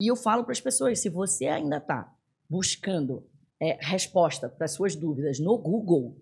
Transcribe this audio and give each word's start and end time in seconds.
E 0.00 0.06
eu 0.06 0.16
falo 0.16 0.44
para 0.44 0.52
as 0.52 0.60
pessoas, 0.60 1.00
se 1.00 1.08
você 1.08 1.46
ainda 1.46 1.78
está 1.78 2.14
buscando 2.48 3.26
é, 3.60 3.76
resposta 3.80 4.48
para 4.48 4.68
suas 4.68 4.94
dúvidas 4.94 5.40
no 5.40 5.58
Google, 5.58 6.16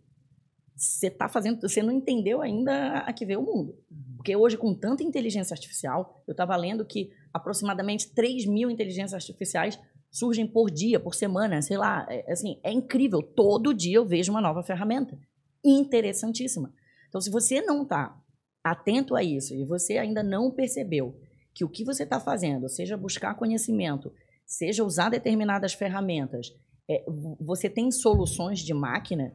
você 0.74 1.06
está 1.08 1.28
fazendo, 1.28 1.60
você 1.60 1.82
não 1.82 1.92
entendeu 1.92 2.42
ainda 2.42 2.98
a 2.98 3.12
que 3.12 3.24
vê 3.24 3.36
o 3.36 3.42
mundo. 3.42 3.78
Porque 4.16 4.34
hoje, 4.34 4.56
com 4.56 4.74
tanta 4.74 5.02
inteligência 5.02 5.54
artificial, 5.54 6.22
eu 6.26 6.32
estava 6.32 6.56
lendo 6.56 6.84
que 6.84 7.12
aproximadamente 7.32 8.10
3 8.12 8.46
mil 8.46 8.70
inteligências 8.70 9.14
artificiais 9.14 9.78
surgem 10.10 10.46
por 10.46 10.70
dia, 10.70 10.98
por 10.98 11.14
semana, 11.14 11.60
sei 11.62 11.76
lá. 11.76 12.06
É, 12.10 12.32
assim, 12.32 12.58
é 12.62 12.72
incrível. 12.72 13.22
Todo 13.22 13.74
dia 13.74 13.96
eu 13.96 14.06
vejo 14.06 14.32
uma 14.32 14.40
nova 14.40 14.62
ferramenta. 14.62 15.18
Interessantíssima. 15.64 16.72
Então, 17.08 17.20
se 17.20 17.30
você 17.30 17.60
não 17.62 17.82
está 17.82 18.18
atento 18.64 19.14
a 19.14 19.22
isso 19.22 19.54
e 19.54 19.64
você 19.64 19.96
ainda 19.98 20.22
não 20.22 20.50
percebeu 20.50 21.18
que 21.56 21.64
o 21.64 21.68
que 21.70 21.84
você 21.84 22.02
está 22.02 22.20
fazendo, 22.20 22.68
seja 22.68 22.98
buscar 22.98 23.34
conhecimento, 23.34 24.12
seja 24.44 24.84
usar 24.84 25.08
determinadas 25.08 25.72
ferramentas, 25.72 26.54
é, 26.86 27.02
você 27.40 27.70
tem 27.70 27.90
soluções 27.90 28.58
de 28.58 28.74
máquina, 28.74 29.32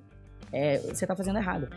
é, 0.54 0.78
você 0.78 1.04
está 1.04 1.16
fazendo 1.16 1.40
errado. 1.40 1.68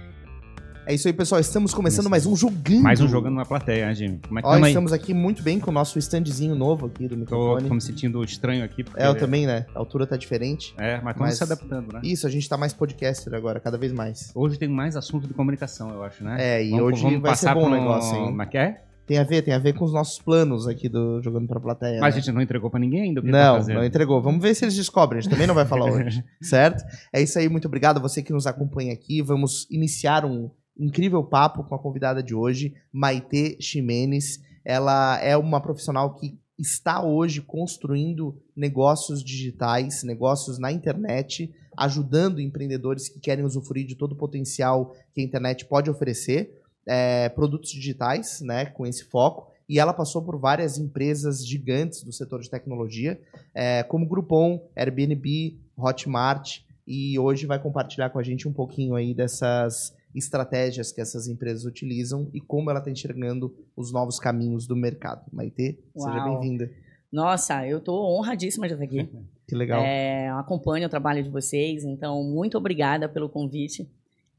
É 0.87 0.93
isso 0.93 1.09
aí, 1.09 1.15
pessoal. 1.15 1.41
Estamos 1.41 1.73
começando 1.73 2.11
mais 2.11 2.27
um 2.27 2.37
jogando. 2.37 2.83
Mais 2.83 3.01
um 3.01 3.09
jogando 3.09 3.37
na 3.37 3.47
plateia, 3.47 3.87
né, 3.87 3.95
Jimmy? 3.95 4.21
Como 4.29 4.39
é 4.39 4.43
que 4.43 4.49
Ó, 4.49 4.59
estamos 4.59 4.93
aqui 4.93 5.15
muito 5.15 5.43
bem 5.43 5.59
com 5.59 5.71
o 5.71 5.73
nosso 5.73 5.99
standzinho 5.99 6.55
novo 6.55 6.85
aqui 6.89 7.09
do 7.09 7.17
microfone. 7.17 7.67
Tô, 7.67 7.75
me 7.75 7.81
sentindo 7.81 8.23
estranho 8.23 8.63
aqui. 8.63 8.85
Porque... 8.85 9.01
É, 9.01 9.09
eu 9.09 9.17
também, 9.17 9.47
né? 9.47 9.65
A 9.75 9.79
altura 9.79 10.07
tá 10.07 10.19
diferente. 10.19 10.75
É, 10.77 11.01
mas 11.01 11.15
estamos 11.15 11.19
mas... 11.21 11.39
se 11.39 11.43
adaptando, 11.43 11.91
né? 11.91 12.01
Isso, 12.05 12.27
a 12.27 12.31
gente 12.31 12.47
tá 12.47 12.59
mais 12.59 12.75
podcaster 12.75 13.33
agora, 13.33 13.59
cada 13.61 13.79
vez 13.79 13.95
mais. 13.95 14.31
Hoje 14.35 14.59
tem 14.59 14.69
mais 14.69 14.95
assunto 14.95 15.27
de 15.27 15.33
comunicação, 15.33 15.89
eu 15.89 16.03
acho, 16.03 16.23
né? 16.23 16.37
É, 16.39 16.63
e 16.63 16.73
vamos, 16.73 16.85
hoje 16.85 17.03
vamos 17.03 17.23
vai 17.23 17.35
ser 17.35 17.55
bom 17.55 17.65
o 17.65 17.71
negócio, 17.71 18.15
hein? 18.15 18.35
Mas 18.35 18.55
é? 18.55 18.83
Tem 19.07 19.19
a 19.19 19.23
ver, 19.23 19.43
tem 19.43 19.53
a 19.53 19.59
ver 19.59 19.75
com 19.75 19.85
os 19.85 19.93
nossos 19.93 20.19
planos 20.19 20.67
aqui 20.67 20.89
do 20.89 21.21
Jogando 21.23 21.47
pra 21.47 21.61
Plateia. 21.61 22.01
Mas 22.01 22.15
né? 22.15 22.21
a 22.21 22.23
gente 22.23 22.35
não 22.35 22.41
entregou 22.41 22.71
pra 22.71 22.81
ninguém 22.81 23.03
ainda? 23.03 23.21
não, 23.21 23.61
tá 23.61 23.75
não 23.75 23.85
entregou. 23.85 24.23
Vamos 24.23 24.41
ver 24.43 24.55
se 24.55 24.65
eles 24.65 24.75
descobrem. 24.75 25.19
A 25.19 25.23
gente 25.23 25.31
também 25.31 25.47
não 25.47 25.55
vai 25.55 25.67
falar 25.67 25.93
hoje, 25.93 26.25
certo? 26.41 26.83
É 27.13 27.21
isso 27.21 27.39
aí, 27.39 27.49
muito 27.49 27.69
obrigado 27.69 27.99
a 27.99 28.01
você 28.01 28.23
que 28.23 28.33
nos 28.33 28.47
acompanha 28.47 28.95
aqui. 28.95 29.21
Vamos 29.21 29.67
iniciar 29.71 30.25
um 30.25 30.51
incrível 30.79 31.23
papo 31.23 31.65
com 31.65 31.75
a 31.75 31.79
convidada 31.79 32.23
de 32.23 32.35
hoje, 32.35 32.75
Maite 32.91 33.59
Ximenes. 33.61 34.41
Ela 34.65 35.21
é 35.21 35.37
uma 35.37 35.61
profissional 35.61 36.15
que 36.15 36.39
está 36.59 37.05
hoje 37.05 37.43
construindo 37.43 38.41
negócios 38.57 39.23
digitais, 39.23 40.03
negócios 40.03 40.59
na 40.59 40.73
internet, 40.73 41.53
ajudando 41.77 42.41
empreendedores 42.41 43.09
que 43.09 43.19
querem 43.19 43.45
usufruir 43.45 43.87
de 43.87 43.97
todo 43.97 44.13
o 44.13 44.17
potencial 44.17 44.95
que 45.13 45.21
a 45.21 45.25
internet 45.25 45.67
pode 45.67 45.91
oferecer 45.91 46.64
é, 46.87 47.29
produtos 47.29 47.71
digitais, 47.71 48.41
né, 48.41 48.67
com 48.67 48.87
esse 48.87 49.05
foco. 49.05 49.53
E 49.69 49.79
ela 49.79 49.95
passou 49.95 50.23
por 50.23 50.39
várias 50.39 50.79
empresas 50.79 51.47
gigantes 51.47 52.03
do 52.03 52.13
setor 52.13 52.41
de 52.41 52.51
tecnologia, 52.51 53.19
é, 53.55 53.83
como 53.83 54.07
Groupon, 54.07 54.61
Airbnb, 54.77 55.59
Hotmart, 55.77 56.61
e 56.87 57.19
hoje 57.19 57.47
vai 57.47 57.59
compartilhar 57.59 58.11
com 58.11 58.19
a 58.19 58.23
gente 58.23 58.47
um 58.47 58.53
pouquinho 58.53 58.95
aí 58.95 59.15
dessas 59.15 59.95
estratégias 60.15 60.93
que 60.93 61.01
essas 61.01 61.27
empresas 61.27 61.65
utilizam 61.65 62.29
e 62.33 62.41
como 62.41 62.71
ela 62.71 62.79
está 62.79 62.91
enxergando 62.91 63.55
os 63.77 63.93
novos 63.93 64.19
caminhos 64.19 64.67
do 64.67 64.77
mercado. 64.77 65.23
Maite, 65.33 65.79
Uau. 65.97 66.09
seja 66.09 66.25
bem-vinda. 66.25 66.71
Nossa, 67.11 67.67
eu 67.67 67.79
estou 67.79 68.17
honradíssima 68.17 68.69
de 68.69 68.75
estar 68.75 68.85
aqui. 68.85 69.09
que 69.49 69.55
legal. 69.55 69.83
É, 69.83 70.29
acompanho 70.31 70.87
o 70.87 70.91
trabalho 70.91 71.23
de 71.23 71.31
vocês, 71.31 71.85
então 71.85 72.23
muito 72.23 72.57
obrigada 72.59 73.09
pelo 73.09 73.29
convite. 73.29 73.89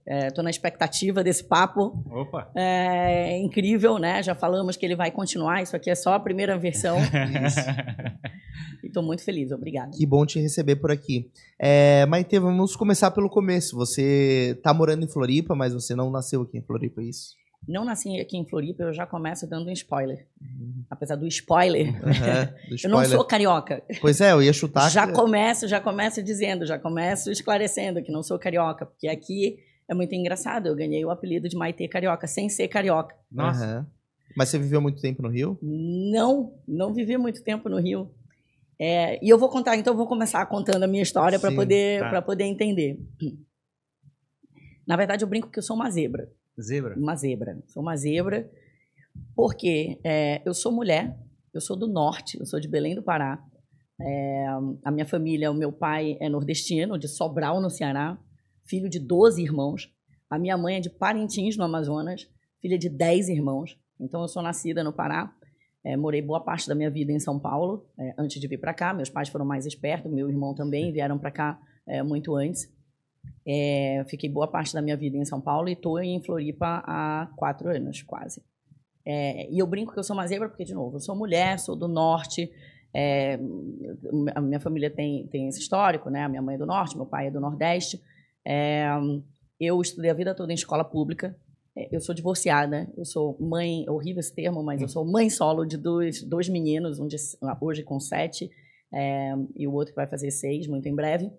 Estou 0.08 0.42
é, 0.42 0.44
na 0.44 0.50
expectativa 0.52 1.24
desse 1.24 1.44
papo. 1.44 2.04
Opa! 2.12 2.52
É 2.56 3.38
incrível, 3.38 3.98
né? 3.98 4.22
Já 4.22 4.36
falamos 4.36 4.78
que 4.78 4.86
ele 4.86 4.96
vai 4.96 5.10
continuar. 5.10 5.64
Isso 5.64 5.76
aqui 5.76 5.90
é 5.90 5.96
só 5.96 6.14
a 6.14 6.20
primeira 6.20 6.56
versão. 6.60 6.98
e 8.84 8.88
estou 8.88 9.02
muito 9.02 9.24
feliz. 9.24 9.52
Obrigada. 9.52 9.92
Que 9.98 10.06
bom 10.06 10.24
te 10.24 10.40
receber 10.40 10.76
por 10.76 10.92
aqui. 10.92 11.32
É, 11.58 12.06
Maite, 12.06 12.38
vamos 12.38 12.76
começar 12.76 13.10
pelo 13.10 13.28
começo. 13.30 13.76
Você 13.78 14.54
está 14.56 14.72
morando 14.76 15.04
em 15.04 15.08
Floripa, 15.08 15.56
mas 15.56 15.74
você 15.74 15.96
não 15.96 16.12
nasceu 16.12 16.44
aqui 16.44 16.60
em 16.60 16.62
Floripa, 16.62 17.02
é 17.02 17.06
isso? 17.06 17.36
Não 17.68 17.84
nasci 17.84 18.20
aqui 18.20 18.38
em 18.38 18.46
Floripa, 18.46 18.84
eu 18.84 18.94
já 18.94 19.08
começo 19.08 19.50
dando 19.50 19.70
um 19.70 19.72
spoiler. 19.72 20.28
Uhum. 20.40 20.84
Apesar 20.88 21.16
do 21.16 21.26
spoiler, 21.26 21.88
uhum, 21.88 22.12
do 22.70 22.76
spoiler, 22.76 22.78
eu 22.84 22.90
não 22.92 23.04
sou 23.06 23.26
carioca. 23.26 23.82
Pois 24.00 24.22
é, 24.22 24.34
eu 24.34 24.44
ia 24.44 24.54
chutar. 24.54 24.88
Já 24.92 25.08
que... 25.08 25.14
começo, 25.14 25.68
já 25.68 25.82
começo 25.82 26.22
dizendo, 26.22 26.64
já 26.64 26.78
começo 26.78 27.32
esclarecendo 27.32 28.04
que 28.04 28.12
não 28.12 28.22
sou 28.22 28.38
carioca, 28.38 28.86
porque 28.86 29.08
aqui 29.08 29.58
é 29.90 29.94
muito 29.94 30.14
engraçado. 30.14 30.68
Eu 30.68 30.76
ganhei 30.76 31.04
o 31.06 31.10
apelido 31.10 31.48
de 31.48 31.56
Maite 31.56 31.88
Carioca, 31.88 32.28
sem 32.28 32.50
ser 32.50 32.68
carioca. 32.68 33.16
Nossa. 33.32 33.80
Uhum. 33.80 33.86
Mas 34.36 34.50
você 34.50 34.60
viveu 34.60 34.82
muito 34.82 35.02
tempo 35.02 35.22
no 35.22 35.30
Rio? 35.30 35.58
Não, 35.62 36.54
não 36.68 36.94
vivi 36.94 37.18
muito 37.18 37.44
tempo 37.44 37.70
no 37.70 37.80
Rio. 37.80 38.12
É, 38.80 39.24
e 39.24 39.30
eu 39.30 39.38
vou 39.38 39.48
contar, 39.48 39.78
então 39.78 39.94
eu 39.94 39.98
vou 39.98 40.08
começar 40.08 40.46
contando 40.48 40.84
a 40.84 40.88
minha 40.88 41.04
história 41.04 41.40
para 41.40 41.54
poder, 41.54 42.02
tá. 42.02 42.22
poder 42.22 42.44
entender. 42.44 43.00
Na 44.86 44.98
verdade, 44.98 45.24
eu 45.24 45.30
brinco 45.30 45.50
que 45.50 45.60
eu 45.60 45.64
sou 45.64 45.76
uma 45.76 45.90
zebra. 45.90 46.30
Zebra? 46.60 46.96
Uma 46.98 47.16
zebra. 47.16 47.58
Sou 47.68 47.82
uma 47.82 47.96
zebra 47.96 48.50
porque 49.34 49.98
é, 50.04 50.42
eu 50.46 50.54
sou 50.54 50.72
mulher, 50.72 51.18
eu 51.54 51.62
sou 51.62 51.78
do 51.78 51.88
norte, 51.88 52.38
eu 52.38 52.46
sou 52.46 52.60
de 52.60 52.68
Belém 52.68 52.96
do 52.96 53.04
Pará. 53.04 53.42
É, 54.02 54.46
a 54.84 54.92
minha 54.92 55.06
família, 55.06 55.50
o 55.50 55.54
meu 55.54 55.72
pai 55.72 56.18
é 56.20 56.28
nordestino, 56.28 57.00
de 57.00 57.08
Sobral, 57.08 57.62
no 57.62 57.70
Ceará 57.70 58.20
filho 58.66 58.90
de 58.90 59.00
12 59.00 59.42
irmãos. 59.42 59.92
A 60.30 60.38
minha 60.38 60.58
mãe 60.58 60.78
é 60.78 60.80
de 60.80 60.90
Parintins, 60.90 61.56
no 61.56 61.64
Amazonas, 61.64 62.28
filha 62.62 62.78
de 62.78 62.90
10 62.90 63.30
irmãos. 63.30 63.78
Então, 64.00 64.22
eu 64.22 64.28
sou 64.28 64.42
nascida 64.42 64.84
no 64.84 64.92
Pará. 64.92 65.34
É, 65.84 65.96
morei 65.96 66.22
boa 66.22 66.40
parte 66.40 66.68
da 66.68 66.74
minha 66.74 66.90
vida 66.90 67.12
em 67.12 67.20
São 67.20 67.40
Paulo, 67.40 67.86
é, 67.98 68.16
antes 68.18 68.42
de 68.42 68.48
vir 68.48 68.58
para 68.58 68.74
cá. 68.74 68.94
Meus 68.94 69.10
pais 69.10 69.30
foram 69.30 69.46
mais 69.46 69.66
espertos, 69.66 70.12
meu 70.12 70.28
irmão 70.28 70.56
também, 70.56 70.92
vieram 70.92 71.18
para 71.20 71.30
cá 71.30 71.60
é, 71.88 72.02
muito 72.02 72.36
antes. 72.36 72.74
É, 73.46 74.04
fiquei 74.10 74.28
boa 74.28 74.48
parte 74.48 74.74
da 74.74 74.82
minha 74.82 74.98
vida 74.98 75.16
em 75.16 75.26
São 75.26 75.40
Paulo 75.40 75.70
e 75.70 75.74
estou 75.74 76.00
em 76.00 76.20
Floripa 76.24 76.84
há 76.86 77.30
quatro 77.36 77.70
anos, 77.70 78.02
quase. 78.02 78.42
É, 79.06 79.48
e 79.52 79.60
eu 79.60 79.68
brinco 79.68 79.94
que 79.94 80.00
eu 80.00 80.04
sou 80.04 80.16
uma 80.16 80.26
zebra 80.26 80.50
porque, 80.50 80.66
de 80.66 80.74
novo, 80.74 80.96
eu 80.96 81.00
sou 81.00 81.16
mulher, 81.16 81.60
sou 81.60 81.76
do 81.76 81.88
norte, 81.88 82.52
é, 82.92 83.38
a 84.34 84.42
minha 84.42 84.60
família 84.60 84.90
tem, 84.90 85.28
tem 85.28 85.48
esse 85.48 85.60
histórico, 85.60 86.10
né? 86.10 86.24
A 86.24 86.30
minha 86.30 86.42
mãe 86.42 86.56
é 86.56 86.58
do 86.58 86.66
norte, 86.66 86.96
meu 86.96 87.06
pai 87.06 87.28
é 87.28 87.32
do 87.32 87.40
nordeste. 87.40 88.02
É, 88.46 88.88
eu 89.60 89.82
estudei 89.82 90.12
a 90.12 90.14
vida 90.14 90.36
toda 90.36 90.52
em 90.52 90.56
escola 90.56 90.84
pública. 90.84 91.36
É, 91.76 91.94
eu 91.96 92.00
sou 92.00 92.14
divorciada, 92.14 92.92
eu 92.96 93.06
sou 93.06 93.38
mãe, 93.40 93.90
horrível 93.90 94.20
esse 94.20 94.34
termo, 94.34 94.64
mas 94.64 94.82
eu 94.82 94.88
sou 94.88 95.06
mãe 95.06 95.30
solo 95.30 95.66
de 95.66 95.78
dois, 95.78 96.24
dois 96.24 96.48
meninos, 96.48 97.00
um 97.00 97.08
de, 97.08 97.18
hoje 97.60 97.84
com 97.84 98.00
sete 98.00 98.50
é, 98.94 99.34
e 99.56 99.68
o 99.68 99.74
outro 99.74 99.94
vai 99.94 100.08
fazer 100.08 100.32
seis, 100.32 100.68
muito 100.68 100.88
em 100.88 100.96
breve. 100.96 101.32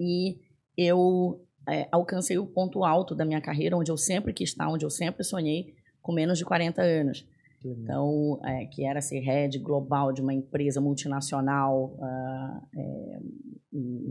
E 0.00 0.38
eu 0.76 1.44
é, 1.68 1.88
alcancei 1.90 2.38
o 2.38 2.46
ponto 2.46 2.84
alto 2.84 3.14
da 3.14 3.24
minha 3.24 3.40
carreira, 3.40 3.76
onde 3.76 3.90
eu 3.90 3.96
sempre 3.96 4.32
quis 4.32 4.50
estar, 4.50 4.68
onde 4.68 4.84
eu 4.84 4.90
sempre 4.90 5.24
sonhei, 5.24 5.74
com 6.00 6.12
menos 6.12 6.38
de 6.38 6.44
40 6.44 6.82
anos. 6.82 7.26
Então, 7.64 8.40
é, 8.44 8.66
que 8.66 8.84
era 8.84 9.00
ser 9.00 9.20
head 9.20 9.58
global 9.58 10.12
de 10.12 10.20
uma 10.20 10.32
empresa 10.32 10.80
multinacional 10.80 11.96
uh, 11.98 12.78
é, 12.78 13.18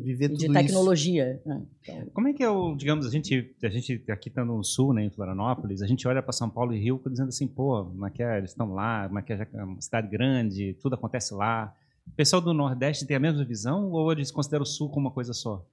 Viver 0.03 0.29
de 0.29 0.51
tecnologia. 0.51 1.41
Né? 1.45 1.65
Então, 1.81 2.07
Como 2.13 2.27
é 2.27 2.33
que 2.33 2.43
é 2.43 2.49
o, 2.49 2.75
digamos, 2.75 3.05
a 3.05 3.09
gente, 3.09 3.55
a 3.63 3.69
gente 3.69 4.03
aqui 4.09 4.29
estando 4.29 4.53
no 4.53 4.63
sul, 4.63 4.93
né, 4.93 5.03
em 5.03 5.09
Florianópolis, 5.09 5.81
a 5.81 5.87
gente 5.87 6.07
olha 6.07 6.21
para 6.21 6.31
São 6.31 6.49
Paulo 6.49 6.73
e 6.73 6.79
Rio 6.79 7.01
dizendo 7.07 7.29
assim, 7.29 7.47
pô, 7.47 7.83
Maquia, 7.83 8.37
eles 8.37 8.51
estão 8.51 8.73
lá, 8.73 9.09
Maquia 9.09 9.47
é 9.53 9.63
uma 9.63 9.81
cidade 9.81 10.07
grande, 10.07 10.75
tudo 10.81 10.95
acontece 10.95 11.33
lá. 11.33 11.73
O 12.07 12.11
pessoal 12.11 12.41
do 12.41 12.53
Nordeste 12.53 13.05
tem 13.05 13.17
a 13.17 13.19
mesma 13.19 13.43
visão 13.43 13.91
ou 13.91 14.11
eles 14.11 14.31
consideram 14.31 14.63
o 14.63 14.67
sul 14.67 14.89
como 14.89 15.07
uma 15.07 15.13
coisa 15.13 15.33
só? 15.33 15.65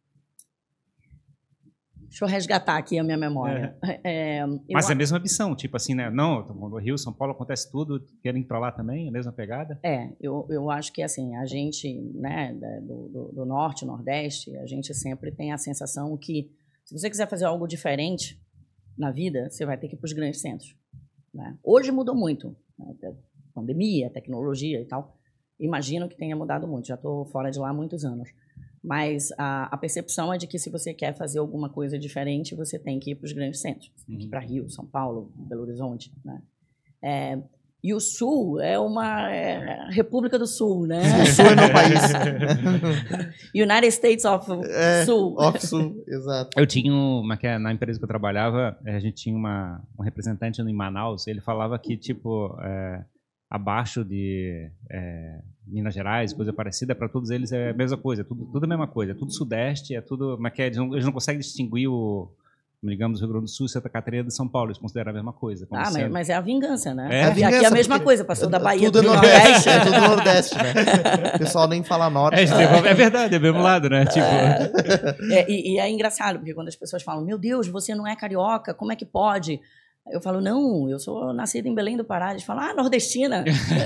Deixa 2.12 2.26
eu 2.26 2.28
resgatar 2.28 2.76
aqui 2.76 2.98
a 2.98 3.02
minha 3.02 3.16
memória. 3.16 3.74
É. 3.82 4.02
É, 4.04 4.46
Mas 4.70 4.90
é 4.90 4.92
a 4.92 4.96
mesma 4.96 5.16
ambição, 5.16 5.56
tipo 5.56 5.76
assim, 5.76 5.94
né? 5.94 6.10
Não, 6.10 6.44
no 6.46 6.76
Rio, 6.76 6.98
São 6.98 7.12
Paulo 7.12 7.32
acontece 7.32 7.70
tudo, 7.70 8.04
querem 8.22 8.42
ir 8.42 8.44
para 8.44 8.58
lá 8.58 8.70
também, 8.70 9.08
a 9.08 9.12
mesma 9.12 9.32
pegada? 9.32 9.78
É, 9.82 10.10
eu, 10.20 10.46
eu 10.50 10.70
acho 10.70 10.92
que 10.92 11.02
assim, 11.02 11.34
a 11.36 11.46
gente, 11.46 11.90
né, 12.14 12.52
do, 12.82 13.08
do, 13.08 13.32
do 13.32 13.46
norte, 13.46 13.86
nordeste, 13.86 14.54
a 14.58 14.66
gente 14.66 14.92
sempre 14.92 15.32
tem 15.32 15.52
a 15.52 15.58
sensação 15.58 16.14
que 16.18 16.50
se 16.84 16.98
você 16.98 17.08
quiser 17.08 17.28
fazer 17.28 17.46
algo 17.46 17.66
diferente 17.66 18.38
na 18.98 19.10
vida, 19.10 19.48
você 19.48 19.64
vai 19.64 19.78
ter 19.78 19.88
que 19.88 19.94
ir 19.94 19.98
para 19.98 20.06
os 20.06 20.12
grandes 20.12 20.40
centros. 20.40 20.76
Né? 21.32 21.56
Hoje 21.62 21.90
mudou 21.90 22.14
muito, 22.14 22.54
né? 22.78 22.94
pandemia, 23.54 24.10
tecnologia 24.10 24.80
e 24.80 24.84
tal. 24.84 25.16
Imagino 25.58 26.08
que 26.08 26.16
tenha 26.16 26.36
mudado 26.36 26.68
muito, 26.68 26.88
já 26.88 26.96
estou 26.96 27.24
fora 27.26 27.50
de 27.50 27.58
lá 27.58 27.70
há 27.70 27.74
muitos 27.74 28.04
anos. 28.04 28.28
Mas 28.82 29.30
a, 29.38 29.72
a, 29.72 29.76
percepção 29.76 30.32
é 30.32 30.38
de 30.38 30.48
que 30.48 30.58
se 30.58 30.68
você 30.68 30.92
quer 30.92 31.14
fazer 31.14 31.38
alguma 31.38 31.68
coisa 31.68 31.96
diferente, 31.96 32.54
você 32.54 32.78
tem 32.78 32.98
que 32.98 33.12
ir 33.12 33.14
para 33.14 33.26
os 33.26 33.32
grandes 33.32 33.60
centros. 33.60 33.92
Uhum. 34.08 34.28
Para 34.28 34.40
Rio, 34.40 34.68
São 34.68 34.84
Paulo, 34.84 35.30
Belo 35.36 35.62
Horizonte. 35.62 36.12
Né? 36.24 36.42
É, 37.00 37.42
e 37.84 37.92
o 37.92 37.98
Sul 37.98 38.60
é 38.60 38.78
uma 38.78 39.28
é, 39.28 39.88
República 39.90 40.38
do 40.38 40.46
Sul, 40.46 40.86
né? 40.86 41.00
O 41.22 41.26
Sul 41.26 41.46
é 41.46 41.56
meu 41.56 41.72
país. 41.72 42.00
United 43.54 43.88
States 43.88 44.24
of 44.24 44.46
é, 44.68 45.04
Sul. 45.04 45.36
Of 45.36 45.66
Sul, 45.66 46.04
exato. 46.06 46.50
Eu 46.56 46.64
tinha 46.64 46.92
uma 46.92 47.36
é 47.42 47.58
na 47.58 47.72
empresa 47.72 47.98
que 47.98 48.04
eu 48.04 48.08
trabalhava, 48.08 48.78
a 48.84 49.00
gente 49.00 49.14
tinha 49.14 49.36
uma, 49.36 49.82
um 49.98 50.02
representante 50.02 50.62
em 50.62 50.72
Manaus. 50.72 51.26
Ele 51.26 51.40
falava 51.40 51.76
que 51.76 51.96
tipo 51.96 52.56
é, 52.62 53.04
abaixo 53.52 54.02
de 54.02 54.70
é, 54.90 55.38
Minas 55.66 55.92
Gerais, 55.92 56.32
coisa 56.32 56.54
parecida, 56.54 56.94
para 56.94 57.06
todos 57.06 57.28
eles 57.28 57.52
é 57.52 57.68
a 57.68 57.74
mesma 57.74 57.98
coisa, 57.98 58.24
tudo, 58.24 58.46
tudo 58.46 58.64
a 58.64 58.66
mesma 58.66 58.86
coisa, 58.86 59.12
é 59.12 59.14
tudo 59.14 59.30
sudeste, 59.30 59.94
é 59.94 60.00
tudo, 60.00 60.38
mas 60.40 60.54
que 60.54 60.62
é, 60.62 60.66
eles, 60.66 60.78
não, 60.78 60.90
eles 60.94 61.04
não 61.04 61.12
conseguem 61.12 61.38
distinguir 61.38 61.86
o, 61.86 62.30
digamos, 62.82 63.20
Rio 63.20 63.28
Grande 63.28 63.44
do 63.44 63.50
Sul, 63.50 63.68
Santa 63.68 63.90
Catarina 63.90 64.24
de 64.24 64.34
São 64.34 64.48
Paulo, 64.48 64.70
eles 64.70 64.78
consideram 64.78 65.10
a 65.10 65.12
mesma 65.12 65.34
coisa. 65.34 65.68
Ah, 65.70 65.90
mas, 65.92 66.10
mas, 66.10 66.30
é 66.30 66.34
a 66.34 66.40
vingança, 66.40 66.94
né? 66.94 67.08
É, 67.10 67.24
a 67.24 67.30
vingança, 67.30 67.56
Aqui 67.56 67.64
é 67.66 67.68
a 67.68 67.70
mesma 67.70 68.00
coisa, 68.00 68.24
passou 68.24 68.48
da 68.48 68.58
Bahia 68.58 68.90
tudo 68.90 69.02
do 69.02 69.08
é 69.08 69.12
Nordeste. 69.12 69.68
É 69.68 69.80
tudo 69.80 70.00
Nordeste, 70.00 70.56
né? 70.56 70.72
O 71.34 71.38
pessoal 71.38 71.68
nem 71.68 71.84
fala 71.84 72.08
Norte. 72.08 72.40
É, 72.40 72.46
né? 72.46 72.88
é 72.88 72.94
verdade, 72.94 73.34
é 73.34 73.38
mesmo 73.38 73.60
lado, 73.60 73.90
né? 73.90 74.06
Tipo, 74.06 74.24
É, 75.30 75.46
e, 75.46 75.74
e 75.74 75.78
é 75.78 75.90
engraçado, 75.90 76.38
porque 76.38 76.54
quando 76.54 76.68
as 76.68 76.76
pessoas 76.76 77.02
falam, 77.02 77.22
meu 77.22 77.36
Deus, 77.36 77.68
você 77.68 77.94
não 77.94 78.06
é 78.06 78.16
carioca, 78.16 78.72
como 78.72 78.92
é 78.92 78.96
que 78.96 79.04
pode? 79.04 79.60
Eu 80.10 80.20
falo, 80.20 80.40
não, 80.40 80.88
eu 80.88 80.98
sou 80.98 81.32
nascida 81.32 81.68
em 81.68 81.74
Belém 81.74 81.96
do 81.96 82.04
Pará. 82.04 82.32
Eles 82.32 82.42
falam, 82.42 82.64
ah, 82.64 82.74
nordestina. 82.74 83.44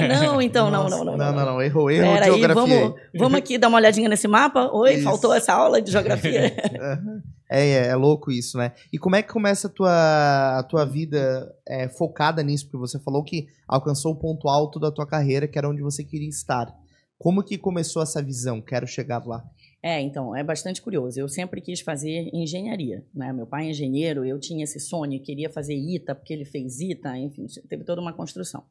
não, 0.08 0.40
então, 0.40 0.70
não, 0.70 0.88
não, 0.88 1.04
não. 1.04 1.16
Não, 1.16 1.32
não, 1.32 1.46
não. 1.46 1.62
Errou, 1.62 1.90
errou 1.90 2.14
Pera 2.14 2.26
aí, 2.26 2.46
vamos, 2.46 2.94
vamos 3.14 3.38
aqui 3.38 3.58
dar 3.58 3.68
uma 3.68 3.76
olhadinha 3.76 4.08
nesse 4.08 4.26
mapa? 4.26 4.70
Oi, 4.72 4.94
Isso. 4.94 5.04
faltou 5.04 5.34
essa 5.34 5.52
aula 5.52 5.80
de 5.80 5.90
geografia. 5.90 6.54
É, 7.48 7.64
é, 7.68 7.86
é 7.90 7.94
louco 7.94 8.32
isso, 8.32 8.58
né? 8.58 8.72
E 8.92 8.98
como 8.98 9.14
é 9.14 9.22
que 9.22 9.32
começa 9.32 9.68
a 9.68 9.70
tua, 9.70 10.58
a 10.58 10.62
tua 10.64 10.84
vida 10.84 11.54
é, 11.64 11.88
focada 11.88 12.42
nisso? 12.42 12.64
Porque 12.64 12.76
você 12.76 12.98
falou 12.98 13.22
que 13.22 13.46
alcançou 13.68 14.12
o 14.12 14.16
ponto 14.16 14.48
alto 14.48 14.80
da 14.80 14.90
tua 14.90 15.06
carreira, 15.06 15.46
que 15.46 15.56
era 15.56 15.68
onde 15.68 15.80
você 15.80 16.02
queria 16.02 16.28
estar. 16.28 16.74
Como 17.16 17.44
que 17.44 17.56
começou 17.56 18.02
essa 18.02 18.20
visão? 18.20 18.60
Quero 18.60 18.86
chegar 18.86 19.24
lá. 19.24 19.44
É, 19.82 20.00
então, 20.00 20.34
é 20.34 20.42
bastante 20.42 20.82
curioso. 20.82 21.20
Eu 21.20 21.28
sempre 21.28 21.60
quis 21.60 21.80
fazer 21.80 22.28
engenharia, 22.32 23.04
né? 23.14 23.32
Meu 23.32 23.46
pai 23.46 23.66
é 23.66 23.70
engenheiro, 23.70 24.24
eu 24.24 24.38
tinha 24.38 24.64
esse 24.64 24.80
sonho, 24.80 25.22
queria 25.22 25.48
fazer 25.48 25.74
ITA, 25.74 26.14
porque 26.14 26.32
ele 26.32 26.44
fez 26.44 26.80
ITA, 26.80 27.16
enfim, 27.18 27.46
teve 27.68 27.84
toda 27.84 28.00
uma 28.00 28.12
construção. 28.12 28.64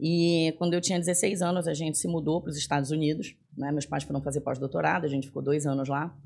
E 0.00 0.54
quando 0.58 0.74
eu 0.74 0.80
tinha 0.80 0.98
16 0.98 1.42
anos, 1.42 1.66
a 1.66 1.74
gente 1.74 1.98
se 1.98 2.06
mudou 2.06 2.40
para 2.40 2.50
os 2.50 2.56
Estados 2.56 2.90
Unidos, 2.90 3.36
né? 3.56 3.72
Meus 3.72 3.84
pais 3.84 4.04
foram 4.04 4.22
fazer 4.22 4.40
pós-doutorado, 4.40 5.04
a 5.04 5.08
gente 5.08 5.26
ficou 5.26 5.42
dois 5.42 5.66
anos 5.66 5.88
lá. 5.88 6.16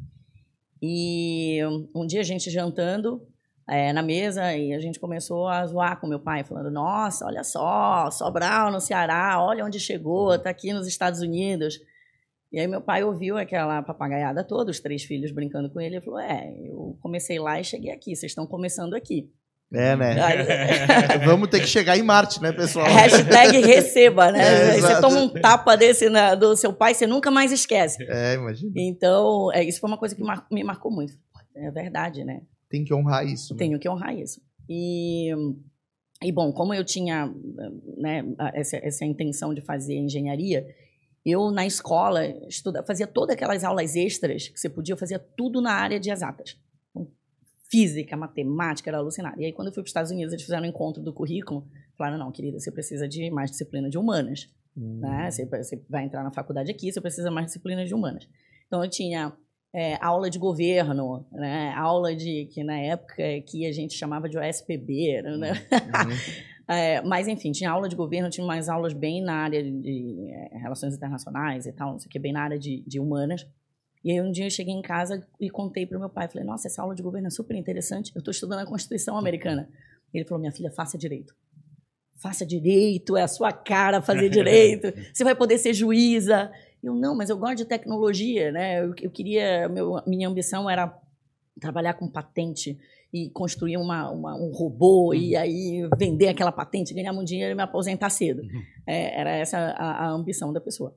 E 0.81 1.61
um 1.95 2.07
dia 2.07 2.21
a 2.21 2.25
gente 2.25 2.51
jantando 2.51 3.27
é, 3.69 3.93
na 3.93 4.03
mesa 4.03 4.55
e 4.55 4.75
a 4.75 4.81
gente 4.81 5.01
começou 5.01 5.49
a 5.49 5.65
zoar 5.67 6.01
com 6.01 6.07
meu 6.07 6.21
pai, 6.21 6.45
falando: 6.45 6.71
Nossa, 6.71 7.25
olha 7.25 7.43
só, 7.43 8.11
Sobral 8.11 8.71
no 8.71 8.81
Ceará, 8.81 9.43
olha 9.43 9.65
onde 9.65 9.81
chegou, 9.81 10.39
tá 10.39 10.51
aqui 10.51 10.73
nos 10.73 10.87
Estados 10.87 11.21
Unidos. 11.21 11.81
E 12.53 12.61
aí 12.61 12.67
meu 12.67 12.81
pai 12.83 13.03
ouviu 13.03 13.39
aquela 13.39 13.83
papagaiada 13.83 14.45
toda, 14.45 14.71
os 14.71 14.79
três 14.79 15.03
filhos 15.05 15.33
brincando 15.33 15.71
com 15.71 15.81
ele, 15.81 15.97
e 15.97 16.01
falou: 16.03 16.21
É, 16.21 16.53
eu 16.67 16.97
comecei 17.01 17.39
lá 17.39 17.59
e 17.61 17.65
cheguei 17.65 17.91
aqui, 17.91 18.15
vocês 18.15 18.31
estão 18.33 18.47
começando 18.47 18.95
aqui. 18.95 19.31
É, 19.75 19.97
né? 19.97 20.21
Aí, 20.23 20.39
Vamos 21.25 21.49
ter 21.49 21.61
que 21.61 21.67
chegar 21.67 21.97
em 21.97 22.03
Marte, 22.03 22.43
né, 22.43 22.53
pessoal? 22.53 22.85
hashtag 22.87 23.59
receba, 23.63 24.31
né? 24.31 24.43
É, 24.77 24.79
você 24.79 25.01
toma 25.01 25.19
um 25.19 25.29
tapa 25.31 25.75
desse 25.77 26.11
na- 26.11 26.35
do 26.35 26.55
seu 26.55 26.75
pai, 26.75 26.93
você 26.93 27.07
nunca 27.07 27.31
mais 27.31 27.51
esquece. 27.51 28.05
É, 28.07 28.35
imagina. 28.35 28.71
Então, 28.77 29.51
é, 29.51 29.65
isso 29.65 29.81
foi 29.81 29.89
uma 29.89 29.97
coisa 29.97 30.15
que 30.15 30.23
mar- 30.23 30.47
me 30.53 30.63
marcou 30.63 30.93
muito. 30.93 31.15
É 31.57 31.71
verdade, 31.71 32.23
né? 32.23 32.43
Tem 32.69 32.85
que 32.85 32.93
honrar 32.93 33.27
isso. 33.27 33.55
Né? 33.55 33.59
Tenho 33.61 33.79
que 33.79 33.89
honrar 33.89 34.15
isso. 34.15 34.43
E, 34.69 35.31
e 36.23 36.31
bom, 36.33 36.53
como 36.53 36.75
eu 36.75 36.85
tinha 36.85 37.33
né, 37.97 38.25
essa, 38.53 38.77
essa 38.77 39.05
intenção 39.07 39.55
de 39.55 39.63
fazer 39.63 39.95
engenharia, 39.97 40.67
eu 41.25 41.51
na 41.51 41.65
escola 41.65 42.27
estuda, 42.49 42.83
fazia 42.83 43.07
todas 43.07 43.35
aquelas 43.35 43.63
aulas 43.63 43.95
extras 43.95 44.49
que 44.49 44.59
você 44.59 44.69
podia, 44.69 44.93
eu 44.93 44.99
fazia 44.99 45.19
tudo 45.19 45.61
na 45.61 45.73
área 45.73 45.99
de 46.01 46.11
exatas. 46.11 46.59
Então, 46.91 47.09
Física, 47.71 48.17
matemática, 48.17 48.91
era 48.91 48.99
alucinado. 48.99 49.41
E 49.41 49.47
aí, 49.47 49.53
quando 49.53 49.69
eu 49.69 49.73
fui 49.73 49.83
para 49.83 49.87
os 49.87 49.91
Estados 49.91 50.11
Unidos, 50.11 50.33
eles 50.33 50.45
fizeram 50.45 50.65
um 50.65 50.67
encontro 50.67 51.03
do 51.03 51.13
currículo. 51.13 51.67
Falaram: 51.97 52.19
não, 52.19 52.33
querida, 52.33 52.59
você 52.59 52.71
precisa 52.71 53.09
de 53.09 53.31
mais 53.31 53.51
disciplina 53.51 53.89
de 53.89 53.97
humanas. 53.97 54.51
Hum. 54.77 54.99
Né? 55.01 55.31
Você, 55.31 55.47
você 55.47 55.83
vai 55.89 56.05
entrar 56.05 56.25
na 56.25 56.33
faculdade 56.33 56.71
aqui, 56.71 56.93
você 56.93 57.01
precisa 57.01 57.31
mais 57.31 57.47
disciplinas 57.47 57.89
de 57.89 57.95
humanas. 57.95 58.29
Então, 58.67 58.83
eu 58.83 58.91
tinha 58.91 59.33
é, 59.73 59.97
aula 60.05 60.29
de 60.29 60.39
governo, 60.39 61.27
né? 61.33 61.73
aula 61.77 62.15
de, 62.15 62.47
que 62.47 62.63
na 62.63 62.79
época 62.79 63.23
que 63.47 63.67
a 63.67 63.73
gente 63.73 63.95
chamava 63.95 64.29
de 64.29 64.37
OSPB, 64.37 65.23
né? 65.23 65.53
Uhum. 65.53 65.53
É, 66.69 67.03
mas, 67.03 67.29
enfim, 67.29 67.53
tinha 67.53 67.71
aula 67.71 67.89
de 67.89 67.97
governo, 67.97 68.31
tinha 68.31 68.45
umas 68.45 68.69
aulas 68.69 68.93
bem 68.93 69.23
na 69.23 69.35
área 69.35 69.63
de 69.63 70.31
é, 70.31 70.59
relações 70.59 70.95
internacionais 70.95 71.67
e 71.67 71.73
tal, 71.73 71.93
não 71.93 71.99
sei 71.99 72.09
o 72.09 72.11
que, 72.11 72.19
bem 72.19 72.33
na 72.33 72.43
área 72.43 72.59
de, 72.59 72.83
de 72.87 73.01
humanas. 73.01 73.47
E 74.05 74.11
aí, 74.11 74.21
um 74.21 74.33
dia 74.33 74.47
eu 74.47 74.51
cheguei 74.51 74.75
em 74.75 74.83
casa 74.83 75.27
e 75.41 75.49
contei 75.49 75.87
para 75.87 75.97
o 75.97 76.01
meu 76.01 76.09
pai. 76.09 76.29
Falei, 76.29 76.45
nossa, 76.45 76.67
essa 76.67 76.83
aula 76.83 76.95
de 76.95 77.03
governo 77.03 77.29
é 77.29 77.31
super 77.31 77.57
interessante. 77.57 78.13
Eu 78.15 78.19
estou 78.19 78.33
estudando 78.33 78.61
a 78.61 78.67
Constituição 78.67 79.17
Americana. 79.17 79.69
Ele 80.13 80.25
falou, 80.25 80.41
minha 80.41 80.53
filha, 80.53 80.71
faça 80.71 80.99
direito. 80.99 81.35
Faça 82.17 82.45
direito, 82.45 83.17
é 83.17 83.23
a 83.23 83.29
sua 83.29 83.53
cara 83.53 84.03
fazer 84.03 84.29
direito. 84.31 84.93
Você 85.13 85.25
vai 85.25 85.35
poder 85.35 85.59
ser 85.59 85.73
juíza. 85.73 86.51
Eu, 86.83 86.95
não, 86.95 87.17
mas 87.17 87.31
eu 87.31 87.39
gosto 87.39 87.59
de 87.59 87.65
tecnologia, 87.65 88.51
né? 88.51 88.85
Eu, 88.85 88.95
eu 89.01 89.11
queria, 89.11 89.69
meu, 89.69 90.03
minha 90.07 90.29
ambição 90.29 90.69
era 90.69 90.87
trabalhar 91.63 91.95
com 91.95 92.09
patente 92.09 92.79
e 93.13 93.31
construir 93.31 93.77
uma, 93.77 94.11
uma- 94.11 94.35
um 94.37 94.51
robô 94.51 95.15
e 95.15 95.37
aí 95.37 95.89
vender 95.99 96.29
aquela 96.29 96.51
patente, 96.53 96.93
ganhar 96.95 97.13
muito 97.13 97.29
dinheiro 97.29 97.53
e 97.53 97.55
me 97.55 97.63
aposentar 97.63 98.11
cedo. 98.11 98.43
É, 98.87 99.19
era 99.21 99.31
essa 99.37 99.59
a, 99.59 100.07
a 100.07 100.11
ambição 100.11 100.53
da 100.53 100.61
pessoa. 100.61 100.97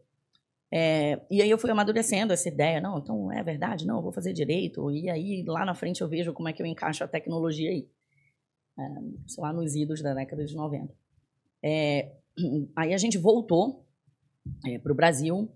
É, 0.72 1.22
e 1.30 1.42
aí 1.42 1.50
eu 1.50 1.58
fui 1.58 1.70
amadurecendo 1.70 2.34
essa 2.34 2.50
ideia, 2.50 2.82
não, 2.82 2.98
então 2.98 3.32
é 3.32 3.42
verdade, 3.44 3.86
não, 3.86 3.98
eu 3.98 4.02
vou 4.02 4.12
fazer 4.12 4.34
direito, 4.34 4.92
e 4.92 5.10
aí 5.10 5.44
lá 5.48 5.64
na 5.64 5.76
frente 5.76 6.02
eu 6.02 6.08
vejo 6.10 6.34
como 6.34 6.50
é 6.50 6.54
que 6.54 6.62
eu 6.62 6.66
encaixo 6.66 7.04
a 7.04 7.08
tecnologia 7.08 7.70
aí. 7.70 7.88
É, 8.78 8.84
sei 9.28 9.42
lá, 9.44 9.54
nos 9.54 9.76
idos 9.76 10.02
da 10.02 10.14
década 10.14 10.44
de 10.46 10.56
90. 10.56 10.94
É, 11.64 12.12
aí 12.76 12.94
a 12.94 12.98
gente 12.98 13.18
voltou 13.18 13.86
para 14.82 14.92
o 14.92 14.96
Brasil 14.96 15.50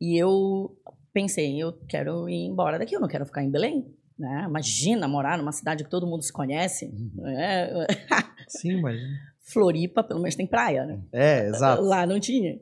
e 0.00 0.16
eu 0.16 0.76
pensei, 1.12 1.62
eu 1.62 1.72
quero 1.88 2.28
ir 2.28 2.46
embora 2.46 2.78
daqui, 2.78 2.96
eu 2.96 3.00
não 3.00 3.08
quero 3.08 3.26
ficar 3.26 3.42
em 3.44 3.50
Belém. 3.50 3.86
Né? 4.18 4.44
Imagina 4.48 5.08
morar 5.08 5.36
numa 5.38 5.52
cidade 5.52 5.84
que 5.84 5.90
todo 5.90 6.06
mundo 6.06 6.22
se 6.22 6.32
conhece. 6.32 6.92
né? 7.14 7.68
Sim, 8.48 8.78
imagina. 8.78 9.18
Floripa, 9.40 10.02
pelo 10.02 10.20
menos 10.20 10.36
tem 10.36 10.46
praia, 10.46 10.86
né? 10.86 11.02
É, 11.12 11.48
exato. 11.48 11.82
Lá 11.82 12.06
não 12.06 12.18
tinha. 12.20 12.58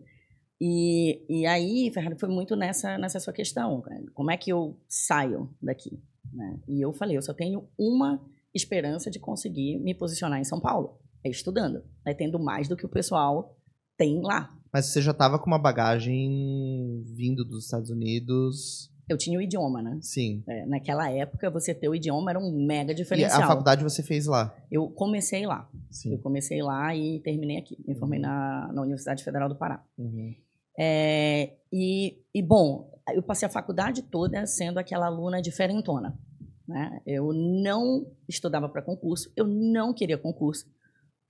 E, 0.60 1.24
e 1.28 1.46
aí, 1.46 1.90
Fernando, 1.92 2.18
foi 2.18 2.28
muito 2.28 2.56
nessa, 2.56 2.96
nessa 2.96 3.20
sua 3.20 3.32
questão. 3.32 3.80
cara. 3.80 4.02
Como 4.14 4.30
é 4.30 4.36
que 4.36 4.50
eu 4.50 4.78
saio 4.88 5.54
daqui? 5.60 6.00
né? 6.32 6.58
E 6.66 6.80
eu 6.80 6.92
falei, 6.92 7.16
eu 7.16 7.22
só 7.22 7.34
tenho 7.34 7.68
uma 7.78 8.20
esperança 8.54 9.10
de 9.10 9.18
conseguir 9.18 9.78
me 9.78 9.94
posicionar 9.94 10.40
em 10.40 10.44
São 10.44 10.60
Paulo. 10.60 10.98
É 11.24 11.30
estudando. 11.30 11.82
É 12.04 12.14
tendo 12.14 12.38
mais 12.38 12.68
do 12.68 12.76
que 12.76 12.86
o 12.86 12.88
pessoal 12.88 13.56
tem 13.96 14.20
lá. 14.22 14.52
Mas 14.72 14.86
você 14.86 15.02
já 15.02 15.12
tava 15.12 15.38
com 15.38 15.46
uma 15.46 15.58
bagagem 15.58 17.02
vindo 17.14 17.44
dos 17.44 17.64
Estados 17.64 17.90
Unidos. 17.90 18.90
Eu 19.12 19.18
tinha 19.18 19.38
o 19.38 19.42
idioma, 19.42 19.82
né? 19.82 19.98
Sim. 20.00 20.42
É, 20.48 20.64
naquela 20.66 21.10
época, 21.10 21.50
você 21.50 21.74
ter 21.74 21.88
o 21.88 21.94
idioma 21.94 22.30
era 22.30 22.38
um 22.38 22.50
mega 22.66 22.92
E 22.92 22.94
diferencial. 22.94 23.42
a 23.42 23.46
faculdade 23.46 23.84
você 23.84 24.02
fez 24.02 24.26
lá. 24.26 24.54
Eu 24.70 24.88
comecei 24.88 25.46
lá. 25.46 25.68
Eu 25.74 25.80
Sim. 25.90 26.16
comecei 26.18 26.62
lá 26.62 26.94
e 26.96 27.20
terminei 27.20 27.58
aqui. 27.58 27.76
Me 27.86 27.94
formei 27.94 28.18
na, 28.18 28.70
na 28.72 28.82
Universidade 28.82 29.22
Federal 29.22 29.48
do 29.48 29.56
Pará. 29.56 29.84
Uhum. 29.98 30.34
É, 30.78 31.52
e, 31.72 32.18
e, 32.34 32.42
bom, 32.42 32.90
eu 33.14 33.22
passei 33.22 33.46
a 33.46 33.50
faculdade 33.50 34.02
toda 34.02 34.46
sendo 34.46 34.78
aquela 34.78 35.06
aluna 35.06 35.42
diferentona. 35.42 36.18
Né? 36.66 37.00
Eu 37.06 37.32
não 37.32 38.06
estudava 38.28 38.68
para 38.68 38.80
concurso, 38.80 39.30
eu 39.36 39.46
não 39.46 39.92
queria 39.92 40.16
concurso. 40.16 40.64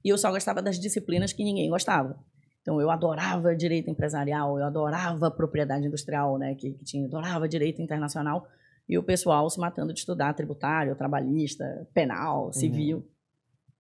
E 0.05 0.09
eu 0.09 0.19
só 0.19 0.31
gostava 0.31 0.63
das 0.63 0.79
disciplinas 0.79 1.33
que 1.33 1.45
ninguém 1.45 1.69
gostava. 1.69 2.19
Então, 2.63 2.81
eu 2.81 2.91
adorava 2.91 3.55
direito 3.55 3.91
empresarial, 3.91 4.59
eu 4.59 4.65
adorava 4.65 5.31
propriedade 5.31 5.87
industrial, 5.87 6.39
né, 6.39 6.55
que, 6.55 6.73
que 6.73 6.85
tinha, 6.85 7.05
adorava 7.07 7.49
direito 7.49 7.83
internacional. 7.83 8.47
E 8.89 8.97
o 8.97 9.03
pessoal 9.03 9.49
se 9.51 9.59
matando 9.59 9.93
de 9.93 9.99
estudar 9.99 10.33
tributário, 10.35 10.95
trabalhista, 10.95 11.87
penal, 11.93 12.53
civil. 12.53 13.05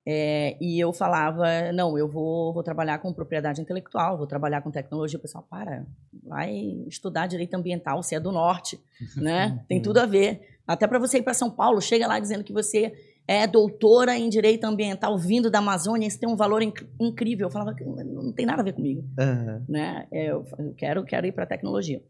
É, 0.05 0.57
e 0.61 0.81
eu 0.81 0.93
falava, 0.93 1.71
não, 1.73 1.97
eu 1.97 2.09
vou, 2.09 2.53
vou 2.53 2.62
trabalhar 2.62 2.99
com 2.99 3.12
propriedade 3.12 3.61
intelectual, 3.61 4.19
vou 4.19 4.27
trabalhar 4.27 4.61
com 4.61 4.71
tecnologia. 4.71 5.19
O 5.19 5.23
pessoal, 5.23 5.47
para, 5.49 5.87
vai 6.25 6.53
estudar 6.89 7.29
direito 7.29 7.55
ambiental, 7.55 8.03
você 8.03 8.17
é 8.17 8.21
do 8.21 8.33
norte, 8.33 8.81
né? 9.17 9.62
Tem 9.69 9.81
tudo 9.81 9.99
a 9.99 10.07
ver. 10.07 10.59
Até 10.67 10.87
para 10.89 10.99
você 10.99 11.19
ir 11.19 11.23
para 11.23 11.35
São 11.35 11.51
Paulo, 11.51 11.81
chega 11.81 12.07
lá 12.07 12.19
dizendo 12.19 12.43
que 12.43 12.53
você 12.53 12.93
é 13.26 13.47
doutora 13.47 14.19
em 14.19 14.29
direito 14.29 14.64
ambiental 14.64 15.17
vindo 15.17 15.50
da 15.50 15.59
Amazônia, 15.59 16.07
isso 16.07 16.19
tem 16.19 16.29
um 16.29 16.37
valor 16.37 16.62
inc- 16.62 16.87
incrível. 17.00 17.47
Eu 17.47 17.50
falava, 17.50 17.75
não 18.05 18.33
tem 18.33 18.45
nada 18.45 18.62
a 18.62 18.64
ver 18.64 18.73
comigo 18.73 19.05
Aham. 19.19 19.64
né? 19.69 20.07
Eu, 20.11 20.45
eu 20.59 20.75
quero, 20.75 21.05
quero 21.05 21.26
ir 21.26 21.33
para 21.33 21.47
tecnologia. 21.47 22.02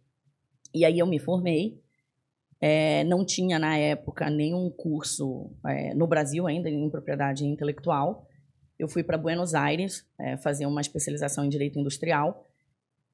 E 0.75 0.85
aí 0.85 0.99
eu 0.99 1.07
me 1.07 1.19
formei. 1.19 1.81
É, 2.61 3.03
não 3.05 3.25
tinha 3.25 3.59
na 3.59 3.77
época 3.77 4.31
nenhum 4.31 4.71
curso 4.71 5.51
é, 5.67 5.95
no 5.95 6.07
Brasil 6.07 6.47
ainda 6.47 6.71
em 6.71 6.89
propriedade 6.89 7.45
intelectual. 7.45 8.27
Eu 8.79 8.89
fui 8.89 9.03
para 9.03 9.19
Buenos 9.19 9.55
Aires 9.55 10.07
é, 10.19 10.37
fazer 10.37 10.67
uma 10.67 10.81
especialização 10.81 11.45
em 11.45 11.49
direito 11.49 11.79
industrial, 11.79 12.47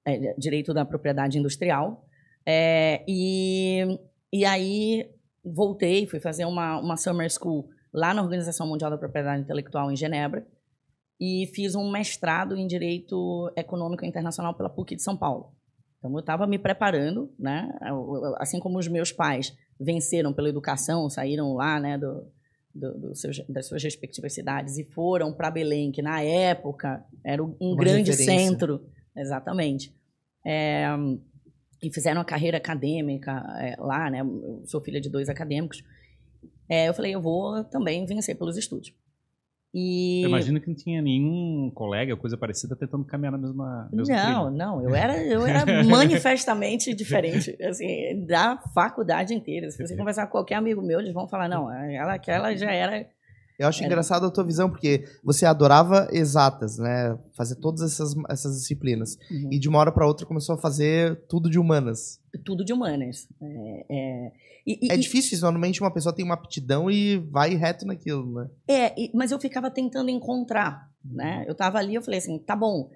é, 0.04 0.34
direito 0.38 0.72
da 0.72 0.84
propriedade 0.84 1.38
industrial. 1.38 2.06
É, 2.44 3.02
e, 3.08 3.98
e 4.32 4.44
aí 4.44 5.10
voltei, 5.44 6.06
fui 6.06 6.20
fazer 6.20 6.44
uma, 6.44 6.78
uma 6.78 6.96
summer 6.96 7.30
school 7.30 7.68
lá 7.92 8.12
na 8.14 8.22
Organização 8.22 8.66
Mundial 8.66 8.90
da 8.90 8.98
Propriedade 8.98 9.42
Intelectual 9.42 9.90
em 9.90 9.96
Genebra. 9.96 10.46
e 11.20 11.50
fiz 11.52 11.74
um 11.74 11.90
mestrado 11.90 12.56
em 12.56 12.66
Direito 12.66 13.52
Econômico 13.56 14.04
Internacional 14.04 14.54
pela 14.54 14.70
PUC 14.70 14.94
de 14.94 15.02
São 15.02 15.16
Paulo. 15.16 15.52
Então, 15.98 16.12
eu 16.12 16.20
estava 16.20 16.46
me 16.46 16.58
preparando, 16.58 17.34
né? 17.36 17.68
Assim 18.36 18.60
como 18.60 18.78
os 18.78 18.86
meus 18.86 19.10
pais 19.10 19.52
venceram 19.80 20.32
pela 20.32 20.48
educação, 20.48 21.10
saíram 21.10 21.54
lá, 21.54 21.80
né, 21.80 21.98
do, 21.98 22.24
do, 22.72 22.98
do 22.98 23.14
seus, 23.16 23.44
das 23.48 23.66
suas 23.66 23.82
respectivas 23.82 24.32
cidades 24.32 24.78
e 24.78 24.84
foram 24.84 25.32
para 25.32 25.50
Belém, 25.50 25.90
que 25.90 26.02
na 26.02 26.22
época 26.22 27.04
era 27.24 27.42
um 27.42 27.56
Uma 27.60 27.76
grande 27.76 28.12
referência. 28.12 28.48
centro, 28.48 28.86
exatamente. 29.16 29.92
É, 30.46 30.86
e 31.82 31.92
fizeram 31.92 32.20
a 32.20 32.24
carreira 32.24 32.58
acadêmica 32.58 33.32
é, 33.60 33.74
lá, 33.78 34.08
né? 34.08 34.20
Eu 34.20 34.62
sou 34.66 34.80
filha 34.80 35.00
de 35.00 35.10
dois 35.10 35.28
acadêmicos. 35.28 35.82
É, 36.68 36.88
eu 36.88 36.94
falei, 36.94 37.14
eu 37.14 37.22
vou 37.22 37.64
também 37.64 38.04
vencer 38.04 38.36
pelos 38.36 38.56
estudos. 38.56 38.92
E... 39.72 40.22
Eu 40.22 40.28
imagino 40.30 40.60
que 40.60 40.66
não 40.66 40.74
tinha 40.74 41.02
nenhum 41.02 41.70
colega 41.74 42.12
ou 42.12 42.18
coisa 42.18 42.36
parecida 42.38 42.74
tentando 42.74 43.04
caminhar 43.04 43.32
na 43.32 43.38
mesma, 43.38 43.88
Não, 44.32 44.50
não. 44.50 44.82
Eu 44.82 44.94
era, 44.94 45.22
eu 45.22 45.46
era 45.46 45.84
manifestamente 45.84 46.94
diferente, 46.94 47.56
assim, 47.62 48.24
da 48.26 48.56
faculdade 48.74 49.34
inteira. 49.34 49.70
Se 49.70 49.86
você 49.86 49.96
conversar 49.96 50.26
com 50.26 50.32
qualquer 50.32 50.54
amigo 50.54 50.82
meu, 50.82 51.00
eles 51.00 51.12
vão 51.12 51.28
falar, 51.28 51.48
não, 51.48 51.70
ela, 51.72 52.14
aquela 52.14 52.56
já 52.56 52.72
era... 52.72 53.06
Eu 53.58 53.66
acho 53.66 53.80
era... 53.80 53.86
engraçado 53.86 54.24
a 54.24 54.30
tua 54.30 54.44
visão, 54.44 54.70
porque 54.70 55.04
você 55.22 55.44
adorava 55.44 56.08
exatas, 56.12 56.78
né? 56.78 57.18
Fazer 57.36 57.56
todas 57.56 57.82
essas, 57.82 58.14
essas 58.28 58.60
disciplinas. 58.60 59.18
Uhum. 59.30 59.48
E 59.52 59.58
de 59.58 59.68
uma 59.68 59.80
hora 59.80 59.90
para 59.90 60.06
outra 60.06 60.24
começou 60.24 60.54
a 60.54 60.58
fazer 60.58 61.16
tudo 61.28 61.50
de 61.50 61.58
humanas. 61.58 62.20
Tudo 62.44 62.64
de 62.64 62.72
humanas. 62.72 63.28
É, 63.42 63.86
é... 63.90 64.32
E, 64.64 64.86
e, 64.86 64.92
é 64.92 64.96
difícil 64.96 65.34
isso, 65.34 65.44
normalmente 65.44 65.80
uma 65.80 65.90
pessoa 65.90 66.14
tem 66.14 66.24
uma 66.24 66.34
aptidão 66.34 66.90
e 66.90 67.16
vai 67.16 67.54
reto 67.54 67.86
naquilo, 67.86 68.32
né? 68.34 68.50
É, 68.68 68.94
mas 69.14 69.32
eu 69.32 69.40
ficava 69.40 69.70
tentando 69.70 70.10
encontrar, 70.10 70.90
né? 71.02 71.44
Eu 71.48 71.54
tava 71.54 71.78
ali, 71.78 71.94
eu 71.94 72.02
falei 72.02 72.18
assim, 72.18 72.38
tá 72.38 72.54
bom. 72.54 72.90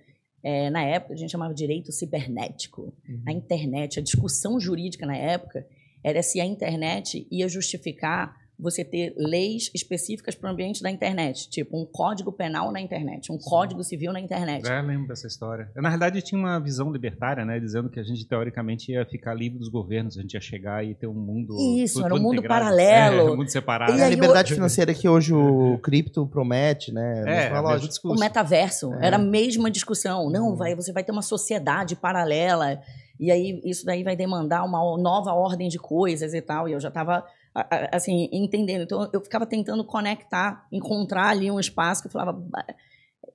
É, 0.45 0.69
na 0.71 0.83
época 0.83 1.14
a 1.14 1.16
gente 1.16 1.31
chamava 1.31 1.54
direito 1.54 1.90
cibernético. 1.90 2.92
Uhum. 3.09 3.23
A 3.26 3.33
internet, 3.33 3.99
a 3.99 4.02
discussão 4.02 4.61
jurídica 4.61 5.07
na 5.07 5.16
época 5.16 5.66
era 6.04 6.23
se 6.23 6.40
a 6.40 6.45
internet 6.45 7.26
ia 7.31 7.49
justificar 7.49 8.37
você 8.62 8.85
ter 8.85 9.12
leis 9.16 9.71
específicas 9.75 10.35
para 10.35 10.49
o 10.49 10.52
ambiente 10.52 10.83
da 10.83 10.90
internet, 10.90 11.50
tipo 11.50 11.76
um 11.76 11.85
código 11.85 12.31
penal 12.31 12.71
na 12.71 12.81
internet, 12.81 13.33
um 13.33 13.38
Sim. 13.38 13.50
código 13.50 13.83
civil 13.83 14.12
na 14.12 14.21
internet. 14.21 14.66
É, 14.66 14.81
lembro 14.81 15.09
dessa 15.09 15.26
história. 15.26 15.71
Eu, 15.75 15.83
na 15.83 15.88
realidade, 15.88 16.23
tinha 16.23 16.38
uma 16.38 16.61
visão 16.61 16.92
libertária, 16.92 17.45
né, 17.45 17.59
dizendo 17.59 17.90
que 17.90 17.99
a 17.99 18.02
gente 18.02 18.25
teoricamente 18.26 18.92
ia 18.92 19.04
ficar 19.04 19.35
livre 19.35 19.59
dos 19.59 19.69
governos, 19.69 20.16
a 20.16 20.23
gente 20.23 20.35
ia 20.35 20.40
chegar 20.40 20.85
e 20.85 20.95
ter 20.95 21.09
um 21.09 21.14
mundo 21.14 21.57
isso, 21.76 21.95
tudo, 21.95 22.07
era 22.07 22.14
um 22.14 22.23
mundo 22.23 22.38
integrado. 22.38 22.64
paralelo, 22.64 23.16
é, 23.16 23.33
um 23.33 23.37
mundo 23.37 23.50
separado. 23.50 23.99
E 23.99 24.02
a 24.02 24.09
liberdade 24.09 24.54
financeira 24.54 24.95
que 24.95 25.09
hoje 25.09 25.35
o 25.35 25.78
cripto 25.78 26.26
promete, 26.26 26.92
né? 26.92 27.25
É, 27.26 27.49
é 27.49 27.61
o 28.04 28.14
metaverso 28.14 28.95
é. 28.95 29.07
era 29.07 29.16
a 29.16 29.19
mesma 29.19 29.71
discussão. 29.71 30.31
Não, 30.31 30.50
uhum. 30.50 30.57
vai, 30.57 30.75
você 30.75 30.92
vai 30.92 31.02
ter 31.02 31.11
uma 31.11 31.23
sociedade 31.23 31.97
paralela 31.97 32.81
e 33.19 33.31
aí 33.31 33.61
isso 33.64 33.85
daí 33.85 34.02
vai 34.02 34.16
demandar 34.16 34.64
uma 34.64 34.78
nova 34.99 35.33
ordem 35.33 35.69
de 35.69 35.78
coisas 35.78 36.35
e 36.35 36.40
tal. 36.40 36.69
E 36.69 36.73
eu 36.73 36.81
já 36.81 36.88
estava 36.88 37.25
assim, 37.54 38.28
entendendo. 38.32 38.82
Então, 38.82 39.11
eu 39.12 39.21
ficava 39.21 39.47
tentando 39.47 39.85
conectar, 39.85 40.66
encontrar 40.73 41.28
ali 41.28 41.50
um 41.50 41.61
espaço 41.61 42.02
que 42.02 42.09
eu 42.09 42.12
falava, 42.12 42.42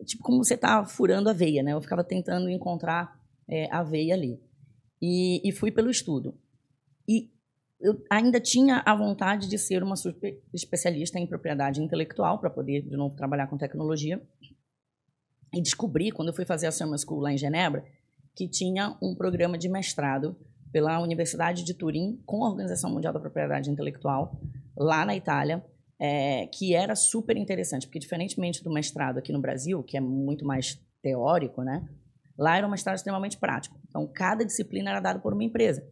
tipo, 0.05 0.24
como 0.24 0.43
você 0.43 0.55
está 0.55 0.83
furando 0.86 1.29
a 1.29 1.33
veia, 1.33 1.62
né? 1.62 1.74
Eu 1.74 1.81
ficava 1.81 2.03
tentando 2.03 2.50
encontrar 2.50 3.19
é, 3.47 3.71
a 3.71 3.83
veia 3.83 4.15
ali. 4.15 4.39
E, 5.01 5.47
e 5.47 5.51
fui 5.51 5.71
pelo 5.71 5.89
estudo. 5.89 6.36
E 7.07 7.29
eu 7.79 8.03
ainda 8.09 8.39
tinha 8.39 8.81
a 8.86 8.95
vontade 8.95 9.47
de 9.47 9.57
ser 9.57 9.83
uma 9.83 9.95
super 9.95 10.41
especialista 10.51 11.19
em 11.19 11.27
propriedade 11.27 11.81
intelectual 11.81 12.39
para 12.39 12.50
poder, 12.50 12.81
de 12.81 12.97
novo, 12.97 13.15
trabalhar 13.15 13.47
com 13.47 13.57
tecnologia. 13.57 14.21
E 15.53 15.62
descobri, 15.62 16.12
quando 16.12 16.29
eu 16.29 16.33
fui 16.33 16.43
fazer 16.43 16.67
a 16.67 16.71
Summer 16.71 17.00
School 17.00 17.21
lá 17.21 17.31
em 17.31 17.38
Genebra, 17.38 17.86
que 18.36 18.47
tinha 18.47 18.97
um 19.01 19.15
programa 19.15 19.57
de 19.57 19.69
mestrado 19.69 20.36
pela 20.77 21.00
Universidade 21.00 21.63
de 21.63 21.74
Turim 21.74 22.22
com 22.24 22.46
a 22.46 22.50
Organização 22.50 22.91
Mundial 22.91 23.12
da 23.12 23.19
Propriedade 23.19 23.72
Intelectual, 23.72 24.39
lá 24.77 25.03
na 25.03 25.15
Itália, 25.15 25.65
é, 26.00 26.46
que 26.46 26.75
era 26.75 26.96
super 26.96 27.36
interessante, 27.36 27.88
porque 27.88 27.98
diferentemente 27.98 28.63
do 28.63 28.72
mestrado 28.72 29.17
aqui 29.17 29.34
no 29.34 29.41
Brasil, 29.41 29.81
que 29.81 29.98
é 29.98 30.00
muito 30.00 30.46
mais 30.46 30.79
teórico, 31.01 31.63
né? 31.63 31.89
Lá 32.38 32.57
era 32.57 32.67
um 32.67 32.69
mestrado 32.69 32.96
extremamente 32.96 33.39
prático. 33.39 33.75
Então, 33.88 34.05
cada 34.05 34.46
disciplina 34.46 34.91
era 34.91 35.00
dada 35.00 35.17
por 35.17 35.34
uma 35.34 35.43
empresa. 35.43 35.84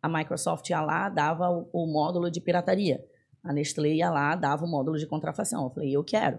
A 0.00 0.08
Microsoft 0.08 0.66
ia 0.70 0.80
lá, 0.80 1.10
dava 1.10 1.50
o, 1.50 1.68
o 1.70 1.86
módulo 1.86 2.30
de 2.30 2.40
pirataria. 2.40 3.04
A 3.44 3.52
Nestlé 3.52 3.90
ia 3.90 4.08
lá, 4.08 4.34
dava 4.34 4.64
o 4.64 4.70
módulo 4.70 4.96
de 4.96 5.06
contrafação. 5.06 5.64
Eu 5.64 5.70
falei, 5.70 5.94
eu 5.94 6.02
quero. 6.02 6.38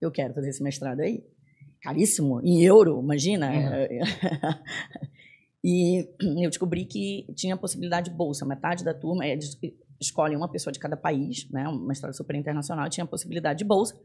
Eu 0.00 0.12
quero 0.12 0.34
fazer 0.34 0.50
esse 0.50 0.62
mestrado 0.62 1.00
aí. 1.00 1.24
Caríssimo, 1.82 2.40
em 2.42 2.62
euro, 2.62 3.00
imagina. 3.02 3.50
Uhum. 3.50 5.00
E 5.64 6.08
eu 6.42 6.48
descobri 6.48 6.84
que 6.84 7.26
tinha 7.34 7.56
possibilidade 7.56 8.10
de 8.10 8.16
bolsa. 8.16 8.46
Metade 8.46 8.84
da 8.84 8.94
turma 8.94 9.24
é, 9.24 9.38
escolhe 10.00 10.34
uma 10.34 10.50
pessoa 10.50 10.72
de 10.72 10.78
cada 10.78 10.96
país, 10.96 11.48
né? 11.50 11.68
uma 11.68 11.92
história 11.92 12.14
super 12.14 12.34
internacional, 12.34 12.88
tinha 12.88 13.06
possibilidade 13.06 13.58
de 13.58 13.64
bolsa. 13.64 13.98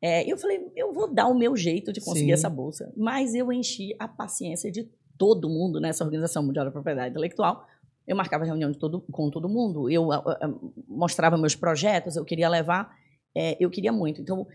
É, 0.00 0.30
eu 0.30 0.38
falei, 0.38 0.60
eu 0.76 0.92
vou 0.92 1.12
dar 1.12 1.26
o 1.26 1.36
meu 1.36 1.56
jeito 1.56 1.92
de 1.92 2.00
conseguir 2.00 2.26
Sim. 2.26 2.32
essa 2.32 2.48
bolsa. 2.48 2.92
Mas 2.96 3.34
eu 3.34 3.52
enchi 3.52 3.94
a 3.98 4.06
paciência 4.06 4.70
de 4.70 4.88
todo 5.18 5.48
mundo 5.48 5.80
nessa 5.80 6.04
Organização 6.04 6.44
Mundial 6.44 6.64
da 6.64 6.70
Propriedade 6.70 7.10
Intelectual. 7.10 7.66
Eu 8.06 8.16
marcava 8.16 8.44
reunião 8.44 8.72
todo, 8.72 9.00
com 9.10 9.28
todo 9.28 9.48
mundo, 9.48 9.90
eu 9.90 10.10
a, 10.12 10.16
a, 10.16 10.54
mostrava 10.86 11.36
meus 11.36 11.54
projetos, 11.54 12.16
eu 12.16 12.24
queria 12.24 12.48
levar, 12.48 12.90
é, 13.36 13.56
eu 13.62 13.68
queria 13.68 13.92
muito. 13.92 14.22
Então, 14.22 14.46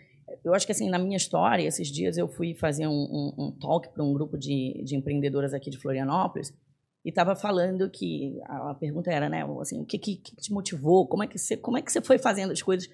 eu 0.43 0.53
acho 0.53 0.65
que 0.65 0.71
assim, 0.71 0.89
na 0.89 0.99
minha 0.99 1.17
história, 1.17 1.67
esses 1.67 1.87
dias 1.87 2.17
eu 2.17 2.27
fui 2.27 2.53
fazer 2.53 2.87
um, 2.87 2.91
um, 2.91 3.33
um 3.37 3.51
talk 3.51 3.89
para 3.89 4.03
um 4.03 4.13
grupo 4.13 4.37
de, 4.37 4.81
de 4.83 4.95
empreendedoras 4.95 5.53
aqui 5.53 5.69
de 5.69 5.77
Florianópolis 5.77 6.53
e 7.05 7.09
estava 7.09 7.35
falando 7.35 7.89
que 7.89 8.39
a, 8.45 8.71
a, 8.71 8.73
pergunta 8.75 9.11
era, 9.11 9.27
né, 9.27 9.43
assim, 9.59 9.81
o 9.81 9.85
que, 9.85 9.97
que, 9.97 10.15
que, 10.15 10.35
te 10.35 10.53
motivou? 10.53 11.05
Como 11.07 11.23
é 11.23 11.27
que 11.27 11.37
você, 11.37 11.57
como 11.57 11.77
é 11.77 11.81
que 11.81 11.91
você 11.91 12.01
foi 12.01 12.17
fazendo 12.17 12.51
as 12.51 12.61
coisas? 12.61 12.89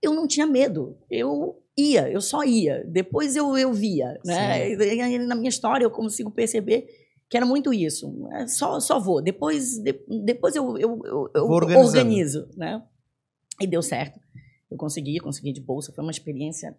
Eu 0.00 0.14
não 0.14 0.26
tinha 0.26 0.46
medo. 0.46 0.96
Eu 1.10 1.62
ia, 1.76 2.10
eu 2.10 2.20
só 2.20 2.42
ia. 2.44 2.82
Depois 2.86 3.36
eu, 3.36 3.56
eu 3.56 3.72
via, 3.72 4.18
né? 4.24 4.70
E, 4.70 5.18
na 5.18 5.34
minha 5.34 5.50
história 5.50 5.84
eu 5.84 5.90
consigo 5.90 6.30
perceber 6.30 6.86
que 7.28 7.36
era 7.36 7.46
muito 7.46 7.72
isso. 7.72 8.28
É, 8.32 8.46
só, 8.46 8.80
só 8.80 8.98
vou. 8.98 9.22
Depois, 9.22 9.78
de, 9.78 9.94
depois 10.24 10.56
eu, 10.56 10.78
eu, 10.78 11.00
eu, 11.04 11.30
eu 11.34 11.44
organizo, 11.50 12.48
né? 12.56 12.82
E 13.60 13.66
deu 13.66 13.82
certo. 13.82 14.18
Eu 14.72 14.78
consegui, 14.78 15.18
consegui 15.18 15.52
de 15.52 15.60
bolsa. 15.60 15.92
Foi 15.92 16.02
uma 16.02 16.10
experiência 16.10 16.76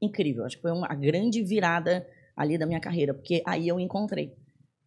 incrível. 0.00 0.44
Acho 0.44 0.56
que 0.56 0.62
foi 0.62 0.72
uma 0.72 0.88
grande 0.88 1.42
virada 1.42 2.06
ali 2.36 2.58
da 2.58 2.66
minha 2.66 2.80
carreira, 2.80 3.14
porque 3.14 3.42
aí 3.46 3.66
eu 3.66 3.80
encontrei 3.80 4.36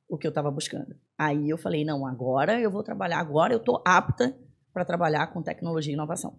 o 0.08 0.18
que 0.18 0.28
eu 0.28 0.30
estava 0.30 0.52
buscando. 0.52 0.96
Aí 1.18 1.50
eu 1.50 1.58
falei, 1.58 1.84
não, 1.84 2.06
agora 2.06 2.60
eu 2.60 2.72
vou 2.72 2.84
trabalhar, 2.84 3.20
agora 3.20 3.54
eu 3.54 3.58
estou 3.60 3.82
apta 3.86 4.38
para 4.74 4.86
trabalhar 4.86 5.28
com 5.28 5.42
tecnologia 5.42 5.92
e 5.92 5.96
inovação. 5.96 6.38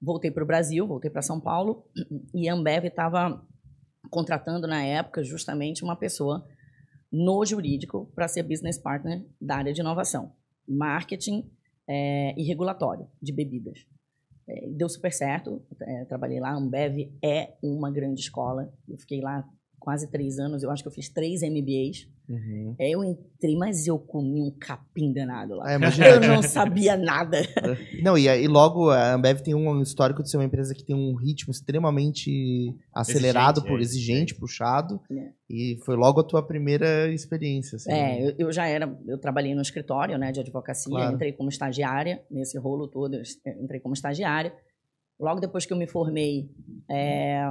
Voltei 0.00 0.30
para 0.30 0.44
o 0.44 0.46
Brasil, 0.46 0.86
voltei 0.86 1.10
para 1.10 1.22
São 1.22 1.40
Paulo, 1.40 1.84
e 2.34 2.48
a 2.48 2.54
Ambev 2.54 2.86
estava 2.86 3.44
contratando 4.10 4.66
na 4.66 4.82
época 4.82 5.22
justamente 5.22 5.82
uma 5.82 5.96
pessoa 5.96 6.46
no 7.10 7.44
jurídico 7.44 8.10
para 8.14 8.28
ser 8.28 8.42
business 8.42 8.78
partner 8.78 9.26
da 9.40 9.56
área 9.56 9.72
de 9.72 9.80
inovação, 9.80 10.32
marketing 10.66 11.50
é, 11.88 12.34
e 12.38 12.44
regulatório 12.44 13.08
de 13.20 13.32
bebidas. 13.32 13.86
É, 14.48 14.66
deu 14.68 14.88
super 14.88 15.12
certo. 15.12 15.62
É, 15.82 16.04
trabalhei 16.06 16.40
lá. 16.40 16.50
A 16.50 16.56
Ambev 16.56 17.12
é 17.22 17.54
uma 17.62 17.90
grande 17.90 18.20
escola. 18.20 18.72
Eu 18.88 18.98
fiquei 18.98 19.20
lá 19.20 19.46
quase 19.78 20.10
três 20.10 20.38
anos. 20.38 20.62
Eu 20.62 20.70
acho 20.70 20.82
que 20.82 20.88
eu 20.88 20.92
fiz 20.92 21.08
três 21.08 21.42
MBAs. 21.42 22.08
Uhum. 22.28 22.74
É, 22.78 22.90
eu 22.90 23.02
entrei, 23.02 23.56
mas 23.56 23.86
eu 23.86 23.98
comi 23.98 24.42
um 24.42 24.50
capim 24.50 25.12
danado 25.12 25.54
lá. 25.54 25.64
Ah, 25.66 25.74
eu 25.74 26.20
não 26.20 26.42
sabia 26.42 26.94
nada. 26.94 27.38
Não, 28.02 28.18
e, 28.18 28.26
e 28.26 28.46
logo 28.46 28.90
a 28.90 29.14
Ambev 29.14 29.40
tem 29.40 29.54
um 29.54 29.80
histórico 29.80 30.22
de 30.22 30.30
ser 30.30 30.36
uma 30.36 30.44
empresa 30.44 30.74
que 30.74 30.84
tem 30.84 30.94
um 30.94 31.14
ritmo 31.14 31.50
extremamente 31.50 32.76
acelerado, 32.92 33.60
exigente, 33.60 33.68
por, 33.68 33.78
é, 33.78 33.82
exigente, 33.82 34.34
puxado. 34.34 35.00
É. 35.10 35.30
E 35.48 35.78
foi 35.86 35.96
logo 35.96 36.20
a 36.20 36.24
tua 36.24 36.42
primeira 36.42 37.10
experiência. 37.10 37.76
Assim, 37.76 37.90
é, 37.90 37.94
né? 37.94 38.22
eu, 38.22 38.46
eu, 38.46 38.52
já 38.52 38.66
era, 38.66 38.94
eu 39.06 39.18
trabalhei 39.18 39.54
no 39.54 39.62
escritório 39.62 40.18
né, 40.18 40.30
de 40.30 40.40
advocacia, 40.40 40.90
claro. 40.90 41.14
entrei 41.14 41.32
como 41.32 41.48
estagiária, 41.48 42.22
nesse 42.30 42.58
rolo 42.58 42.86
todo, 42.86 43.16
entrei 43.58 43.80
como 43.80 43.94
estagiária. 43.94 44.52
Logo 45.18 45.40
depois 45.40 45.66
que 45.66 45.72
eu 45.72 45.76
me 45.76 45.86
formei, 45.86 46.48
é, 46.88 47.42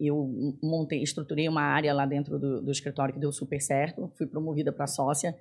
eu 0.00 0.56
montei, 0.62 1.02
estruturei 1.02 1.48
uma 1.48 1.62
área 1.62 1.92
lá 1.92 2.06
dentro 2.06 2.38
do, 2.38 2.62
do 2.62 2.70
escritório 2.70 3.12
que 3.12 3.20
deu 3.20 3.32
super 3.32 3.60
certo. 3.60 4.10
Fui 4.16 4.26
promovida 4.26 4.72
para 4.72 4.86
sócia 4.86 5.36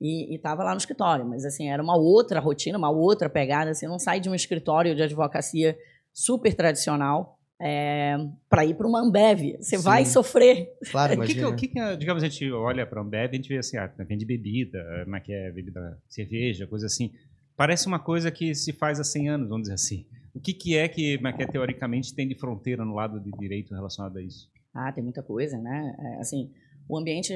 e 0.00 0.34
estava 0.34 0.62
lá 0.62 0.72
no 0.72 0.78
escritório. 0.78 1.24
Mas, 1.24 1.44
assim, 1.44 1.68
era 1.70 1.82
uma 1.82 1.96
outra 1.96 2.40
rotina, 2.40 2.76
uma 2.76 2.90
outra 2.90 3.30
pegada. 3.30 3.70
Assim, 3.70 3.86
não 3.86 3.98
sai 3.98 4.20
de 4.20 4.28
um 4.28 4.34
escritório 4.34 4.94
de 4.94 5.02
advocacia 5.02 5.78
super 6.12 6.54
tradicional 6.54 7.38
é, 7.60 8.16
para 8.48 8.64
ir 8.64 8.74
para 8.74 8.86
uma 8.86 9.00
Ambev. 9.00 9.56
Você 9.58 9.76
Sim. 9.76 9.84
vai 9.84 10.04
sofrer. 10.06 10.72
Claro, 10.90 11.12
imagina. 11.14 11.48
O 11.48 11.54
que, 11.54 11.68
que, 11.68 11.74
que, 11.74 11.96
digamos, 11.96 12.22
a 12.22 12.28
gente 12.28 12.50
olha 12.50 12.86
para 12.86 13.00
a 13.00 13.04
Ambev 13.04 13.32
e 13.32 13.34
a 13.34 13.36
gente 13.36 13.48
vê 13.48 13.58
assim, 13.58 13.76
ah, 13.76 13.92
vende 13.98 14.24
bebida, 14.24 14.78
é 15.06 15.20
que 15.20 15.32
é, 15.32 15.50
bebida, 15.50 15.98
cerveja, 16.08 16.66
coisa 16.66 16.86
assim. 16.86 17.12
Parece 17.56 17.86
uma 17.86 17.98
coisa 17.98 18.30
que 18.30 18.54
se 18.54 18.72
faz 18.72 18.98
há 18.98 19.04
100 19.04 19.28
anos, 19.28 19.48
vamos 19.48 19.62
dizer 19.62 19.74
assim. 19.74 20.06
O 20.34 20.40
que, 20.40 20.52
que 20.52 20.76
é 20.76 20.88
que 20.88 21.18
Maquia 21.20 21.46
teoricamente 21.46 22.14
tem 22.14 22.28
de 22.28 22.34
fronteira 22.34 22.84
no 22.84 22.94
lado 22.94 23.20
de 23.20 23.30
direito 23.32 23.74
relacionado 23.74 24.16
a 24.16 24.22
isso? 24.22 24.48
Ah, 24.72 24.92
tem 24.92 25.02
muita 25.02 25.22
coisa, 25.22 25.58
né? 25.58 25.96
É, 25.98 26.20
assim, 26.20 26.50
o 26.88 26.96
ambiente, 26.96 27.32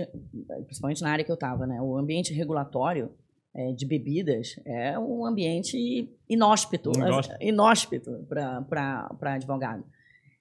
principalmente 0.66 1.02
na 1.02 1.10
área 1.10 1.24
que 1.24 1.30
eu 1.30 1.34
estava, 1.34 1.66
né? 1.66 1.80
O 1.80 1.96
ambiente 1.96 2.32
regulatório 2.32 3.10
é, 3.54 3.72
de 3.72 3.86
bebidas 3.86 4.60
é 4.64 4.98
um 4.98 5.24
ambiente 5.24 6.08
inóspito, 6.28 6.92
Inóspito. 6.96 7.36
inóspito 7.40 8.26
para 8.28 9.34
advogado. 9.34 9.84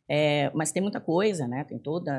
É, 0.08 0.52
mas 0.54 0.72
tem 0.72 0.82
muita 0.82 1.00
coisa, 1.00 1.48
né? 1.48 1.64
Tem 1.64 1.80
todas 1.80 2.14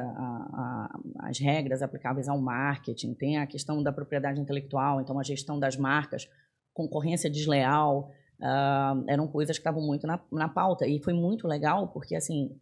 as 1.20 1.38
regras 1.38 1.82
aplicáveis 1.82 2.28
ao 2.28 2.40
marketing, 2.40 3.14
tem 3.14 3.36
a 3.38 3.46
questão 3.46 3.82
da 3.82 3.92
propriedade 3.92 4.40
intelectual, 4.40 5.00
então 5.00 5.18
a 5.18 5.22
gestão 5.22 5.58
das 5.58 5.76
marcas, 5.76 6.28
concorrência 6.72 7.30
desleal, 7.30 8.10
uh, 8.44 9.04
eram 9.08 9.26
coisas 9.26 9.56
que 9.56 9.60
estavam 9.60 9.82
muito 9.82 10.06
na, 10.06 10.20
na 10.30 10.48
pauta. 10.48 10.86
E 10.86 11.00
foi 11.02 11.14
muito 11.14 11.48
legal 11.48 11.88
porque, 11.88 12.14
assim, 12.14 12.56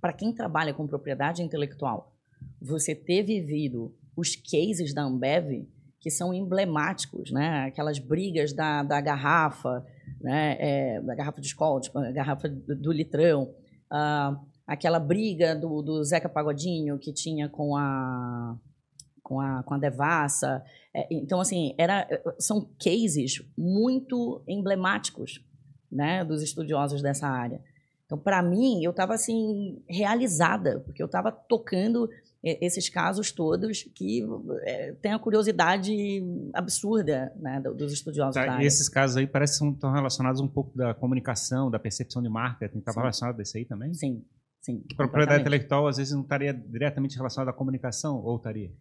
para 0.00 0.12
quem 0.12 0.34
trabalha 0.34 0.74
com 0.74 0.86
propriedade 0.86 1.42
intelectual, 1.42 2.12
você 2.60 2.94
ter 2.94 3.22
vivido 3.22 3.94
os 4.16 4.34
cases 4.34 4.92
da 4.92 5.02
Ambev 5.02 5.66
que 6.00 6.10
são 6.10 6.32
emblemáticos, 6.32 7.30
né? 7.30 7.66
Aquelas 7.66 7.98
brigas 7.98 8.54
da, 8.54 8.82
da 8.82 9.00
garrafa, 9.02 9.84
né? 10.20 10.56
É, 10.58 11.00
da 11.02 11.14
garrafa 11.14 11.40
de 11.40 11.46
escola, 11.46 11.80
tipo, 11.80 11.98
a 11.98 12.10
garrafa 12.10 12.48
do, 12.48 12.74
do 12.74 12.92
litrão, 12.92 13.54
uh, 13.92 14.40
aquela 14.66 14.98
briga 14.98 15.54
do, 15.54 15.82
do 15.82 16.02
Zeca 16.02 16.28
Pagodinho 16.28 16.98
que 16.98 17.12
tinha 17.12 17.50
com 17.50 17.76
a 17.76 18.58
com 19.30 19.40
a, 19.40 19.62
com 19.62 19.74
a 19.74 19.78
Devassa. 19.78 20.60
É, 20.92 21.06
então, 21.08 21.40
assim, 21.40 21.72
era, 21.78 22.04
são 22.36 22.68
cases 22.84 23.40
muito 23.56 24.42
emblemáticos 24.48 25.40
né, 25.90 26.24
dos 26.24 26.42
estudiosos 26.42 27.00
dessa 27.00 27.28
área. 27.28 27.62
Então, 28.04 28.18
para 28.18 28.42
mim, 28.42 28.82
eu 28.82 28.90
estava 28.90 29.14
assim 29.14 29.80
realizada, 29.88 30.80
porque 30.80 31.00
eu 31.00 31.06
estava 31.06 31.30
tocando 31.30 32.10
esses 32.42 32.88
casos 32.88 33.30
todos 33.30 33.84
que 33.94 34.26
é, 34.62 34.92
tem 34.94 35.12
a 35.12 35.18
curiosidade 35.18 35.94
absurda 36.52 37.32
né, 37.36 37.60
dos 37.60 37.92
estudiosos 37.92 38.34
tá, 38.34 38.46
da 38.46 38.52
área. 38.54 38.66
Esses 38.66 38.88
casos 38.88 39.16
aí 39.16 39.28
parecem 39.28 39.68
que 39.68 39.74
estão 39.76 39.92
relacionados 39.92 40.40
um 40.40 40.48
pouco 40.48 40.76
da 40.76 40.92
comunicação, 40.92 41.70
da 41.70 41.78
percepção 41.78 42.20
de 42.20 42.28
marketing. 42.28 42.78
Estava 42.78 43.02
relacionado 43.02 43.38
a 43.38 43.42
isso 43.42 43.56
aí 43.56 43.64
também? 43.64 43.94
Sim, 43.94 44.24
sim. 44.60 44.82
Propriedade 44.96 45.42
intelectual 45.42 45.86
às 45.86 45.98
vezes 45.98 46.12
não 46.12 46.22
estaria 46.22 46.52
diretamente 46.52 47.16
relacionada 47.16 47.52
à 47.52 47.54
comunicação, 47.54 48.16
ou 48.16 48.36
estaria? 48.36 48.72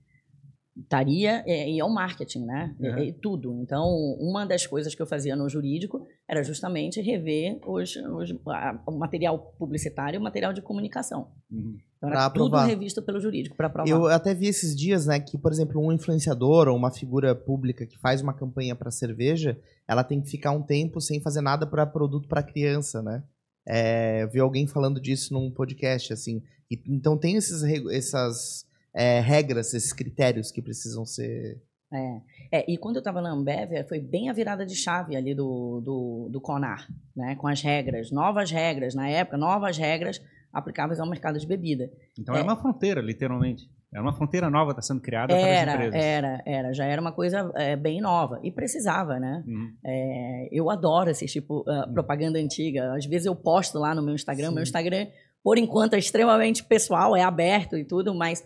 Estaria 0.81 1.43
é, 1.45 1.69
e 1.69 1.79
é 1.79 1.83
o 1.83 1.89
marketing, 1.89 2.45
né? 2.45 2.75
Uhum. 2.79 3.13
Tudo. 3.21 3.59
Então, 3.61 3.87
uma 4.19 4.45
das 4.45 4.65
coisas 4.65 4.93
que 4.93 5.01
eu 5.01 5.05
fazia 5.05 5.35
no 5.35 5.49
jurídico 5.49 6.05
era 6.27 6.43
justamente 6.43 7.01
rever 7.01 7.59
os, 7.65 7.95
os 7.95 8.35
a, 8.47 8.81
o 8.87 8.97
material 8.97 9.53
publicitário 9.57 10.17
e 10.17 10.19
o 10.19 10.23
material 10.23 10.53
de 10.53 10.61
comunicação. 10.61 11.31
Uhum. 11.51 11.77
Então, 11.97 12.09
era 12.09 12.29
tudo 12.29 12.57
revisto 12.57 13.01
pelo 13.01 13.19
jurídico 13.19 13.57
para 13.57 13.67
aprovar. 13.67 13.89
Eu 13.89 14.07
até 14.07 14.33
vi 14.33 14.47
esses 14.47 14.75
dias, 14.75 15.05
né, 15.05 15.19
que, 15.19 15.37
por 15.37 15.51
exemplo, 15.51 15.81
um 15.81 15.91
influenciador 15.91 16.67
ou 16.67 16.77
uma 16.77 16.91
figura 16.91 17.35
pública 17.35 17.85
que 17.85 17.97
faz 17.99 18.21
uma 18.21 18.33
campanha 18.33 18.75
para 18.75 18.89
cerveja, 18.89 19.59
ela 19.87 20.03
tem 20.03 20.21
que 20.21 20.29
ficar 20.29 20.51
um 20.51 20.61
tempo 20.61 21.01
sem 21.01 21.19
fazer 21.19 21.41
nada 21.41 21.67
para 21.67 21.85
produto 21.85 22.27
para 22.27 22.43
criança, 22.43 23.01
né? 23.01 23.23
É, 23.67 24.23
eu 24.23 24.29
vi 24.29 24.39
alguém 24.39 24.65
falando 24.65 24.99
disso 24.99 25.33
num 25.33 25.51
podcast, 25.51 26.13
assim. 26.13 26.41
E, 26.71 26.81
então 26.87 27.17
tem 27.17 27.35
esses, 27.35 27.63
essas 27.91 28.65
é, 28.99 29.21
regras, 29.21 29.73
esses 29.73 29.93
critérios 29.93 30.51
que 30.51 30.61
precisam 30.61 31.05
ser. 31.05 31.61
É, 31.91 32.21
é 32.59 32.71
e 32.71 32.77
quando 32.77 32.97
eu 32.97 32.99
estava 32.99 33.21
na 33.21 33.31
Ambev, 33.31 33.87
foi 33.87 33.99
bem 33.99 34.29
a 34.29 34.33
virada 34.33 34.65
de 34.65 34.75
chave 34.75 35.15
ali 35.15 35.33
do, 35.33 35.79
do, 35.81 36.29
do 36.29 36.41
CONAR, 36.41 36.85
né? 37.15 37.35
Com 37.37 37.47
as 37.47 37.61
regras, 37.61 38.11
novas 38.11 38.51
regras, 38.51 38.93
na 38.93 39.07
época, 39.07 39.37
novas 39.37 39.77
regras 39.77 40.21
aplicáveis 40.51 40.99
ao 40.99 41.07
mercado 41.07 41.39
de 41.39 41.47
bebida. 41.47 41.89
Então 42.19 42.35
é, 42.35 42.41
uma 42.41 42.57
fronteira, 42.57 43.01
literalmente. 43.01 43.69
É 43.91 43.99
uma 43.99 44.13
fronteira 44.13 44.51
nova 44.51 44.71
está 44.71 44.83
sendo 44.83 45.01
criada 45.01 45.33
era, 45.33 45.71
para 45.71 45.81
as 45.81 45.87
empresas. 45.87 46.05
Era, 46.05 46.43
era. 46.45 46.73
Já 46.73 46.85
era 46.85 47.01
uma 47.01 47.11
coisa 47.11 47.51
é, 47.55 47.75
bem 47.75 48.01
nova. 48.01 48.39
E 48.43 48.51
precisava, 48.51 49.17
né? 49.17 49.43
Uhum. 49.47 49.73
É, 49.83 50.49
eu 50.51 50.69
adoro 50.69 51.09
esse 51.09 51.25
tipo 51.25 51.61
uh, 51.61 51.87
uhum. 51.87 51.93
propaganda 51.93 52.37
antiga. 52.37 52.93
Às 52.93 53.05
vezes 53.05 53.25
eu 53.25 53.35
posto 53.35 53.79
lá 53.79 53.95
no 53.95 54.03
meu 54.03 54.13
Instagram. 54.13 54.49
Sim. 54.49 54.53
Meu 54.53 54.63
Instagram, 54.63 55.07
por 55.43 55.57
enquanto, 55.57 55.93
é 55.93 55.97
extremamente 55.97 56.63
pessoal, 56.63 57.15
é 57.15 57.23
aberto 57.23 57.77
e 57.77 57.83
tudo, 57.83 58.13
mas 58.13 58.45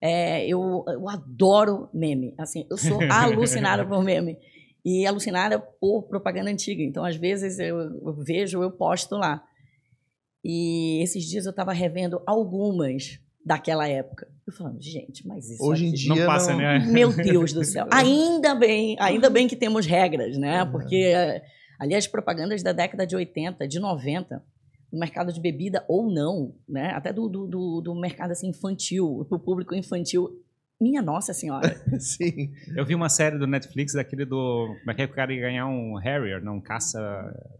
é, 0.00 0.46
eu, 0.46 0.84
eu 0.88 1.08
adoro 1.08 1.88
meme. 1.92 2.34
Assim, 2.38 2.66
eu 2.70 2.76
sou 2.76 2.98
alucinada 3.10 3.86
por 3.86 4.02
meme. 4.02 4.38
E 4.84 5.06
alucinada 5.06 5.58
por 5.58 6.04
propaganda 6.04 6.50
antiga. 6.50 6.82
Então, 6.82 7.04
às 7.04 7.16
vezes, 7.16 7.58
eu, 7.58 7.78
eu 7.78 8.14
vejo, 8.14 8.62
eu 8.62 8.70
posto 8.70 9.16
lá. 9.16 9.42
E 10.42 11.02
esses 11.02 11.24
dias 11.24 11.44
eu 11.44 11.50
estava 11.50 11.72
revendo 11.72 12.22
algumas 12.26 13.20
daquela 13.44 13.86
época. 13.86 14.26
Eu 14.46 14.52
falando, 14.52 14.80
gente, 14.80 15.26
mas 15.26 15.50
isso 15.50 15.62
hoje 15.62 15.86
em 15.86 15.92
dia 15.92 16.14
não 16.14 16.26
passa, 16.26 16.52
não... 16.52 16.58
né? 16.58 16.78
Meu 16.90 17.12
Deus 17.12 17.52
do 17.52 17.64
céu. 17.64 17.86
Ainda 17.92 18.54
bem, 18.54 18.96
ainda 18.98 19.28
bem 19.28 19.46
que 19.46 19.56
temos 19.56 19.86
regras, 19.86 20.36
né? 20.38 20.64
Porque 20.64 20.96
eh, 20.96 21.42
ali 21.78 21.94
as 21.94 22.06
propagandas 22.06 22.62
da 22.62 22.72
década 22.72 23.06
de 23.06 23.14
80, 23.14 23.68
de 23.68 23.78
90, 23.78 24.42
no 24.92 24.98
mercado 24.98 25.32
de 25.32 25.40
bebida 25.40 25.84
ou 25.88 26.10
não, 26.10 26.54
né? 26.68 26.90
Até 26.90 27.12
do, 27.12 27.28
do, 27.28 27.46
do, 27.46 27.80
do 27.80 27.94
mercado 27.94 28.32
assim, 28.32 28.48
infantil, 28.48 29.24
para 29.28 29.36
o 29.36 29.40
público 29.40 29.74
infantil. 29.74 30.28
Minha 30.80 31.02
Nossa 31.02 31.34
Senhora. 31.34 31.76
Sim. 32.00 32.54
Eu 32.74 32.86
vi 32.86 32.94
uma 32.94 33.10
série 33.10 33.36
do 33.36 33.46
Netflix 33.46 33.92
daquele 33.92 34.24
do. 34.24 34.74
Como 34.78 34.90
é 34.90 34.94
que 34.94 35.02
é 35.02 35.06
que 35.06 35.12
o 35.12 35.16
cara 35.16 35.32
ia 35.32 35.40
ganhar 35.42 35.66
um 35.66 35.96
Harrier, 35.96 36.42
não, 36.42 36.56
um 36.56 36.60
caça. 36.60 36.98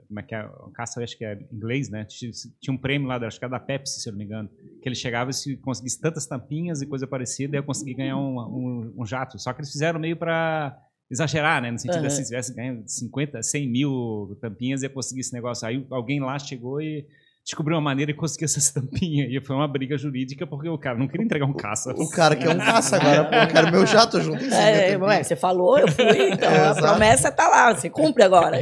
Como 0.09 0.19
é 0.19 0.23
que 0.23 0.35
é? 0.35 0.43
Um 0.67 0.73
caça, 0.73 1.03
acho 1.03 1.19
que 1.19 1.25
é 1.25 1.39
inglês, 1.53 1.91
né? 1.91 2.07
Tinha 2.07 2.75
um 2.75 2.79
prêmio 2.79 3.07
lá, 3.07 3.17
acho 3.17 3.39
que 3.39 3.45
era 3.45 3.53
da 3.53 3.61
Pepsi, 3.61 4.01
se 4.01 4.09
eu 4.09 4.13
não 4.13 4.19
me 4.19 4.25
engano. 4.25 4.49
Que 4.83 4.89
ele 4.89 4.95
chegava 4.95 5.31
e 5.31 5.35
se 5.35 5.55
conseguisse 5.59 6.01
tantas 6.01 6.27
tampinhas 6.27 6.81
e 6.81 6.87
coisa 6.87 7.07
parecida, 7.07 7.57
ia 7.59 7.63
conseguir 7.63 7.93
ganhar 7.93 8.17
um, 8.17 8.39
um, 8.41 8.95
um 8.97 9.05
jato. 9.05 9.39
Só 9.39 9.53
que 9.53 9.61
eles 9.61 9.71
fizeram 9.71 10.01
meio 10.01 10.17
para 10.17 10.83
exagerar, 11.11 11.61
né? 11.61 11.71
No 11.71 11.79
sentido 11.79 12.01
uhum. 12.01 12.07
assim, 12.07 12.23
se 12.23 12.29
tivesse 12.29 12.55
ganho 12.55 12.83
50, 12.87 13.43
100 13.43 13.69
mil 13.69 14.39
tampinhas, 14.41 14.83
ia 14.83 14.89
conseguir 14.89 15.21
esse 15.21 15.35
negócio. 15.35 15.69
Aí 15.69 15.85
alguém 15.91 16.21
lá 16.21 16.39
chegou 16.39 16.81
e 16.81 17.07
descobriu 17.45 17.77
uma 17.77 17.83
maneira 17.83 18.11
e 18.11 18.15
conseguiu 18.15 18.45
essa 18.45 18.59
estampinha. 18.59 19.27
E 19.27 19.41
foi 19.41 19.57
uma 19.57 19.69
briga 19.69 19.97
jurídica 19.97 20.47
porque 20.47 20.69
o 20.69 20.79
cara 20.79 20.99
não 20.99 21.09
queria 21.09 21.25
entregar 21.25 21.47
um 21.47 21.55
caça. 21.55 21.93
O 21.97 22.11
cara 22.11 22.37
quer 22.37 22.51
um 22.51 22.59
caça 22.59 22.97
agora, 22.97 23.25
pô, 23.25 23.35
eu 23.35 23.49
quero 23.49 23.71
meu 23.71 23.87
jato 23.87 24.21
junto. 24.21 24.45
É, 24.45 24.97
ué, 24.97 25.23
você 25.23 25.37
falou, 25.37 25.79
eu 25.79 25.89
fui, 25.89 26.05
então 26.33 26.51
é, 26.51 26.69
a 26.69 26.75
promessa 26.75 27.33
tá 27.33 27.49
lá, 27.49 27.75
você 27.75 27.91
cumpre 27.91 28.23
agora. 28.23 28.59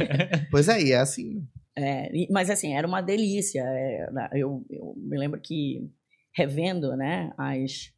Pois 0.49 0.67
é, 0.67 0.81
e 0.81 0.91
é 0.91 0.97
assim. 0.97 1.43
É, 1.77 2.09
mas 2.29 2.49
assim, 2.49 2.75
era 2.75 2.87
uma 2.87 3.01
delícia. 3.01 3.61
É, 3.65 4.09
eu, 4.33 4.65
eu, 4.69 4.95
me 4.97 5.17
lembro 5.17 5.39
que 5.39 5.89
revendo, 6.35 6.95
né, 6.95 7.31
as, 7.37 7.91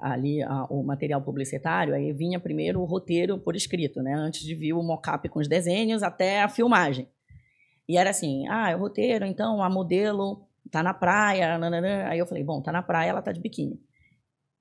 ali 0.00 0.42
a, 0.42 0.64
o 0.70 0.82
material 0.82 1.22
publicitário, 1.22 1.94
aí 1.94 2.12
vinha 2.12 2.40
primeiro 2.40 2.80
o 2.80 2.84
roteiro 2.84 3.38
por 3.38 3.56
escrito, 3.56 4.02
né, 4.02 4.14
antes 4.14 4.42
de 4.42 4.54
vir 4.54 4.72
o 4.72 4.82
mockup 4.82 5.28
com 5.28 5.38
os 5.38 5.48
desenhos 5.48 6.02
até 6.02 6.42
a 6.42 6.48
filmagem. 6.48 7.08
E 7.88 7.96
era 7.98 8.10
assim, 8.10 8.46
ah, 8.48 8.70
é 8.70 8.76
o 8.76 8.78
roteiro, 8.78 9.26
então 9.26 9.62
a 9.62 9.68
modelo 9.68 10.46
tá 10.70 10.82
na 10.82 10.94
praia, 10.94 11.58
nananã. 11.58 12.06
aí 12.06 12.18
eu 12.18 12.26
falei, 12.26 12.42
bom, 12.42 12.60
tá 12.60 12.72
na 12.72 12.82
praia, 12.82 13.10
ela 13.10 13.22
tá 13.22 13.32
de 13.32 13.40
biquíni. 13.40 13.80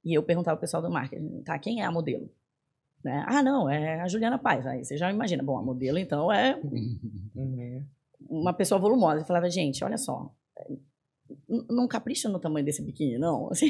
E 0.03 0.13
eu 0.13 0.23
perguntava 0.23 0.55
ao 0.55 0.59
pessoal 0.61 0.83
do 0.83 0.91
marketing, 0.91 1.41
tá, 1.43 1.57
quem 1.57 1.81
é 1.81 1.85
a 1.85 1.91
modelo? 1.91 2.29
Né? 3.03 3.23
Ah, 3.27 3.41
não, 3.41 3.69
é 3.69 4.01
a 4.01 4.07
Juliana 4.07 4.37
Paz. 4.37 4.65
Aí 4.65 4.83
você 4.83 4.97
já 4.97 5.11
imagina, 5.11 5.43
bom, 5.43 5.57
a 5.57 5.63
modelo 5.63 5.97
então 5.97 6.31
é 6.31 6.55
uhum. 6.55 7.85
uma 8.29 8.53
pessoa 8.53 8.79
volumosa. 8.79 9.21
Eu 9.21 9.25
falava, 9.25 9.49
gente, 9.49 9.83
olha 9.83 9.97
só, 9.97 10.33
não 11.69 11.87
capricha 11.87 12.29
no 12.29 12.39
tamanho 12.39 12.65
desse 12.65 12.81
biquíni, 12.81 13.17
não. 13.17 13.49
Assim, 13.51 13.69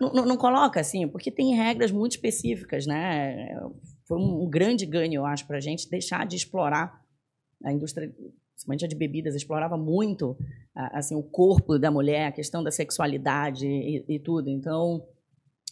não, 0.00 0.12
não, 0.12 0.26
não, 0.26 0.36
coloca 0.36 0.80
assim, 0.80 1.06
porque 1.06 1.30
tem 1.30 1.54
regras 1.54 1.92
muito 1.92 2.12
específicas, 2.12 2.86
né? 2.86 3.56
Foi 4.04 4.18
um 4.18 4.48
grande 4.50 4.84
ganho, 4.84 5.14
eu 5.14 5.26
acho, 5.26 5.46
para 5.46 5.58
a 5.58 5.60
gente 5.60 5.88
deixar 5.88 6.26
de 6.26 6.34
explorar 6.34 7.01
a 7.64 7.72
indústria 7.72 8.12
principalmente 8.62 8.84
a 8.84 8.88
de 8.88 8.94
bebidas, 8.94 9.34
explorava 9.34 9.76
muito 9.76 10.36
assim 10.74 11.16
o 11.16 11.22
corpo 11.22 11.78
da 11.78 11.90
mulher, 11.90 12.26
a 12.26 12.32
questão 12.32 12.62
da 12.62 12.70
sexualidade 12.70 13.66
e, 13.66 14.04
e 14.08 14.18
tudo. 14.18 14.48
Então, 14.48 15.04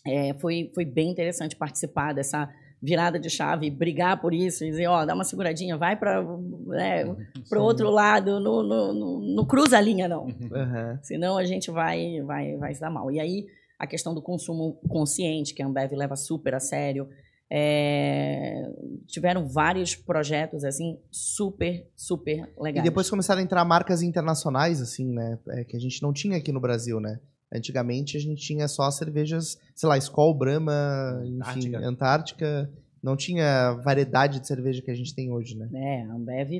é, 0.06 0.34
foi, 0.34 0.70
foi 0.74 0.84
bem 0.84 1.10
interessante 1.10 1.56
participar 1.56 2.12
dessa 2.12 2.48
virada 2.82 3.18
de 3.18 3.28
chave, 3.28 3.70
brigar 3.70 4.20
por 4.20 4.32
isso, 4.32 4.64
e 4.64 4.70
dizer, 4.70 4.86
ó, 4.86 5.02
oh, 5.02 5.06
dá 5.06 5.14
uma 5.14 5.24
seguradinha, 5.24 5.76
vai 5.76 5.96
para 5.96 6.22
né, 6.22 7.04
o 7.04 7.58
outro 7.58 7.90
lado, 7.90 8.40
no, 8.40 8.62
no, 8.62 8.92
no, 8.94 9.34
no, 9.34 9.46
cruza 9.46 9.76
a 9.76 9.80
linha, 9.80 10.08
não. 10.08 10.24
Uhum. 10.24 10.98
Senão 11.02 11.36
a 11.36 11.44
gente 11.44 11.70
vai, 11.70 12.22
vai, 12.22 12.56
vai 12.56 12.74
se 12.74 12.80
dar 12.80 12.90
mal. 12.90 13.10
E 13.10 13.20
aí, 13.20 13.46
a 13.78 13.86
questão 13.86 14.14
do 14.14 14.22
consumo 14.22 14.80
consciente, 14.88 15.52
que 15.52 15.62
a 15.62 15.66
Ambev 15.66 15.92
leva 15.92 16.16
super 16.16 16.54
a 16.54 16.60
sério, 16.60 17.06
é, 17.52 18.70
tiveram 19.06 19.48
vários 19.48 19.96
projetos 19.96 20.62
assim 20.62 20.98
super 21.10 21.84
super 21.96 22.48
legais. 22.58 22.86
E 22.86 22.88
depois 22.88 23.10
começaram 23.10 23.40
a 23.40 23.44
entrar 23.44 23.64
marcas 23.64 24.02
internacionais 24.02 24.80
assim, 24.80 25.12
né? 25.12 25.38
É, 25.48 25.64
que 25.64 25.76
a 25.76 25.80
gente 25.80 26.00
não 26.00 26.12
tinha 26.12 26.36
aqui 26.36 26.52
no 26.52 26.60
Brasil, 26.60 27.00
né? 27.00 27.18
Antigamente 27.52 28.16
a 28.16 28.20
gente 28.20 28.40
tinha 28.40 28.68
só 28.68 28.88
cervejas, 28.92 29.58
sei 29.74 29.88
lá, 29.88 29.98
Skol, 29.98 30.32
Brahma, 30.32 31.20
enfim, 31.24 31.74
Antártica. 31.74 31.78
Antártica. 31.78 32.70
Não 33.02 33.16
tinha 33.16 33.72
variedade 33.82 34.40
de 34.40 34.46
cerveja 34.46 34.82
que 34.82 34.90
a 34.90 34.94
gente 34.94 35.14
tem 35.14 35.32
hoje, 35.32 35.56
né? 35.56 35.68
É, 35.74 36.02
Ambev. 36.02 36.52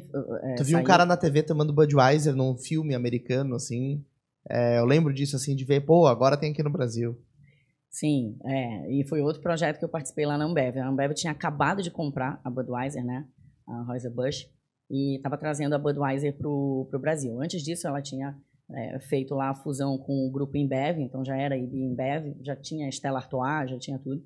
É, 0.43 0.55
tu 0.55 0.65
viu 0.65 0.73
saiu... 0.73 0.79
um 0.79 0.85
cara 0.85 1.05
na 1.05 1.17
TV 1.17 1.43
tomando 1.43 1.73
Budweiser 1.73 2.35
num 2.35 2.57
filme 2.57 2.95
americano, 2.95 3.55
assim. 3.55 4.03
É, 4.49 4.79
eu 4.79 4.87
lembro 4.87 5.13
disso, 5.13 5.37
assim, 5.37 5.55
de 5.55 5.65
ver, 5.65 5.83
pô, 5.83 6.07
agora 6.07 6.37
tem 6.37 6.51
aqui 6.51 6.63
no 6.63 6.71
Brasil. 6.71 7.17
Sim, 7.91 8.39
é, 8.45 8.93
e 8.93 9.05
foi 9.09 9.21
outro 9.21 9.43
projeto 9.43 9.79
que 9.79 9.85
eu 9.85 9.89
participei 9.89 10.25
lá 10.25 10.39
na 10.39 10.45
Ambev. 10.45 10.79
A 10.79 10.89
Ambev 10.89 11.13
tinha 11.13 11.33
acabado 11.33 11.83
de 11.83 11.91
comprar 11.91 12.41
a 12.45 12.49
Budweiser, 12.49 13.05
né, 13.05 13.27
a 13.67 13.83
Rosa 13.83 14.09
Bush, 14.09 14.49
e 14.89 15.17
estava 15.17 15.37
trazendo 15.37 15.75
a 15.75 15.79
Budweiser 15.79 16.37
para 16.37 16.49
o 16.49 16.89
Brasil. 17.01 17.41
Antes 17.43 17.63
disso, 17.63 17.89
ela 17.89 18.01
tinha 18.01 18.37
é, 18.73 19.01
feito 19.01 19.35
lá 19.35 19.51
a 19.51 19.55
fusão 19.55 19.99
com 19.99 20.27
o 20.27 20.31
grupo 20.31 20.57
Embev, 20.57 21.01
então 21.01 21.25
já 21.25 21.37
era 21.37 21.57
IB 21.57 21.79
Embev, 21.79 22.37
já 22.43 22.55
tinha 22.55 22.89
Stella 22.89 23.19
Artois, 23.19 23.71
já 23.71 23.79
tinha 23.79 23.99
tudo. 23.99 24.23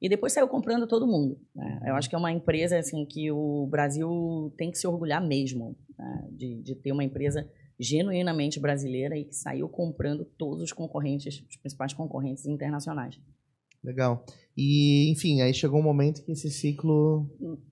E 0.00 0.08
depois 0.08 0.32
saiu 0.32 0.48
comprando 0.48 0.86
todo 0.86 1.06
mundo. 1.06 1.38
Né? 1.54 1.80
Eu 1.86 1.94
acho 1.94 2.08
que 2.08 2.14
é 2.14 2.18
uma 2.18 2.32
empresa 2.32 2.78
assim 2.78 3.04
que 3.06 3.30
o 3.30 3.66
Brasil 3.66 4.52
tem 4.56 4.70
que 4.70 4.78
se 4.78 4.86
orgulhar 4.86 5.26
mesmo 5.26 5.76
né? 5.98 6.28
de, 6.32 6.62
de 6.62 6.74
ter 6.74 6.92
uma 6.92 7.04
empresa 7.04 7.48
genuinamente 7.80 8.60
brasileira 8.60 9.16
e 9.16 9.24
que 9.24 9.34
saiu 9.34 9.66
comprando 9.68 10.24
todos 10.24 10.62
os 10.62 10.72
concorrentes, 10.72 11.42
os 11.48 11.56
principais 11.56 11.94
concorrentes 11.94 12.44
internacionais. 12.44 13.18
Legal. 13.82 14.22
E, 14.54 15.10
enfim, 15.10 15.40
aí 15.40 15.54
chegou 15.54 15.80
um 15.80 15.82
momento 15.82 16.22
que 16.22 16.32
esse 16.32 16.50
ciclo. 16.50 17.26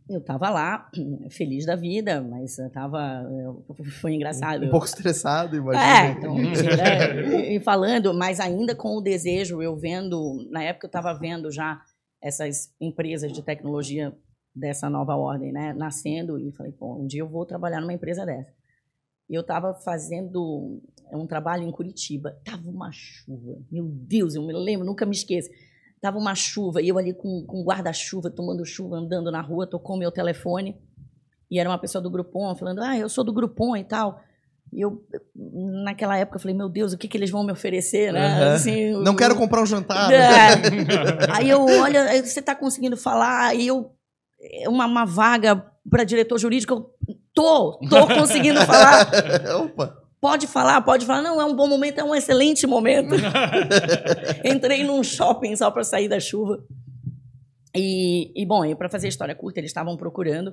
Eu 0.09 0.25
tava 0.25 0.49
lá, 0.49 0.91
feliz 1.29 1.67
da 1.67 1.77
vida, 1.77 2.23
mas 2.23 2.59
eu 2.59 2.71
tava. 2.71 3.29
Foi 4.01 4.15
engraçado. 4.15 4.65
Um 4.65 4.71
pouco 4.71 4.87
estressado, 4.87 5.57
imagina. 5.57 6.07
É, 6.07 6.11
então, 6.13 6.35
né, 6.35 7.53
e 7.55 7.61
falando, 7.61 8.15
mas 8.15 8.41
ainda 8.41 8.75
com 8.75 8.97
o 8.97 9.03
desejo, 9.03 9.61
eu 9.61 9.77
vendo. 9.77 10.49
Na 10.51 10.63
época 10.63 10.87
eu 10.87 10.89
estava 10.89 11.13
vendo 11.13 11.53
já 11.53 11.83
essas 12.23 12.75
empresas 12.81 13.31
de 13.31 13.43
tecnologia 13.43 14.17
dessa 14.55 14.89
nova 14.89 15.15
ordem, 15.15 15.53
né, 15.53 15.75
nascendo, 15.75 16.39
e 16.39 16.51
falei, 16.53 16.73
pô, 16.73 16.97
um 16.97 17.07
dia 17.07 17.21
eu 17.21 17.29
vou 17.29 17.45
trabalhar 17.45 17.81
numa 17.81 17.93
empresa 17.93 18.25
dessa. 18.25 18.58
E 19.29 19.35
eu 19.35 19.43
estava 19.43 19.75
fazendo 19.75 20.81
um 21.13 21.27
trabalho 21.27 21.63
em 21.63 21.71
Curitiba. 21.71 22.37
Tava 22.45 22.69
uma 22.69 22.91
chuva. 22.93 23.59
Meu 23.71 23.87
Deus, 23.87 24.35
eu 24.35 24.43
me 24.43 24.53
lembro, 24.53 24.87
nunca 24.87 25.05
me 25.05 25.13
esqueço. 25.13 25.51
Tava 26.01 26.19
uma 26.19 26.35
chuva 26.35 26.81
e 26.81 26.89
eu 26.89 26.99
ali 26.99 27.13
com, 27.13 27.45
com 27.45 27.63
guarda-chuva, 27.65 28.31
tomando 28.31 28.65
chuva, 28.65 28.97
andando 28.97 29.31
na 29.31 29.41
rua, 29.41 29.67
tocou 29.67 29.97
meu 29.97 30.11
telefone. 30.11 30.77
E 31.51 31.59
era 31.59 31.69
uma 31.69 31.79
pessoa 31.79 32.01
do 32.01 32.11
Groupon 32.11 32.55
falando: 32.55 32.81
"Ah, 32.81 32.97
eu 32.97 33.09
sou 33.09 33.25
do 33.25 33.33
Groupon 33.33 33.77
e 33.77 33.85
tal". 33.85 34.21
E 34.73 34.83
eu, 34.83 35.03
naquela 35.85 36.17
época, 36.17 36.39
falei, 36.39 36.55
meu 36.55 36.69
Deus, 36.69 36.93
o 36.93 36.99
que, 36.99 37.09
que 37.09 37.17
eles 37.17 37.31
vão 37.31 37.45
me 37.45 37.53
oferecer, 37.53 38.13
né? 38.13 38.49
Uhum. 38.49 38.53
Assim, 38.53 38.93
Não 38.93 39.13
eu, 39.13 39.17
quero 39.17 39.35
comprar 39.35 39.63
um 39.63 39.67
jantar. 39.67 40.13
É. 40.13 40.49
aí 41.33 41.49
eu, 41.49 41.65
olha, 41.65 42.05
aí 42.05 42.21
você 42.21 42.41
está 42.41 42.55
conseguindo 42.55 42.97
falar, 42.97 43.49
aí 43.49 43.67
eu, 43.67 43.93
uma, 44.67 44.87
uma 44.87 45.05
vaga 45.05 45.65
para 45.89 46.05
diretor 46.05 46.39
jurídico, 46.39 46.75
eu 46.75 46.98
tô, 47.39 47.79
tô 47.89 48.07
conseguindo 48.09 48.61
falar. 48.67 49.09
Opa. 49.63 50.03
Pode 50.21 50.49
falar, 50.49 50.81
pode 50.83 51.07
falar. 51.07 51.23
Não, 51.23 51.41
é 51.41 51.45
um 51.45 51.55
bom 51.55 51.69
momento, 51.69 52.01
é 52.01 52.05
um 52.05 52.15
excelente 52.15 52.67
momento. 52.67 53.15
Entrei 54.45 54.83
num 54.83 55.05
shopping 55.05 55.55
só 55.55 55.71
para 55.71 55.85
sair 55.85 56.09
da 56.09 56.19
chuva. 56.19 56.65
E, 57.75 58.33
e 58.35 58.45
bom, 58.45 58.75
para 58.75 58.89
fazer 58.89 59.07
a 59.07 59.11
história 59.11 59.35
curta, 59.37 59.61
eles 59.61 59.71
estavam 59.71 59.97
procurando 59.97 60.53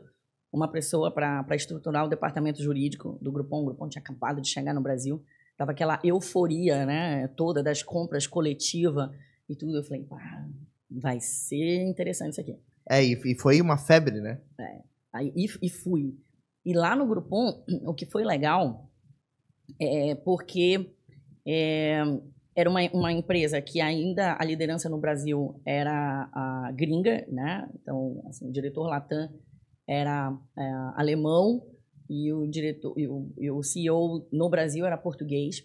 uma 0.53 0.71
pessoa 0.71 1.11
para 1.11 1.43
estruturar 1.55 2.05
o 2.05 2.09
departamento 2.09 2.61
jurídico 2.61 3.17
do 3.19 3.31
Grupom. 3.31 3.61
O 3.61 3.65
Grupom 3.65 3.89
tinha 3.89 4.01
acabado 4.01 4.39
de 4.39 4.47
chegar 4.47 4.73
no 4.73 4.81
Brasil. 4.81 5.23
Tava 5.57 5.71
aquela 5.71 5.99
euforia, 6.03 6.85
né, 6.85 7.27
toda 7.29 7.63
das 7.63 7.81
compras 7.81 8.27
coletiva 8.27 9.11
e 9.49 9.55
tudo. 9.55 9.77
Eu 9.77 9.83
falei, 9.83 10.03
pá, 10.03 10.45
vai 10.91 11.19
ser 11.19 11.81
interessante 11.81 12.33
isso 12.33 12.41
aqui. 12.41 12.55
É, 12.87 13.01
e 13.01 13.35
foi 13.39 13.59
uma 13.61 13.77
febre, 13.77 14.21
né? 14.21 14.39
É, 14.59 14.81
aí, 15.11 15.33
e, 15.35 15.47
e 15.63 15.69
fui. 15.69 16.15
E 16.65 16.73
lá 16.73 16.95
no 16.95 17.05
Grupom, 17.05 17.63
o 17.85 17.93
que 17.93 18.05
foi 18.05 18.23
legal 18.23 18.89
é 19.79 20.15
porque 20.15 20.89
é, 21.45 22.01
era 22.55 22.69
uma, 22.69 22.79
uma 22.91 23.11
empresa 23.11 23.61
que 23.61 23.81
ainda 23.81 24.35
a 24.39 24.43
liderança 24.43 24.89
no 24.89 24.97
Brasil 24.97 25.61
era 25.65 26.29
a 26.33 26.71
gringa, 26.73 27.25
né? 27.29 27.69
Então, 27.75 28.23
assim, 28.27 28.47
o 28.47 28.51
diretor 28.51 28.87
Latam 28.87 29.29
era 29.87 30.35
é, 30.57 30.61
alemão 30.95 31.61
e 32.09 32.31
o 32.33 32.47
diretor 32.47 32.97
e 32.97 33.07
o, 33.07 33.31
e 33.37 33.51
o 33.51 33.61
CEO 33.61 34.27
no 34.31 34.49
Brasil 34.49 34.85
era 34.85 34.97
português. 34.97 35.63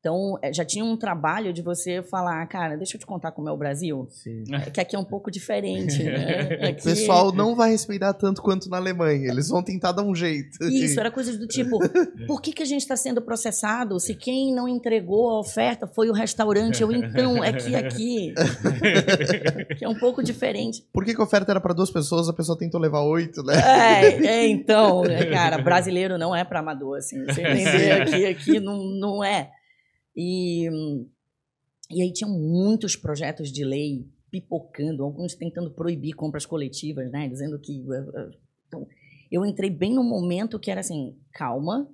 Então, 0.00 0.38
é, 0.40 0.50
já 0.50 0.64
tinha 0.64 0.82
um 0.82 0.96
trabalho 0.96 1.52
de 1.52 1.60
você 1.60 2.02
falar, 2.02 2.44
cara, 2.46 2.74
deixa 2.74 2.96
eu 2.96 3.00
te 3.00 3.04
contar 3.04 3.32
como 3.32 3.50
é 3.50 3.52
o 3.52 3.56
Brasil. 3.56 4.08
Sim. 4.08 4.44
É 4.50 4.70
que 4.70 4.80
aqui 4.80 4.96
é 4.96 4.98
um 4.98 5.04
pouco 5.04 5.30
diferente, 5.30 6.02
né? 6.02 6.40
Aqui... 6.70 6.80
O 6.80 6.84
pessoal 6.84 7.32
não 7.32 7.54
vai 7.54 7.70
respeitar 7.70 8.14
tanto 8.14 8.40
quanto 8.40 8.70
na 8.70 8.78
Alemanha. 8.78 9.28
Eles 9.28 9.48
vão 9.48 9.62
tentar 9.62 9.92
dar 9.92 10.02
um 10.02 10.14
jeito. 10.14 10.64
Isso, 10.64 10.98
era 10.98 11.10
coisas 11.10 11.36
do 11.36 11.46
tipo, 11.46 11.78
por 12.26 12.40
que, 12.40 12.52
que 12.52 12.62
a 12.62 12.66
gente 12.66 12.80
está 12.80 12.96
sendo 12.96 13.20
processado 13.20 14.00
se 14.00 14.14
quem 14.14 14.54
não 14.54 14.66
entregou 14.66 15.30
a 15.30 15.40
oferta 15.40 15.86
foi 15.86 16.08
o 16.08 16.14
restaurante? 16.14 16.82
Eu, 16.82 16.90
então, 16.92 17.44
é 17.44 17.52
que 17.52 17.74
aqui. 17.76 18.32
que 19.76 19.84
é 19.84 19.88
um 19.88 19.98
pouco 19.98 20.22
diferente. 20.22 20.82
Por 20.94 21.04
que, 21.04 21.14
que 21.14 21.20
a 21.20 21.24
oferta 21.24 21.52
era 21.52 21.60
para 21.60 21.74
duas 21.74 21.90
pessoas, 21.90 22.26
a 22.26 22.32
pessoa 22.32 22.56
tentou 22.56 22.80
levar 22.80 23.02
oito, 23.02 23.42
né? 23.42 23.54
É, 23.54 24.26
é 24.26 24.48
então, 24.48 25.02
né, 25.02 25.26
cara, 25.26 25.58
brasileiro 25.58 26.16
não 26.16 26.34
é 26.34 26.42
para 26.42 26.60
amador, 26.60 26.96
assim. 26.96 27.22
Você 27.26 27.42
entender 27.42 27.92
aqui, 27.92 28.26
aqui 28.26 28.60
não, 28.60 28.78
não 28.78 29.22
é. 29.22 29.50
E, 30.16 30.68
e 31.90 32.02
aí 32.02 32.12
tinham 32.12 32.30
muitos 32.30 32.96
projetos 32.96 33.52
de 33.52 33.64
lei 33.64 34.06
pipocando, 34.30 35.02
alguns 35.02 35.34
tentando 35.34 35.70
proibir 35.72 36.14
compras 36.14 36.46
coletivas, 36.46 37.10
né? 37.10 37.28
Dizendo 37.28 37.58
que. 37.58 37.80
Eh, 37.80 38.20
eh, 38.20 38.30
então, 38.66 38.86
eu 39.30 39.44
entrei 39.44 39.70
bem 39.70 39.94
no 39.94 40.04
momento 40.04 40.58
que 40.58 40.70
era 40.70 40.80
assim: 40.80 41.18
calma, 41.32 41.88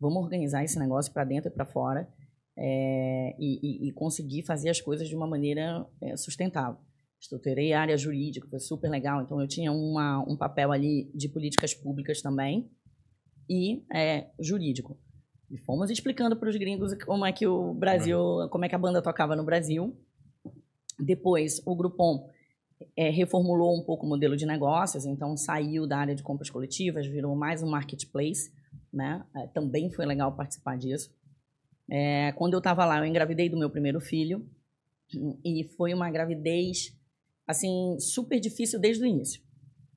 vamos 0.00 0.22
organizar 0.22 0.64
esse 0.64 0.78
negócio 0.78 1.12
para 1.12 1.24
dentro 1.24 1.50
e 1.50 1.54
para 1.54 1.64
fora 1.64 2.08
é, 2.56 3.34
e, 3.38 3.86
e, 3.86 3.88
e, 3.88 3.92
conseguir 3.92 4.42
fazer 4.42 4.68
as 4.68 4.80
coisas 4.80 5.08
de 5.08 5.16
uma 5.16 5.26
maneira 5.26 5.86
é, 6.02 6.16
sustentável. 6.16 6.78
Estruturei 7.20 7.72
a 7.72 7.80
área 7.80 7.96
jurídica, 7.96 8.48
foi 8.48 8.60
super 8.60 8.90
legal. 8.90 9.22
Então, 9.22 9.40
eu 9.40 9.48
tinha 9.48 9.72
uma, 9.72 10.20
um 10.28 10.36
papel 10.36 10.72
ali 10.72 11.10
de 11.14 11.28
políticas 11.28 11.74
públicas 11.74 12.22
também 12.22 12.70
e 13.48 13.82
é, 13.94 14.30
jurídico. 14.38 14.98
E 15.50 15.58
fomos 15.58 15.90
explicando 15.90 16.36
para 16.36 16.48
os 16.48 16.56
gringos 16.56 16.94
como 17.04 17.26
é 17.26 17.32
que 17.32 17.46
o 17.46 17.74
Brasil, 17.74 18.48
como 18.50 18.64
é 18.64 18.68
que 18.68 18.74
a 18.74 18.78
banda 18.78 19.02
tocava 19.02 19.34
no 19.34 19.44
Brasil. 19.44 19.96
Depois, 20.98 21.60
o 21.66 21.74
Groupon 21.74 22.28
é, 22.96 23.10
reformulou 23.10 23.76
um 23.76 23.82
pouco 23.82 24.06
o 24.06 24.08
modelo 24.08 24.36
de 24.36 24.46
negócios, 24.46 25.04
então 25.04 25.36
saiu 25.36 25.86
da 25.86 25.98
área 25.98 26.14
de 26.14 26.22
compras 26.22 26.48
coletivas, 26.48 27.06
virou 27.06 27.34
mais 27.34 27.62
um 27.62 27.68
marketplace, 27.68 28.52
né? 28.92 29.24
É, 29.34 29.46
também 29.48 29.90
foi 29.90 30.06
legal 30.06 30.36
participar 30.36 30.78
disso. 30.78 31.10
É, 31.90 32.32
quando 32.32 32.54
eu 32.54 32.58
estava 32.58 32.84
lá, 32.84 32.98
eu 32.98 33.04
engravidei 33.04 33.48
do 33.48 33.58
meu 33.58 33.68
primeiro 33.68 34.00
filho 34.00 34.48
e 35.44 35.64
foi 35.76 35.92
uma 35.92 36.08
gravidez 36.10 36.96
assim 37.44 37.98
super 37.98 38.38
difícil 38.38 38.78
desde 38.78 39.02
o 39.02 39.06
início, 39.06 39.42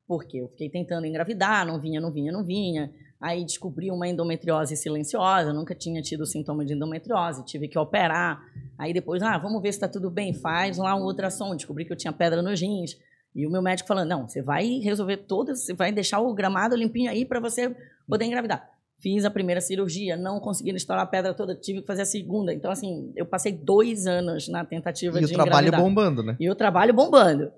porque 0.07 0.37
eu 0.37 0.49
fiquei 0.49 0.69
tentando 0.69 1.05
engravidar, 1.05 1.67
não 1.67 1.79
vinha, 1.79 2.01
não 2.01 2.11
vinha, 2.11 2.31
não 2.31 2.43
vinha. 2.43 2.91
Aí 3.23 3.45
descobri 3.45 3.89
uma 3.89 4.05
endometriose 4.05 4.75
silenciosa, 4.75 5.53
nunca 5.53 5.73
tinha 5.73 6.01
tido 6.01 6.25
sintoma 6.25 6.65
de 6.65 6.73
endometriose, 6.73 7.45
tive 7.45 7.69
que 7.69 7.79
operar. 7.79 8.43
Aí 8.77 8.93
depois, 8.93 9.23
ah, 9.23 9.37
vamos 9.37 9.61
ver 9.61 9.71
se 9.71 9.77
está 9.77 9.87
tudo 9.87 10.11
bem, 10.11 10.33
faz 10.33 10.77
lá 10.77 10.93
um 10.93 11.05
ultrassom. 11.05 11.55
Descobri 11.55 11.85
que 11.85 11.93
eu 11.93 11.95
tinha 11.95 12.11
pedra 12.11 12.41
nos 12.41 12.59
rins. 12.59 12.97
E 13.33 13.47
o 13.47 13.49
meu 13.49 13.61
médico 13.61 13.87
falando, 13.87 14.09
não, 14.09 14.27
você 14.27 14.41
vai 14.41 14.79
resolver 14.79 15.15
todas, 15.15 15.63
você 15.63 15.73
vai 15.73 15.89
deixar 15.93 16.19
o 16.19 16.33
gramado 16.33 16.75
limpinho 16.75 17.09
aí 17.09 17.23
para 17.23 17.39
você 17.39 17.73
poder 18.09 18.25
engravidar. 18.25 18.69
Fiz 18.99 19.23
a 19.23 19.31
primeira 19.31 19.61
cirurgia, 19.61 20.17
não 20.17 20.41
consegui 20.41 20.71
estourar 20.71 21.05
a 21.05 21.07
pedra 21.07 21.33
toda, 21.33 21.55
tive 21.55 21.79
que 21.79 21.87
fazer 21.87 22.01
a 22.01 22.05
segunda. 22.05 22.53
Então, 22.53 22.69
assim, 22.71 23.13
eu 23.15 23.25
passei 23.25 23.53
dois 23.53 24.05
anos 24.05 24.49
na 24.49 24.65
tentativa 24.65 25.17
e 25.17 25.23
de 25.23 25.33
engravidar. 25.33 25.63
E 25.63 25.67
o 25.67 25.71
trabalho 25.71 25.89
bombando, 25.89 26.23
né? 26.23 26.35
E 26.37 26.49
o 26.49 26.55
trabalho 26.55 26.93
bombando. 26.93 27.53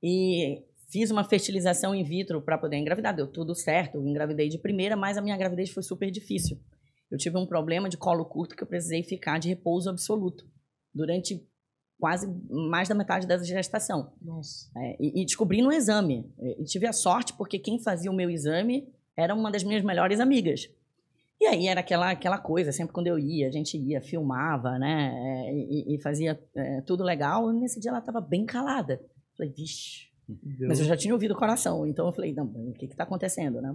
E 0.00 0.62
Fiz 0.90 1.10
uma 1.10 1.22
fertilização 1.22 1.94
in 1.94 2.02
vitro 2.02 2.40
para 2.40 2.56
poder 2.56 2.76
engravidar, 2.76 3.14
deu 3.14 3.26
tudo 3.26 3.54
certo, 3.54 4.00
engravidei 4.00 4.48
de 4.48 4.58
primeira, 4.58 4.96
mas 4.96 5.18
a 5.18 5.22
minha 5.22 5.36
gravidez 5.36 5.70
foi 5.70 5.82
super 5.82 6.10
difícil. 6.10 6.58
Eu 7.10 7.18
tive 7.18 7.36
um 7.36 7.46
problema 7.46 7.88
de 7.88 7.96
colo 7.96 8.24
curto 8.24 8.56
que 8.56 8.62
eu 8.62 8.66
precisei 8.66 9.02
ficar 9.02 9.38
de 9.38 9.48
repouso 9.48 9.90
absoluto 9.90 10.46
durante 10.94 11.46
quase 11.98 12.26
mais 12.48 12.88
da 12.88 12.94
metade 12.94 13.26
da 13.26 13.36
gestação. 13.38 14.12
Nossa. 14.22 14.70
É, 14.76 14.96
e, 15.00 15.22
e, 15.22 15.24
descobri 15.24 15.60
no 15.60 15.72
exame. 15.72 16.30
E 16.38 16.64
tive 16.64 16.86
a 16.86 16.92
sorte 16.92 17.34
porque 17.34 17.58
quem 17.58 17.78
fazia 17.78 18.10
o 18.10 18.14
meu 18.14 18.30
exame 18.30 18.88
era 19.16 19.34
uma 19.34 19.50
das 19.50 19.64
minhas 19.64 19.82
melhores 19.82 20.20
amigas. 20.20 20.70
E 21.40 21.46
aí 21.46 21.68
era 21.68 21.80
aquela, 21.80 22.10
aquela 22.10 22.38
coisa, 22.38 22.72
sempre 22.72 22.92
quando 22.92 23.06
eu 23.06 23.18
ia, 23.18 23.46
a 23.46 23.50
gente 23.50 23.76
ia, 23.76 24.00
filmava, 24.00 24.78
né? 24.78 25.12
É, 25.14 25.54
e, 25.54 25.94
e, 25.94 26.00
fazia 26.00 26.38
é, 26.54 26.80
tudo 26.82 27.04
legal. 27.04 27.50
E 27.50 27.60
nesse 27.60 27.78
dia 27.78 27.90
ela 27.90 28.00
estava 28.00 28.20
bem 28.20 28.44
calada. 28.44 29.00
Falei, 29.36 29.52
vixe, 29.52 30.07
Mas 30.66 30.78
eu 30.78 30.84
já 30.84 30.96
tinha 30.96 31.14
ouvido 31.14 31.32
o 31.32 31.38
coração, 31.38 31.86
então 31.86 32.06
eu 32.06 32.12
falei, 32.12 32.34
não, 32.34 32.44
o 32.44 32.74
que 32.74 32.84
está 32.84 33.04
acontecendo, 33.04 33.60
né? 33.60 33.74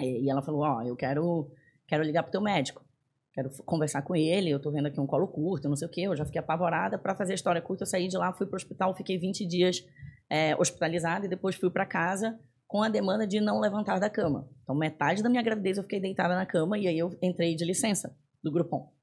E, 0.00 0.30
ela 0.30 0.42
falou, 0.42 0.62
ó, 0.62 0.78
oh, 0.78 0.82
eu 0.82 0.96
quero, 0.96 1.50
quero 1.86 2.02
ligar 2.02 2.22
pro 2.22 2.32
teu 2.32 2.40
médico, 2.40 2.84
quero 3.32 3.50
conversar 3.64 4.02
com 4.02 4.14
ele, 4.14 4.50
eu 4.50 4.60
tô 4.60 4.70
vendo 4.70 4.86
aqui 4.86 5.00
um 5.00 5.06
colo 5.06 5.26
curto, 5.26 5.68
não 5.68 5.76
sei 5.76 5.88
o 5.88 5.90
quê, 5.90 6.02
eu 6.02 6.16
já 6.16 6.24
fiquei 6.24 6.40
apavorada. 6.40 6.96
Para 6.96 7.14
fazer 7.14 7.32
a 7.32 7.34
história 7.34 7.60
curta, 7.60 7.82
eu 7.82 7.86
saí 7.86 8.06
de 8.06 8.16
lá, 8.16 8.32
fui 8.32 8.46
pro 8.46 8.56
hospital, 8.56 8.94
fiquei 8.94 9.18
20 9.18 9.46
dias 9.46 9.84
é, 10.30 10.54
hospitalizada 10.56 11.26
e 11.26 11.28
depois 11.28 11.56
fui 11.56 11.70
para 11.70 11.84
casa 11.84 12.38
com 12.66 12.82
a 12.82 12.88
demanda 12.88 13.26
de 13.26 13.40
não 13.40 13.60
levantar 13.60 13.98
da 13.98 14.08
cama. 14.08 14.48
Então, 14.62 14.74
metade 14.74 15.22
da 15.22 15.28
minha 15.28 15.42
gravidez 15.42 15.76
eu 15.76 15.82
fiquei 15.82 16.00
deitada 16.00 16.34
na 16.34 16.46
cama 16.46 16.78
e 16.78 16.86
aí 16.86 16.98
eu 16.98 17.16
entrei 17.22 17.54
de 17.54 17.64
licença 17.64 18.16
do 18.42 18.50
Grupom. 18.50 18.93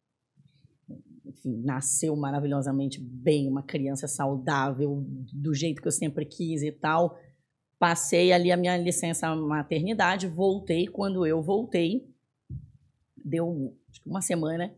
Enfim, 1.31 1.61
nasceu 1.63 2.15
maravilhosamente 2.15 2.99
bem, 3.01 3.47
uma 3.47 3.63
criança 3.63 4.07
saudável, 4.07 5.03
do 5.33 5.53
jeito 5.53 5.81
que 5.81 5.87
eu 5.87 5.91
sempre 5.91 6.25
quis 6.25 6.61
e 6.61 6.71
tal. 6.71 7.17
Passei 7.79 8.31
ali 8.31 8.51
a 8.51 8.57
minha 8.57 8.77
licença 8.77 9.33
maternidade, 9.35 10.27
voltei. 10.27 10.87
Quando 10.87 11.25
eu 11.25 11.41
voltei, 11.41 12.07
deu 13.23 13.73
uma 14.05 14.21
semana, 14.21 14.71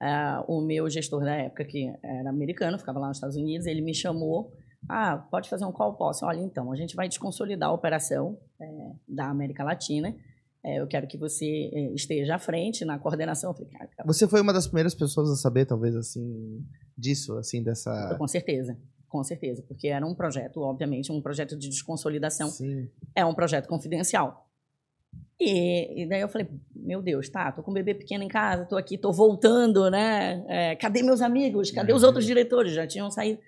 uh, 0.00 0.52
o 0.52 0.60
meu 0.60 0.88
gestor 0.88 1.24
da 1.24 1.34
época, 1.34 1.64
que 1.64 1.92
era 2.02 2.30
americano, 2.30 2.78
ficava 2.78 2.98
lá 2.98 3.08
nos 3.08 3.18
Estados 3.18 3.36
Unidos, 3.36 3.66
ele 3.66 3.82
me 3.82 3.94
chamou. 3.94 4.52
Ah, 4.88 5.18
pode 5.18 5.50
fazer 5.50 5.64
um 5.64 5.72
call? 5.72 5.94
Posso. 5.94 6.24
Olha, 6.24 6.40
então, 6.40 6.72
a 6.72 6.76
gente 6.76 6.94
vai 6.94 7.08
desconsolidar 7.08 7.70
a 7.70 7.72
operação 7.72 8.38
é, 8.60 8.92
da 9.06 9.28
América 9.28 9.64
Latina. 9.64 10.14
É, 10.66 10.80
eu 10.80 10.86
quero 10.88 11.06
que 11.06 11.16
você 11.16 11.70
é, 11.72 11.92
esteja 11.92 12.34
à 12.34 12.38
frente 12.40 12.84
na 12.84 12.98
coordenação. 12.98 13.54
Falei, 13.54 13.70
cara, 13.70 13.88
você 14.04 14.26
foi 14.26 14.40
uma 14.40 14.52
das 14.52 14.66
primeiras 14.66 14.96
pessoas 14.96 15.30
a 15.30 15.36
saber, 15.36 15.64
talvez, 15.64 15.94
assim, 15.94 16.66
disso, 16.98 17.38
assim, 17.38 17.62
dessa... 17.62 18.16
Com 18.18 18.26
certeza. 18.26 18.76
Com 19.08 19.22
certeza, 19.22 19.62
porque 19.68 19.86
era 19.86 20.04
um 20.04 20.12
projeto, 20.12 20.60
obviamente, 20.60 21.12
um 21.12 21.22
projeto 21.22 21.56
de 21.56 21.68
desconsolidação. 21.68 22.48
Sim. 22.48 22.90
É 23.14 23.24
um 23.24 23.32
projeto 23.32 23.68
confidencial. 23.68 24.50
E, 25.38 26.02
e, 26.02 26.08
daí 26.08 26.20
eu 26.20 26.28
falei, 26.28 26.48
meu 26.74 27.00
Deus, 27.00 27.28
tá, 27.28 27.52
tô 27.52 27.62
com 27.62 27.70
um 27.70 27.74
bebê 27.74 27.94
pequeno 27.94 28.24
em 28.24 28.28
casa, 28.28 28.64
tô 28.64 28.76
aqui, 28.76 28.98
tô 28.98 29.12
voltando, 29.12 29.88
né? 29.88 30.44
É, 30.48 30.74
cadê 30.74 31.00
meus 31.02 31.20
amigos? 31.20 31.70
Cadê 31.70 31.92
os 31.92 32.02
outros 32.02 32.24
diretores? 32.24 32.72
Já 32.72 32.86
tinham 32.88 33.08
saído. 33.08 33.40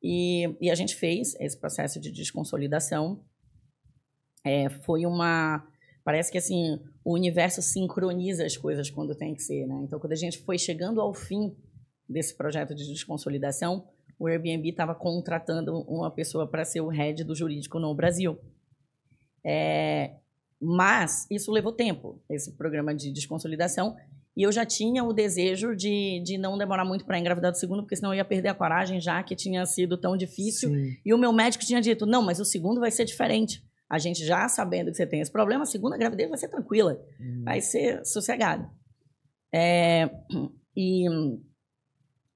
E, 0.00 0.56
e 0.60 0.70
a 0.70 0.74
gente 0.76 0.94
fez 0.94 1.34
esse 1.40 1.58
processo 1.58 1.98
de 1.98 2.12
desconsolidação. 2.12 3.20
É, 4.44 4.68
foi 4.68 5.04
uma. 5.04 5.66
Parece 6.04 6.30
que 6.30 6.36
assim, 6.38 6.78
o 7.02 7.14
universo 7.14 7.62
sincroniza 7.62 8.44
as 8.44 8.56
coisas 8.56 8.90
quando 8.90 9.14
tem 9.14 9.34
que 9.34 9.42
ser, 9.42 9.66
né? 9.66 9.80
Então, 9.84 9.98
quando 9.98 10.12
a 10.12 10.16
gente 10.16 10.38
foi 10.38 10.58
chegando 10.58 11.00
ao 11.00 11.14
fim 11.14 11.56
desse 12.06 12.36
projeto 12.36 12.74
de 12.74 12.86
desconsolidação, 12.86 13.88
o 14.18 14.26
Airbnb 14.26 14.68
estava 14.68 14.94
contratando 14.94 15.80
uma 15.88 16.10
pessoa 16.10 16.46
para 16.46 16.64
ser 16.64 16.82
o 16.82 16.88
head 16.88 17.24
do 17.24 17.34
jurídico 17.34 17.78
no 17.78 17.94
Brasil. 17.94 18.38
É, 19.42 20.16
mas 20.60 21.26
isso 21.30 21.50
levou 21.50 21.72
tempo, 21.72 22.22
esse 22.30 22.52
programa 22.52 22.94
de 22.94 23.10
desconsolidação. 23.10 23.96
E 24.36 24.42
eu 24.42 24.50
já 24.50 24.66
tinha 24.66 25.04
o 25.04 25.12
desejo 25.12 25.76
de, 25.76 26.20
de 26.24 26.36
não 26.36 26.58
demorar 26.58 26.84
muito 26.84 27.04
para 27.04 27.18
engravidar 27.18 27.52
do 27.52 27.58
segundo, 27.58 27.82
porque 27.82 27.96
senão 27.96 28.12
eu 28.12 28.18
ia 28.18 28.24
perder 28.24 28.48
a 28.48 28.54
coragem, 28.54 29.00
já 29.00 29.22
que 29.22 29.36
tinha 29.36 29.64
sido 29.64 29.96
tão 29.96 30.16
difícil. 30.16 30.70
Sim. 30.70 30.96
E 31.04 31.14
o 31.14 31.18
meu 31.18 31.32
médico 31.32 31.64
tinha 31.64 31.80
dito: 31.80 32.04
não, 32.04 32.22
mas 32.22 32.40
o 32.40 32.44
segundo 32.44 32.80
vai 32.80 32.90
ser 32.90 33.04
diferente. 33.04 33.62
A 33.88 33.98
gente 33.98 34.24
já 34.24 34.48
sabendo 34.48 34.90
que 34.90 34.96
você 34.96 35.06
tem 35.06 35.20
esse 35.20 35.30
problema, 35.30 35.62
a 35.62 35.66
segunda 35.66 35.96
gravidez 35.96 36.28
vai 36.28 36.38
ser 36.38 36.48
tranquila, 36.48 36.98
Hum. 37.20 37.42
vai 37.44 37.60
ser 37.60 38.04
sossegada. 38.04 38.68
É, 39.52 40.10
e, 40.76 41.06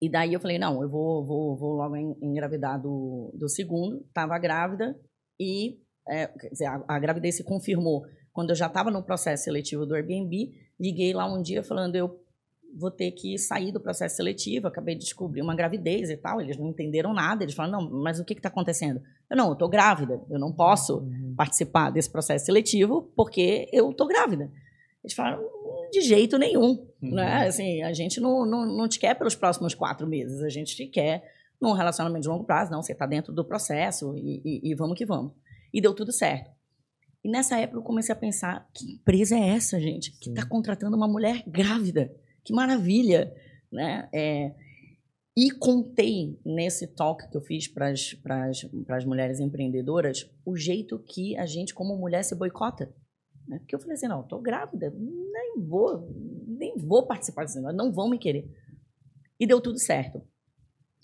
e 0.01 0.09
daí 0.11 0.33
eu 0.35 0.41
falei: 0.41 0.59
não, 0.59 0.83
eu 0.83 0.89
vou, 0.89 1.25
vou, 1.25 1.57
vou 1.57 1.73
logo 1.75 1.97
en- 1.97 2.17
engravidar 2.23 2.81
do, 2.81 3.33
do 3.35 3.49
segundo. 3.49 4.05
Estava 4.07 4.39
grávida 4.39 4.99
e 5.41 5.81
é, 6.09 6.27
quer 6.29 6.49
dizer, 6.51 6.67
a, 6.67 6.85
a 6.87 6.99
gravidez 6.99 7.37
se 7.37 7.45
confirmou 7.45 8.05
quando 8.33 8.51
eu 8.51 8.57
já 8.57 8.67
estava 8.67 8.91
no 8.91 9.03
processo 9.03 9.45
seletivo 9.45 9.85
do 9.85 9.95
Airbnb. 9.95 10.53
Liguei 10.79 11.13
lá 11.13 11.27
um 11.27 11.43
dia 11.43 11.63
falando: 11.65 11.97
eu 11.97 12.21
vou 12.77 12.91
ter 12.91 13.11
que 13.13 13.37
sair 13.39 13.73
do 13.73 13.81
processo 13.81 14.17
seletivo, 14.17 14.67
acabei 14.69 14.95
de 14.95 15.03
descobrir 15.05 15.43
uma 15.43 15.55
gravidez 15.55 16.11
e 16.11 16.17
tal. 16.17 16.41
Eles 16.41 16.57
não 16.57 16.69
entenderam 16.69 17.13
nada. 17.13 17.43
Eles 17.45 17.55
falaram: 17.55 17.83
não, 17.83 17.91
mas 18.03 18.19
o 18.21 18.25
que 18.25 18.35
está 18.35 18.49
acontecendo? 18.49 19.01
Eu 19.31 19.37
não, 19.37 19.49
eu 19.49 19.53
estou 19.55 19.69
grávida, 19.69 20.21
eu 20.31 20.39
não 20.39 20.53
posso 20.53 20.99
Uhum. 20.99 21.35
participar 21.37 21.91
desse 21.91 22.11
processo 22.11 22.47
seletivo 22.47 23.11
porque 23.17 23.69
eu 23.73 23.91
estou 23.91 24.07
grávida. 24.07 24.51
Eles 25.05 25.15
falaram: 25.15 25.43
de 25.93 26.01
jeito 26.03 26.37
nenhum. 26.39 26.87
Uhum. 27.03 27.15
Né? 27.15 27.47
Assim, 27.47 27.83
a 27.83 27.93
gente 27.93 28.21
não, 28.21 28.45
não, 28.47 28.67
não 28.67 28.89
te 28.89 28.99
quer 28.99 29.15
pelos 29.15 29.35
próximos 29.35 29.75
quatro 29.75 30.07
meses, 30.07 30.43
a 30.43 30.49
gente 30.49 30.75
te 30.77 30.87
quer 30.87 31.23
num 31.61 31.73
relacionamento 31.73 32.23
de 32.23 32.29
longo 32.29 32.45
prazo. 32.45 32.71
Não, 32.71 32.83
você 32.83 32.93
está 32.93 33.07
dentro 33.07 33.33
do 33.33 33.45
processo 33.45 34.15
e, 34.17 34.41
e- 34.45 34.71
e 34.71 34.75
vamos 34.75 34.97
que 34.97 35.05
vamos. 35.07 35.33
E 35.73 35.81
deu 35.81 35.95
tudo 35.95 36.13
certo. 36.13 36.51
E 37.25 37.29
nessa 37.31 37.59
época 37.59 37.79
eu 37.79 37.83
comecei 37.83 38.13
a 38.13 38.17
pensar: 38.17 38.69
que 38.75 38.93
empresa 38.95 39.37
é 39.37 39.49
essa, 39.51 39.81
gente? 39.81 40.13
Que 40.21 40.31
está 40.31 40.47
contratando 40.47 40.97
uma 40.97 41.09
mulher 41.09 41.43
grávida? 41.47 42.13
Que 42.49 42.55
maravilha! 42.55 43.31
Né? 43.71 44.09
É, 44.11 44.55
e 45.37 45.51
contei 45.51 46.41
nesse 46.43 46.87
talk 46.87 47.29
que 47.29 47.37
eu 47.37 47.43
fiz 47.43 47.69
para 47.69 47.91
as 47.91 49.05
mulheres 49.05 49.39
empreendedoras 49.39 50.27
o 50.47 50.57
jeito 50.57 50.99
que 50.99 51.37
a 51.37 51.45
gente, 51.45 51.75
como 51.75 51.95
mulher, 51.95 52.23
se 52.25 52.35
boicota. 52.35 52.91
Né? 53.47 53.59
Porque 53.59 53.75
eu 53.75 53.79
falei 53.79 53.97
assim: 53.97 54.09
não, 54.09 54.23
estou 54.23 54.41
grávida, 54.41 54.91
nem 54.91 55.63
vou, 55.63 56.11
nem 56.47 56.75
vou 56.79 57.07
participar 57.07 57.45
desse 57.45 57.57
negócio, 57.57 57.77
não 57.77 57.93
vão 57.93 58.09
me 58.09 58.19
querer. 58.19 58.51
E 59.39 59.47
deu 59.47 59.61
tudo 59.61 59.79
certo. 59.79 60.23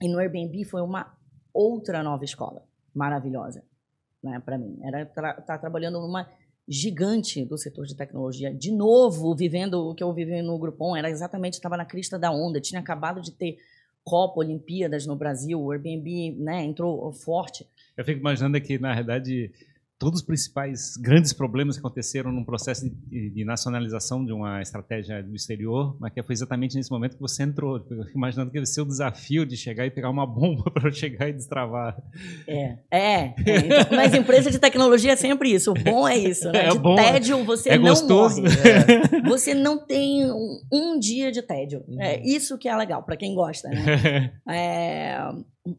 E 0.00 0.08
no 0.08 0.18
Airbnb 0.18 0.64
foi 0.64 0.80
uma 0.80 1.14
outra 1.52 2.02
nova 2.02 2.24
escola 2.24 2.66
maravilhosa 2.94 3.62
né, 4.22 4.40
para 4.40 4.56
mim. 4.56 4.78
Era 4.82 5.02
estar 5.02 5.42
tá 5.42 5.58
trabalhando 5.58 6.00
numa 6.00 6.26
gigante 6.66 7.44
do 7.44 7.58
setor 7.58 7.84
de 7.86 7.94
tecnologia. 7.94 8.52
De 8.52 8.72
novo, 8.72 9.34
vivendo 9.34 9.74
o 9.74 9.94
que 9.94 10.02
eu 10.02 10.12
vivi 10.12 10.40
no 10.42 10.58
Groupon, 10.58 10.96
era 10.96 11.10
exatamente, 11.10 11.54
estava 11.54 11.76
na 11.76 11.84
crista 11.84 12.18
da 12.18 12.30
onda. 12.30 12.60
Tinha 12.60 12.80
acabado 12.80 13.20
de 13.20 13.32
ter 13.32 13.58
Copa, 14.02 14.40
Olimpíadas 14.40 15.06
no 15.06 15.16
Brasil, 15.16 15.60
o 15.60 15.72
Airbnb 15.72 16.36
né, 16.38 16.62
entrou 16.62 17.10
forte. 17.12 17.66
Eu 17.96 18.04
fico 18.04 18.20
imaginando 18.20 18.60
que, 18.60 18.78
na 18.78 18.94
verdade, 18.94 19.50
todos 20.04 20.20
os 20.20 20.26
principais 20.26 20.98
grandes 20.98 21.32
problemas 21.32 21.76
que 21.76 21.80
aconteceram 21.80 22.30
num 22.30 22.44
processo 22.44 22.84
de, 22.84 23.30
de 23.30 23.42
nacionalização 23.42 24.22
de 24.22 24.34
uma 24.34 24.60
estratégia 24.60 25.22
do 25.22 25.34
exterior, 25.34 25.96
mas 25.98 26.12
que 26.12 26.22
foi 26.22 26.34
exatamente 26.34 26.76
nesse 26.76 26.90
momento 26.90 27.16
que 27.16 27.22
você 27.22 27.42
entrou. 27.42 27.82
Imaginando 28.14 28.50
que 28.50 28.58
ia 28.58 28.66
ser 28.66 28.82
o 28.82 28.84
desafio 28.84 29.46
de 29.46 29.56
chegar 29.56 29.86
e 29.86 29.90
pegar 29.90 30.10
uma 30.10 30.26
bomba 30.26 30.64
para 30.70 30.90
chegar 30.90 31.30
e 31.30 31.32
destravar. 31.32 31.96
É, 32.46 32.76
é. 32.90 32.98
é. 33.00 33.34
Então, 33.38 33.96
mas 33.96 34.12
empresa 34.12 34.50
de 34.50 34.58
tecnologia 34.58 35.12
é 35.12 35.16
sempre 35.16 35.50
isso. 35.50 35.70
O 35.70 35.74
bom 35.74 36.06
é 36.06 36.18
isso, 36.18 36.52
né? 36.52 36.66
É 36.66 36.68
de 36.68 36.78
bom, 36.78 36.96
tédio 36.96 37.42
você 37.42 37.70
é 37.70 37.78
não 37.78 37.88
gostoso. 37.88 38.42
morre. 38.42 38.54
É. 38.54 39.24
Você 39.34 39.54
não 39.54 39.78
tem 39.78 40.30
um, 40.30 40.60
um 40.70 40.98
dia 40.98 41.32
de 41.32 41.40
tédio. 41.40 41.82
Uhum. 41.88 42.00
É 42.00 42.20
isso 42.22 42.58
que 42.58 42.68
é 42.68 42.76
legal 42.76 43.02
para 43.02 43.16
quem 43.16 43.34
gosta, 43.34 43.68
né? 43.68 44.32
É, 44.46 45.18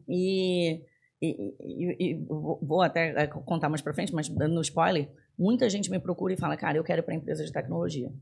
e, 0.08 0.80
e- 1.22 1.54
e- 1.60 2.10
e 2.12 2.24
vou 2.28 2.82
até 2.82 3.22
é, 3.22 3.26
contar 3.26 3.68
mais 3.68 3.80
para 3.80 3.94
frente, 3.94 4.14
mas 4.14 4.28
dando 4.28 4.54
no 4.54 4.60
spoiler, 4.60 5.08
muita 5.38 5.68
gente 5.70 5.90
me 5.90 5.98
procura 5.98 6.34
e 6.34 6.36
fala, 6.36 6.56
cara, 6.56 6.76
eu 6.78 6.84
quero 6.84 7.00
ir 7.00 7.04
para 7.04 7.14
empresa 7.14 7.44
de 7.44 7.52
tecnologia. 7.52 8.12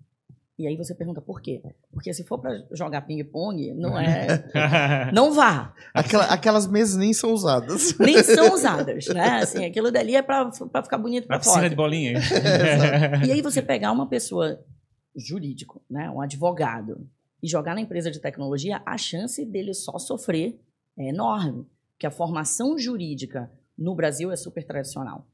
E 0.57 0.69
aí 0.69 0.77
você 0.77 0.95
pergunta 0.95 1.21
por 1.21 1.43
quê? 1.43 1.61
Porque 1.93 2.15
se 2.15 2.23
for 2.23 2.39
para 2.39 2.65
jogar 2.71 3.01
ping-pong, 3.03 3.75
não 3.75 3.99
é. 3.99 4.27
Não 5.13 5.33
vá. 5.35 5.75
Aquela- 5.93 6.27
aquelas 6.27 6.69
mesas 6.69 6.97
nem 6.97 7.13
são 7.13 7.33
usadas. 7.33 7.99
Nem 7.99 8.19
são 8.23 8.55
usadas, 8.55 9.07
né? 9.09 9.39
Assim, 9.43 9.65
aquilo 9.65 9.91
dali 9.91 10.15
é 10.15 10.23
para 10.23 10.49
ficar 10.53 10.99
bonito 10.99 11.27
para 11.27 11.39
piscina 11.41 11.57
fora. 11.57 11.69
de 11.71 11.75
bolinha. 11.75 12.21
E 13.27 13.33
aí 13.33 13.43
você 13.43 13.61
pegar 13.61 13.91
uma 13.91 14.09
pessoa 14.09 14.61
jurídico, 15.17 15.83
né, 15.91 16.09
um 16.11 16.21
advogado, 16.21 17.05
e 17.43 17.49
jogar 17.49 17.75
na 17.75 17.81
empresa 17.81 18.11
de 18.11 18.21
tecnologia, 18.21 18.81
a 18.87 18.97
chance 18.97 19.45
dele 19.45 19.75
só 19.75 19.99
sofrer 19.99 20.59
é 20.99 21.09
enorme. 21.09 21.67
Porque 22.05 22.07
a 22.07 22.11
formação 22.11 22.79
jurídica 22.79 23.51
no 23.79 23.95
Brasil 23.95 24.31
é 24.31 24.37
super 24.37 24.63
tradicional. 24.63 25.27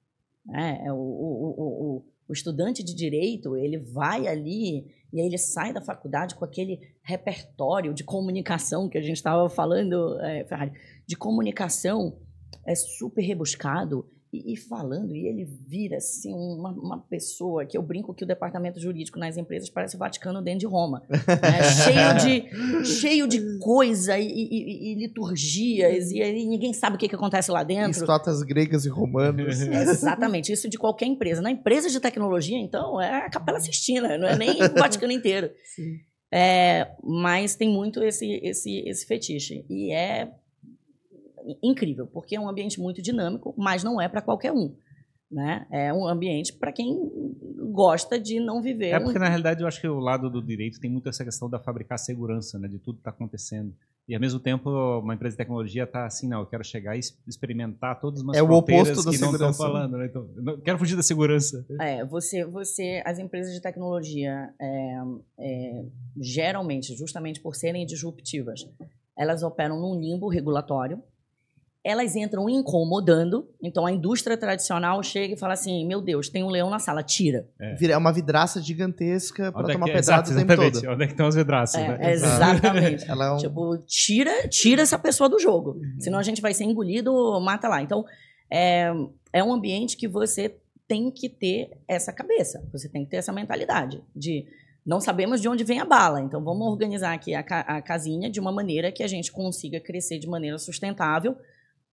né? 0.46 0.80
É, 0.86 0.92
o, 0.92 0.96
o, 0.96 1.54
o, 1.58 1.96
o, 1.96 2.04
o 2.28 2.32
estudante 2.32 2.84
de 2.84 2.94
direito, 2.94 3.56
ele 3.56 3.76
vai 3.76 4.28
ali 4.28 4.86
e 5.12 5.20
aí 5.20 5.26
ele 5.26 5.36
sai 5.36 5.72
da 5.72 5.80
faculdade 5.80 6.36
com 6.36 6.44
aquele 6.44 6.78
repertório 7.02 7.92
de 7.92 8.04
comunicação 8.04 8.88
que 8.88 8.96
a 8.96 9.00
gente 9.00 9.16
estava 9.16 9.48
falando, 9.48 10.20
é, 10.20 10.44
Ferrari, 10.44 10.72
de 11.04 11.16
comunicação 11.16 12.16
é 12.64 12.76
super 12.76 13.22
rebuscado 13.22 14.08
e, 14.32 14.52
e 14.52 14.56
falando, 14.56 15.14
e 15.14 15.26
ele 15.26 15.44
vira 15.44 15.96
assim 15.96 16.32
uma, 16.32 16.70
uma 16.70 16.98
pessoa 16.98 17.66
que 17.66 17.76
eu 17.76 17.82
brinco 17.82 18.14
que 18.14 18.22
o 18.22 18.26
departamento 18.26 18.78
jurídico 18.80 19.18
nas 19.18 19.36
empresas 19.36 19.68
parece 19.68 19.96
o 19.96 19.98
Vaticano 19.98 20.40
dentro 20.40 20.60
de 20.60 20.66
Roma, 20.66 21.02
né? 21.08 21.18
cheio 21.84 22.16
de 22.16 22.84
cheio 22.86 23.26
de 23.28 23.58
coisa 23.58 24.18
e, 24.18 24.26
e- 24.26 24.92
e- 24.92 24.94
liturgias 24.94 26.12
e 26.12 26.20
ninguém 26.46 26.72
sabe 26.72 26.96
o 26.96 26.98
que, 26.98 27.08
que 27.08 27.14
acontece 27.14 27.50
lá 27.50 27.62
dentro. 27.64 28.00
Estátuas 28.00 28.42
gregas 28.42 28.84
e 28.84 28.88
romanas. 28.88 29.60
Exatamente, 29.66 30.52
isso 30.52 30.68
de 30.68 30.78
qualquer 30.78 31.06
empresa. 31.06 31.42
Na 31.42 31.50
empresa 31.50 31.88
de 31.90 31.98
tecnologia, 31.98 32.58
então, 32.58 33.00
é 33.00 33.26
a 33.26 33.30
Capela 33.30 33.58
Sistina, 33.60 34.16
não 34.16 34.28
é 34.28 34.36
nem 34.36 34.62
o 34.62 34.74
Vaticano 34.74 35.12
inteiro. 35.12 35.50
É, 36.32 36.92
mas 37.02 37.56
tem 37.56 37.68
muito 37.68 38.02
esse, 38.04 38.26
esse, 38.44 38.78
esse 38.86 39.04
fetiche. 39.06 39.64
E 39.68 39.92
é 39.92 40.30
incrível, 41.62 42.06
porque 42.06 42.36
é 42.36 42.40
um 42.40 42.48
ambiente 42.48 42.80
muito 42.80 43.00
dinâmico, 43.02 43.54
mas 43.56 43.82
não 43.84 44.00
é 44.00 44.08
para 44.08 44.22
qualquer 44.22 44.52
um. 44.52 44.74
Né? 45.30 45.64
É 45.70 45.92
um 45.94 46.08
ambiente 46.08 46.52
para 46.52 46.72
quem 46.72 46.98
gosta 47.72 48.18
de 48.18 48.40
não 48.40 48.60
viver. 48.60 48.88
É 48.90 48.98
um- 48.98 49.04
porque, 49.04 49.18
na 49.18 49.28
realidade, 49.28 49.60
eu 49.62 49.68
acho 49.68 49.80
que 49.80 49.86
o 49.86 50.00
lado 50.00 50.28
do 50.28 50.42
direito 50.42 50.80
tem 50.80 50.90
muito 50.90 51.08
essa 51.08 51.24
questão 51.24 51.48
da 51.48 51.60
fabricar 51.60 51.98
segurança, 52.00 52.58
né? 52.58 52.66
De 52.66 52.80
tudo 52.80 52.96
que 52.96 53.00
está 53.02 53.10
acontecendo. 53.10 53.72
E, 54.08 54.14
ao 54.16 54.20
mesmo 54.20 54.40
tempo, 54.40 54.68
uma 54.98 55.14
empresa 55.14 55.34
de 55.34 55.38
tecnologia 55.38 55.84
está 55.84 56.04
assim, 56.04 56.28
não, 56.28 56.40
eu 56.40 56.46
quero 56.46 56.64
chegar 56.64 56.96
e 56.96 57.00
experimentar 57.28 58.00
todas 58.00 58.22
umas 58.22 58.36
É 58.36 58.42
o 58.42 58.46
fronteiras 58.46 58.88
oposto 58.88 59.04
da 59.04 59.10
que 59.16 59.18
não 59.22 59.30
estão 59.32 59.52
segurança. 59.52 59.62
falando, 59.62 59.96
né? 59.98 60.06
Então, 60.06 60.60
quero 60.64 60.78
fugir 60.78 60.96
da 60.96 61.02
segurança. 61.04 61.64
É, 61.80 62.04
você, 62.04 62.44
você, 62.44 63.00
as 63.06 63.20
empresas 63.20 63.54
de 63.54 63.60
tecnologia, 63.62 64.52
é, 64.60 64.96
é, 65.38 65.84
geralmente, 66.20 66.96
justamente 66.96 67.40
por 67.40 67.54
serem 67.54 67.86
disruptivas, 67.86 68.60
elas 69.16 69.44
operam 69.44 69.78
num 69.80 70.00
limbo 70.00 70.28
regulatório, 70.28 71.00
elas 71.82 72.14
entram 72.14 72.48
incomodando. 72.48 73.48
Então 73.62 73.86
a 73.86 73.92
indústria 73.92 74.36
tradicional 74.36 75.02
chega 75.02 75.34
e 75.34 75.36
fala 75.38 75.54
assim: 75.54 75.86
meu 75.86 76.00
Deus, 76.00 76.28
tem 76.28 76.44
um 76.44 76.48
leão 76.48 76.68
na 76.70 76.78
sala, 76.78 77.02
tira. 77.02 77.46
É, 77.60 77.96
uma 77.96 78.12
vidraça 78.12 78.60
gigantesca 78.60 79.50
para 79.52 79.70
é 79.70 79.72
tomar 79.72 79.86
que- 79.86 79.92
pedrada 79.92 80.22
exato, 80.22 80.30
o 80.30 80.34
tempo 80.36 80.52
exatamente. 80.52 80.80
todo. 80.82 80.92
Onde 80.92 81.02
é 81.02 81.06
que 81.06 81.12
estão 81.12 81.26
as 81.26 81.34
vidraças? 81.34 81.80
É, 81.82 81.88
né? 81.98 82.12
exatamente. 82.12 83.04
Ela 83.10 83.26
é 83.26 83.32
um... 83.32 83.36
Tipo, 83.36 83.78
tira, 83.86 84.48
tira 84.48 84.82
essa 84.82 84.98
pessoa 84.98 85.28
do 85.28 85.38
jogo. 85.38 85.80
Senão 85.98 86.18
a 86.18 86.22
gente 86.22 86.40
vai 86.42 86.52
ser 86.54 86.64
engolido, 86.64 87.12
mata 87.40 87.68
lá. 87.68 87.80
Então, 87.82 88.04
é, 88.52 88.92
é 89.32 89.42
um 89.42 89.52
ambiente 89.52 89.96
que 89.96 90.08
você 90.08 90.56
tem 90.88 91.10
que 91.10 91.28
ter 91.28 91.70
essa 91.86 92.12
cabeça. 92.12 92.62
Você 92.72 92.88
tem 92.88 93.04
que 93.04 93.10
ter 93.10 93.18
essa 93.18 93.32
mentalidade 93.32 94.02
de 94.14 94.44
não 94.84 95.00
sabemos 95.00 95.40
de 95.40 95.48
onde 95.48 95.62
vem 95.62 95.78
a 95.78 95.84
bala. 95.84 96.20
Então, 96.20 96.42
vamos 96.42 96.66
organizar 96.66 97.12
aqui 97.12 97.34
a, 97.34 97.42
ca- 97.42 97.60
a 97.60 97.80
casinha 97.80 98.28
de 98.28 98.40
uma 98.40 98.50
maneira 98.50 98.90
que 98.90 99.02
a 99.02 99.06
gente 99.06 99.30
consiga 99.30 99.78
crescer 99.78 100.18
de 100.18 100.26
maneira 100.26 100.58
sustentável, 100.58 101.36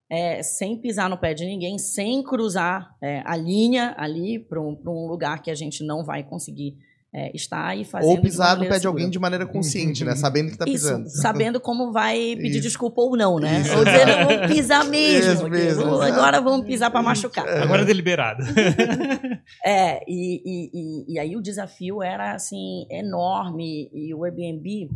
é, 0.09 0.41
sem 0.41 0.77
pisar 0.77 1.09
no 1.09 1.17
pé 1.17 1.33
de 1.33 1.45
ninguém, 1.45 1.77
sem 1.77 2.23
cruzar 2.23 2.95
é, 3.01 3.21
a 3.25 3.35
linha 3.35 3.93
ali 3.97 4.39
para 4.39 4.61
um, 4.61 4.75
pra 4.75 4.91
um 4.91 5.07
lugar 5.07 5.41
que 5.41 5.51
a 5.51 5.55
gente 5.55 5.83
não 5.83 6.03
vai 6.03 6.23
conseguir 6.23 6.77
é, 7.13 7.31
estar 7.35 7.75
e 7.75 7.83
fazer. 7.83 8.05
Ou 8.05 8.21
pisar 8.21 8.57
no 8.57 8.67
pé 8.67 8.79
de 8.79 8.85
alguém 8.85 9.09
de 9.09 9.17
maneira 9.17 9.45
consciente, 9.45 10.03
né? 10.03 10.15
Sabendo 10.15 10.51
que 10.51 10.57
tá 10.57 10.65
pisando. 10.65 11.07
Isso, 11.07 11.21
sabendo 11.21 11.59
como 11.59 11.91
vai 11.91 12.17
pedir 12.37 12.59
Isso. 12.59 12.61
desculpa 12.61 13.01
ou 13.01 13.17
não, 13.17 13.39
né? 13.39 13.61
Isso. 13.61 13.77
Ou 13.77 13.83
dizendo, 13.83 14.11
vamos 14.27 14.47
pisar 14.53 14.85
mesmo. 14.85 15.33
Isso 15.33 15.45
aqui. 15.45 15.49
mesmo, 15.49 16.01
agora 16.01 16.39
vamos 16.41 16.65
pisar 16.65 16.91
para 16.91 17.01
machucar. 17.01 17.47
Agora 17.47 17.81
é 17.81 17.85
deliberado. 17.85 18.43
É, 19.65 20.01
e, 20.07 20.41
e, 20.45 20.69
e, 20.73 21.13
e 21.13 21.19
aí 21.19 21.35
o 21.35 21.41
desafio 21.41 22.03
era, 22.03 22.33
assim, 22.33 22.85
enorme. 22.89 23.89
E 23.93 24.13
o 24.13 24.23
Airbnb, 24.23 24.89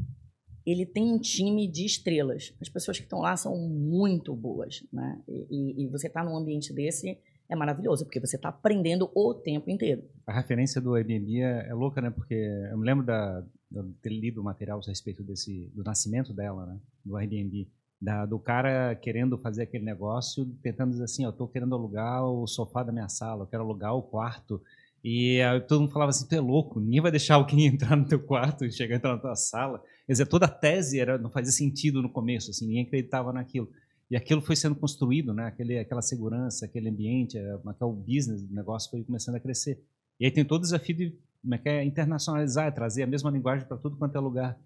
ele 0.66 0.86
tem 0.86 1.12
um 1.12 1.20
time 1.20 1.68
de 1.68 1.86
estrelas. 1.86 2.54
As 2.62 2.70
pessoas 2.70 2.98
que 2.98 3.04
estão 3.04 3.20
lá 3.20 3.36
são 3.36 3.56
muito 3.58 4.36
boas, 4.36 4.84
né? 4.92 5.22
E, 5.28 5.84
e- 5.84 5.88
você 5.88 6.10
tá 6.10 6.24
num 6.24 6.36
ambiente 6.36 6.74
desse 6.74 7.18
é 7.50 7.56
maravilhoso, 7.56 8.06
porque 8.06 8.20
você 8.20 8.38
tá 8.38 8.48
aprendendo 8.48 9.12
o 9.14 9.34
tempo 9.34 9.70
inteiro. 9.70 10.04
A 10.26 10.32
referência 10.34 10.80
do 10.80 10.96
Airbnb 10.96 11.42
é, 11.42 11.68
é 11.68 11.74
louca, 11.74 12.00
né? 12.00 12.10
Porque 12.10 12.34
eu 12.34 12.78
me 12.78 12.86
lembro 12.86 13.06
da, 13.06 13.42
de 13.70 13.94
ter 14.02 14.10
lido 14.10 14.42
material 14.42 14.80
a 14.80 14.88
respeito 14.90 15.22
desse, 15.22 15.70
do 15.76 15.84
nascimento 15.84 16.34
dela, 16.34 16.66
né? 16.66 16.80
Do 17.04 17.18
Airbnb. 17.18 17.68
Da, 18.00 18.26
do 18.26 18.40
cara 18.40 18.96
querendo 18.96 19.38
fazer 19.38 19.64
aquele 19.64 19.84
negócio, 19.84 20.46
tentando 20.64 20.92
dizer 20.92 21.04
assim, 21.04 21.26
eu 21.26 21.34
tô 21.34 21.46
querendo 21.48 21.76
alugar 21.76 22.24
o 22.24 22.48
sofá 22.48 22.84
da 22.84 22.92
minha 22.92 23.10
sala, 23.10 23.44
eu 23.44 23.48
quero 23.48 23.64
alugar 23.64 23.94
o 23.96 24.02
quarto. 24.02 24.62
E 25.04 25.42
aí 25.42 25.60
todo 25.60 25.82
mundo 25.82 25.92
falava 25.92 26.10
assim, 26.10 26.28
tu 26.28 26.34
é 26.34 26.40
louco, 26.40 26.80
ninguém 26.80 27.02
vai 27.02 27.12
deixar 27.12 27.36
alguém 27.36 27.66
entrar 27.68 27.98
no 27.98 28.06
teu 28.08 28.20
quarto 28.20 28.66
e 28.66 28.72
chegar 28.72 28.96
entrar 28.96 29.14
na 29.14 29.20
tua 29.22 29.36
sala. 29.36 29.84
Quer 30.12 30.16
dizer, 30.16 30.26
toda 30.26 30.46
a 30.46 30.50
tese 30.50 31.00
era, 31.00 31.18
não 31.18 31.30
fazia 31.30 31.54
sentido 31.54 32.02
no 32.02 32.10
começo, 32.10 32.52
assim, 32.52 32.68
ninguém 32.68 32.84
acreditava 32.84 33.32
naquilo. 33.32 33.72
E 34.10 34.18
aquilo 34.18 34.42
foi 34.42 34.58
sendo 34.58 34.76
construído, 34.76 35.34
né? 35.34 35.46
Aquele, 35.46 35.80
aquela 35.80 36.02
segurança, 36.02 36.66
aquele 36.66 36.90
ambiente, 36.90 37.38
eh, 37.38 37.58
aquele 37.66 37.92
business 37.94 38.44
do 38.44 38.54
negócio 38.54 38.92
foi 38.92 39.06
começando 39.06 39.36
a 39.36 39.40
crescer. 39.40 39.82
E 40.20 40.26
aí 40.26 40.32
tem 40.32 40.44
todo 40.44 40.60
o 40.60 40.64
desafio 40.64 40.98
de 40.98 41.18
como 41.42 41.56
é 41.56 41.58
que 41.58 41.70
é, 41.70 41.86
internacionalizar, 41.86 42.68
é 42.68 42.72
trazer 42.72 43.04
a 43.04 43.08
mesma 43.08 43.32
linguagem 43.32 43.66
para 43.66 43.78
tudo 43.78 43.96
quanto 43.96 44.14
é 44.18 44.20
lugar. 44.20 44.60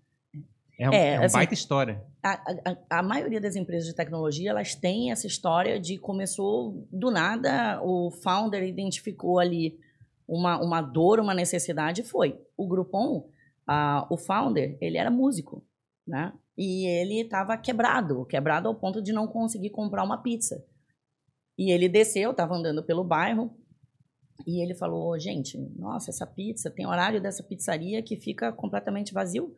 É, 0.79 0.89
um, 0.89 0.93
É, 0.93 1.13
é 1.13 1.19
um 1.19 1.23
assim, 1.25 1.38
baita 1.38 1.53
história. 1.53 2.03
a, 2.23 2.31
a, 2.89 2.99
a 2.99 3.03
maioria 3.03 3.39
das 3.39 3.55
empresas 3.55 3.88
de 3.88 3.93
tecnologia 3.93 4.49
elas 4.49 4.73
têm 4.73 5.12
essa 5.12 5.27
história 5.27 5.79
de 5.79 5.99
começou 5.99 6.88
do 6.91 7.12
nada, 7.12 7.79
o 7.84 8.10
founder 8.10 8.63
identificou 8.63 9.38
ali 9.38 9.77
uma, 10.27 10.60
uma 10.60 10.81
dor, 10.81 11.19
uma 11.19 11.36
necessidade 11.36 12.01
e 12.01 12.03
foi. 12.03 12.36
O 12.58 12.67
Groupon, 12.67 13.29
ah, 13.67 14.08
o 14.10 14.17
founder, 14.17 14.78
ele 14.82 14.97
era 14.97 15.10
músico, 15.10 15.65
né? 16.08 16.34
E 16.58 16.88
ele 16.88 17.21
estava 17.21 17.58
quebrado, 17.58 18.25
quebrado 18.25 18.67
ao 18.67 18.75
ponto 18.75 19.01
de 19.01 19.12
não 19.12 19.28
conseguir 19.28 19.71
comprar 19.71 20.04
uma 20.04 20.21
pizza. 20.21 20.63
E 21.58 21.71
ele 21.71 21.89
desceu, 21.89 22.32
estava 22.32 22.56
andando 22.56 22.84
pelo 22.84 23.04
bairro, 23.04 23.56
e 24.45 24.62
ele 24.62 24.73
falou: 24.73 25.17
gente, 25.19 25.58
nossa, 25.78 26.10
essa 26.10 26.25
pizza, 26.25 26.69
tem 26.69 26.86
horário 26.86 27.21
dessa 27.21 27.43
pizzaria 27.43 28.01
que 28.01 28.17
fica 28.17 28.51
completamente 28.51 29.13
vazio. 29.13 29.56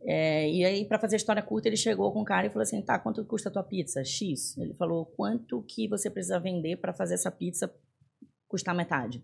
É, 0.00 0.48
e 0.48 0.64
aí, 0.64 0.84
para 0.84 0.98
fazer 0.98 1.16
a 1.16 1.18
história 1.18 1.42
curta, 1.42 1.68
ele 1.68 1.76
chegou 1.76 2.12
com 2.12 2.22
o 2.22 2.24
cara 2.24 2.46
e 2.46 2.50
falou 2.50 2.62
assim: 2.62 2.80
tá, 2.82 2.98
quanto 2.98 3.24
custa 3.24 3.48
a 3.48 3.52
tua 3.52 3.62
pizza? 3.62 4.04
X. 4.04 4.56
Ele 4.58 4.74
falou: 4.74 5.06
quanto 5.06 5.62
que 5.62 5.88
você 5.88 6.10
precisa 6.10 6.40
vender 6.40 6.76
para 6.76 6.92
fazer 6.92 7.14
essa 7.14 7.30
pizza 7.30 7.72
custar 8.46 8.74
metade? 8.74 9.18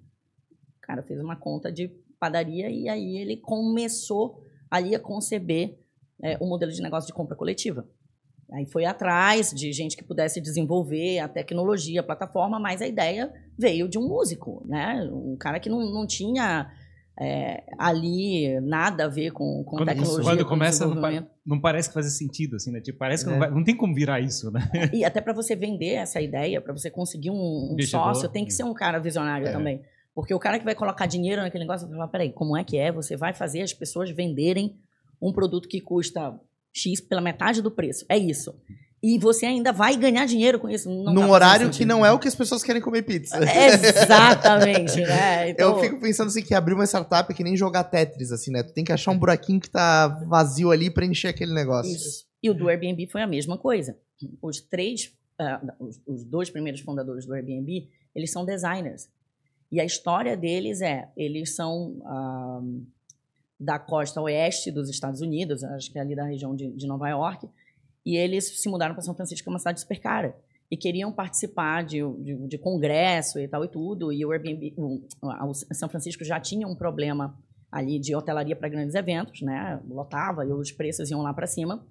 O 0.76 0.80
cara 0.80 1.02
fez 1.02 1.20
uma 1.20 1.36
conta 1.36 1.72
de 1.72 1.88
padaria 2.18 2.68
e 2.70 2.88
aí 2.88 3.16
ele 3.16 3.36
começou 3.36 4.42
ali 4.70 4.94
a 4.94 4.98
conceber 4.98 5.78
é, 6.22 6.38
um 6.40 6.48
modelo 6.48 6.72
de 6.72 6.80
negócio 6.82 7.06
de 7.06 7.12
compra 7.12 7.36
coletiva. 7.36 7.86
Aí 8.52 8.66
foi 8.66 8.84
atrás 8.84 9.50
de 9.52 9.72
gente 9.72 9.96
que 9.96 10.04
pudesse 10.04 10.40
desenvolver 10.40 11.18
a 11.18 11.28
tecnologia, 11.28 12.00
a 12.00 12.04
plataforma, 12.04 12.60
mas 12.60 12.80
a 12.82 12.86
ideia 12.86 13.32
veio 13.58 13.88
de 13.88 13.98
um 13.98 14.06
músico, 14.06 14.62
né? 14.66 15.08
Um 15.12 15.36
cara 15.36 15.58
que 15.58 15.68
não, 15.68 15.80
não 15.92 16.06
tinha 16.06 16.70
é, 17.20 17.64
ali 17.78 18.60
nada 18.60 19.04
a 19.06 19.08
ver 19.08 19.30
com, 19.32 19.64
com 19.64 19.76
Quando- 19.76 19.88
tecnologia. 19.88 20.22
quando 20.24 20.42
com 20.44 20.48
começa, 20.50 20.86
não, 20.86 21.26
não 21.46 21.60
parece 21.60 21.88
que 21.88 21.94
faz 21.94 22.06
sentido, 22.16 22.56
assim, 22.56 22.70
né? 22.70 22.80
Tipo, 22.80 22.98
parece 22.98 23.24
que 23.24 23.30
É. 23.30 23.32
não, 23.32 23.40
vai- 23.40 23.50
não 23.50 23.64
tem 23.64 23.76
como 23.76 23.94
virar 23.94 24.20
isso, 24.20 24.50
né? 24.50 24.60
E 24.92 25.04
até 25.04 25.20
para 25.20 25.32
você 25.32 25.56
vender 25.56 25.94
essa 25.94 26.20
ideia, 26.20 26.60
para 26.60 26.72
você 26.72 26.90
conseguir 26.90 27.30
um, 27.30 27.74
um 27.74 27.76
sócio, 27.82 28.28
tem 28.28 28.44
que 28.44 28.52
ser 28.52 28.64
um 28.64 28.74
cara 28.74 28.98
visionário 28.98 29.46
É. 29.48 29.52
também. 29.52 29.80
Porque 30.14 30.32
o 30.32 30.38
cara 30.38 30.58
que 30.58 30.64
vai 30.64 30.74
colocar 30.74 31.06
dinheiro 31.06 31.42
naquele 31.42 31.64
negócio 31.64 31.88
vai 31.88 31.96
falar: 31.96 32.08
peraí, 32.08 32.32
como 32.32 32.56
é 32.56 32.62
que 32.62 32.76
é? 32.76 32.92
Você 32.92 33.16
vai 33.16 33.34
fazer 33.34 33.62
as 33.62 33.72
pessoas 33.72 34.10
venderem 34.10 34.76
um 35.20 35.32
produto 35.32 35.68
que 35.68 35.80
custa 35.80 36.38
X 36.72 37.00
pela 37.00 37.20
metade 37.20 37.60
do 37.60 37.70
preço. 37.70 38.04
É 38.08 38.16
isso. 38.16 38.54
E 39.02 39.18
você 39.18 39.44
ainda 39.44 39.70
vai 39.70 39.98
ganhar 39.98 40.24
dinheiro 40.24 40.58
com 40.58 40.66
isso. 40.66 40.88
Não 40.88 41.12
Num 41.12 41.30
horário 41.30 41.68
que 41.68 41.84
não 41.84 42.06
é 42.06 42.10
o 42.10 42.18
que 42.18 42.26
as 42.26 42.34
pessoas 42.34 42.62
querem 42.62 42.80
comer 42.80 43.02
pizza. 43.02 43.38
Exatamente, 43.38 44.98
né? 45.02 45.50
Então, 45.50 45.76
Eu 45.76 45.80
fico 45.80 46.00
pensando 46.00 46.28
assim 46.28 46.42
que 46.42 46.54
abrir 46.54 46.72
uma 46.72 46.86
startup 46.86 47.30
é 47.30 47.36
que 47.36 47.44
nem 47.44 47.54
jogar 47.54 47.84
Tetris, 47.84 48.32
assim, 48.32 48.50
né? 48.50 48.62
Tu 48.62 48.72
tem 48.72 48.82
que 48.82 48.92
achar 48.92 49.10
um 49.10 49.18
buraquinho 49.18 49.60
que 49.60 49.68
tá 49.68 50.08
vazio 50.26 50.70
ali 50.70 50.90
pra 50.90 51.04
encher 51.04 51.28
aquele 51.28 51.52
negócio. 51.52 51.94
Isso. 51.94 52.24
E 52.42 52.48
o 52.48 52.54
do 52.54 52.66
Airbnb 52.66 53.06
foi 53.08 53.20
a 53.20 53.26
mesma 53.26 53.58
coisa. 53.58 53.94
Os 54.40 54.62
três, 54.62 55.12
ah, 55.38 55.60
os, 55.78 56.00
os 56.06 56.24
dois 56.24 56.48
primeiros 56.48 56.80
fundadores 56.80 57.26
do 57.26 57.34
Airbnb, 57.34 57.86
eles 58.14 58.30
são 58.32 58.42
designers. 58.42 59.08
E 59.70 59.80
a 59.80 59.84
história 59.84 60.36
deles 60.36 60.80
é, 60.80 61.10
eles 61.16 61.54
são 61.54 62.00
ah, 62.04 62.60
da 63.58 63.78
costa 63.78 64.20
oeste 64.20 64.70
dos 64.70 64.88
Estados 64.88 65.20
Unidos, 65.20 65.64
acho 65.64 65.90
que 65.90 65.98
é 65.98 66.00
ali 66.00 66.14
da 66.14 66.24
região 66.24 66.54
de, 66.54 66.70
de 66.72 66.86
Nova 66.86 67.08
York, 67.08 67.48
e 68.04 68.16
eles 68.16 68.60
se 68.60 68.68
mudaram 68.68 68.94
para 68.94 69.02
São 69.02 69.14
Francisco, 69.14 69.44
que 69.44 69.48
é 69.48 69.52
uma 69.52 69.58
cidade 69.58 69.80
super 69.80 69.98
cara. 69.98 70.36
E 70.70 70.76
queriam 70.76 71.12
participar 71.12 71.84
de, 71.84 72.00
de, 72.22 72.48
de 72.48 72.58
congresso 72.58 73.38
e 73.38 73.46
tal 73.46 73.64
e 73.64 73.68
tudo. 73.68 74.12
E 74.12 74.24
o 74.24 74.32
Airbnb, 74.32 74.74
o, 74.76 75.00
o 75.22 75.54
São 75.54 75.88
Francisco 75.88 76.24
já 76.24 76.40
tinha 76.40 76.66
um 76.66 76.74
problema 76.74 77.38
ali 77.70 77.98
de 77.98 78.14
hotelaria 78.14 78.56
para 78.56 78.68
grandes 78.68 78.94
eventos, 78.94 79.40
né? 79.42 79.80
Lotava 79.88 80.44
e 80.44 80.52
os 80.52 80.72
preços 80.72 81.10
iam 81.10 81.22
lá 81.22 81.32
para 81.32 81.46
cima. 81.46 81.86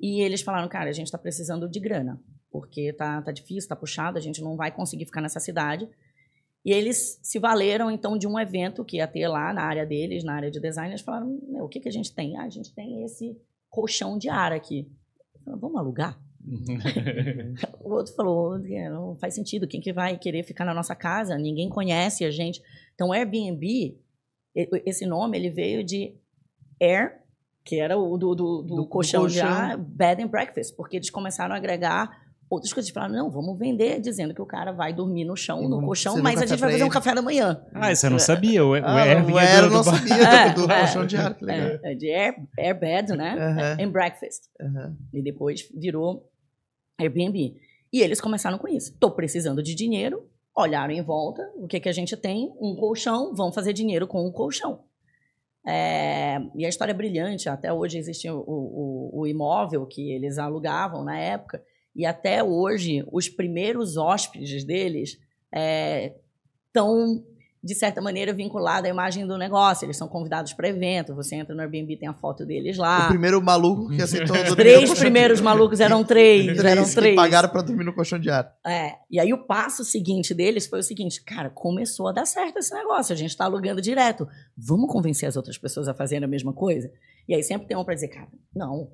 E 0.00 0.20
eles 0.20 0.42
falaram, 0.42 0.68
cara, 0.68 0.90
a 0.90 0.92
gente 0.92 1.06
está 1.06 1.18
precisando 1.18 1.68
de 1.68 1.80
grana, 1.80 2.20
porque 2.50 2.92
tá, 2.92 3.22
tá 3.22 3.32
difícil, 3.32 3.68
tá 3.68 3.76
puxado, 3.76 4.18
a 4.18 4.20
gente 4.20 4.42
não 4.42 4.56
vai 4.56 4.70
conseguir 4.70 5.06
ficar 5.06 5.20
nessa 5.20 5.40
cidade. 5.40 5.88
E 6.66 6.72
eles 6.72 7.20
se 7.22 7.38
valeram, 7.38 7.88
então, 7.90 8.18
de 8.18 8.26
um 8.26 8.36
evento 8.38 8.84
que 8.84 8.96
ia 8.96 9.06
ter 9.06 9.28
lá 9.28 9.52
na 9.52 9.62
área 9.62 9.86
deles, 9.86 10.24
na 10.24 10.34
área 10.34 10.50
de 10.50 10.58
design. 10.60 10.90
Eles 10.90 11.00
falaram, 11.00 11.38
o 11.62 11.68
que, 11.68 11.78
que 11.78 11.88
a 11.88 11.92
gente 11.92 12.12
tem? 12.12 12.36
Ah, 12.36 12.42
a 12.42 12.48
gente 12.48 12.74
tem 12.74 13.04
esse 13.04 13.40
colchão 13.70 14.18
de 14.18 14.28
ar 14.28 14.52
aqui. 14.52 14.90
Falei, 15.44 15.60
Vamos 15.60 15.78
alugar? 15.78 16.20
O 17.84 17.92
outro 17.92 18.12
falou, 18.14 18.56
"É, 18.66 18.90
não 18.90 19.16
faz 19.16 19.34
sentido, 19.34 19.66
quem 19.68 19.80
que 19.80 19.92
vai 19.92 20.18
querer 20.18 20.42
ficar 20.42 20.64
na 20.64 20.74
nossa 20.74 20.94
casa? 20.96 21.38
Ninguém 21.38 21.68
conhece 21.68 22.24
a 22.24 22.30
gente. 22.32 22.60
Então, 22.94 23.12
Airbnb, 23.12 23.96
esse 24.84 25.06
nome, 25.06 25.38
ele 25.38 25.50
veio 25.50 25.84
de 25.84 26.16
Air, 26.80 27.20
que 27.64 27.76
era 27.78 27.96
o 27.96 28.16
do, 28.18 28.34
do, 28.34 28.34
do 28.34 28.62
Do- 28.62 28.76
do 28.76 28.86
colchão, 28.88 29.26
de 29.28 29.38
colchão. 29.40 29.48
ar, 29.48 29.76
Bed 29.78 30.22
and 30.22 30.28
Breakfast, 30.28 30.74
porque 30.76 30.96
eles 30.96 31.10
começaram 31.10 31.54
a 31.54 31.58
agregar 31.58 32.25
outras 32.48 32.72
coisas. 32.72 32.90
Falaram, 32.90 33.14
não, 33.14 33.30
vamos 33.30 33.58
vender, 33.58 34.00
dizendo 34.00 34.32
que 34.34 34.40
o 34.42 34.46
cara 34.46 34.72
vai 34.72 34.92
dormir 34.92 35.24
no 35.24 35.36
chão, 35.36 35.68
no 35.68 35.80
colchão, 35.82 36.20
mas 36.22 36.40
a 36.40 36.46
gente 36.46 36.58
vai 36.60 36.72
fazer 36.72 36.84
um 36.84 36.88
café 36.88 37.14
da 37.14 37.22
manhã. 37.22 37.62
Ah, 37.74 37.90
isso 37.92 38.06
eu 38.06 38.10
não 38.10 38.18
sabia. 38.18 38.64
O, 38.64 38.70
o 38.70 38.74
Ah, 38.74 39.02
Air 39.02 39.24
o 39.32 39.38
Air 39.38 39.62
do- 39.62 39.70
não 39.70 39.80
do- 39.80 39.84
sabia 39.84 40.48
do, 40.54 40.66
do 40.66 40.72
É, 40.72 40.78
colchão 40.80 41.06
de 41.06 41.16
ar, 41.16 41.34
que 41.34 41.44
legal. 41.44 41.68
É, 41.82 41.92
é 41.92 41.94
de 41.94 42.10
air, 42.12 42.34
air 42.58 42.78
Bed, 42.78 43.12
né? 43.16 43.34
Aham, 43.38 43.76
And 43.84 43.90
Breakfast. 43.90 44.44
aham. 44.60 44.96
E 45.12 45.22
depois 45.22 45.68
virou 45.74 46.28
Airbnb. 46.98 47.56
E 47.92 48.00
eles 48.00 48.20
começaram 48.20 48.58
com 48.58 48.68
isso. 48.68 48.92
Estou 48.92 49.10
precisando 49.10 49.62
de 49.62 49.74
dinheiro. 49.74 50.28
Olharam 50.54 50.92
em 50.92 51.02
volta. 51.02 51.42
O 51.56 51.66
que, 51.66 51.78
que 51.80 51.88
a 51.88 51.92
gente 51.92 52.16
tem? 52.16 52.52
Um 52.60 52.74
colchão. 52.74 53.34
Vão 53.34 53.52
fazer 53.52 53.72
dinheiro 53.72 54.06
com 54.06 54.26
um 54.26 54.32
colchão. 54.32 54.80
É, 55.66 56.38
e 56.54 56.64
a 56.64 56.68
história 56.68 56.92
é 56.92 56.94
brilhante. 56.94 57.48
Até 57.48 57.72
hoje 57.72 57.98
existe 57.98 58.28
o, 58.30 58.38
o- 58.38 59.10
o 59.20 59.26
imóvel 59.26 59.84
que 59.86 60.12
eles 60.12 60.38
alugavam 60.38 61.04
na 61.04 61.18
época. 61.18 61.62
E 61.96 62.04
até 62.04 62.44
hoje, 62.44 63.04
os 63.10 63.28
primeiros 63.28 63.96
hóspedes 63.96 64.64
deles 64.64 65.18
estão 66.68 67.24
de 67.66 67.74
certa 67.74 68.00
maneira, 68.00 68.32
vinculada 68.32 68.86
à 68.86 68.90
imagem 68.90 69.26
do 69.26 69.36
negócio. 69.36 69.84
Eles 69.84 69.96
são 69.96 70.06
convidados 70.06 70.52
para 70.52 70.68
evento. 70.68 71.16
Você 71.16 71.34
entra 71.34 71.52
no 71.52 71.60
Airbnb, 71.60 71.96
tem 71.96 72.08
a 72.08 72.14
foto 72.14 72.46
deles 72.46 72.76
lá. 72.76 73.06
O 73.06 73.08
primeiro 73.08 73.42
maluco 73.42 73.88
que 73.88 74.00
aceitou 74.00 74.36
Os 74.36 74.54
três 74.54 74.96
primeiros 74.96 75.40
malucos 75.40 75.80
eram 75.80 76.04
três. 76.04 76.44
três 76.44 76.64
eram 76.64 76.84
que 76.84 76.94
três. 76.94 77.16
pagaram 77.16 77.48
pra 77.48 77.62
dormir 77.62 77.82
no 77.82 77.92
colchão 77.92 78.20
de 78.20 78.30
ar. 78.30 78.54
É. 78.64 78.92
E 79.10 79.18
aí 79.18 79.32
o 79.32 79.46
passo 79.46 79.84
seguinte 79.84 80.32
deles 80.32 80.66
foi 80.68 80.78
o 80.78 80.82
seguinte, 80.82 81.20
cara, 81.24 81.50
começou 81.50 82.06
a 82.06 82.12
dar 82.12 82.24
certo 82.24 82.58
esse 82.58 82.72
negócio, 82.72 83.12
a 83.12 83.16
gente 83.16 83.30
está 83.30 83.46
alugando 83.46 83.82
direto. 83.82 84.28
Vamos 84.56 84.88
convencer 84.88 85.28
as 85.28 85.36
outras 85.36 85.58
pessoas 85.58 85.88
a 85.88 85.94
fazerem 85.94 86.24
a 86.24 86.28
mesma 86.28 86.52
coisa? 86.52 86.88
E 87.28 87.34
aí 87.34 87.42
sempre 87.42 87.66
tem 87.66 87.76
um 87.76 87.84
para 87.84 87.94
dizer, 87.94 88.08
cara, 88.08 88.28
não, 88.54 88.92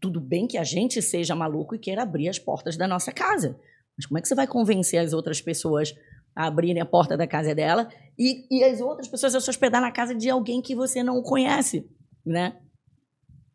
tudo 0.00 0.20
bem 0.20 0.46
que 0.46 0.58
a 0.58 0.64
gente 0.64 1.00
seja 1.02 1.34
maluco 1.34 1.74
e 1.74 1.78
queira 1.78 2.02
abrir 2.02 2.28
as 2.28 2.38
portas 2.38 2.76
da 2.76 2.86
nossa 2.86 3.12
casa. 3.12 3.58
Mas 3.96 4.06
como 4.06 4.18
é 4.18 4.22
que 4.22 4.28
você 4.28 4.34
vai 4.34 4.46
convencer 4.46 5.00
as 5.00 5.12
outras 5.12 5.40
pessoas 5.40 5.94
a 6.34 6.46
abrirem 6.46 6.82
a 6.82 6.86
porta 6.86 7.16
da 7.16 7.26
casa 7.26 7.54
dela 7.54 7.88
e, 8.18 8.46
e 8.50 8.62
as 8.62 8.80
outras 8.80 9.08
pessoas 9.08 9.34
a 9.34 9.40
se 9.40 9.48
hospedar 9.48 9.80
na 9.80 9.90
casa 9.90 10.14
de 10.14 10.28
alguém 10.28 10.60
que 10.60 10.74
você 10.74 11.02
não 11.02 11.22
conhece, 11.22 11.88
né? 12.24 12.58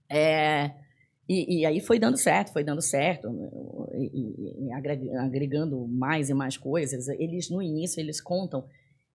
É, 0.09 0.71
e, 1.29 1.59
e 1.61 1.65
aí 1.65 1.79
foi 1.79 1.99
dando 1.99 2.17
certo, 2.17 2.51
foi 2.51 2.63
dando 2.63 2.81
certo, 2.81 3.29
e, 3.93 4.65
e- 4.67 4.73
agreg- 4.73 5.09
agregando 5.15 5.87
mais 5.87 6.29
e 6.29 6.33
mais 6.33 6.57
coisas. 6.57 7.07
Eles, 7.07 7.49
no 7.49 7.61
início, 7.61 7.99
eles 8.01 8.19
contam 8.19 8.65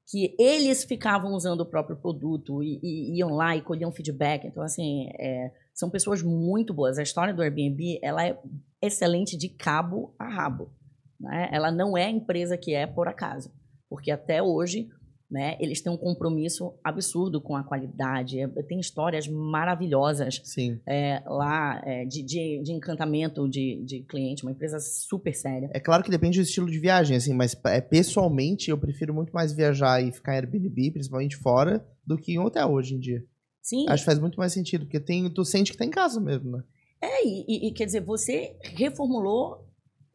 que 0.08 0.34
eles 0.38 0.84
ficavam 0.84 1.32
usando 1.32 1.60
o 1.60 1.66
próprio 1.66 1.96
produto 1.96 2.62
e, 2.62 2.78
e 2.82 3.18
iam 3.18 3.30
lá 3.30 3.56
e 3.56 3.60
colhiam 3.60 3.92
feedback. 3.92 4.46
Então, 4.46 4.62
assim, 4.62 5.08
é, 5.18 5.50
são 5.76 5.90
pessoas 5.90 6.22
muito 6.22 6.72
boas. 6.72 6.98
A 6.98 7.02
história 7.02 7.34
do 7.34 7.42
Airbnb, 7.42 8.00
ela 8.02 8.26
é 8.26 8.36
excelente 8.80 9.36
de 9.36 9.50
cabo 9.50 10.14
a 10.18 10.26
rabo. 10.26 10.72
Né? 11.20 11.50
Ela 11.52 11.70
não 11.70 11.96
é 11.96 12.06
a 12.06 12.10
empresa 12.10 12.56
que 12.56 12.74
é 12.74 12.86
por 12.86 13.06
acaso. 13.06 13.52
Porque 13.88 14.10
até 14.10 14.42
hoje, 14.42 14.88
né, 15.30 15.54
eles 15.60 15.82
têm 15.82 15.92
um 15.92 15.96
compromisso 15.98 16.72
absurdo 16.82 17.42
com 17.42 17.54
a 17.54 17.62
qualidade. 17.62 18.40
É, 18.40 18.48
tem 18.62 18.80
histórias 18.80 19.28
maravilhosas 19.28 20.40
Sim. 20.44 20.80
é, 20.86 21.22
lá 21.26 21.82
é, 21.84 22.06
de, 22.06 22.22
de, 22.22 22.62
de 22.62 22.72
encantamento 22.72 23.46
de, 23.46 23.84
de 23.84 24.02
cliente, 24.04 24.44
uma 24.44 24.52
empresa 24.52 24.80
super 24.80 25.34
séria. 25.34 25.68
É 25.74 25.78
claro 25.78 26.02
que 26.02 26.10
depende 26.10 26.38
do 26.38 26.42
estilo 26.42 26.70
de 26.70 26.78
viagem, 26.78 27.18
assim, 27.18 27.34
mas 27.34 27.54
é, 27.66 27.82
pessoalmente 27.82 28.70
eu 28.70 28.78
prefiro 28.78 29.12
muito 29.12 29.30
mais 29.30 29.52
viajar 29.52 30.02
e 30.02 30.10
ficar 30.10 30.32
em 30.32 30.36
Airbnb, 30.36 30.92
principalmente 30.92 31.36
fora, 31.36 31.86
do 32.04 32.16
que 32.16 32.32
em 32.32 32.38
hotel 32.38 32.72
hoje 32.72 32.94
em 32.94 32.98
dia. 32.98 33.22
Sim, 33.66 33.84
Acho 33.88 34.02
que 34.02 34.06
faz 34.06 34.20
muito 34.20 34.38
mais 34.38 34.52
sentido, 34.52 34.84
porque 34.84 35.00
tem, 35.00 35.28
tu 35.28 35.44
sente 35.44 35.72
que 35.72 35.76
tá 35.76 35.84
em 35.84 35.90
casa 35.90 36.20
mesmo, 36.20 36.56
né? 36.56 36.62
é, 37.02 37.26
e, 37.26 37.44
e- 37.48 37.66
e 37.68 37.72
quer 37.72 37.84
dizer, 37.84 38.00
você 38.00 38.54
reformulou 38.62 39.65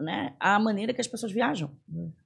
né, 0.02 0.34
a 0.40 0.58
maneira 0.60 0.94
que 0.94 1.02
as 1.02 1.08
pessoas 1.08 1.32
viajam. 1.32 1.70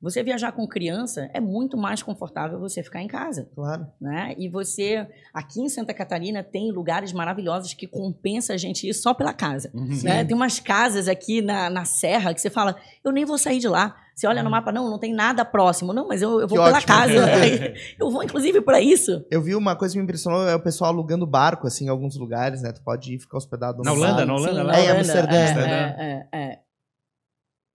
Você 0.02 0.24
viajar 0.24 0.52
com 0.52 0.68
criança 0.68 1.30
é 1.34 1.40
muito 1.40 1.78
mais 1.78 2.02
confortável 2.02 2.60
você 2.60 2.82
ficar 2.84 3.02
em 3.02 3.08
casa. 3.08 3.50
Claro. 3.56 3.88
Né? 4.00 4.36
E 4.38 4.48
você, 4.48 5.08
aqui 5.34 5.62
em 5.62 5.70
Santa 5.70 5.94
Catarina, 5.94 6.44
tem 6.44 6.72
lugares 6.72 7.12
maravilhosos 7.14 7.74
que 7.74 7.88
compensa 7.88 8.54
a 8.54 8.58
gente 8.58 8.88
ir 8.88 8.94
só 8.94 9.14
pela 9.14 9.34
casa. 9.34 9.70
né? 10.04 10.24
Tem 10.24 10.36
umas 10.36 10.60
casas 10.60 11.08
aqui 11.08 11.42
na, 11.42 11.70
na 11.70 11.86
Serra 11.86 12.34
que 12.34 12.42
você 12.42 12.50
fala, 12.50 12.76
eu 13.04 13.12
nem 13.12 13.26
vou 13.26 13.38
sair 13.38 13.60
de 13.60 13.68
lá. 13.68 13.96
Você 14.16 14.28
olha 14.28 14.42
no 14.42 14.50
mapa, 14.50 14.72
não, 14.72 14.90
não 14.90 14.98
tem 14.98 15.14
nada 15.14 15.44
próximo. 15.44 15.92
Não, 15.92 16.08
mas 16.08 16.22
eu, 16.22 16.40
eu 16.40 16.48
vou 16.48 16.58
Que 16.58 16.64
pela 16.64 16.78
ótimo. 16.78 16.88
casa. 16.88 17.14
eu 18.00 18.10
vou, 18.10 18.24
inclusive, 18.24 18.62
para 18.62 18.80
isso. 18.80 19.26
Eu 19.30 19.42
vi 19.42 19.54
uma 19.54 19.76
coisa 19.76 19.94
que 19.94 19.98
me 19.98 20.06
impressionou, 20.06 20.48
é 20.48 20.56
o 20.56 20.60
pessoal 20.62 20.90
alugando 20.92 21.28
barco, 21.28 21.68
assim, 21.68 21.88
em 21.88 21.90
alguns 21.90 22.16
lugares, 22.16 22.62
né? 22.62 22.72
Tu 22.72 22.82
pode 22.82 23.14
ir 23.14 23.20
ficar 23.20 23.36
hospedado 23.38 23.84
Na 23.84 23.92
no 23.92 23.98
Holanda, 23.98 24.26
na 24.26 24.34
Holanda, 24.34 24.52
Sim, 24.54 24.58
lá. 24.60 24.64
na 24.72 24.78
É, 24.80 24.84
Holanda. 24.84 25.00
Amsterdã, 25.00 25.36
É, 25.36 25.66
é, 25.68 26.28
é, 26.32 26.44
é. 26.54 26.60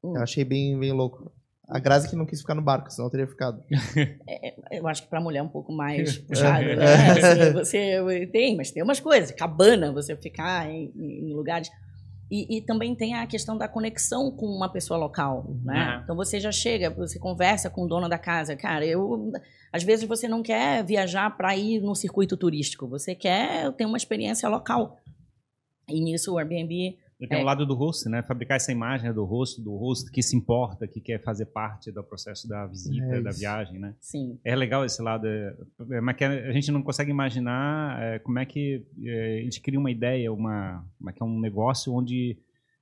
Eu 0.02 0.22
achei 0.22 0.44
bem, 0.44 0.78
bem 0.78 0.92
louco. 0.92 1.32
A 1.70 1.78
Grazi 1.78 2.08
que 2.08 2.16
não 2.16 2.26
quis 2.26 2.40
ficar 2.40 2.56
no 2.56 2.62
barco, 2.62 2.90
senão 2.90 3.06
eu 3.06 3.10
teria 3.10 3.26
ficado. 3.28 3.62
Eu 4.72 4.88
acho 4.88 5.02
que 5.02 5.08
para 5.08 5.20
mulher 5.20 5.38
é 5.38 5.42
um 5.42 5.48
pouco 5.48 5.72
mais 5.72 6.18
puxado, 6.26 6.64
né? 6.64 7.12
Assim, 7.12 7.52
você 7.52 8.28
tem, 8.32 8.56
mas 8.56 8.72
tem 8.72 8.82
umas 8.82 8.98
coisas. 8.98 9.30
Cabana, 9.30 9.92
você 9.92 10.16
ficar 10.16 10.68
em, 10.68 10.92
em 10.96 11.32
lugares. 11.32 11.70
E, 12.28 12.58
e 12.58 12.62
também 12.62 12.94
tem 12.96 13.14
a 13.14 13.26
questão 13.26 13.56
da 13.56 13.68
conexão 13.68 14.32
com 14.32 14.46
uma 14.46 14.68
pessoa 14.68 14.98
local, 14.98 15.54
né? 15.64 15.96
Uhum. 15.96 16.02
Então 16.02 16.16
você 16.16 16.40
já 16.40 16.50
chega, 16.50 16.90
você 16.90 17.18
conversa 17.20 17.70
com 17.70 17.84
o 17.84 17.88
dono 17.88 18.08
da 18.08 18.18
casa. 18.18 18.56
Cara, 18.56 18.84
eu... 18.84 19.30
Às 19.72 19.84
vezes 19.84 20.08
você 20.08 20.26
não 20.26 20.42
quer 20.42 20.84
viajar 20.84 21.36
para 21.36 21.56
ir 21.56 21.80
no 21.80 21.94
circuito 21.94 22.36
turístico. 22.36 22.88
Você 22.88 23.14
quer 23.14 23.72
ter 23.74 23.84
uma 23.84 23.96
experiência 23.96 24.48
local. 24.48 24.96
E 25.88 26.00
nisso 26.00 26.34
o 26.34 26.38
Airbnb... 26.38 26.98
Tem 27.28 27.38
É. 27.38 27.42
o 27.42 27.44
lado 27.44 27.66
do 27.66 27.74
host, 27.74 28.08
né? 28.08 28.22
Fabricar 28.22 28.56
essa 28.56 28.72
imagem 28.72 29.08
né, 29.08 29.12
do 29.12 29.24
rosto, 29.24 29.60
do 29.60 29.74
host 29.76 30.10
que 30.10 30.22
se 30.22 30.36
importa, 30.36 30.88
que 30.88 31.00
quer 31.00 31.22
fazer 31.22 31.46
parte 31.46 31.92
do 31.92 32.02
processo 32.02 32.48
da 32.48 32.66
visita, 32.66 33.04
É 33.16 33.20
da 33.20 33.30
viagem, 33.30 33.78
né? 33.78 33.94
Sim, 34.00 34.38
É 34.44 34.56
legal 34.56 34.84
esse 34.84 35.02
lado, 35.02 35.26
é, 35.26 35.54
é, 35.90 36.00
mas 36.00 36.16
que 36.16 36.24
a 36.24 36.52
gente 36.52 36.70
não 36.70 36.82
consegue 36.82 37.10
imaginar 37.10 38.02
é, 38.02 38.18
como 38.18 38.38
é 38.38 38.46
que 38.46 38.86
é, 39.04 39.40
eles 39.40 39.58
criam 39.58 39.80
uma 39.80 39.90
ideia, 39.90 40.32
uma, 40.32 40.84
como 40.98 41.10
é 41.10 41.12
que 41.12 41.22
é 41.22 41.26
um 41.26 41.38
negócio 41.38 41.92
onde 41.94 42.38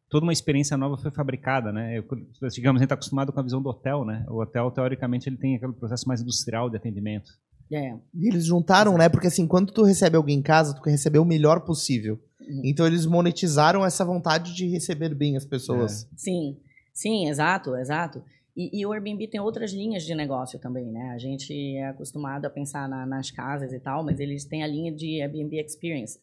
toda 0.09 0.25
uma 0.25 0.33
experiência 0.33 0.77
nova 0.77 0.97
foi 0.97 1.11
fabricada, 1.11 1.73
né? 1.73 1.99
Eu, 1.99 2.05
digamos, 2.51 2.81
a 2.81 2.83
gente 2.83 2.85
está 2.85 2.95
acostumado 2.95 3.33
com 3.33 3.41
a 3.41 3.43
visão 3.43 3.61
do 3.61 3.69
hotel, 3.69 4.05
né? 4.05 4.25
O 4.29 4.41
hotel, 4.41 4.71
teoricamente, 4.71 5.29
ele 5.29 5.37
tem 5.37 5.57
aquele 5.57 5.73
processo 5.73 6.07
mais 6.09 6.21
industrial 6.21 6.71
de 6.71 6.77
atendimento. 6.77 7.31
É. 7.75 7.95
E 8.15 8.29
eles 8.29 8.45
juntaram, 8.47 8.97
né? 8.97 9.09
Porque 9.09 9.27
assim, 9.27 9.47
quando 9.47 9.73
tu 9.73 9.83
recebe 9.83 10.17
alguém 10.17 10.39
em 10.39 10.43
casa, 10.43 10.75
tu 10.75 10.83
quer 10.83 10.91
receber 10.91 11.19
o 11.19 11.25
melhor 11.25 11.61
possível. 11.61 12.19
Uhum. 12.41 12.63
Então 12.65 12.87
eles 12.87 13.05
monetizaram 13.07 13.85
essa 13.85 14.05
vontade 14.05 14.55
de 14.55 14.67
receber 14.67 15.15
bem 15.15 15.37
as 15.37 15.45
pessoas. 15.45 16.09
Sim, 16.17 16.57
sim, 16.93 17.29
exato, 17.29 17.77
exato. 17.77 18.23
E, 18.57 18.81
e 18.81 18.85
o 18.87 18.93
Airbnb 18.93 19.29
tem 19.29 19.39
outras 19.39 19.73
linhas 19.73 20.05
de 20.05 20.15
negócio 20.15 20.59
também, 20.59 20.91
né? 20.91 21.11
A 21.15 21.19
gente 21.19 21.53
é 21.77 21.89
acostumado 21.89 22.45
a 22.47 22.51
pensar 22.51 22.89
na- 22.89 23.07
nas 23.07 23.31
casas 23.31 23.73
e 23.73 23.79
tal, 23.79 24.03
mas 24.03 24.19
eles 24.19 24.45
têm 24.45 24.65
a 24.65 24.67
linha 24.67 24.91
de 24.91 25.21
Airbnb 25.23 25.61
Experience. 25.61 26.19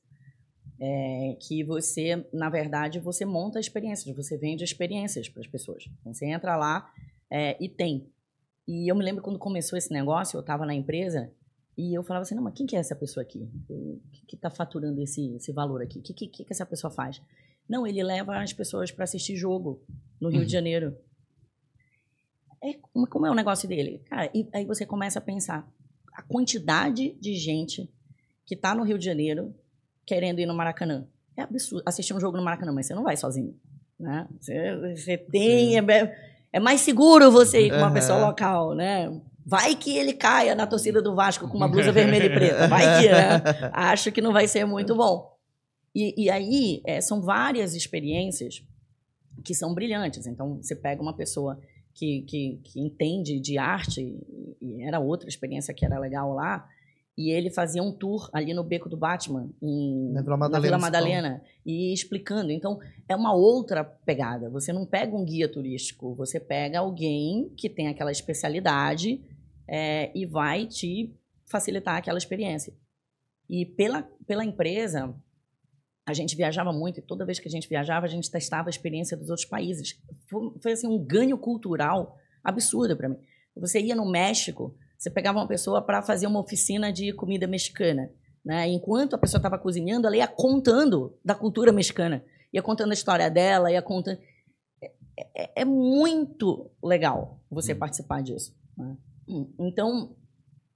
É, 0.77 1.37
que 1.39 1.63
você, 1.63 2.25
na 2.33 2.49
verdade, 2.49 2.99
você 2.99 3.23
monta 3.23 3.59
experiências, 3.61 4.13
você 4.13 4.37
vende 4.37 4.61
experiências 4.65 5.29
para 5.29 5.39
as 5.39 5.47
pessoas. 5.47 5.85
Então, 6.01 6.13
você 6.13 6.25
entra 6.25 6.57
lá 6.57 6.91
é, 7.31 7.55
e 7.63 7.69
tem. 7.69 8.07
E 8.68 8.89
eu 8.89 8.95
me 8.95 9.03
lembro 9.03 9.22
quando 9.22 9.38
começou 9.38 9.78
esse 9.78 9.91
negócio, 9.91 10.38
eu 10.38 10.41
estava 10.41 10.66
na 10.66 10.74
empresa 10.74 11.32
e 11.78 11.93
eu 11.93 12.03
falava 12.03 12.24
assim, 12.24 12.36
não, 12.36 12.43
mas 12.43 12.53
quem 12.53 12.66
que 12.66 12.76
é 12.76 12.80
essa 12.80 12.95
pessoa 12.95 13.24
aqui? 13.24 13.47
O 13.70 13.99
que 14.28 14.36
está 14.36 14.49
faturando 14.49 15.01
esse, 15.01 15.36
esse 15.36 15.51
valor 15.51 15.82
aqui? 15.82 15.99
O 15.99 16.01
que, 16.01 16.13
que, 16.13 16.28
que 16.28 16.45
essa 16.49 16.66
pessoa 16.66 16.89
faz? 16.89 17.22
Não, 17.68 17.86
ele 17.86 18.01
leva 18.01 18.41
as 18.41 18.53
pessoas 18.53 18.91
para 18.91 19.03
assistir 19.03 19.36
jogo 19.36 19.84
no 20.20 20.30
Rio 20.30 20.45
de 20.45 20.51
Janeiro. 20.51 20.97
É, 22.63 22.74
como, 22.74 23.07
como 23.07 23.26
é 23.28 23.32
o 23.32 23.36
negócio 23.36 23.68
dele? 23.68 24.01
Cara, 24.05 24.30
e 24.34 24.47
aí 24.53 24.66
você 24.66 24.86
começa 24.86 25.20
a 25.20 25.22
pensar 25.22 25.70
a 26.13 26.22
quantidade 26.22 27.13
de 27.20 27.34
gente 27.36 27.91
que 28.45 28.55
está 28.55 28.74
no 28.74 28.84
Rio 28.84 28.97
de 28.97 29.05
Janeiro 29.05 29.53
querendo 30.05 30.39
ir 30.39 30.45
no 30.45 30.55
Maracanã. 30.55 31.07
É 31.36 31.41
absurdo 31.41 31.84
assistir 31.86 32.13
um 32.13 32.20
jogo 32.20 32.38
no 32.38 32.43
Maracanã, 32.43 32.72
mas 32.72 32.86
você 32.86 32.95
não 32.95 33.03
vai 33.03 33.18
sozinho. 33.18 33.59
Né? 33.99 34.28
Você, 34.39 34.95
você 34.95 35.18
tem. 35.18 35.78
É, 35.78 35.82
é 36.55 36.59
mais 36.59 36.79
seguro 36.79 37.29
você 37.29 37.67
ir 37.67 37.69
com 37.69 37.75
uma 37.75 37.87
Aham. 37.87 37.93
pessoa 37.93 38.27
local, 38.27 38.73
né? 38.73 39.11
Vai 39.45 39.75
que 39.75 39.97
ele 39.97 40.13
caia 40.13 40.55
na 40.55 40.65
torcida 40.65 41.01
do 41.01 41.13
Vasco 41.13 41.49
com 41.49 41.57
uma 41.57 41.67
blusa 41.67 41.91
vermelha 41.93 42.27
e 42.27 42.29
preta. 42.29 42.67
Vai 42.69 43.01
que, 43.01 43.09
né? 43.09 43.41
Acho 43.73 44.09
que 44.09 44.21
não 44.21 44.31
vai 44.31 44.47
ser 44.47 44.63
muito 44.63 44.95
bom. 44.95 45.35
E, 45.93 46.23
e 46.23 46.29
aí, 46.29 46.81
é, 46.85 47.01
são 47.01 47.21
várias 47.21 47.75
experiências 47.75 48.63
que 49.43 49.53
são 49.53 49.73
brilhantes. 49.73 50.25
Então, 50.27 50.55
você 50.63 50.73
pega 50.73 51.01
uma 51.01 51.13
pessoa 51.13 51.59
que, 51.93 52.21
que, 52.21 52.61
que 52.63 52.79
entende 52.79 53.37
de 53.37 53.57
arte, 53.57 54.17
e 54.61 54.81
era 54.81 55.01
outra 55.01 55.27
experiência 55.27 55.73
que 55.73 55.85
era 55.85 55.99
legal 55.99 56.33
lá, 56.33 56.65
e 57.18 57.32
ele 57.32 57.49
fazia 57.49 57.82
um 57.82 57.93
tour 57.93 58.30
ali 58.34 58.53
no 58.53 58.63
Beco 58.63 58.89
do 58.89 58.97
Batman, 58.97 59.49
em, 59.61 60.11
Na 60.11 60.22
Vila 60.22 60.36
Madalena, 60.36 60.59
na 60.59 60.59
Vila 60.59 60.78
Madalena, 60.78 61.41
e 61.66 61.93
explicando. 61.93 62.51
Então, 62.51 62.78
é 63.07 63.16
uma 63.16 63.34
outra 63.34 63.84
pegada. 63.84 64.49
Você 64.49 64.74
não 64.74 64.86
pega 64.86 65.16
um 65.16 65.24
guia 65.24 65.47
turístico, 65.47 66.13
você 66.13 66.39
pega 66.39 66.80
alguém 66.80 67.49
que 67.55 67.70
tem 67.70 67.88
aquela 67.88 68.11
especialidade 68.11 69.22
é, 69.68 70.11
e 70.13 70.26
vai 70.26 70.66
te 70.66 71.16
facilitar 71.45 71.95
aquela 71.95 72.18
experiência. 72.18 72.74
E 73.49 73.66
pela, 73.66 74.03
pela 74.28 74.43
empresa, 74.43 75.16
a 76.05 76.13
gente 76.13 76.36
viajava 76.36 76.74
muito 76.74 76.99
e 76.99 77.01
toda 77.01 77.26
vez 77.26 77.39
que 77.39 77.47
a 77.47 77.51
gente 77.51 77.70
viajava, 77.70 78.05
a 78.05 78.09
gente 78.09 78.30
testava 78.30 78.68
a 78.68 78.72
experiência 78.72 79.16
dos 79.16 79.30
outros 79.30 79.47
países. 79.47 79.99
Foi, 80.30 80.51
foi 80.61 80.72
assim, 80.74 80.88
um 80.88 80.97
ganho 80.97 81.38
cultural 81.38 82.18
absurdo 82.43 82.97
para 82.97 83.07
mim. 83.07 83.18
Você 83.55 83.80
ia 83.80 83.95
no 83.95 84.09
México, 84.09 84.76
você 84.97 85.09
pegava 85.09 85.39
uma 85.39 85.47
pessoa 85.47 85.81
para 85.81 86.01
fazer 86.01 86.27
uma 86.27 86.39
oficina 86.39 86.91
de 86.91 87.13
comida 87.13 87.47
mexicana. 87.47 88.09
Né? 88.43 88.67
Enquanto 88.67 89.15
a 89.15 89.17
pessoa 89.17 89.39
estava 89.39 89.57
cozinhando, 89.57 90.07
ela 90.07 90.17
ia 90.17 90.27
contando 90.27 91.17
da 91.23 91.33
cultura 91.33 91.71
mexicana. 91.71 92.23
Ia 92.53 92.61
contando 92.61 92.91
a 92.91 92.93
história 92.93 93.29
dela, 93.29 93.71
ia 93.71 93.81
contando. 93.81 94.19
É, 94.81 94.91
é- 95.35 95.61
é 95.61 95.65
muito 95.65 96.71
legal 96.83 97.41
você 97.49 97.73
participar 97.73 98.21
disso. 98.21 98.55
né? 98.77 98.95
Então, 99.59 100.15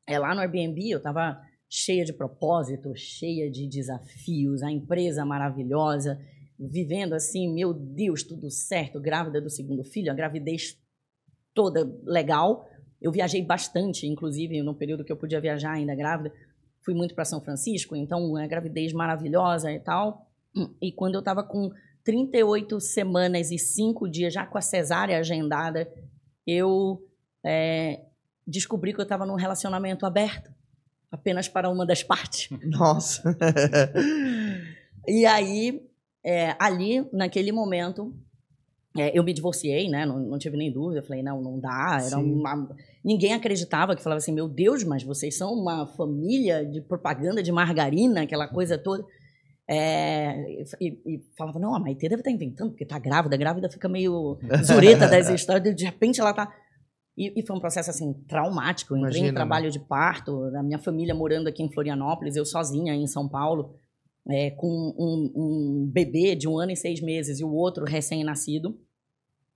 é, 0.07 0.17
lá 0.17 0.33
no 0.33 0.41
Airbnb 0.41 0.89
eu 0.89 0.97
estava 0.97 1.39
cheia 1.69 2.03
de 2.03 2.13
propósito, 2.13 2.91
cheia 2.95 3.49
de 3.51 3.67
desafios, 3.67 4.63
a 4.63 4.71
empresa 4.71 5.23
maravilhosa, 5.23 6.19
vivendo 6.59 7.13
assim, 7.13 7.53
meu 7.53 7.73
Deus, 7.73 8.23
tudo 8.23 8.49
certo, 8.49 8.99
grávida 8.99 9.39
do 9.39 9.49
segundo 9.49 9.83
filho, 9.83 10.11
a 10.11 10.15
gravidez 10.15 10.77
toda 11.53 11.85
legal, 12.03 12.65
Eu 13.01 13.11
viajei 13.11 13.41
bastante, 13.41 14.05
inclusive 14.05 14.61
no 14.61 14.75
período 14.75 15.03
que 15.03 15.11
eu 15.11 15.17
podia 15.17 15.39
viajar 15.39 15.71
ainda 15.71 15.95
grávida, 15.95 16.33
fui 16.81 16.93
muito 16.93 17.15
para 17.15 17.25
São 17.25 17.41
Francisco, 17.41 17.95
então 17.95 18.23
uma 18.23 18.45
gravidez 18.47 18.93
maravilhosa 18.93 19.71
e 19.71 19.79
tal. 19.79 20.27
E 20.81 20.91
quando 20.91 21.15
eu 21.15 21.19
estava 21.19 21.43
com 21.43 21.71
38 22.03 22.79
semanas 22.79 23.51
e 23.51 23.59
5 23.59 24.09
dias, 24.09 24.33
já 24.33 24.45
com 24.45 24.57
a 24.57 24.61
cesárea 24.61 25.19
agendada, 25.19 25.91
eu 26.45 27.01
é, 27.45 28.01
descobri 28.45 28.93
que 28.93 28.99
eu 28.99 29.03
estava 29.03 29.25
num 29.25 29.35
relacionamento 29.35 30.05
aberto, 30.05 30.51
apenas 31.11 31.47
para 31.47 31.69
uma 31.69 31.85
das 31.85 32.03
partes. 32.03 32.49
Nossa. 32.65 33.37
e 35.07 35.25
aí, 35.25 35.87
é, 36.23 36.55
ali, 36.59 37.07
naquele 37.13 37.51
momento, 37.51 38.13
é, 38.97 39.17
eu 39.17 39.23
me 39.23 39.33
divorciei, 39.33 39.87
né? 39.87 40.05
Não, 40.05 40.19
não, 40.19 40.37
tive 40.39 40.57
nem 40.57 40.71
dúvida. 40.71 40.99
Eu 40.99 41.03
falei, 41.03 41.21
não, 41.21 41.41
não 41.41 41.59
dá. 41.59 41.99
Era 42.03 42.17
uma... 42.17 42.69
Ninguém 43.03 43.33
acreditava 43.33 43.95
que 43.95 44.01
falava 44.01 44.17
assim, 44.17 44.33
meu 44.33 44.47
Deus, 44.47 44.83
mas 44.83 45.03
vocês 45.03 45.37
são 45.37 45.53
uma 45.53 45.85
família 45.85 46.65
de 46.65 46.81
propaganda 46.81 47.43
de 47.43 47.51
margarina, 47.51 48.23
aquela 48.23 48.47
coisa 48.47 48.77
toda. 48.77 49.05
É, 49.67 50.63
e, 50.81 50.99
e, 51.05 51.21
falava, 51.37 51.59
não, 51.59 51.75
a 51.75 51.79
Maite 51.79 52.09
deve 52.09 52.21
estar 52.21 52.31
inventando, 52.31 52.71
porque 52.71 52.83
está 52.83 52.97
grávida, 52.97 53.35
a 53.35 53.37
grávida 53.37 53.69
fica 53.69 53.87
meio 53.87 54.39
zureta 54.65 55.07
das 55.07 55.29
histórias, 55.29 55.75
de 55.75 55.85
repente 55.85 56.19
ela 56.19 56.31
está... 56.31 56.51
E, 57.15 57.39
e, 57.39 57.45
foi 57.45 57.55
um 57.55 57.59
processo, 57.59 57.89
assim, 57.89 58.13
traumático. 58.27 58.93
Eu 58.93 58.97
entrei 58.97 59.09
Imagina, 59.09 59.27
em 59.27 59.31
né? 59.31 59.35
trabalho 59.35 59.65
né? 59.65 59.71
de 59.71 59.79
parto, 59.79 60.45
a 60.55 60.63
minha 60.63 60.79
família 60.79 61.13
morando 61.13 61.47
aqui 61.47 61.61
em 61.61 61.71
Florianópolis, 61.71 62.35
eu 62.35 62.45
sozinha 62.45 62.95
em 62.95 63.05
São 63.05 63.29
Paulo, 63.29 63.75
é, 64.27 64.51
com 64.51 64.67
um, 64.67 65.31
um 65.35 65.89
bebê 65.91 66.35
de 66.35 66.47
um 66.47 66.57
ano 66.57 66.71
e 66.71 66.75
seis 66.75 67.01
meses 67.01 67.39
e 67.39 67.43
o 67.43 67.51
outro 67.51 67.85
recém-nascido. 67.85 68.79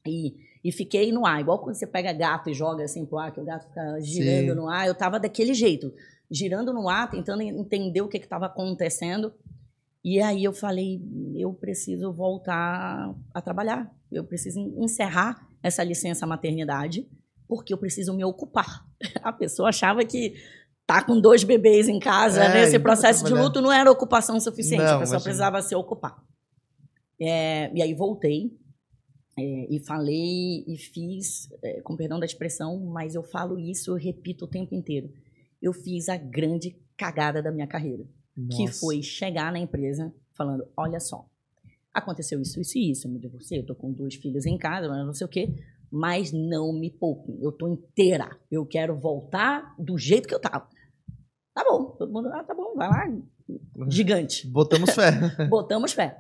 E, 0.06 0.36
e 0.64 0.72
fiquei 0.72 1.12
no 1.12 1.26
ar, 1.26 1.42
igual 1.42 1.60
quando 1.60 1.76
você 1.76 1.88
pega 1.88 2.12
gato 2.14 2.50
e 2.50 2.54
joga 2.54 2.84
assim 2.84 3.06
pro 3.06 3.18
ar, 3.18 3.32
que 3.32 3.40
o 3.40 3.46
gato 3.46 3.68
fica 3.68 4.00
girando 4.02 4.50
Sim. 4.50 4.56
no 4.56 4.70
ar. 4.70 4.88
Eu 4.88 4.96
tava 4.96 5.20
daquele 5.20 5.54
jeito, 5.54 5.94
girando 6.30 6.74
no 6.74 6.90
ar, 6.90 7.10
tentando 7.10 7.42
entender 7.42 8.02
o 8.02 8.08
que 8.08 8.18
estava 8.18 8.48
acontecendo. 8.48 9.34
E 10.04 10.20
aí 10.20 10.44
eu 10.44 10.52
falei, 10.52 11.02
eu 11.36 11.54
preciso 11.54 12.12
voltar 12.12 13.16
a 13.34 13.42
trabalhar. 13.42 13.90
Eu 14.12 14.24
preciso 14.24 14.60
encerrar 14.78 15.48
essa 15.62 15.84
licença 15.84 16.28
maternidade, 16.28 17.08
porque 17.48 17.74
eu 17.74 17.78
preciso 17.78 18.14
me 18.14 18.24
ocupar. 18.24 18.86
A 19.24 19.32
pessoa 19.32 19.70
achava 19.70 20.04
que 20.04 20.36
tá 20.94 21.04
com 21.04 21.20
dois 21.20 21.44
bebês 21.44 21.88
em 21.88 22.00
casa, 22.00 22.44
é, 22.44 22.54
nesse 22.54 22.78
processo 22.78 23.26
de 23.26 23.34
luto, 23.34 23.62
não 23.62 23.72
era 23.72 23.92
ocupação 23.92 24.40
suficiente. 24.40 24.84
Não, 24.84 24.98
a 24.98 25.00
pessoa 25.00 25.22
precisava 25.22 25.62
se 25.62 25.74
ocupar. 25.76 26.24
É, 27.20 27.72
e 27.74 27.82
aí 27.82 27.94
voltei 27.94 28.52
é, 29.38 29.68
e 29.74 29.80
falei 29.80 30.64
e 30.68 30.78
fiz, 30.78 31.50
é, 31.64 31.82
com 31.82 31.96
perdão 31.96 32.20
da 32.20 32.26
expressão, 32.26 32.80
mas 32.80 33.16
eu 33.16 33.24
falo 33.24 33.58
isso, 33.58 33.92
eu 33.92 33.96
repito 33.96 34.46
o 34.46 34.48
tempo 34.48 34.76
inteiro. 34.76 35.12
Eu 35.62 35.74
fiz 35.74 36.10
a 36.10 36.18
grande 36.18 36.76
cagada 36.96 37.42
da 37.42 37.52
minha 37.52 37.66
carreira, 37.66 38.06
Nossa. 38.36 38.58
que 38.58 38.68
foi 38.80 39.02
chegar 39.02 39.52
na 39.52 39.60
empresa 39.60 40.14
falando: 40.34 40.68
olha 40.78 41.00
só, 41.00 41.28
aconteceu 41.92 42.40
isso, 42.40 42.60
isso 42.60 42.78
e 42.78 42.92
isso, 42.92 43.08
eu 43.08 43.12
me 43.12 43.20
divorciei, 43.20 43.62
eu 43.62 43.66
tô 43.66 43.74
com 43.74 43.92
dois 43.92 44.16
filhos 44.16 44.46
em 44.46 44.58
casa, 44.58 44.88
não 44.88 45.14
sei 45.14 45.26
o 45.26 45.30
quê, 45.30 45.52
mas 45.90 46.32
não 46.32 46.72
me 46.72 46.92
poupem, 46.92 47.40
eu 47.42 47.52
tô 47.52 47.68
inteira, 47.68 48.38
eu 48.52 48.66
quero 48.66 48.96
voltar 48.96 49.74
do 49.80 49.98
jeito 49.98 50.28
que 50.28 50.36
eu 50.36 50.40
tava. 50.40 50.68
Tá 51.54 51.64
bom, 51.64 51.86
todo 51.98 52.12
mundo, 52.12 52.30
ah, 52.34 52.44
tá 52.44 52.54
bom, 52.54 52.74
vai 52.76 52.90
lá, 52.90 53.14
gigante. 53.88 54.48
Botamos 54.48 54.92
fé. 54.92 55.12
Botamos 55.50 55.94
fé. 55.94 56.20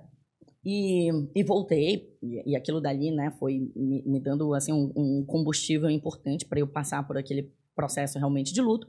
E, 0.65 1.09
e 1.35 1.43
voltei, 1.43 2.15
e, 2.21 2.51
e, 2.51 2.55
aquilo 2.55 2.79
dali, 2.79 3.11
né, 3.11 3.31
foi 3.37 3.71
me, 3.75 4.01
me 4.05 4.19
dando, 4.19 4.53
assim, 4.53 4.71
um, 4.71 4.91
um 4.95 5.25
combustível 5.25 5.89
importante 5.89 6.45
para 6.45 6.59
eu 6.59 6.67
passar 6.67 7.05
por 7.05 7.17
aquele 7.17 7.51
processo 7.75 8.17
realmente 8.17 8.53
de 8.53 8.61
luto, 8.61 8.87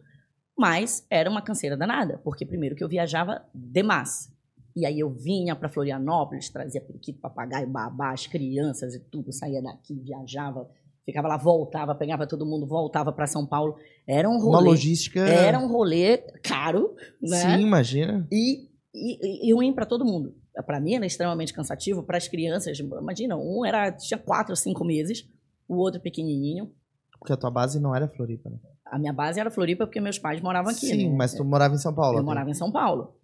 mas 0.57 1.05
era 1.11 1.29
uma 1.29 1.43
canseira 1.43 1.77
danada, 1.77 2.21
porque 2.23 2.47
primeiro 2.47 2.77
que 2.77 2.85
eu 2.85 2.89
viajava 2.89 3.45
demais, 3.53 4.33
e 4.77 4.87
aí 4.87 5.01
eu 5.01 5.11
vinha 5.11 5.57
para 5.57 5.69
Florianópolis, 5.69 6.49
trazia 6.49 6.81
periquito, 6.81 7.21
papagaio, 7.21 7.69
babá, 7.69 8.13
as 8.13 8.27
crianças 8.27 8.95
e 8.95 9.01
tudo, 9.01 9.33
saía 9.33 9.63
daqui, 9.63 9.95
viajava, 9.95 10.69
ficava 11.05 11.29
lá, 11.29 11.37
voltava, 11.37 11.95
pegava 11.95 12.27
todo 12.27 12.47
mundo, 12.47 12.67
voltava 12.67 13.13
para 13.13 13.27
São 13.27 13.47
Paulo. 13.47 13.77
Era 14.07 14.29
um 14.29 14.39
rolê. 14.39 14.57
Uma 14.57 14.71
logística. 14.71 15.21
Era 15.21 15.59
um 15.59 15.69
rolê 15.69 16.19
caro, 16.43 16.95
né? 17.21 17.57
Sim, 17.57 17.63
imagina. 17.63 18.27
E, 18.31 18.69
e, 18.95 19.49
e 19.49 19.55
ruim 19.55 19.73
para 19.73 19.87
todo 19.87 20.05
mundo 20.05 20.35
para 20.63 20.81
mim 20.81 20.95
era 20.95 21.07
extremamente 21.07 21.53
cansativo, 21.53 22.03
para 22.03 22.17
as 22.17 22.29
crianças, 22.29 22.79
imagina, 22.79 23.37
um 23.37 23.65
era 23.65 23.91
tinha 23.91 24.19
quatro 24.19 24.53
ou 24.53 24.57
cinco 24.57 24.85
meses, 24.85 25.29
o 25.69 25.77
outro 25.77 26.01
pequenininho. 26.01 26.71
Porque 27.19 27.33
a 27.33 27.37
tua 27.37 27.51
base 27.51 27.81
não 27.81 27.95
era 27.95 28.07
Floripa, 28.09 28.51
né? 28.51 28.59
A 28.85 28.99
minha 28.99 29.13
base 29.13 29.41
era 29.41 29.51
Floripa 29.51 29.87
porque 29.87 30.01
meus 30.01 30.19
pais 30.19 30.41
moravam 30.41 30.71
aqui. 30.71 30.87
Sim, 30.87 31.09
né? 31.09 31.17
mas 31.17 31.35
tu 31.35 31.45
morava 31.45 31.75
em 31.75 31.79
São 31.79 31.95
Paulo. 31.95 32.19
Eu 32.19 32.25
morava 32.25 32.51
em 32.51 32.55
São 32.55 32.71
Paulo. 32.71 33.17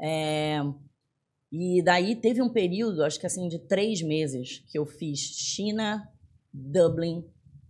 É... 0.00 0.60
E 1.50 1.82
daí 1.82 2.14
teve 2.14 2.42
um 2.42 2.50
período, 2.50 3.02
acho 3.02 3.18
que 3.18 3.26
assim, 3.26 3.48
de 3.48 3.58
três 3.58 4.02
meses, 4.02 4.62
que 4.70 4.78
eu 4.78 4.84
fiz 4.84 5.18
China, 5.18 6.06
Dublin, 6.52 7.24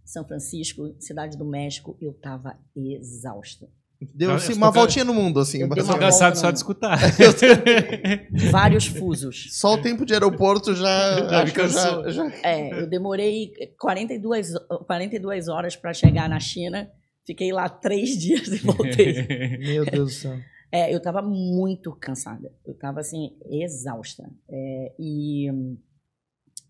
São 0.05 0.25
Francisco, 0.25 0.95
Cidade 0.99 1.37
do 1.37 1.45
México. 1.45 1.97
Eu 2.01 2.13
tava 2.15 2.59
exausta. 2.75 3.69
Deu 4.15 4.31
assim, 4.33 4.53
uma 4.53 4.71
voltinha 4.71 5.05
no 5.05 5.13
mundo, 5.13 5.41
assim. 5.41 5.61
Eu 5.61 5.67
engraçado 5.67 6.37
só 6.37 6.53
de 6.53 6.59
escutar. 6.59 6.97
Vários 8.53 8.87
fusos. 8.87 9.49
Só 9.51 9.75
o 9.75 9.83
tempo 9.83 10.07
de 10.07 10.15
aeroporto 10.15 10.73
já. 10.73 11.45
já, 11.47 11.67
já, 11.67 12.09
já... 12.09 12.33
É, 12.45 12.81
eu 12.81 12.87
demorei 12.87 13.51
42, 13.77 14.53
42 14.87 15.49
horas 15.49 15.75
para 15.75 15.93
chegar 15.93 16.29
na 16.29 16.39
China. 16.39 16.89
Fiquei 17.27 17.53
lá 17.53 17.69
três 17.69 18.11
dias 18.17 18.47
e 18.47 18.59
voltei. 18.59 19.59
Meu 19.59 19.85
Deus 19.85 20.15
do 20.15 20.15
céu. 20.15 20.39
É, 20.71 20.95
eu 20.95 21.01
tava 21.01 21.21
muito 21.21 21.93
cansada. 21.93 22.53
Eu 22.65 22.75
tava, 22.75 23.01
assim, 23.01 23.37
exausta. 23.51 24.31
É, 24.49 24.93
e, 24.99 25.51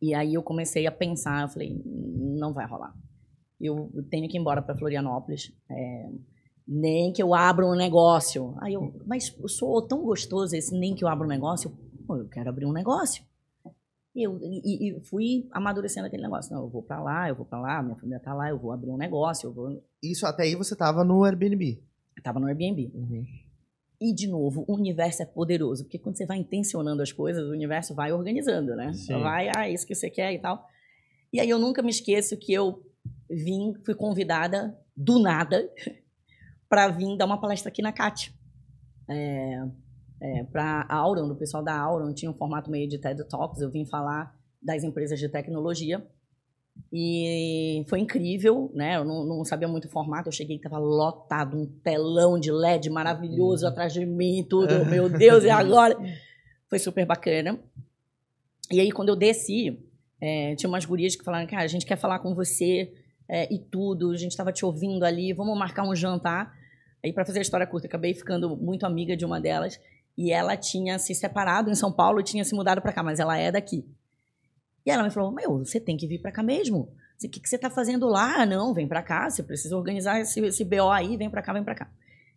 e 0.01 0.15
aí 0.15 0.35
eu 0.35 0.43
comecei 0.43 0.87
a 0.87 0.93
pensar. 0.93 1.43
Eu 1.43 1.49
falei, 1.49 1.81
não 1.85 2.53
vai 2.53 2.67
rolar. 2.67 2.95
Eu 3.61 3.91
tenho 4.09 4.29
que 4.29 4.37
ir 4.37 4.41
embora 4.41 4.63
para 4.63 4.77
Florianópolis. 4.77 5.53
É, 5.69 6.11
nem 6.67 7.13
que 7.13 7.23
eu 7.23 7.35
abra 7.35 7.67
um 7.67 7.75
negócio. 7.75 8.55
Aí 8.61 8.75
eu, 8.75 8.95
mas 9.07 9.35
eu 9.39 9.49
sou 9.49 9.87
tão 9.87 10.03
gostoso 10.03 10.55
esse 10.55 10.79
nem 10.79 10.95
que 10.95 11.05
eu 11.05 11.09
abra 11.09 11.27
um 11.27 11.31
negócio. 11.31 11.73
Pô, 12.07 12.17
eu 12.17 12.29
quero 12.29 12.49
abrir 12.49 12.67
um 12.67 12.73
negócio. 12.73 13.25
E 14.15 14.23
eu 14.27 14.39
e, 14.43 14.91
e 14.91 15.01
fui 15.01 15.49
amadurecendo 15.51 16.07
aquele 16.07 16.23
negócio. 16.23 16.55
Não, 16.55 16.63
eu 16.63 16.69
vou 16.69 16.83
para 16.83 17.01
lá, 17.01 17.29
eu 17.29 17.35
vou 17.35 17.47
para 17.47 17.61
lá, 17.61 17.83
minha 17.83 17.97
família 17.97 18.21
tá 18.21 18.35
lá, 18.35 18.49
eu 18.49 18.59
vou 18.59 18.73
abrir 18.73 18.91
um 18.91 18.97
negócio, 18.97 19.49
eu 19.49 19.53
vou... 19.53 19.83
Isso 20.03 20.27
até 20.27 20.45
aí 20.45 20.55
você 20.55 20.77
tava 20.77 21.05
no 21.05 21.25
Airbnb. 21.25 21.83
Eu 22.17 22.23
tava 22.23 22.41
no 22.41 22.47
Airbnb. 22.47 22.91
Uhum. 22.95 23.25
E, 24.01 24.15
de 24.15 24.29
novo, 24.29 24.65
o 24.69 24.75
universo 24.75 25.23
é 25.23 25.27
poderoso, 25.27 25.85
porque 25.85 25.99
quando 25.99 26.17
você 26.17 26.25
vai 26.25 26.39
intencionando 26.39 27.03
as 27.03 27.11
coisas, 27.11 27.45
o 27.45 27.51
universo 27.51 27.95
vai 27.95 28.13
organizando, 28.13 28.77
né? 28.77 28.93
Sim. 28.93 29.21
Vai, 29.21 29.51
ah, 29.55 29.69
isso 29.69 29.87
que 29.87 29.95
você 29.95 30.09
quer 30.09 30.33
e 30.33 30.39
tal. 30.39 30.69
E 31.33 31.41
aí 31.41 31.51
eu 31.51 31.59
nunca 31.59 31.83
me 31.83 31.91
esqueço 31.91 32.37
que 32.37 32.53
eu 32.53 32.83
vim, 33.29 33.75
fui 33.85 33.95
convidada 33.95 34.79
do 34.97 35.19
nada 35.19 35.69
para 36.69 36.89
vir 36.89 37.17
dar 37.17 37.27
uma 37.27 37.41
palestra 37.41 37.71
aqui 37.71 37.83
na 37.83 37.93
CAT. 37.93 38.33
É, 39.11 39.65
é, 40.21 40.45
para 40.45 40.87
a 40.89 40.97
Auron, 40.97 41.29
do 41.29 41.37
pessoal 41.37 41.63
da 41.63 41.77
Auron, 41.77 42.13
tinha 42.13 42.31
um 42.31 42.35
formato 42.35 42.71
meio 42.71 42.89
de 42.89 42.99
TED 42.99 43.25
Talks, 43.29 43.61
eu 43.61 43.71
vim 43.71 43.85
falar 43.85 44.37
das 44.63 44.85
empresas 44.85 45.19
de 45.19 45.29
tecnologia. 45.29 46.07
E 46.93 47.85
foi 47.87 48.01
incrível, 48.01 48.71
né? 48.75 48.97
Eu 48.97 49.05
não, 49.05 49.25
não 49.25 49.45
sabia 49.45 49.69
muito 49.69 49.87
o 49.87 49.91
formato. 49.91 50.29
Eu 50.29 50.33
cheguei 50.33 50.57
e 50.57 50.59
estava 50.59 50.79
lotado, 50.79 51.57
um 51.57 51.67
telão 51.67 52.39
de 52.39 52.51
LED 52.51 52.89
maravilhoso 52.89 53.65
uhum. 53.65 53.71
atrás 53.71 53.93
de 53.93 54.07
mim, 54.07 54.47
tudo. 54.49 54.87
Meu 54.87 55.09
Deus, 55.09 55.45
e 55.45 55.51
agora? 55.51 55.97
Foi 56.69 56.79
super 56.79 57.05
bacana. 57.05 57.59
E 58.71 58.81
aí, 58.81 58.91
quando 58.91 59.11
eu 59.11 59.17
desci, 59.17 59.79
é, 60.21 60.55
tinha 60.55 60.69
umas 60.69 60.85
gurias 60.85 61.15
que 61.15 61.25
falaram: 61.25 61.47
Cara, 61.47 61.63
a 61.63 61.69
gente 61.69 61.85
quer 61.87 61.97
falar 61.97 62.19
com 62.21 62.35
você 62.35 62.93
é, 63.29 63.53
e 63.53 63.59
tudo. 63.59 64.11
A 64.11 64.17
gente 64.17 64.33
estava 64.33 64.53
te 64.53 64.65
ouvindo 64.65 65.05
ali, 65.05 65.33
vamos 65.33 65.59
marcar 65.59 65.85
um 65.85 65.95
jantar. 65.95 66.55
Aí, 67.05 67.13
para 67.13 67.25
fazer 67.25 67.39
a 67.39 67.43
história 67.43 67.67
curta, 67.67 67.87
acabei 67.87 68.15
ficando 68.15 68.57
muito 68.57 68.85
amiga 68.87 69.17
de 69.17 69.25
uma 69.25 69.41
delas. 69.41 69.79
E 70.17 70.33
ela 70.33 70.57
tinha 70.57 70.99
se 70.99 71.15
separado 71.15 71.71
em 71.71 71.75
São 71.75 71.93
Paulo 71.93 72.19
e 72.19 72.25
tinha 72.25 72.45
se 72.45 72.55
mudado 72.55 72.83
para 72.83 72.93
cá, 72.93 73.03
mas 73.03 73.21
ela 73.21 73.37
é 73.39 73.53
daqui. 73.53 73.85
E 74.89 74.91
ela 74.91 75.03
me 75.03 75.11
falou: 75.11 75.31
Meu, 75.31 75.59
você 75.59 75.79
tem 75.79 75.99
que 75.99 76.07
vir 76.07 76.19
para 76.19 76.33
cá 76.33 76.43
mesmo. 76.43 76.89
O 77.23 77.29
que, 77.31 77.41
que 77.41 77.49
você 77.49 77.57
está 77.57 77.69
fazendo 77.69 78.09
lá? 78.09 78.47
Não, 78.47 78.73
vem 78.73 78.89
para 78.89 79.03
cá. 79.03 79.29
Você 79.29 79.43
precisa 79.43 79.77
organizar 79.77 80.19
esse, 80.19 80.41
esse 80.41 80.65
BO 80.65 80.89
aí, 80.91 81.15
vem 81.19 81.29
para 81.29 81.43
cá, 81.43 81.53
vem 81.53 81.63
para 81.63 81.75
cá. 81.75 81.91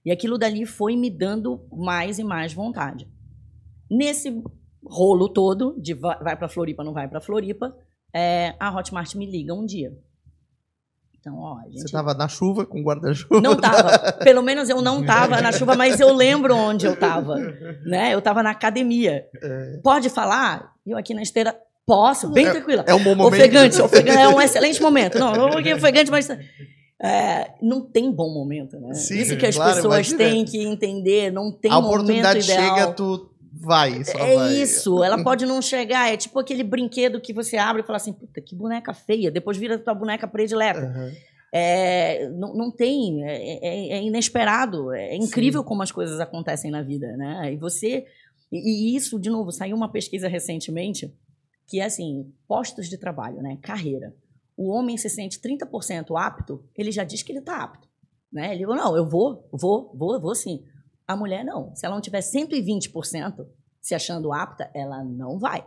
E 0.03 0.11
aquilo 0.11 0.37
dali 0.37 0.65
foi 0.65 0.97
me 0.97 1.09
dando 1.09 1.65
mais 1.71 2.19
e 2.19 2.25
mais 2.25 2.51
vontade. 2.51 3.07
Nesse 3.89 4.43
rolo 4.83 5.29
todo, 5.29 5.79
de 5.79 5.93
vai 5.93 6.35
para 6.35 6.49
Floripa, 6.49 6.83
não 6.83 6.91
vai 6.91 7.07
para 7.07 7.21
Floripa, 7.21 7.73
é, 8.13 8.53
a 8.59 8.75
Hotmart 8.75 9.15
me 9.15 9.25
liga 9.25 9.53
um 9.53 9.65
dia. 9.65 9.97
Então, 11.17 11.37
ó, 11.37 11.61
gente... 11.65 11.81
Você 11.81 11.85
estava 11.85 12.15
na 12.15 12.27
chuva 12.27 12.65
com 12.65 12.81
guarda-chuva? 12.81 13.39
Não 13.39 13.53
estava. 13.53 14.13
Pelo 14.23 14.41
menos 14.41 14.67
eu 14.69 14.81
não 14.81 14.99
estava 15.01 15.39
na 15.39 15.51
chuva, 15.51 15.75
mas 15.75 15.99
eu 15.99 16.11
lembro 16.11 16.55
onde 16.55 16.87
eu 16.87 16.93
estava. 16.93 17.35
Né? 17.85 18.13
Eu 18.13 18.19
estava 18.19 18.41
na 18.41 18.49
academia. 18.49 19.29
É. 19.41 19.79
Pode 19.83 20.09
falar? 20.09 20.73
Eu 20.83 20.97
aqui 20.97 21.13
na 21.13 21.21
esteira, 21.21 21.55
posso, 21.95 22.29
bem 22.31 22.45
é, 22.47 22.51
tranquila. 22.51 22.83
É 22.87 22.93
um 22.93 23.03
bom 23.03 23.15
momento. 23.15 23.33
Ofegante, 23.33 23.79
ofegante, 23.83 24.17
é 24.17 24.27
um 24.29 24.41
excelente 24.41 24.81
momento. 24.81 25.19
Não, 25.19 25.33
não 25.35 25.49
porque 25.49 25.73
ofegante, 25.73 26.09
mas... 26.09 26.29
É, 27.03 27.53
não 27.61 27.81
tem 27.81 28.11
bom 28.11 28.31
momento, 28.31 28.79
né? 28.79 28.93
Sim, 28.93 29.17
Isso 29.19 29.35
que 29.35 29.47
as 29.47 29.55
claro, 29.55 29.73
pessoas 29.75 30.13
têm 30.13 30.45
que 30.45 30.61
entender, 30.61 31.31
não 31.31 31.51
tem 31.51 31.71
a 31.71 31.75
momento 31.81 31.93
oportunidade 31.95 32.39
ideal. 32.39 32.75
chega, 32.77 32.93
tu 32.93 33.27
vai. 33.51 34.03
Só 34.05 34.19
É 34.19 34.35
vai. 34.35 34.53
isso, 34.53 35.03
ela 35.03 35.23
pode 35.23 35.43
não 35.47 35.59
chegar, 35.63 36.13
é 36.13 36.15
tipo 36.15 36.37
aquele 36.37 36.63
brinquedo 36.63 37.19
que 37.19 37.33
você 37.33 37.57
abre 37.57 37.81
e 37.81 37.85
fala 37.85 37.97
assim, 37.97 38.13
puta, 38.13 38.39
que 38.39 38.55
boneca 38.55 38.93
feia, 38.93 39.31
depois 39.31 39.57
vira 39.57 39.79
tua 39.79 39.95
boneca 39.95 40.27
predileta. 40.27 40.79
Aham. 40.79 41.11
É, 41.53 42.29
não, 42.29 42.53
não 42.55 42.71
tem, 42.71 43.23
é, 43.25 43.57
é- 43.57 43.93
é 43.97 44.03
inesperado, 44.03 44.93
é 44.93 45.15
incrível 45.15 45.63
como 45.63 45.81
as 45.83 45.91
coisas 45.91 46.19
acontecem 46.19 46.69
na 46.71 46.81
vida, 46.83 47.07
né? 47.17 47.51
E 47.51 47.57
você, 47.57 48.05
e, 48.51 48.93
e 48.93 48.95
isso, 48.95 49.19
de 49.19 49.29
novo, 49.29 49.51
saiu 49.51 49.75
uma 49.75 49.91
pesquisa 49.91 50.27
recentemente, 50.29 51.11
que 51.71 51.79
é 51.79 51.85
assim, 51.85 52.29
postos 52.45 52.89
de 52.89 52.97
trabalho, 52.97 53.41
né? 53.41 53.57
Carreira. 53.61 54.13
O 54.57 54.67
homem 54.67 54.97
se 54.97 55.09
sente 55.09 55.39
30% 55.39 56.07
apto, 56.17 56.61
ele 56.75 56.91
já 56.91 57.05
diz 57.05 57.23
que 57.23 57.31
ele 57.31 57.39
está 57.39 57.63
apto, 57.63 57.87
né? 58.29 58.53
Ele, 58.53 58.65
não, 58.65 58.93
eu 58.97 59.07
vou, 59.07 59.47
vou, 59.53 59.89
vou, 59.95 60.19
vou 60.19 60.35
sim. 60.35 60.65
A 61.07 61.15
mulher 61.15 61.45
não, 61.45 61.73
se 61.73 61.85
ela 61.85 61.95
não 61.95 62.01
tiver 62.01 62.19
120% 62.19 63.47
se 63.79 63.95
achando 63.95 64.33
apta, 64.33 64.69
ela 64.73 65.01
não 65.01 65.39
vai. 65.39 65.65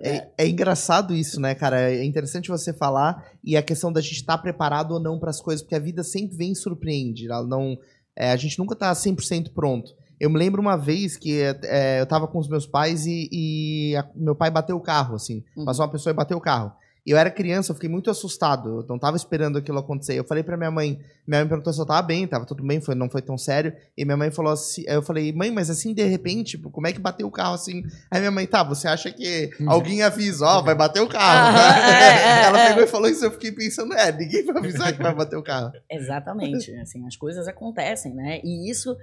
É, 0.00 0.28
é 0.36 0.48
engraçado 0.48 1.14
isso, 1.14 1.40
né, 1.40 1.54
cara? 1.54 1.92
É 1.92 2.04
interessante 2.04 2.48
você 2.48 2.72
falar 2.72 3.30
e 3.42 3.56
a 3.56 3.62
questão 3.62 3.92
da 3.92 4.00
gente 4.00 4.14
estar 4.14 4.38
preparado 4.38 4.90
ou 4.90 5.00
não 5.00 5.20
para 5.20 5.30
as 5.30 5.40
coisas, 5.40 5.62
porque 5.62 5.76
a 5.76 5.80
vida 5.80 6.02
sempre 6.02 6.36
vem 6.36 6.50
e 6.50 6.56
surpreende. 6.56 7.30
Ela 7.30 7.46
não, 7.46 7.78
é, 8.16 8.32
a 8.32 8.36
gente 8.36 8.58
nunca 8.58 8.74
tá 8.74 8.92
100% 8.92 9.52
pronto. 9.54 9.94
Eu 10.20 10.30
me 10.30 10.38
lembro 10.38 10.60
uma 10.60 10.76
vez 10.76 11.16
que 11.16 11.40
é, 11.64 12.00
eu 12.00 12.06
tava 12.06 12.26
com 12.26 12.38
os 12.38 12.48
meus 12.48 12.66
pais 12.66 13.06
e, 13.06 13.28
e 13.32 13.96
a- 13.96 14.06
meu 14.14 14.34
pai 14.34 14.50
bateu 14.50 14.76
o 14.76 14.80
carro, 14.80 15.14
assim. 15.14 15.44
Uhum. 15.56 15.64
Passou 15.64 15.84
uma 15.84 15.90
pessoa 15.92 16.12
e 16.12 16.16
bateu 16.16 16.36
o 16.36 16.40
carro. 16.40 16.72
E 17.06 17.10
eu 17.10 17.16
era 17.16 17.30
criança, 17.30 17.70
eu 17.70 17.74
fiquei 17.74 17.88
muito 17.88 18.10
assustado. 18.10 18.80
Eu 18.80 18.86
não 18.86 18.98
tava 18.98 19.16
esperando 19.16 19.56
aquilo 19.56 19.78
acontecer. 19.78 20.12
Eu 20.18 20.24
falei 20.24 20.42
pra 20.42 20.58
minha 20.58 20.70
mãe, 20.70 21.00
minha 21.26 21.40
mãe 21.40 21.48
perguntou 21.48 21.72
se 21.72 21.80
eu 21.80 21.86
tava 21.86 22.02
bem, 22.02 22.26
tava 22.26 22.44
tudo 22.44 22.62
bem, 22.62 22.82
foi, 22.82 22.94
não 22.94 23.08
foi 23.08 23.22
tão 23.22 23.38
sério. 23.38 23.72
E 23.96 24.04
minha 24.04 24.16
mãe 24.16 24.30
falou 24.30 24.52
assim, 24.52 24.84
eu 24.86 25.00
falei, 25.00 25.32
mãe, 25.32 25.50
mas 25.50 25.70
assim, 25.70 25.94
de 25.94 26.04
repente, 26.04 26.58
tipo, 26.58 26.68
como 26.70 26.86
é 26.86 26.92
que 26.92 26.98
bateu 27.00 27.26
o 27.26 27.30
carro 27.30 27.54
assim? 27.54 27.82
Aí 28.10 28.18
minha 28.20 28.30
mãe, 28.30 28.46
tá, 28.46 28.62
você 28.62 28.86
acha 28.88 29.10
que 29.10 29.48
alguém 29.66 30.02
avisa, 30.02 30.44
ó, 30.44 30.60
vai 30.60 30.74
bater 30.74 31.00
o 31.00 31.08
carro, 31.08 31.56
é, 31.88 32.42
é, 32.42 32.44
Ela 32.44 32.60
é. 32.60 32.68
pegou 32.68 32.82
e 32.82 32.86
falou 32.86 33.08
isso, 33.08 33.24
eu 33.24 33.30
fiquei 33.30 33.52
pensando, 33.52 33.94
é, 33.94 34.12
ninguém 34.12 34.44
vai 34.44 34.58
avisar 34.58 34.92
que 34.94 35.02
vai 35.02 35.14
bater 35.14 35.36
o 35.36 35.42
carro. 35.42 35.72
Exatamente, 35.90 36.74
assim, 36.74 37.06
as 37.06 37.16
coisas 37.16 37.48
acontecem, 37.48 38.12
né? 38.12 38.40
E 38.44 38.70
isso 38.70 38.94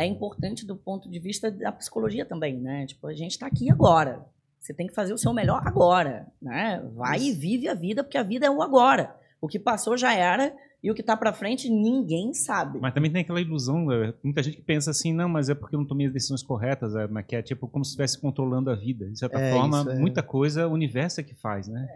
é 0.00 0.06
importante 0.06 0.66
do 0.66 0.74
ponto 0.74 1.10
de 1.10 1.18
vista 1.18 1.50
da 1.50 1.70
psicologia 1.72 2.24
também, 2.24 2.58
né? 2.58 2.86
Tipo, 2.86 3.06
a 3.06 3.12
gente 3.12 3.32
está 3.32 3.46
aqui 3.46 3.70
agora. 3.70 4.24
Você 4.58 4.72
tem 4.72 4.86
que 4.86 4.94
fazer 4.94 5.12
o 5.12 5.18
seu 5.18 5.32
melhor 5.32 5.62
agora, 5.66 6.26
né? 6.40 6.82
Vai 6.94 7.20
e 7.20 7.32
vive 7.32 7.68
a 7.68 7.74
vida, 7.74 8.02
porque 8.02 8.16
a 8.16 8.22
vida 8.22 8.46
é 8.46 8.50
o 8.50 8.62
agora. 8.62 9.14
O 9.40 9.46
que 9.46 9.58
passou 9.58 9.96
já 9.98 10.14
era 10.14 10.54
e 10.82 10.90
o 10.90 10.94
que 10.94 11.02
tá 11.02 11.16
para 11.16 11.34
frente 11.34 11.68
ninguém 11.68 12.32
sabe. 12.32 12.78
Mas 12.80 12.94
também 12.94 13.12
tem 13.12 13.20
aquela 13.20 13.40
ilusão, 13.40 13.84
né? 13.86 14.14
muita 14.22 14.42
gente 14.42 14.56
que 14.56 14.62
pensa 14.62 14.90
assim, 14.90 15.12
não, 15.12 15.28
mas 15.28 15.50
é 15.50 15.54
porque 15.54 15.76
eu 15.76 15.80
não 15.80 15.86
tomei 15.86 16.06
as 16.06 16.12
decisões 16.12 16.42
corretas, 16.42 16.94
é, 16.96 17.06
mas 17.06 17.26
que 17.26 17.36
é 17.36 17.42
tipo 17.42 17.68
como 17.68 17.84
se 17.84 17.90
estivesse 17.90 18.18
controlando 18.18 18.70
a 18.70 18.74
vida. 18.74 19.06
De 19.10 19.18
certa 19.18 19.38
É, 19.38 19.52
forma, 19.52 19.80
isso 19.80 19.90
é. 19.90 19.98
muita 19.98 20.22
coisa 20.22 20.66
o 20.66 20.72
universo 20.72 21.20
é 21.20 21.22
que 21.22 21.34
faz, 21.34 21.68
né? 21.68 21.86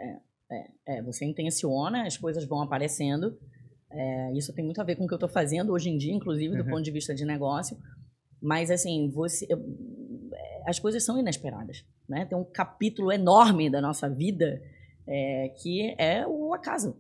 É, 0.86 1.02
você 1.02 1.24
intenciona, 1.24 2.06
as 2.06 2.16
coisas 2.16 2.44
vão 2.44 2.60
aparecendo. 2.60 3.36
É, 3.96 4.32
isso 4.34 4.52
tem 4.52 4.64
muito 4.64 4.80
a 4.80 4.84
ver 4.84 4.96
com 4.96 5.04
o 5.04 5.06
que 5.06 5.14
eu 5.14 5.16
estou 5.16 5.28
fazendo 5.28 5.72
hoje 5.72 5.88
em 5.88 5.96
dia, 5.96 6.12
inclusive 6.12 6.56
do 6.56 6.62
Uhum. 6.64 6.70
ponto 6.70 6.82
de 6.82 6.90
vista 6.90 7.14
de 7.14 7.24
negócio. 7.24 7.76
Mas 8.42 8.70
assim, 8.70 9.08
você, 9.10 9.46
eu- 9.48 9.58
é, 10.34 10.62
as 10.70 10.78
coisas 10.78 11.04
são 11.04 11.18
inesperadas, 11.18 11.84
né? 12.08 12.24
Tem 12.26 12.36
um 12.36 12.44
capítulo 12.44 13.12
enorme 13.12 13.70
da 13.70 13.80
nossa 13.80 14.08
vida 14.08 14.60
é, 15.06 15.50
que 15.62 15.94
é 15.98 16.26
o 16.26 16.52
acaso, 16.54 16.96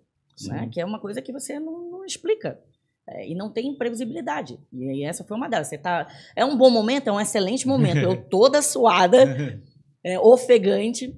né? 0.46 0.68
Que 0.72 0.80
é 0.80 0.84
uma 0.84 1.00
coisa 1.00 1.20
que 1.22 1.32
você 1.32 1.58
não, 1.58 1.90
não 1.90 2.04
explica. 2.04 2.60
É, 3.06 3.28
e 3.28 3.34
não 3.34 3.50
tem 3.50 3.66
imprevisibilidade. 3.68 4.58
E 4.72 4.88
aí 4.88 5.02
essa 5.04 5.24
foi 5.24 5.36
uma 5.36 5.46
delas. 5.48 5.66
Você 5.68 5.76
tá, 5.76 6.08
é 6.34 6.42
um 6.42 6.56
bom 6.56 6.70
momento, 6.70 7.08
é 7.08 7.12
um 7.12 7.20
excelente 7.20 7.66
momento. 7.68 7.98
Eu 7.98 8.16
toda 8.30 8.62
suada, 8.62 9.18
é, 10.02 10.18
ofegante 10.18 11.14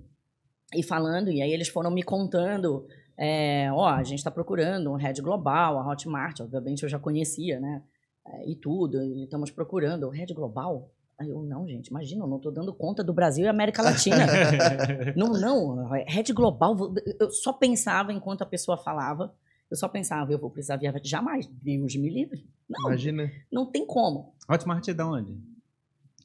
e 0.74 0.82
falando, 0.82 1.30
e 1.30 1.40
aí 1.40 1.52
eles 1.52 1.68
foram 1.68 1.90
me 1.92 2.02
contando, 2.02 2.88
é, 3.18 3.70
ó, 3.72 3.86
a 3.86 4.02
gente 4.02 4.18
está 4.18 4.30
procurando 4.30 4.90
um 4.92 4.96
head 4.96 5.20
global, 5.22 5.78
a 5.78 5.88
Hotmart, 5.88 6.40
obviamente 6.40 6.82
eu 6.82 6.88
já 6.88 6.98
conhecia, 6.98 7.58
né, 7.60 7.82
é, 8.26 8.48
e 8.50 8.56
tudo, 8.56 9.02
e 9.02 9.24
estamos 9.24 9.50
procurando 9.50 10.06
o 10.06 10.10
head 10.10 10.32
global. 10.34 10.90
Aí 11.18 11.30
eu, 11.30 11.42
não, 11.42 11.66
gente, 11.66 11.86
imagina, 11.86 12.24
eu 12.24 12.28
não 12.28 12.36
estou 12.36 12.52
dando 12.52 12.74
conta 12.74 13.02
do 13.02 13.12
Brasil 13.14 13.46
e 13.46 13.48
América 13.48 13.80
Latina. 13.82 14.26
não, 15.16 15.32
não, 15.32 15.88
head 16.06 16.30
global, 16.32 16.76
vou- 16.76 16.94
eu 17.18 17.30
só 17.30 17.52
pensava 17.52 18.12
enquanto 18.12 18.42
a 18.42 18.46
pessoa 18.46 18.76
falava, 18.76 19.34
eu 19.70 19.76
só 19.76 19.88
pensava, 19.88 20.30
eu 20.30 20.38
vou 20.38 20.50
precisar 20.50 20.76
viajar, 20.76 21.00
jamais, 21.02 21.46
Deus 21.46 21.96
me 21.96 22.10
livre. 22.10 22.46
Não, 22.68 22.90
Imagina. 22.90 23.30
não 23.50 23.64
tem 23.66 23.86
como. 23.86 24.34
Hotmart 24.48 24.86
é 24.88 24.94
da 24.94 25.06
onde? 25.08 25.36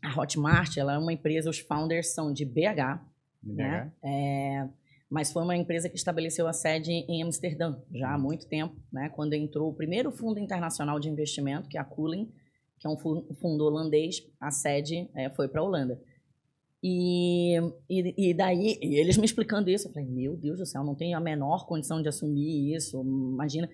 A 0.03 0.19
Hotmart, 0.19 0.75
ela 0.77 0.93
é 0.93 0.97
uma 0.97 1.13
empresa, 1.13 1.49
os 1.49 1.59
founders 1.59 2.13
são 2.13 2.33
de 2.33 2.43
BH, 2.43 2.99
De 3.41 3.53
né? 3.53 3.91
É, 4.03 4.67
mas 5.11 5.31
foi 5.31 5.43
uma 5.43 5.55
empresa 5.57 5.89
que 5.89 5.97
estabeleceu 5.97 6.47
a 6.47 6.53
sede 6.53 6.91
em 6.91 7.21
Amsterdã 7.21 7.75
já 7.93 8.13
há 8.13 8.17
muito 8.17 8.47
tempo, 8.47 8.75
né? 8.91 9.09
Quando 9.09 9.33
entrou 9.33 9.69
o 9.69 9.73
primeiro 9.73 10.11
fundo 10.11 10.39
internacional 10.39 10.99
de 10.99 11.09
investimento, 11.09 11.67
que 11.67 11.77
é 11.77 11.81
a 11.81 11.83
Cooling, 11.83 12.31
que 12.79 12.87
é 12.87 12.89
um 12.89 12.97
fu- 12.97 13.27
fundo 13.41 13.65
holandês, 13.65 14.23
a 14.39 14.49
sede 14.49 15.09
é, 15.13 15.29
foi 15.29 15.47
para 15.49 15.59
a 15.61 15.63
Holanda. 15.63 16.01
E, 16.83 17.57
e, 17.89 18.29
e 18.29 18.33
daí, 18.33 18.79
e 18.81 18.95
eles 18.99 19.17
me 19.17 19.25
explicando 19.25 19.69
isso, 19.69 19.87
eu 19.87 19.91
falei, 19.91 20.07
meu 20.07 20.35
Deus 20.35 20.57
do 20.57 20.65
céu, 20.65 20.83
não 20.83 20.95
tenho 20.95 21.15
a 21.17 21.21
menor 21.21 21.67
condição 21.67 22.01
de 22.01 22.07
assumir 22.09 22.73
isso, 22.73 23.01
imagina. 23.01 23.69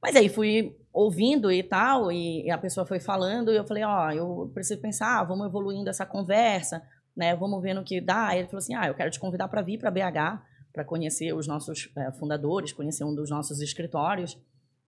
Mas 0.00 0.14
aí 0.14 0.28
fui 0.28 0.76
ouvindo 0.92 1.50
e 1.50 1.62
tal, 1.62 2.12
e, 2.12 2.44
e 2.44 2.50
a 2.50 2.58
pessoa 2.58 2.86
foi 2.86 3.00
falando, 3.00 3.50
e 3.50 3.56
eu 3.56 3.64
falei, 3.64 3.82
ó, 3.82 4.10
eu 4.12 4.50
preciso 4.52 4.80
pensar, 4.80 5.20
ah, 5.20 5.24
vamos 5.24 5.46
evoluindo 5.46 5.88
essa 5.90 6.04
conversa, 6.04 6.82
né? 7.16 7.34
Vamos 7.36 7.62
ver 7.62 7.74
no 7.74 7.84
que 7.84 8.00
dá. 8.00 8.36
Ele 8.36 8.46
falou 8.46 8.58
assim: 8.58 8.74
ah, 8.74 8.86
eu 8.88 8.94
quero 8.94 9.10
te 9.10 9.20
convidar 9.20 9.48
para 9.48 9.62
vir 9.62 9.78
para 9.78 9.90
BH, 9.90 10.42
para 10.72 10.84
conhecer 10.84 11.34
os 11.34 11.46
nossos 11.46 11.90
eh, 11.96 12.12
fundadores, 12.12 12.72
conhecer 12.72 13.04
um 13.04 13.14
dos 13.14 13.30
nossos 13.30 13.60
escritórios 13.60 14.38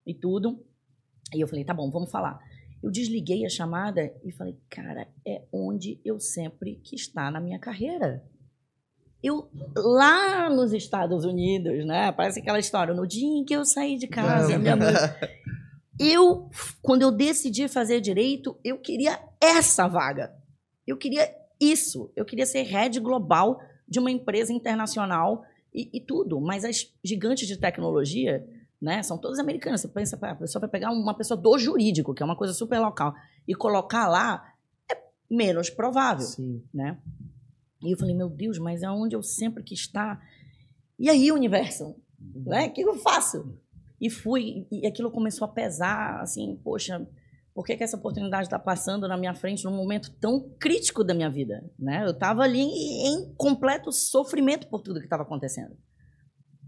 e 0.07 0.14
tudo. 0.14 0.64
E 1.35 1.41
eu 1.41 1.49
falei: 1.49 1.64
tá 1.64 1.74
bom, 1.74 1.91
vamos 1.91 2.11
falar. 2.11 2.41
Eu 2.82 2.91
desliguei 2.91 3.45
a 3.45 3.49
chamada 3.49 4.12
e 4.24 4.32
falei: 4.32 4.59
cara, 4.68 5.09
é 5.26 5.43
onde 5.53 6.01
eu 6.05 6.18
sempre 6.18 6.76
quis 6.82 7.03
estar 7.03 7.30
na 7.30 7.41
minha 7.41 7.59
carreira. 7.59 8.24
Eu, 9.22 9.51
lá 9.74 10.51
nos 10.51 10.72
Estados 10.72 11.24
Unidos, 11.24 11.87
né? 11.87 12.12
Parece 12.12 12.41
aquela 12.41 12.59
história, 12.59 12.93
no 12.93 13.07
dia 13.07 13.26
em 13.26 13.45
que 13.45 13.55
eu 13.55 13.64
saí 13.64 13.97
de 13.97 14.07
casa, 14.07 14.59
minha 14.59 14.76
mãe 14.76 14.93
eu, 15.99 16.51
quando 16.82 17.03
eu 17.03 17.11
decidi 17.11 17.66
fazer 17.68 18.01
direito, 18.01 18.59
eu 18.62 18.78
queria 18.78 19.18
essa 19.41 19.89
vaga. 19.89 20.35
Eu 20.87 20.99
queria 20.99 21.35
isso. 21.61 22.12
Eu 22.14 22.24
queria 22.24 22.45
ser 22.45 22.62
head 22.62 23.01
global 23.01 23.61
de 23.89 23.99
uma 23.99 24.11
empresa 24.11 24.53
internacional 24.53 25.43
e, 25.75 25.91
e 25.93 26.01
tudo. 26.01 26.41
Mas 26.41 26.64
as 26.64 26.93
gigantes 27.03 27.49
de 27.49 27.57
tecnologia, 27.57 28.47
né, 28.81 29.03
são 29.03 29.18
todas 29.18 29.39
americanas. 29.39 29.81
Você 29.81 29.89
pensa, 29.89 30.16
"Pá, 30.16 30.31
a 30.31 30.35
pessoa 30.37 30.61
vai 30.61 30.70
pegar 30.70 30.91
uma 30.93 31.14
pessoa 31.14 31.39
do 31.39 31.59
jurídico, 31.59 32.14
que 32.14 32.22
é 32.22 32.27
uma 32.27 32.37
coisa 32.37 32.53
super 32.55 32.79
local, 32.79 33.14
e 33.47 33.55
colocar 33.55 34.07
lá, 34.09 34.55
é 34.91 34.97
menos 35.29 35.68
provável 35.68 36.27
Sim. 36.27 36.62
né? 36.72 36.99
E 37.83 37.93
eu 37.93 37.99
falei, 37.99 38.14
meu 38.14 38.31
Deus, 38.31 38.59
mas 38.59 38.83
é 38.83 38.91
onde 38.91 39.14
eu 39.14 39.22
sempre 39.22 39.62
quis 39.62 39.81
estar. 39.81 40.22
E 40.99 41.11
aí, 41.11 41.31
universo, 41.31 41.95
né? 42.35 42.66
O 42.68 42.72
que 42.72 42.81
eu 42.81 42.97
faço? 42.97 43.59
E 44.01 44.09
fui, 44.09 44.66
e 44.70 44.87
aquilo 44.87 45.11
começou 45.11 45.45
a 45.45 45.49
pesar, 45.49 46.20
assim, 46.20 46.59
poxa, 46.64 47.07
por 47.55 47.65
que, 47.65 47.77
que 47.77 47.85
essa 47.85 47.97
oportunidade 47.97 48.45
está 48.47 48.59
passando 48.59 49.07
na 49.07 49.17
minha 49.17 49.35
frente 49.35 49.65
num 49.65 49.77
momento 49.77 50.11
tão 50.21 50.51
crítico 50.59 51.05
da 51.05 51.15
minha 51.15 51.31
vida, 51.31 51.65
né? 51.79 52.05
Eu 52.05 52.11
estava 52.11 52.43
ali 52.43 52.61
em, 52.61 53.33
completo 53.37 53.93
sofrimento 53.93 54.67
por 54.69 54.83
tudo 54.83 54.99
que 54.99 55.07
estava 55.07 55.23
acontecendo. 55.23 55.77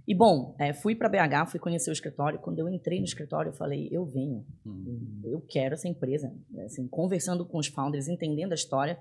E 0.07 0.14
bom, 0.14 0.55
é, 0.61 0.72
fui 0.72 0.95
para 0.95 1.09
BH, 1.09 1.51
fui 1.51 1.59
conhecer 1.59 1.91
o 1.91 1.93
escritório. 1.93 2.39
Quando 2.39 2.61
eu 2.61 2.68
entrei 2.68 3.01
no 3.01 3.05
escritório, 3.05 3.49
eu 3.51 3.55
falei, 3.55 3.89
eu 3.91 4.07
venho, 4.07 4.47
Hum. 4.64 5.20
eu 5.24 5.41
quero 5.41 5.74
essa 5.74 5.89
empresa. 5.89 6.32
Assim, 6.64 6.87
conversando 6.87 7.45
com 7.45 7.59
os 7.59 7.66
founders, 7.66 8.07
entendendo 8.07 8.53
a 8.53 8.55
história, 8.55 8.97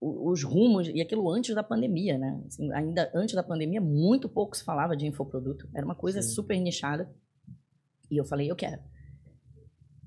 o- 0.00 0.30
os 0.30 0.44
rumos, 0.44 0.86
e 0.86 1.00
aquilo 1.00 1.28
antes 1.28 1.52
da 1.56 1.64
pandemia, 1.64 2.16
né? 2.16 2.40
Assim, 2.46 2.72
ainda 2.72 3.10
antes 3.12 3.34
da 3.34 3.42
pandemia, 3.42 3.80
muito 3.80 4.28
pouco 4.28 4.56
se 4.56 4.62
falava 4.62 4.96
de 4.96 5.04
infoproduto. 5.08 5.68
Era 5.74 5.84
uma 5.84 5.96
coisa 5.96 6.22
Sim. 6.22 6.28
super 6.28 6.60
nichada. 6.60 7.12
E 8.08 8.16
eu 8.16 8.24
falei, 8.24 8.48
eu 8.48 8.54
quero. 8.54 8.80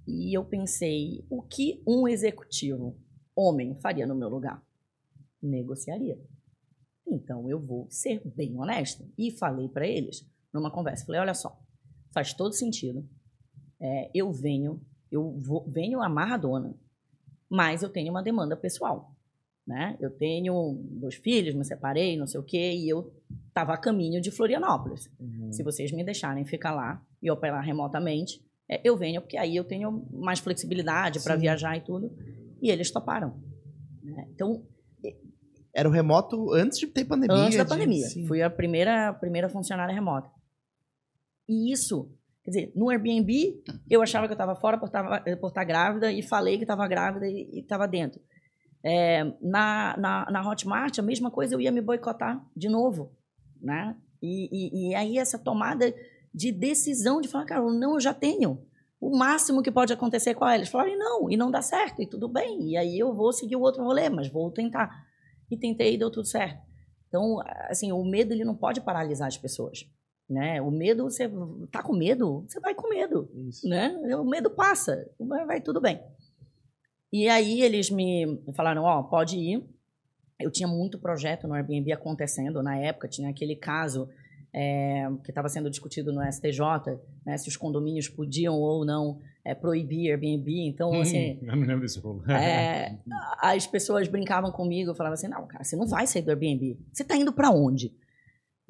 E 0.07 0.35
eu 0.35 0.43
pensei, 0.43 1.25
o 1.29 1.41
que 1.41 1.81
um 1.87 2.07
executivo 2.07 2.97
homem 3.35 3.75
faria 3.75 4.07
no 4.07 4.15
meu 4.15 4.29
lugar? 4.29 4.63
Negociaria. 5.41 6.19
Então 7.07 7.49
eu 7.49 7.59
vou 7.59 7.87
ser 7.89 8.21
bem 8.35 8.57
honesta. 8.57 9.07
E 9.17 9.31
falei 9.31 9.67
para 9.67 9.87
eles, 9.87 10.27
numa 10.53 10.71
conversa, 10.71 11.05
falei, 11.05 11.21
olha 11.21 11.33
só, 11.33 11.59
faz 12.11 12.33
todo 12.33 12.53
sentido. 12.53 13.07
É, 13.79 14.11
eu 14.13 14.31
venho, 14.31 14.81
eu 15.11 15.31
vou, 15.39 15.65
venho 15.67 16.01
amarradona, 16.01 16.75
mas 17.49 17.83
eu 17.83 17.89
tenho 17.89 18.11
uma 18.11 18.23
demanda 18.23 18.55
pessoal. 18.55 19.15
Né? 19.65 19.95
Eu 19.99 20.09
tenho 20.09 20.73
dois 20.91 21.15
filhos, 21.15 21.53
me 21.53 21.63
separei, 21.63 22.17
não 22.17 22.27
sei 22.27 22.39
o 22.39 22.43
quê, 22.43 22.71
e 22.73 22.89
eu 22.89 23.13
estava 23.47 23.73
a 23.73 23.77
caminho 23.77 24.21
de 24.21 24.31
Florianópolis. 24.31 25.09
Uhum. 25.19 25.51
Se 25.51 25.63
vocês 25.63 25.91
me 25.91 26.03
deixarem 26.03 26.45
ficar 26.45 26.73
lá 26.73 27.05
e 27.21 27.29
operar 27.29 27.63
remotamente, 27.63 28.43
eu 28.83 28.95
venho, 28.95 29.21
porque 29.21 29.37
aí 29.37 29.55
eu 29.55 29.63
tenho 29.63 30.05
mais 30.11 30.39
flexibilidade 30.39 31.19
para 31.21 31.35
viajar 31.35 31.75
e 31.77 31.81
tudo. 31.81 32.11
E 32.61 32.69
eles 32.69 32.91
toparam. 32.91 33.41
né? 34.03 34.27
Então, 34.33 34.63
Era 35.73 35.87
o 35.87 35.91
remoto 35.91 36.53
antes 36.53 36.77
de 36.79 36.87
ter 36.87 37.05
pandemia. 37.05 37.35
antes 37.37 37.57
da 37.57 37.63
de- 37.63 37.69
pandemia. 37.69 38.05
sim. 38.07 38.25
Fui 38.27 38.41
a 38.41 38.49
primeira, 38.49 39.13
primeira 39.13 39.47
funcionária 39.49 39.93
remota. 39.93 40.29
E 41.47 41.71
isso, 41.71 42.09
quer 42.43 42.51
dizer, 42.51 42.71
no 42.75 42.89
Airbnb, 42.89 43.61
eu 43.89 44.01
achava 44.01 44.27
que 44.27 44.31
eu 44.31 44.35
estava 44.35 44.55
fora 44.55 44.77
por 44.77 44.87
estar 44.87 45.63
grávida 45.63 46.11
e 46.11 46.21
falei 46.21 46.57
que 46.57 46.63
estava 46.63 46.87
grávida 46.87 47.27
e 47.27 47.59
estava 47.59 47.87
dentro. 47.87 48.21
É, 48.83 49.23
na, 49.41 49.95
na, 49.97 50.31
na 50.31 50.49
Hotmart, 50.49 50.97
a 50.99 51.03
mesma 51.03 51.29
coisa, 51.31 51.53
eu 51.55 51.61
ia 51.61 51.71
me 51.71 51.81
boicotar 51.81 52.43
de 52.55 52.67
novo. 52.67 53.11
Né? 53.61 53.95
E, 54.21 54.49
e, 54.51 54.89
e 54.89 54.95
aí 54.95 55.17
essa 55.17 55.37
tomada 55.39 55.93
de 56.33 56.51
decisão 56.51 57.19
de 57.19 57.27
falar, 57.27 57.45
cara, 57.45 57.61
não, 57.61 57.93
eu 57.95 57.99
já 57.99 58.13
tenho. 58.13 58.65
O 58.99 59.17
máximo 59.17 59.61
que 59.61 59.71
pode 59.71 59.91
acontecer 59.91 60.35
com 60.35 60.45
ela. 60.45 60.55
Eles 60.55 60.69
falaram, 60.69 60.97
não, 60.97 61.29
e 61.29 61.35
não 61.35 61.49
dá 61.51 61.61
certo, 61.61 62.01
e 62.01 62.07
tudo 62.07 62.27
bem. 62.27 62.69
E 62.69 62.77
aí 62.77 62.99
eu 62.99 63.13
vou 63.13 63.33
seguir 63.33 63.55
o 63.55 63.61
outro 63.61 63.83
rolê, 63.83 64.09
mas 64.09 64.29
vou 64.29 64.51
tentar. 64.51 64.89
E 65.49 65.57
tentei 65.57 65.95
e 65.95 65.97
deu 65.97 66.11
tudo 66.11 66.27
certo. 66.27 66.61
Então, 67.07 67.41
assim, 67.67 67.91
o 67.91 68.03
medo 68.05 68.31
ele 68.31 68.45
não 68.45 68.55
pode 68.55 68.79
paralisar 68.79 69.27
as 69.27 69.37
pessoas, 69.37 69.85
né? 70.29 70.61
O 70.61 70.71
medo, 70.71 71.03
você 71.03 71.29
tá 71.69 71.83
com 71.83 71.93
medo, 71.93 72.45
você 72.47 72.57
vai 72.61 72.73
com 72.73 72.87
medo, 72.87 73.29
Isso. 73.49 73.67
né? 73.67 73.89
O 74.15 74.23
medo 74.23 74.49
passa, 74.49 75.05
vai, 75.19 75.45
vai 75.45 75.61
tudo 75.61 75.81
bem. 75.81 76.01
E 77.11 77.27
aí 77.27 77.61
eles 77.61 77.89
me 77.89 78.41
falaram, 78.55 78.83
ó, 78.83 79.03
pode 79.03 79.37
ir. 79.37 79.61
Eu 80.39 80.49
tinha 80.49 80.67
muito 80.67 80.97
projeto 80.97 81.47
no 81.47 81.53
Airbnb 81.53 81.91
acontecendo 81.91 82.63
na 82.63 82.77
época, 82.77 83.09
tinha 83.09 83.29
aquele 83.29 83.57
caso 83.57 84.07
é, 84.53 85.07
que 85.23 85.31
estava 85.31 85.47
sendo 85.49 85.69
discutido 85.69 86.11
no 86.11 86.21
STJ, 86.31 86.59
né, 87.25 87.37
se 87.37 87.47
os 87.47 87.55
condomínios 87.55 88.07
podiam 88.09 88.55
ou 88.55 88.85
não 88.85 89.19
é, 89.45 89.55
proibir 89.55 90.11
Airbnb. 90.11 90.67
Então, 90.67 90.93
assim, 90.99 91.39
Hum, 91.41 91.47
eu 91.49 91.57
me 91.57 91.65
lembro 91.65 91.81
desse 91.81 91.99
rolo. 91.99 92.23
é, 92.29 92.97
as 93.41 93.65
pessoas 93.65 94.07
brincavam 94.07 94.51
comigo, 94.51 94.93
falavam 94.93 95.13
assim, 95.13 95.27
não, 95.27 95.47
cara, 95.47 95.63
você 95.63 95.75
não 95.75 95.87
vai 95.87 96.05
sair 96.05 96.21
do 96.21 96.29
Airbnb. 96.29 96.77
Você 96.91 97.03
está 97.03 97.15
indo 97.15 97.31
para 97.33 97.49
onde? 97.49 97.93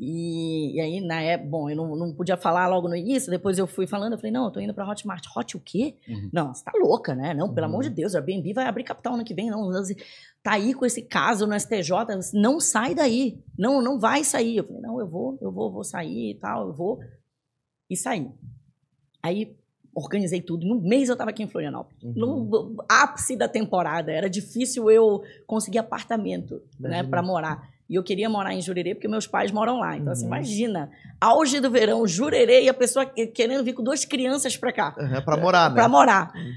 E, 0.04 0.78
e 0.78 0.82
aí, 0.82 1.00
na 1.00 1.22
época, 1.22 1.48
bom, 1.52 1.70
eu 1.70 1.76
não, 1.76 1.96
não 1.96 2.12
podia 2.12 2.36
falar 2.36 2.68
logo 2.68 2.90
no 2.90 2.96
início, 2.96 3.30
depois 3.30 3.60
eu 3.60 3.68
fui 3.68 3.86
falando, 3.86 4.14
eu 4.14 4.18
falei, 4.18 4.32
não, 4.32 4.46
eu 4.46 4.52
tô 4.52 4.60
indo 4.60 4.74
pra 4.74 4.90
Hotmart. 4.90 5.24
Hot 5.38 5.56
o 5.56 5.60
quê? 5.60 5.96
Uhum. 6.10 6.30
Não, 6.34 6.52
você 6.52 6.64
tá 6.66 6.72
louca, 6.76 7.14
né? 7.14 7.36
Não, 7.36 7.54
pelo 7.54 7.68
Uhum. 7.68 7.74
amor 7.74 7.84
de 7.84 7.92
Deus, 7.92 8.14
o 8.16 8.18
Airbnb 8.18 8.52
vai 8.52 8.66
abrir 8.66 8.84
capital 8.84 9.14
ano 9.14 9.24
que 9.24 9.36
vem, 9.36 9.52
não. 9.52 9.70
Tá 10.42 10.54
aí 10.54 10.74
com 10.74 10.88
esse 10.88 11.04
caso 11.04 11.46
no 11.46 11.54
STJ, 11.54 11.92
não 12.34 12.60
sai 12.60 12.96
daí. 12.96 13.44
Não, 13.56 13.80
não 13.80 14.00
vai 14.00 14.24
sair. 14.24 14.58
Eu 14.58 14.64
falei, 14.64 14.82
não, 14.82 15.00
eu 15.00 15.08
vou, 15.08 15.38
eu 15.40 15.52
vou, 15.52 15.72
vou 15.72 15.84
sair 15.84 16.32
e 16.32 16.36
tal, 16.36 16.70
eu 16.70 16.74
vou. 16.74 17.00
E 17.88 17.96
saí. 17.96 18.28
Aí 19.22 19.56
organizei 19.94 20.42
tudo. 20.42 20.66
Em 20.66 20.72
um 20.72 20.82
mês 20.82 21.10
eu 21.10 21.16
tava 21.16 21.30
aqui 21.30 21.44
em 21.44 21.48
Florianópolis. 21.48 22.02
Uhum. 22.04 22.14
No 22.16 22.76
ápice 22.90 23.36
da 23.36 23.48
temporada. 23.48 24.12
Era 24.12 24.28
difícil 24.28 24.90
eu 24.90 25.22
conseguir 25.46 25.78
apartamento 25.78 26.56
né, 26.80 26.90
Imagina. 26.90 27.10
para 27.10 27.22
morar. 27.22 27.70
E 27.92 27.96
eu 27.96 28.04
queria 28.04 28.30
morar 28.30 28.54
em 28.54 28.62
Jurerê 28.62 28.96
porque 28.96 29.08
meus 29.10 29.28
pais 29.28 29.52
moram 29.52 29.78
lá. 29.82 29.98
Então, 29.98 30.14
assim, 30.14 30.22
Uhum. 30.24 30.30
imagina, 30.30 30.90
auge 31.20 31.60
do 31.60 31.70
verão, 31.70 32.08
Jurerê 32.08 32.64
e 32.64 32.70
a 32.70 32.74
pessoa 32.74 33.06
que- 33.06 33.28
querendo 33.28 33.66
vir 33.66 33.74
com 33.74 33.84
duas 33.84 34.06
crianças 34.06 34.56
para 34.56 34.72
cá, 34.72 34.96
Aham, 34.98 35.22
pra 35.22 35.36
morar, 35.36 35.70
né? 35.70 35.76
para 35.76 35.90
morar. 35.90 36.32
Uhum. 36.34 36.54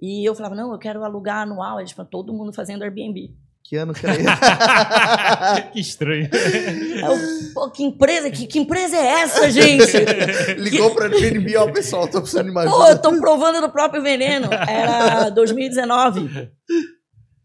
E 0.00 0.24
eu 0.24 0.32
falava, 0.34 0.54
não, 0.54 0.70
eu 0.72 0.78
quero 0.78 1.02
alugar 1.02 1.38
anual. 1.42 1.80
Eles 1.80 1.90
falaram, 1.90 2.08
todo 2.10 2.32
mundo 2.32 2.52
fazendo 2.52 2.82
Airbnb. 2.84 3.34
Que 3.64 3.74
ano 3.74 3.92
que 3.92 4.06
era 4.06 4.14
esse? 4.14 4.22
que 5.72 5.80
estranho. 5.80 6.28
Eu, 6.32 7.52
Pô, 7.52 7.68
que 7.68 7.82
empresa, 7.82 8.30
que, 8.30 8.46
que 8.46 8.60
empresa 8.60 8.96
é 8.96 9.22
essa, 9.22 9.50
gente? 9.50 9.90
Ligou 10.56 10.94
pra 10.94 11.06
Airbnb, 11.06 11.56
ó, 11.56 11.66
pessoal, 11.72 12.06
tô 12.06 12.20
precisando 12.20 12.44
de 12.44 12.50
uma 12.52 12.62
Pô, 12.64 12.86
eu 12.86 13.02
tô 13.02 13.18
provando 13.18 13.60
do 13.60 13.70
próprio 13.70 14.00
veneno. 14.04 14.48
Era 14.68 15.30
2019. 15.30 16.48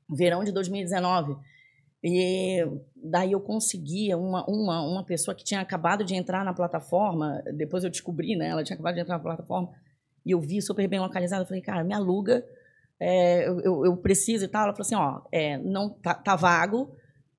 Verão 0.09 0.43
de 0.43 0.51
2019. 0.51 1.35
E 2.03 2.65
daí 2.95 3.31
eu 3.31 3.39
conseguia 3.39 4.17
uma, 4.17 4.43
uma, 4.49 4.81
uma 4.81 5.05
pessoa 5.05 5.35
que 5.35 5.43
tinha 5.43 5.61
acabado 5.61 6.03
de 6.03 6.15
entrar 6.15 6.43
na 6.43 6.53
plataforma, 6.53 7.43
depois 7.55 7.83
eu 7.83 7.89
descobri, 7.89 8.35
né? 8.35 8.47
Ela 8.47 8.63
tinha 8.63 8.73
acabado 8.73 8.95
de 8.95 9.01
entrar 9.01 9.17
na 9.17 9.23
plataforma, 9.23 9.71
e 10.25 10.31
eu 10.31 10.39
vi 10.39 10.61
super 10.61 10.87
bem 10.87 10.99
localizada. 10.99 11.45
Falei, 11.45 11.61
cara, 11.61 11.83
me 11.83 11.93
aluga, 11.93 12.43
é, 12.99 13.47
eu, 13.47 13.85
eu, 13.85 13.97
preciso 13.97 14.45
e 14.45 14.47
tal. 14.47 14.63
Ela 14.63 14.73
falou 14.73 14.85
assim: 14.85 14.95
ó, 14.95 15.21
é, 15.31 15.57
não, 15.57 15.89
tá, 15.89 16.13
tá 16.13 16.35
vago, 16.35 16.95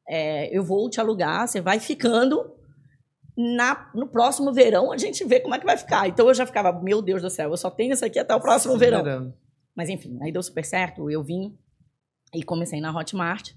é, 0.08 0.56
eu 0.56 0.64
vou 0.64 0.88
te 0.88 1.00
alugar, 1.00 1.46
você 1.46 1.60
vai 1.60 1.78
ficando. 1.80 2.56
Na, 3.34 3.90
no 3.94 4.06
próximo 4.06 4.52
verão 4.52 4.92
a 4.92 4.98
gente 4.98 5.24
vê 5.24 5.40
como 5.40 5.54
é 5.54 5.58
que 5.58 5.64
vai 5.64 5.78
ficar. 5.78 6.06
Então 6.06 6.28
eu 6.28 6.34
já 6.34 6.44
ficava, 6.44 6.70
meu 6.82 7.00
Deus 7.00 7.22
do 7.22 7.30
céu, 7.30 7.50
eu 7.50 7.56
só 7.56 7.70
tenho 7.70 7.94
isso 7.94 8.04
aqui 8.04 8.18
até 8.18 8.34
o 8.34 8.40
próximo 8.40 8.76
verão. 8.76 9.32
Mas 9.74 9.88
enfim, 9.88 10.18
aí 10.20 10.30
deu 10.30 10.42
super 10.42 10.64
certo. 10.64 11.10
Eu 11.10 11.22
vim 11.22 11.56
e 12.34 12.42
comecei 12.42 12.78
na 12.78 12.94
Hotmart. 12.94 13.52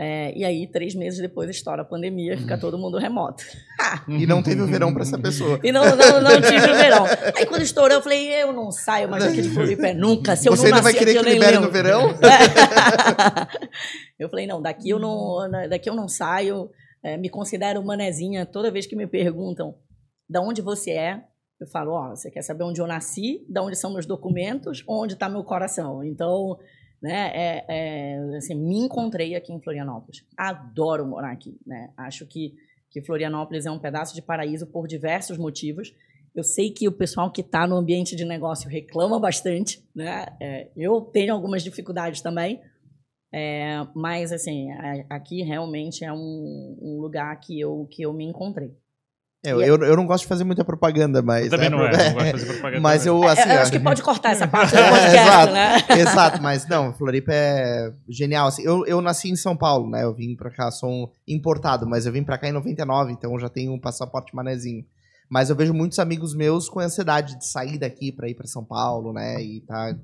É, 0.00 0.32
e 0.38 0.44
aí, 0.44 0.66
três 0.70 0.94
meses 0.94 1.20
depois, 1.20 1.50
estoura 1.50 1.82
a 1.82 1.84
pandemia 1.84 2.38
fica 2.38 2.54
Uhum. 2.54 2.60
todo 2.60 2.78
mundo 2.78 2.98
remoto. 2.98 3.42
E 4.08 4.26
não 4.26 4.42
teve 4.42 4.62
o 4.62 4.66
verão 4.66 4.92
pra 4.94 5.02
essa 5.02 5.18
pessoa. 5.18 5.58
E 5.62 5.72
não, 5.72 5.84
não, 5.84 6.20
não 6.22 6.30
tive 6.40 6.70
o 6.70 6.74
verão. 6.76 7.04
Aí 7.36 7.44
quando 7.46 7.62
estourou, 7.62 7.96
eu 7.96 8.02
falei, 8.02 8.32
eu 8.42 8.52
não 8.52 8.70
saio 8.70 9.08
mais 9.08 9.24
aqui 9.24 9.42
de 9.42 9.50
Floripa 9.50 9.92
nunca. 9.92 10.36
Se 10.36 10.48
eu 10.48 10.56
Você 10.56 10.68
não 10.68 10.78
ainda 10.78 10.82
vai 10.82 10.94
querer 10.94 11.18
aqui, 11.18 11.24
que 11.24 11.30
libere 11.34 11.58
no 11.58 11.70
verão? 11.70 12.14
eu 14.18 14.28
falei, 14.28 14.46
não, 14.46 14.60
daqui 14.62 14.90
eu 14.90 14.98
não, 14.98 15.48
daqui 15.68 15.88
eu 15.90 15.94
não 15.94 16.08
saio. 16.08 16.70
É, 17.02 17.16
me 17.16 17.28
considero 17.28 17.84
manezinha. 17.84 18.46
Toda 18.46 18.70
vez 18.70 18.86
que 18.86 18.96
me 18.96 19.06
perguntam 19.06 19.74
de 20.28 20.38
onde 20.38 20.62
você 20.62 20.92
é, 20.92 21.20
eu 21.60 21.66
falo, 21.66 21.92
ó, 21.92 22.10
você 22.10 22.30
quer 22.30 22.42
saber 22.42 22.64
onde 22.64 22.80
eu 22.80 22.86
nasci, 22.86 23.44
de 23.48 23.60
onde 23.60 23.76
são 23.76 23.92
meus 23.92 24.06
documentos, 24.06 24.84
onde 24.88 25.14
está 25.14 25.28
meu 25.28 25.42
coração. 25.44 26.02
Então, 26.04 26.56
né, 27.00 27.30
é, 27.34 27.64
é, 27.68 28.36
assim, 28.36 28.54
me 28.54 28.78
encontrei 28.78 29.34
aqui 29.34 29.52
em 29.52 29.60
Florianópolis. 29.60 30.24
Adoro 30.36 31.06
morar 31.06 31.32
aqui, 31.32 31.56
né? 31.66 31.90
Acho 31.96 32.26
que, 32.26 32.54
que 32.90 33.00
Florianópolis 33.02 33.66
é 33.66 33.70
um 33.70 33.78
pedaço 33.78 34.14
de 34.14 34.22
paraíso 34.22 34.66
por 34.66 34.86
diversos 34.88 35.38
motivos. 35.38 35.94
Eu 36.34 36.42
sei 36.42 36.70
que 36.70 36.88
o 36.88 36.92
pessoal 36.92 37.30
que 37.30 37.40
está 37.40 37.66
no 37.66 37.76
ambiente 37.76 38.14
de 38.16 38.24
negócio 38.24 38.68
reclama 38.68 39.18
bastante, 39.18 39.82
né? 39.94 40.26
É, 40.40 40.68
eu 40.76 41.00
tenho 41.00 41.32
algumas 41.34 41.62
dificuldades 41.62 42.20
também, 42.20 42.60
é, 43.32 43.86
mas 43.94 44.32
assim, 44.32 44.70
a- 44.72 45.06
aqui 45.10 45.42
realmente 45.42 46.04
é 46.04 46.12
um, 46.12 46.78
um 46.80 47.00
lugar 47.00 47.38
que 47.40 47.58
eu, 47.60 47.86
que 47.90 48.02
eu 48.02 48.12
me 48.12 48.24
encontrei. 48.24 48.74
É, 49.44 49.52
eu, 49.52 49.58
eu 49.60 49.96
não 49.96 50.04
gosto 50.04 50.22
de 50.24 50.28
fazer 50.28 50.42
muita 50.42 50.64
propaganda, 50.64 51.22
mas. 51.22 51.44
Eu 51.44 51.50
também 51.50 51.66
é, 51.66 51.70
não 51.70 51.84
é, 51.84 51.90
não 51.90 51.96
gosto 52.14 52.24
de 52.24 52.30
fazer 52.32 52.46
propaganda. 52.46 52.80
Mas 52.80 53.04
também. 53.04 53.22
eu, 53.22 53.28
assim. 53.28 53.40
É, 53.42 53.54
eu 53.54 53.58
ó, 53.58 53.62
acho 53.62 53.70
que 53.72 53.78
pode 53.78 54.02
cortar 54.02 54.30
essa 54.32 54.46
parte 54.48 54.72
do 54.72 54.78
É, 54.78 54.90
podcast, 54.90 55.16
exato. 55.16 55.52
né? 55.52 55.76
Exato, 56.00 56.42
mas 56.42 56.68
não, 56.68 56.92
Floripa 56.92 57.32
é 57.32 57.92
genial. 58.08 58.48
Assim, 58.48 58.62
eu, 58.62 58.84
eu 58.86 59.00
nasci 59.00 59.30
em 59.30 59.36
São 59.36 59.56
Paulo, 59.56 59.88
né? 59.88 60.02
Eu 60.02 60.12
vim 60.12 60.34
pra 60.34 60.50
cá, 60.50 60.70
sou 60.70 60.90
um 60.90 61.08
importado, 61.26 61.86
mas 61.86 62.04
eu 62.04 62.12
vim 62.12 62.24
pra 62.24 62.36
cá 62.36 62.48
em 62.48 62.52
99, 62.52 63.12
então 63.12 63.32
eu 63.32 63.38
já 63.38 63.48
tenho 63.48 63.72
um 63.72 63.78
passaporte 63.78 64.34
manezinho. 64.34 64.84
Mas 65.30 65.50
eu 65.50 65.56
vejo 65.56 65.72
muitos 65.74 65.98
amigos 65.98 66.34
meus 66.34 66.68
com 66.68 66.80
ansiedade 66.80 67.38
de 67.38 67.46
sair 67.46 67.78
daqui 67.78 68.10
pra 68.10 68.28
ir 68.28 68.34
pra 68.34 68.46
São 68.46 68.64
Paulo, 68.64 69.12
né? 69.12 69.40
E 69.42 69.60
tá 69.60 69.94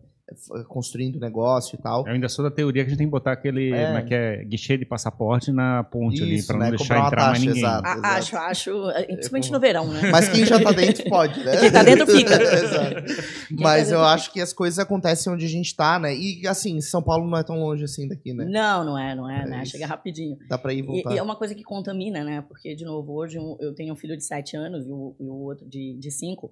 construindo 0.68 1.20
negócio 1.20 1.77
e 1.77 1.83
tal. 1.83 2.07
Eu 2.07 2.12
ainda 2.14 2.29
sou 2.31 2.43
da 2.43 2.51
teoria 2.51 2.83
que 2.83 2.87
a 2.87 2.91
gente 2.91 2.99
tem 2.99 3.07
que 3.07 3.11
botar 3.11 3.33
aquele 3.33 3.72
É. 3.72 3.87
como 3.87 3.99
é 3.99 4.03
que 4.03 4.14
é, 4.14 4.45
guichê 4.45 4.79
de 4.79 4.87
passaporte 4.87 5.53
na 5.53 5.85
ponte 5.85 6.22
ali, 6.22 6.37
Isso, 6.37 6.47
pra 6.47 6.57
não 6.57 6.64
né, 6.64 6.70
deixar 6.70 7.07
entrar 7.07 7.27
mais 7.27 7.39
taxa, 7.39 7.41
ninguém. 7.47 7.59
exato. 7.62 7.87
A- 7.89 8.09
acho, 8.16 8.37
acho, 8.37 8.91
é, 8.91 9.03
principalmente 9.05 9.53
no 9.53 9.61
verão, 9.61 9.87
né? 9.87 10.11
Mas 10.11 10.29
quem 10.31 10.47
já 10.47 10.59
tá 10.62 10.72
dentro 10.72 11.05
pode, 11.11 11.45
né? 11.45 11.57
Quem 11.59 11.70
tá 11.70 11.83
dentro 11.83 12.07
fica. 12.07 12.35
Exato. 12.43 13.05
Quem 13.49 13.57
Mas 13.61 13.89
tá 13.91 13.95
eu 13.95 14.03
acho 14.03 14.33
que 14.33 14.41
as 14.41 14.53
coisas 14.53 14.79
acontecem 14.79 15.31
onde 15.33 15.45
a 15.45 15.49
gente 15.49 15.77
tá, 15.77 15.99
né? 15.99 16.14
E 16.16 16.47
assim, 16.49 16.81
São 16.81 17.03
Paulo 17.03 17.29
não 17.29 17.37
é 17.39 17.43
tão 17.43 17.59
longe 17.61 17.85
assim 17.85 18.09
daqui, 18.09 18.33
né? 18.33 18.47
Não, 18.47 18.83
não 18.85 18.99
é, 18.99 19.14
não 19.14 19.29
é, 19.31 19.43
É 19.43 19.47
né? 19.47 19.62
isso. 19.62 19.72
Chega 19.72 19.87
rapidinho. 19.87 20.39
Dá 20.49 20.57
pra 20.57 20.72
ir 20.72 20.79
E, 20.79 20.83
voltar. 20.83 21.14
e 21.14 21.18
é 21.18 21.22
uma 21.22 21.37
coisa 21.37 21.55
que 21.55 21.62
contamina, 21.62 22.25
né? 22.25 22.43
Porque, 22.49 22.75
de 22.75 22.85
novo, 22.85 23.12
hoje 23.12 23.37
eu 23.61 23.75
tenho 23.75 23.93
um 23.93 23.97
filho 23.97 24.16
de 24.16 24.25
7 24.25 24.57
anos 24.57 24.87
e 24.87 24.91
o, 24.91 25.14
e 25.20 25.29
o 25.29 25.35
outro 25.35 25.68
de 25.68 26.11
5. 26.11 26.51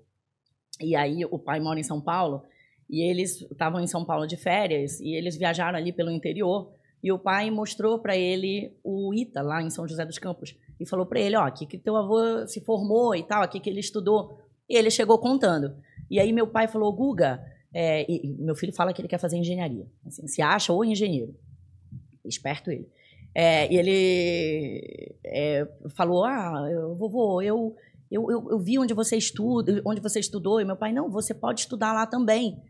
E 0.80 0.94
aí 0.94 1.24
o 1.30 1.38
pai 1.38 1.58
mora 1.60 1.80
em 1.80 1.84
São 1.84 2.00
Paulo 2.00 2.42
e 2.92 3.00
eles 3.00 3.40
estavam 3.50 3.80
em 3.80 3.86
São 3.86 4.04
Paulo 4.04 4.26
de 4.26 4.36
férias 4.36 5.00
e 5.00 5.14
eles 5.14 5.34
viajaram 5.34 5.78
ali 5.78 5.94
pelo 5.94 6.10
interior. 6.10 6.70
E 7.02 7.10
o 7.10 7.18
pai 7.18 7.50
mostrou 7.50 7.98
para 7.98 8.14
ele 8.14 8.76
o 8.84 9.14
ITA 9.14 9.40
lá 9.40 9.62
em 9.62 9.70
São 9.70 9.88
José 9.88 10.04
dos 10.04 10.18
Campos 10.18 10.54
e 10.78 10.86
falou 10.86 11.06
para 11.06 11.18
ele: 11.18 11.34
Ó, 11.34 11.40
aqui 11.40 11.64
que 11.64 11.78
teu 11.78 11.96
avô 11.96 12.46
se 12.46 12.60
formou 12.60 13.16
e 13.16 13.22
tal, 13.22 13.42
aqui 13.42 13.58
que 13.58 13.70
ele 13.70 13.80
estudou. 13.80 14.38
E 14.68 14.76
ele 14.76 14.90
chegou 14.90 15.18
contando. 15.18 15.74
E 16.10 16.20
aí 16.20 16.34
meu 16.34 16.46
pai 16.46 16.68
falou: 16.68 16.92
Guga, 16.92 17.42
é, 17.72 18.04
e- 18.12 18.36
meu 18.38 18.54
filho 18.54 18.74
fala 18.74 18.92
que 18.92 19.00
ele 19.00 19.08
quer 19.08 19.18
fazer 19.18 19.38
engenharia. 19.38 19.86
Assim, 20.06 20.28
se 20.28 20.42
acha 20.42 20.70
ou 20.70 20.84
engenheiro. 20.84 21.34
Esperto 22.22 22.70
ele. 22.70 22.86
É, 23.34 23.72
e 23.72 23.76
ele 23.78 25.16
é, 25.24 25.66
falou: 25.96 26.26
Ah, 26.26 26.68
eu, 26.70 26.94
vovô, 26.94 27.40
eu, 27.40 27.74
eu, 28.10 28.30
eu, 28.30 28.48
eu 28.50 28.58
vi 28.58 28.78
onde 28.78 28.92
você 28.92 29.16
estuda, 29.16 29.80
onde 29.86 30.00
você 30.02 30.20
estudou. 30.20 30.60
E 30.60 30.64
meu 30.64 30.76
pai, 30.76 30.92
não, 30.92 31.10
você 31.10 31.32
pode 31.32 31.60
estudar 31.60 31.94
lá 31.94 32.06
também. 32.06 32.60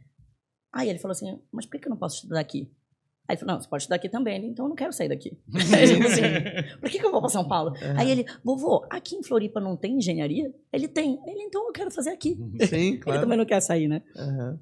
Aí 0.73 0.89
ele 0.89 0.99
falou 0.99 1.13
assim: 1.13 1.39
Mas 1.53 1.67
por 1.67 1.79
que 1.79 1.87
eu 1.87 1.91
não 1.91 1.97
posso 1.97 2.17
estudar 2.17 2.41
aqui? 2.41 2.71
Aí 3.29 3.35
ele 3.35 3.41
falou, 3.41 3.55
não, 3.55 3.63
você 3.63 3.69
pode 3.69 3.83
estudar 3.83 3.97
aqui 3.97 4.09
também. 4.09 4.37
Ele, 4.37 4.47
então 4.49 4.65
eu 4.65 4.69
não 4.69 4.77
quero 4.77 4.93
sair 4.93 5.09
daqui. 5.09 5.31
Tipo 5.47 6.07
assim, 6.07 6.23
por 6.81 6.91
que, 6.91 6.99
que 6.99 7.07
eu 7.07 7.13
vou 7.13 7.21
para 7.21 7.31
São 7.31 7.47
Paulo? 7.47 7.75
É. 7.77 7.95
Aí 7.97 8.11
ele, 8.11 8.27
vovô, 8.45 8.85
aqui 8.91 9.15
em 9.15 9.23
Floripa 9.23 9.61
não 9.61 9.77
tem 9.77 9.97
engenharia? 9.97 10.53
Ele 10.73 10.89
tem. 10.89 11.21
Ele, 11.27 11.43
então 11.43 11.67
eu 11.67 11.73
quero 11.73 11.91
fazer 11.91 12.11
aqui. 12.11 12.37
Sim, 12.69 12.77
Ele 12.93 12.99
claro. 12.99 13.21
também 13.21 13.39
não 13.39 13.47
quer 13.47 13.61
sair, 13.61 13.87
né? 13.89 14.03
Aham. 14.17 14.59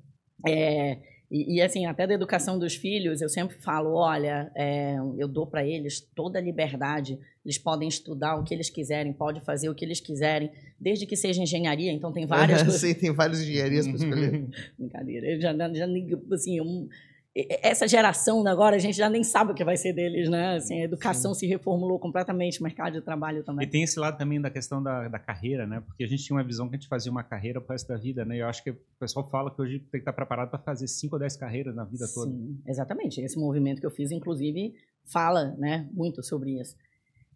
É, 0.47 0.99
e, 1.31 1.57
e, 1.57 1.63
assim, 1.63 1.87
até 1.87 2.07
da 2.09 2.15
educação 2.15 2.59
dos 2.59 2.75
filhos, 2.75 3.21
eu 3.23 3.29
sempre 3.29 3.57
falo, 3.57 3.95
olha, 3.95 4.51
é, 4.55 4.97
eu 5.17 5.29
dou 5.29 5.47
para 5.47 5.65
eles 5.65 6.01
toda 6.01 6.41
a 6.41 6.43
liberdade. 6.43 7.19
Eles 7.45 7.57
podem 7.57 7.89
estudar 7.89 8.35
o 8.35 8.43
que 8.43 8.53
eles 8.53 8.69
quiserem, 8.69 9.13
podem 9.13 9.41
fazer 9.41 9.69
o 9.69 9.75
que 9.75 9.85
eles 9.85 10.01
quiserem, 10.01 10.51
desde 10.79 11.07
que 11.07 11.17
seja 11.17 11.41
engenharia. 11.41 11.93
Então 11.93 12.13
tem 12.13 12.27
várias. 12.27 12.61
Sim, 12.75 12.95
tem 12.95 13.13
várias 13.13 13.41
engenharias 13.43 13.87
para 13.87 13.97
escolher. 13.97 14.45
Brincadeira. 14.77 15.27
Eu 15.29 15.41
já, 15.41 15.57
já 15.57 15.87
assim, 16.33 16.61
um- 16.61 16.89
essa 17.35 17.87
geração 17.87 18.45
agora, 18.47 18.75
a 18.75 18.79
gente 18.79 18.97
já 18.97 19.09
nem 19.09 19.23
sabe 19.23 19.53
o 19.53 19.55
que 19.55 19.65
vai 19.65 19.77
ser 19.77 19.93
deles, 19.93 20.29
né? 20.29 20.57
Assim, 20.57 20.81
a 20.81 20.85
educação 20.85 21.33
se 21.33 21.47
reformulou 21.47 21.99
completamente, 21.99 22.59
o 22.59 22.65
mercado 22.65 22.95
de 22.95 23.01
trabalho 23.03 23.39
E 23.39 23.43
também. 23.45 23.69
tem 23.69 23.85
esse 23.85 24.01
lado 24.01 24.19
também 24.19 24.41
da 24.41 24.51
questão 24.51 24.83
da, 24.83 25.07
da 25.07 25.19
carreira, 25.19 25.65
né? 25.65 25.81
Porque 25.87 26.03
a 26.03 26.09
gente 26.09 26.25
tinha 26.25 26.37
uma 26.37 26.43
visão 26.43 26.69
que 26.69 26.75
a 26.75 26.79
gente 26.79 26.89
fazia 26.89 27.11
uma 27.11 27.23
carreira 27.23 27.61
pro 27.61 27.73
resto 27.73 27.87
da 27.87 27.97
vida, 27.97 28.25
né? 28.25 28.37
E 28.37 28.39
eu 28.41 28.49
acho 28.49 28.65
que 28.65 28.71
o 28.71 28.79
pessoal 28.99 29.29
fala 29.31 29.51
que 29.55 29.63
hoje 29.63 29.79
tem 29.79 29.91
que 29.93 29.99
estar 29.99 30.13
preparado 30.13 30.51
para 30.51 30.59
fazer 30.59 30.89
5 30.89 31.15
ou 31.15 31.21
10 31.21 31.37
carreiras 31.37 31.75
na 31.75 31.85
vida 31.85 32.07
toda. 32.13 32.33
Sim, 32.33 32.61
exatamente. 32.67 33.21
Esse 33.21 33.39
movimento 33.39 33.81
que 33.81 33.87
eu 33.87 33.93
fiz, 33.93 34.11
inclusive, 34.11 34.75
fala 35.05 35.55
né, 35.57 35.89
muito 35.93 36.25
sobre 36.25 36.61
isso. 36.61 36.75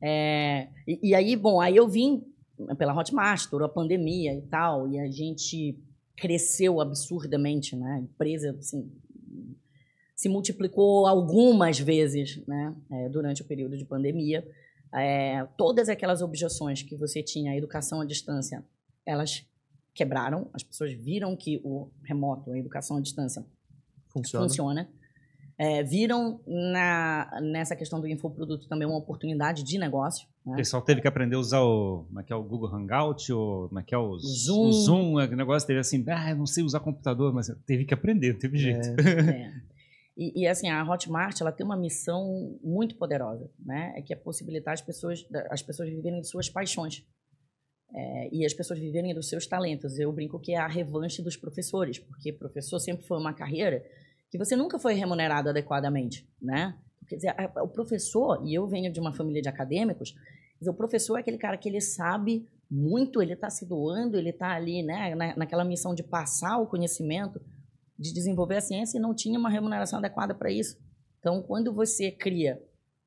É, 0.03 0.69
e, 0.89 1.11
e 1.11 1.15
aí, 1.15 1.37
bom, 1.37 1.61
aí 1.61 1.77
eu 1.77 1.87
vim 1.87 2.25
pela 2.77 2.95
Hotmart, 2.95 3.47
a 3.53 3.69
pandemia 3.69 4.35
e 4.35 4.43
tal, 4.43 4.89
e 4.89 4.99
a 4.99 5.09
gente 5.09 5.79
cresceu 6.17 6.81
absurdamente, 6.81 7.77
né? 7.77 7.93
A 7.93 7.99
empresa, 8.01 8.57
assim, 8.59 8.91
se 10.15 10.29
multiplicou 10.29 11.07
algumas 11.07 11.79
vezes, 11.79 12.41
né? 12.47 12.75
é, 12.91 13.09
durante 13.09 13.43
o 13.43 13.45
período 13.45 13.77
de 13.77 13.85
pandemia. 13.85 14.47
É, 14.95 15.45
todas 15.57 15.89
aquelas 15.89 16.23
objeções 16.23 16.83
que 16.83 16.95
você 16.97 17.23
tinha 17.23 17.51
à 17.53 17.57
educação 17.57 18.01
à 18.01 18.05
distância, 18.05 18.65
elas 19.05 19.45
quebraram. 19.93 20.49
As 20.53 20.63
pessoas 20.63 20.93
viram 20.93 21.35
que 21.37 21.61
o 21.65 21.89
remoto, 22.05 22.53
a 22.53 22.59
educação 22.59 22.97
à 22.97 23.01
distância, 23.01 23.45
Funciona. 24.13 24.47
funciona. 24.49 24.89
É, 25.57 25.85
viram 25.85 26.41
na, 26.47 27.41
nessa 27.41 27.77
questão 27.77 28.01
do 28.01 28.09
infoproduto 28.09 28.67
também 28.69 28.87
uma 28.89 28.97
oportunidade 28.99 29.63
de 29.63 29.79
negócio. 29.79 30.27
O 30.45 30.51
Né? 30.51 30.57
pessoal 30.57 30.83
teve 30.83 31.01
que 31.01 31.07
aprender 31.09 31.37
a 31.37 31.39
usar 31.39 31.61
o, 31.63 32.05
como 32.09 32.21
é 32.21 32.25
que 32.25 32.33
é 32.33 32.37
o 32.37 32.43
Google 32.43 32.75
Hangout, 32.75 33.33
ou 33.33 33.69
como 33.69 33.79
é 33.81 33.83
que 33.85 33.95
é 33.95 33.99
o 33.99 34.19
Zoom. 34.19 34.69
O 34.69 34.73
Zoom, 34.73 35.21
é, 35.21 35.27
o 35.27 35.37
negócio 35.37 35.67
teve 35.67 35.79
assim, 35.81 36.05
ah, 36.09 36.31
eu 36.31 36.37
não 36.37 36.47
sei 36.47 36.65
usar 36.65 36.81
computador, 36.81 37.33
mas 37.33 37.49
teve 37.67 37.85
que 37.85 37.95
aprender, 37.95 38.33
não 38.33 38.39
teve 38.41 38.59
jeito. 38.59 38.89
É. 39.01 39.53
E, 40.17 40.43
e, 40.43 40.47
assim, 40.47 40.69
a 40.69 40.83
Hotmart 40.85 41.41
ela 41.41 41.51
tem 41.51 41.67
uma 41.67 41.77
missão 41.77 42.59
muito 42.63 42.97
poderosa, 42.97 43.51
né? 43.59 43.95
É 43.97 44.03
que 44.03 44.13
é 44.13 44.17
possibilitar 44.17 44.73
as 44.73 44.81
pessoas, 44.81 45.27
as 45.51 45.63
pessoas 45.63 45.89
viverem 45.89 46.21
de 46.21 46.29
suas 46.29 46.49
paixões. 46.49 47.05
É, 47.97 48.29
e 48.33 48.45
as 48.45 48.53
pessoas 48.53 48.79
viverem 48.79 49.15
dos 49.15 49.29
seus 49.29 49.47
talentos. 49.47 49.99
Eu 49.99 50.13
brinco 50.13 50.41
que 50.41 50.53
é 50.53 50.59
a 50.59 50.67
revanche 50.67 51.23
dos 51.23 51.37
professores, 51.37 51.99
porque 51.99 52.33
professor 52.33 52.79
sempre 52.79 53.07
foi 53.07 53.19
uma 53.19 53.33
carreira 53.33 53.85
que 54.31 54.39
você 54.39 54.57
nunca 54.57 54.79
foi 54.81 54.95
remunerado 54.95 55.49
adequadamente, 55.49 56.29
né? 56.43 56.77
Quer 57.09 57.17
dizer, 57.17 57.35
o 57.63 57.69
professor, 57.69 58.43
e 58.45 58.55
eu 58.55 58.67
venho 58.67 58.93
de 58.93 58.99
uma 58.99 59.13
família 59.13 59.43
de 59.43 59.49
acadêmicos, 59.49 60.15
o 60.61 60.75
professor 60.75 61.17
é 61.17 61.21
aquele 61.21 61.39
cara 61.39 61.57
que 61.57 61.69
ele 61.69 61.81
sabe 61.81 62.49
muito, 62.71 63.23
ele 63.23 63.35
está 63.35 63.51
se 63.51 63.69
doando, 63.69 64.17
ele 64.17 64.31
está 64.31 64.55
ali, 64.55 64.83
né, 64.83 65.15
na, 65.15 65.37
naquela 65.37 65.65
missão 65.65 65.95
de 65.95 66.03
passar 66.03 66.59
o 66.59 66.67
conhecimento, 66.67 67.41
de 67.99 68.13
desenvolver 68.13 68.57
a 68.57 68.61
ciência 68.61 68.99
e 68.99 69.01
não 69.01 69.15
tinha 69.15 69.39
uma 69.39 69.51
remuneração 69.51 69.99
adequada 69.99 70.35
para 70.35 70.51
isso. 70.51 70.77
Então, 71.19 71.43
quando 71.43 71.73
você 71.73 72.11
cria 72.11 72.63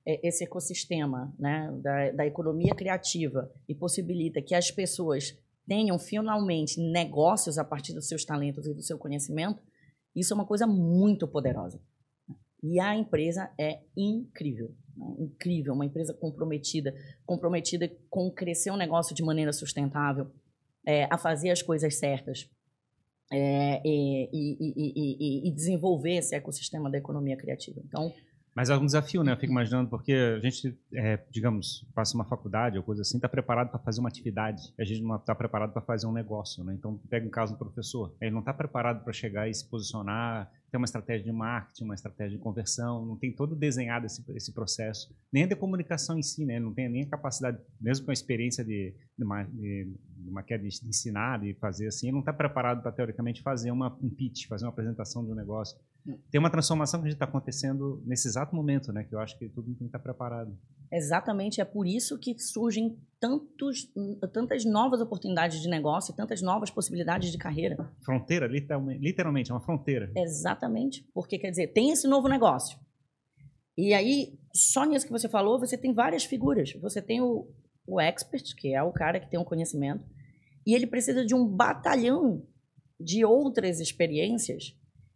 é, 0.05 0.27
esse 0.27 0.43
ecossistema 0.43 1.33
né, 1.37 1.71
da, 1.81 2.11
da 2.11 2.25
economia 2.25 2.73
criativa 2.73 3.51
e 3.67 3.75
possibilita 3.75 4.41
que 4.41 4.55
as 4.55 4.71
pessoas 4.71 5.37
tenham 5.67 5.99
finalmente 5.99 6.79
negócios 6.79 7.57
a 7.57 7.63
partir 7.63 7.93
dos 7.93 8.07
seus 8.07 8.23
talentos 8.23 8.65
e 8.65 8.73
do 8.73 8.81
seu 8.81 8.97
conhecimento, 8.97 9.61
isso 10.15 10.33
é 10.33 10.35
uma 10.35 10.45
coisa 10.45 10.65
muito 10.65 11.27
poderosa. 11.27 11.79
E 12.63 12.79
a 12.79 12.95
empresa 12.95 13.51
é 13.59 13.81
incrível, 13.95 14.73
né? 14.95 15.15
incrível, 15.19 15.73
uma 15.73 15.85
empresa 15.85 16.13
comprometida, 16.13 16.95
comprometida 17.25 17.87
com 18.09 18.31
crescer 18.31 18.71
um 18.71 18.77
negócio 18.77 19.13
de 19.13 19.21
maneira 19.21 19.53
sustentável, 19.53 20.31
é, 20.85 21.03
a 21.11 21.17
fazer 21.17 21.51
as 21.51 21.61
coisas 21.61 21.99
certas 21.99 22.49
é, 23.31 23.81
e, 23.85 24.29
e- 24.31 24.73
e- 24.77 25.47
e- 25.49 25.51
desenvolver 25.51 26.15
esse 26.17 26.35
ecossistema 26.35 26.89
da 26.89 26.97
economia 26.97 27.35
criativa. 27.37 27.81
Então, 27.85 28.11
Mas 28.55 28.71
é 28.71 28.75
um 28.75 28.85
desafio, 28.85 29.23
né? 29.23 29.33
Eu 29.33 29.37
fico 29.37 29.51
imaginando, 29.51 29.87
porque 29.87 30.11
a 30.13 30.39
gente, 30.39 30.75
é, 30.93 31.19
digamos, 31.29 31.85
passa 31.93 32.15
uma 32.15 32.25
faculdade 32.25 32.75
ou 32.75 32.83
coisa 32.83 33.03
assim, 33.03 33.17
está 33.17 33.29
preparado 33.29 33.69
para 33.69 33.79
fazer 33.79 33.99
uma 33.99 34.09
atividade. 34.09 34.73
A 34.79 34.83
gente 34.83 35.01
não 35.03 35.15
está 35.15 35.35
preparado 35.35 35.73
para 35.73 35.81
fazer 35.83 36.07
um 36.07 36.11
negócio, 36.11 36.63
né? 36.63 36.73
Então, 36.73 36.97
pega 37.07 37.27
um 37.27 37.29
caso 37.29 37.53
do 37.53 37.59
professor. 37.59 38.15
Ele 38.19 38.31
não 38.31 38.39
está 38.39 38.51
preparado 38.53 39.03
para 39.03 39.13
chegar 39.13 39.47
e 39.47 39.53
se 39.53 39.63
posicionar, 39.69 40.49
ter 40.69 40.77
uma 40.77 40.85
estratégia 40.85 41.23
de 41.23 41.31
marketing, 41.31 41.85
uma 41.85 41.95
estratégia 41.95 42.37
de 42.37 42.43
conversão, 42.43 43.05
não 43.05 43.17
tem 43.17 43.33
todo 43.33 43.55
desenhado 43.55 44.05
esse, 44.05 44.23
esse 44.35 44.53
processo. 44.53 45.15
Nem 45.31 45.43
a 45.43 45.47
de 45.47 45.55
comunicação 45.55 46.17
em 46.17 46.23
si, 46.23 46.45
né? 46.45 46.59
Não 46.59 46.73
tem 46.73 46.89
nem 46.89 47.03
a 47.03 47.09
capacidade, 47.09 47.57
mesmo 47.79 48.05
com 48.05 48.11
a 48.11 48.13
experiência 48.13 48.63
de, 48.63 48.93
de, 49.17 49.23
uma, 49.23 49.43
de, 49.43 49.93
de 50.17 50.29
uma 50.29 50.43
queda 50.43 50.63
de 50.63 50.87
ensinar, 50.87 51.39
de 51.39 51.53
fazer 51.55 51.87
assim, 51.87 52.11
não 52.11 52.19
está 52.19 52.33
preparado 52.33 52.81
para, 52.81 52.91
teoricamente, 52.91 53.41
fazer 53.41 53.71
uma, 53.71 53.97
um 54.01 54.09
pitch, 54.09 54.47
fazer 54.47 54.65
uma 54.65 54.71
apresentação 54.71 55.23
de 55.25 55.31
um 55.31 55.35
negócio 55.35 55.77
tem 56.31 56.39
uma 56.39 56.49
transformação 56.49 57.01
que 57.01 57.09
está 57.09 57.25
acontecendo 57.25 58.01
nesse 58.05 58.27
exato 58.27 58.55
momento, 58.55 58.93
né? 58.93 59.03
Que 59.03 59.13
eu 59.13 59.19
acho 59.19 59.37
que 59.37 59.49
todo 59.49 59.65
mundo 59.65 59.77
tem 59.77 59.87
que 59.87 59.89
estar 59.89 59.99
preparado. 59.99 60.57
Exatamente 60.91 61.59
é 61.61 61.65
por 61.65 61.85
isso 61.87 62.17
que 62.19 62.37
surgem 62.39 62.97
tantos, 63.19 63.91
tantas 64.31 64.63
novas 64.63 65.01
oportunidades 65.01 65.61
de 65.61 65.67
negócio, 65.67 66.15
tantas 66.15 66.41
novas 66.41 66.69
possibilidades 66.69 67.31
de 67.31 67.37
carreira. 67.37 67.75
Fronteira, 68.03 68.47
literalmente, 68.47 69.51
é 69.51 69.53
uma 69.53 69.59
fronteira. 69.61 70.11
Exatamente. 70.15 71.03
Porque, 71.13 71.37
quer 71.39 71.49
dizer, 71.49 71.67
tem 71.73 71.91
esse 71.91 72.07
novo 72.07 72.27
negócio. 72.27 72.77
E 73.77 73.93
aí, 73.93 74.39
só 74.53 74.85
nisso 74.85 75.05
que 75.05 75.11
você 75.11 75.27
falou, 75.29 75.59
você 75.59 75.77
tem 75.77 75.93
várias 75.93 76.23
figuras. 76.25 76.73
Você 76.81 77.01
tem 77.01 77.21
o, 77.21 77.47
o 77.87 77.99
expert, 77.99 78.55
que 78.55 78.73
é 78.73 78.81
o 78.81 78.91
cara 78.91 79.19
que 79.19 79.29
tem 79.29 79.39
um 79.39 79.43
conhecimento, 79.43 80.03
e 80.65 80.73
ele 80.75 80.87
precisa 80.87 81.25
de 81.25 81.33
um 81.35 81.47
batalhão 81.47 82.45
de 82.99 83.23
outras 83.23 83.79
experiências 83.79 84.75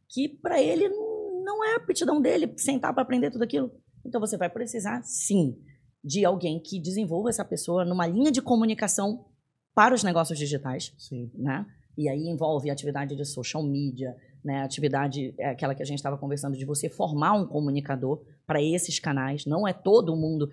que, 0.09 0.28
para 0.30 0.61
ele, 0.61 0.88
não- 0.89 1.43
não 1.43 1.63
é 1.65 1.74
a 1.74 1.78
aptidão 1.78 2.22
dele 2.22 2.53
sentar 2.57 2.93
para 2.93 3.01
aprender 3.03 3.32
tudo 3.32 3.43
aquilo. 3.43 3.72
Então, 4.05 4.19
você 4.19 4.37
vai 4.37 4.49
precisar, 4.49 5.01
sim, 5.03 5.57
de 6.03 6.25
alguém 6.25 6.59
que 6.59 6.79
desenvolva 6.79 7.29
essa 7.29 7.45
pessoa 7.45 7.85
numa 7.85 8.07
linha 8.07 8.31
de 8.31 8.41
comunicação 8.41 9.25
para 9.73 9.95
os 9.95 10.03
negócios 10.03 10.37
digitais 10.37 10.93
Sim. 10.97 11.31
né? 11.33 11.65
E 11.97 12.09
aí 12.09 12.27
envolve 12.27 12.69
atividade 12.69 13.15
de 13.15 13.25
social 13.25 13.61
media, 13.63 14.15
né? 14.43 14.63
Atividade 14.63 15.33
é 15.37 15.49
aquela 15.49 15.75
que 15.75 15.83
a 15.83 15.85
gente 15.85 15.97
estava 15.97 16.17
conversando 16.17 16.57
de 16.57 16.65
você 16.65 16.89
formar 16.89 17.33
um 17.33 17.45
comunicador 17.45 18.23
para 18.47 18.61
esses 18.61 18.97
canais. 18.99 19.45
Não 19.45 19.67
é 19.67 19.73
todo 19.73 20.15
mundo. 20.15 20.49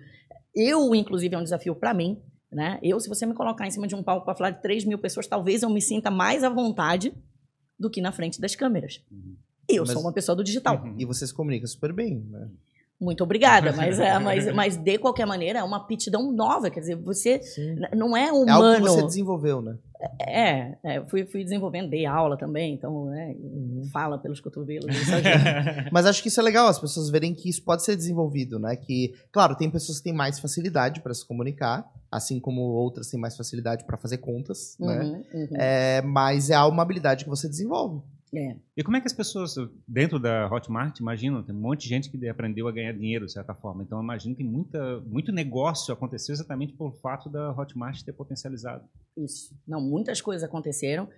Eu, 0.53 0.93
inclusive, 0.93 1.33
é 1.33 1.37
um 1.37 1.43
desafio 1.43 1.75
para 1.75 1.93
mim, 1.93 2.21
né? 2.51 2.77
Eu, 2.83 2.99
se 2.99 3.07
você 3.07 3.25
me 3.25 3.33
colocar 3.33 3.65
em 3.65 3.71
cima 3.71 3.87
de 3.87 3.95
um 3.95 4.03
palco 4.03 4.25
para 4.25 4.35
falar 4.35 4.51
de 4.51 4.61
3 4.61 4.85
mil 4.85 4.99
pessoas, 4.99 5.27
talvez 5.27 5.63
eu 5.63 5.69
me 5.69 5.81
sinta 5.81 6.11
mais 6.11 6.43
à 6.43 6.49
vontade 6.49 7.13
do 7.79 7.89
que 7.89 8.01
na 8.01 8.11
frente 8.11 8.39
das 8.39 8.55
câmeras. 8.55 9.01
Eu 9.67 9.83
Mas- 9.83 9.93
sou 9.93 10.01
uma 10.01 10.13
pessoa 10.13 10.35
do 10.35 10.43
digital. 10.43 10.83
Uhum. 10.83 10.95
E 10.97 11.05
você 11.05 11.25
se 11.25 11.33
comunica 11.33 11.65
super 11.67 11.93
bem, 11.93 12.19
né? 12.29 12.49
Muito 12.99 13.23
obrigada, 13.23 13.71
mas, 13.71 13.99
é, 13.99 14.17
mas, 14.19 14.53
mas 14.53 14.75
de 14.77 14.97
qualquer 14.97 15.25
maneira 15.25 15.59
é 15.59 15.63
uma 15.63 15.77
aptidão 15.77 16.31
nova, 16.33 16.69
quer 16.69 16.81
dizer, 16.81 16.95
você 16.97 17.41
Sim. 17.41 17.75
não 17.95 18.15
é 18.15 18.25
É 18.25 18.29
algo 18.29 18.45
que 18.45 18.51
humano. 18.51 18.87
você 18.87 19.01
desenvolveu, 19.03 19.61
né? 19.61 19.77
É, 20.21 20.77
é, 20.81 21.01
fui, 21.07 21.25
fui 21.25 21.43
desenvolvendo, 21.43 21.89
dei 21.89 22.05
aula 22.05 22.37
também, 22.37 22.73
então, 22.73 23.05
né, 23.05 23.35
Uhum. 23.37 23.83
fala 23.91 24.17
pelos 24.17 24.39
cotovelos. 24.39 24.85
Mas 25.91 26.05
acho 26.05 26.21
que 26.21 26.29
isso 26.29 26.39
é 26.39 26.43
legal, 26.43 26.67
as 26.67 26.79
pessoas 26.79 27.09
verem 27.09 27.33
que 27.33 27.49
isso 27.49 27.61
pode 27.63 27.83
ser 27.83 27.95
desenvolvido, 27.97 28.57
né? 28.59 28.75
Que, 28.77 29.13
claro, 29.31 29.55
tem 29.55 29.69
pessoas 29.69 29.97
que 29.97 30.05
têm 30.05 30.13
mais 30.13 30.39
facilidade 30.39 31.01
para 31.01 31.13
se 31.13 31.25
comunicar, 31.25 31.85
assim 32.11 32.39
como 32.39 32.61
outras 32.61 33.09
têm 33.09 33.19
mais 33.19 33.35
facilidade 33.35 33.83
para 33.85 33.97
fazer 33.97 34.17
contas, 34.19 34.75
né? 34.79 35.01
Uhum, 35.01 35.23
uhum. 35.41 35.47
É, 35.57 36.01
mas 36.01 36.49
é 36.49 36.59
uma 36.61 36.81
habilidade 36.83 37.23
que 37.25 37.29
você 37.29 37.47
desenvolve. 37.49 38.01
É. 38.33 38.55
E 38.77 38.83
como 38.83 38.95
é 38.95 39.01
que 39.01 39.07
as 39.07 39.13
pessoas, 39.13 39.55
dentro 39.87 40.19
da 40.19 40.47
Hotmart, 40.47 40.99
imaginam, 40.99 41.43
tem 41.43 41.55
um 41.55 41.59
monte 41.59 41.81
de 41.81 41.89
gente 41.89 42.09
que 42.09 42.27
aprendeu 42.27 42.67
a 42.67 42.71
ganhar 42.71 42.93
dinheiro, 42.93 43.25
de 43.25 43.31
certa 43.31 43.53
forma. 43.55 43.83
Então, 43.83 44.01
imagino 44.01 44.35
que 44.35 44.43
muita, 44.43 44.99
muito 45.01 45.31
negócio 45.31 45.93
aconteceu 45.93 46.33
exatamente 46.33 46.73
pelo 46.73 46.91
fato 46.91 47.29
da 47.29 47.51
Hotmart 47.51 48.03
ter 48.03 48.13
potencializado. 48.13 48.83
Isso. 49.17 49.55
Não, 49.67 49.81
muitas 49.81 50.21
coisas 50.21 50.43
aconteceram. 50.43 51.09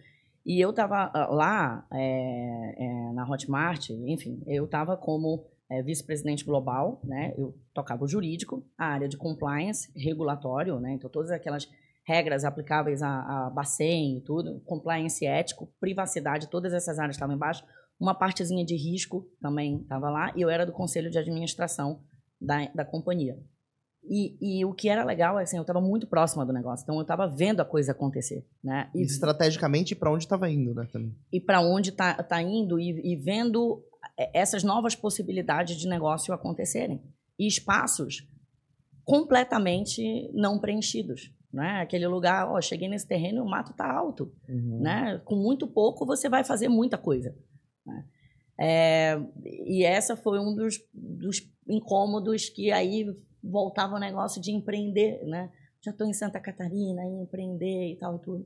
E 0.45 0.59
eu 0.59 0.71
estava 0.71 1.11
lá 1.29 1.85
é, 1.91 2.75
é, 2.77 3.13
na 3.13 3.29
Hotmart, 3.29 3.91
enfim, 3.91 4.41
eu 4.47 4.65
estava 4.65 4.97
como 4.97 5.45
é, 5.69 5.83
vice-presidente 5.83 6.43
global, 6.43 6.99
né? 7.03 7.33
Eu 7.37 7.55
tocava 7.73 8.03
o 8.03 8.07
jurídico, 8.07 8.65
a 8.77 8.87
área 8.87 9.07
de 9.07 9.17
compliance, 9.17 9.91
regulatório, 9.95 10.79
né? 10.79 10.93
Então, 10.93 11.09
todas 11.09 11.29
aquelas 11.29 11.69
regras 12.03 12.43
aplicáveis 12.43 13.01
a, 13.01 13.47
a 13.47 13.49
Bacen 13.49 14.17
e 14.17 14.21
tudo, 14.21 14.61
compliance 14.65 15.25
ético, 15.25 15.71
privacidade, 15.79 16.49
todas 16.49 16.73
essas 16.73 16.99
áreas 16.99 17.15
estavam 17.15 17.35
embaixo. 17.35 17.63
uma 17.99 18.15
partezinha 18.15 18.65
de 18.65 18.75
risco 18.75 19.27
também 19.41 19.81
estava 19.81 20.09
lá, 20.09 20.33
e 20.35 20.41
eu 20.41 20.49
era 20.49 20.65
do 20.65 20.71
conselho 20.71 21.09
de 21.09 21.17
administração 21.17 22.01
da, 22.39 22.65
da 22.73 22.85
companhia. 22.85 23.37
E, 24.03 24.59
e 24.59 24.65
o 24.65 24.73
que 24.73 24.89
era 24.89 25.05
legal, 25.05 25.37
assim, 25.37 25.57
eu 25.57 25.61
estava 25.61 25.79
muito 25.79 26.07
próxima 26.07 26.43
do 26.43 26.51
negócio, 26.51 26.83
então 26.83 26.95
eu 26.95 27.03
estava 27.03 27.27
vendo 27.27 27.61
a 27.61 27.65
coisa 27.65 27.91
acontecer, 27.91 28.47
né? 28.63 28.89
E 28.95 29.03
estrategicamente 29.03 29.95
para 29.95 30.11
onde 30.11 30.23
estava 30.23 30.49
indo, 30.49 30.73
né? 30.73 30.87
Também. 30.91 31.15
E 31.31 31.39
para 31.39 31.61
onde 31.61 31.91
está 31.91 32.15
tá 32.23 32.41
indo 32.41 32.79
e, 32.79 33.13
e 33.13 33.15
vendo 33.15 33.85
essas 34.33 34.63
novas 34.63 34.95
possibilidades 34.95 35.77
de 35.77 35.87
negócio 35.87 36.33
acontecerem. 36.33 37.01
E 37.37 37.47
espaços 37.47 38.27
completamente 39.03 40.31
não 40.33 40.59
preenchidos. 40.59 41.31
Né? 41.53 41.81
Aquele 41.81 42.07
lugar, 42.07 42.49
ó, 42.49 42.61
cheguei 42.61 42.87
nesse 42.87 43.07
terreno, 43.07 43.43
o 43.43 43.49
mato 43.49 43.71
está 43.71 43.91
alto. 43.91 44.33
Uhum. 44.47 44.79
Né? 44.81 45.21
Com 45.25 45.35
muito 45.35 45.67
pouco, 45.67 46.05
você 46.05 46.29
vai 46.29 46.43
fazer 46.43 46.69
muita 46.69 46.97
coisa. 46.97 47.35
Né? 47.85 48.05
É, 48.59 49.19
e 49.43 49.83
essa 49.83 50.15
foi 50.15 50.39
um 50.39 50.55
dos, 50.55 50.79
dos 50.93 51.41
incômodos 51.67 52.49
que 52.49 52.71
aí 52.71 53.05
voltava 53.43 53.95
o 53.95 53.99
negócio 53.99 54.41
de 54.41 54.51
empreender, 54.51 55.25
né? 55.25 55.51
Já 55.83 55.91
estou 55.91 56.05
em 56.05 56.13
Santa 56.13 56.39
Catarina, 56.39 57.03
em 57.03 57.23
empreender 57.23 57.93
e 57.93 57.97
tal 57.97 58.17
e 58.17 58.19
tudo. 58.19 58.45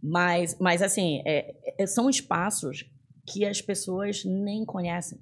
Mas, 0.00 0.56
mas 0.60 0.82
assim, 0.82 1.20
é, 1.26 1.56
é, 1.76 1.86
são 1.86 2.08
espaços 2.08 2.88
que 3.26 3.44
as 3.44 3.60
pessoas 3.60 4.24
nem 4.24 4.64
conhecem. 4.64 5.18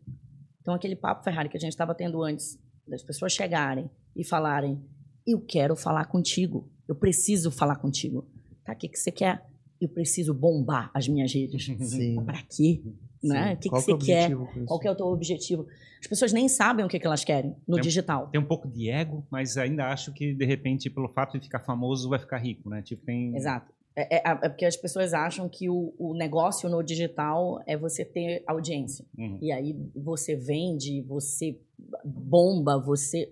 Então, 0.60 0.74
aquele 0.74 0.96
papo 0.96 1.24
Ferrari 1.24 1.48
que 1.48 1.56
a 1.56 1.60
gente 1.60 1.70
estava 1.72 1.94
tendo 1.94 2.22
antes, 2.22 2.58
das 2.86 3.02
pessoas 3.02 3.32
chegarem 3.32 3.90
e 4.14 4.24
falarem: 4.24 4.84
Eu 5.26 5.40
quero 5.40 5.74
falar 5.76 6.04
contigo, 6.06 6.70
eu 6.92 6.94
preciso 6.94 7.50
falar 7.50 7.76
contigo. 7.76 8.26
Tá, 8.64 8.72
o 8.72 8.76
que, 8.76 8.88
que 8.88 8.98
você 8.98 9.10
quer? 9.10 9.42
Eu 9.80 9.88
preciso 9.88 10.32
bombar 10.32 10.90
as 10.94 11.08
minhas 11.08 11.32
redes. 11.32 11.66
Para 12.24 12.42
quê? 12.42 12.82
Né? 13.22 13.54
O 13.54 13.56
que, 13.56 13.68
que 13.68 13.74
você 13.74 13.96
que 13.96 14.06
quer? 14.06 14.30
Qual 14.66 14.78
que 14.78 14.86
é 14.86 14.90
o 14.90 14.94
teu 14.94 15.06
objetivo? 15.06 15.66
As 16.00 16.06
pessoas 16.06 16.32
nem 16.32 16.48
sabem 16.48 16.84
o 16.84 16.88
que, 16.88 16.98
que 16.98 17.06
elas 17.06 17.24
querem 17.24 17.56
no 17.66 17.76
tem, 17.76 17.82
digital. 17.84 18.28
Tem 18.28 18.40
um 18.40 18.44
pouco 18.44 18.68
de 18.68 18.90
ego, 18.90 19.24
mas 19.30 19.56
ainda 19.56 19.86
acho 19.86 20.12
que, 20.12 20.34
de 20.34 20.44
repente, 20.44 20.90
pelo 20.90 21.08
fato 21.08 21.38
de 21.38 21.44
ficar 21.44 21.60
famoso, 21.60 22.08
vai 22.08 22.18
ficar 22.18 22.38
rico, 22.38 22.68
né? 22.68 22.82
Tipo, 22.82 23.04
tem... 23.04 23.34
Exato. 23.36 23.72
É, 23.94 24.16
é, 24.16 24.22
é, 24.24 24.48
porque 24.48 24.64
as 24.64 24.76
pessoas 24.76 25.12
acham 25.12 25.48
que 25.48 25.68
o, 25.68 25.94
o, 25.98 26.14
negócio 26.14 26.68
no 26.68 26.82
digital 26.82 27.62
é 27.66 27.76
você 27.76 28.04
ter 28.04 28.42
audiência. 28.46 29.04
Uhum. 29.16 29.38
E 29.40 29.52
aí 29.52 29.76
você 29.94 30.34
vende, 30.34 31.02
você 31.02 31.60
bomba, 32.04 32.78
você. 32.78 33.30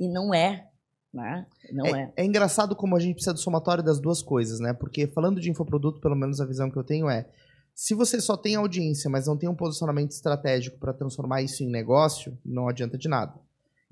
E 0.00 0.08
não 0.08 0.34
é. 0.34 0.68
Né? 1.14 1.46
Não 1.72 1.86
é, 1.86 2.12
é. 2.16 2.22
é 2.22 2.24
engraçado 2.24 2.74
como 2.74 2.96
a 2.96 3.00
gente 3.00 3.14
precisa 3.14 3.32
do 3.32 3.40
somatório 3.40 3.84
das 3.84 4.00
duas 4.00 4.20
coisas, 4.20 4.58
né? 4.58 4.72
Porque 4.72 5.06
falando 5.06 5.40
de 5.40 5.48
infoproduto, 5.48 6.00
pelo 6.00 6.16
menos 6.16 6.40
a 6.40 6.46
visão 6.46 6.70
que 6.70 6.76
eu 6.76 6.84
tenho 6.84 7.08
é. 7.08 7.26
Se 7.74 7.94
você 7.94 8.20
só 8.20 8.36
tem 8.36 8.56
audiência, 8.56 9.08
mas 9.08 9.26
não 9.26 9.36
tem 9.36 9.48
um 9.48 9.54
posicionamento 9.54 10.10
estratégico 10.10 10.78
para 10.78 10.92
transformar 10.92 11.42
isso 11.42 11.62
em 11.62 11.70
negócio, 11.70 12.36
não 12.44 12.68
adianta 12.68 12.98
de 12.98 13.08
nada. 13.08 13.34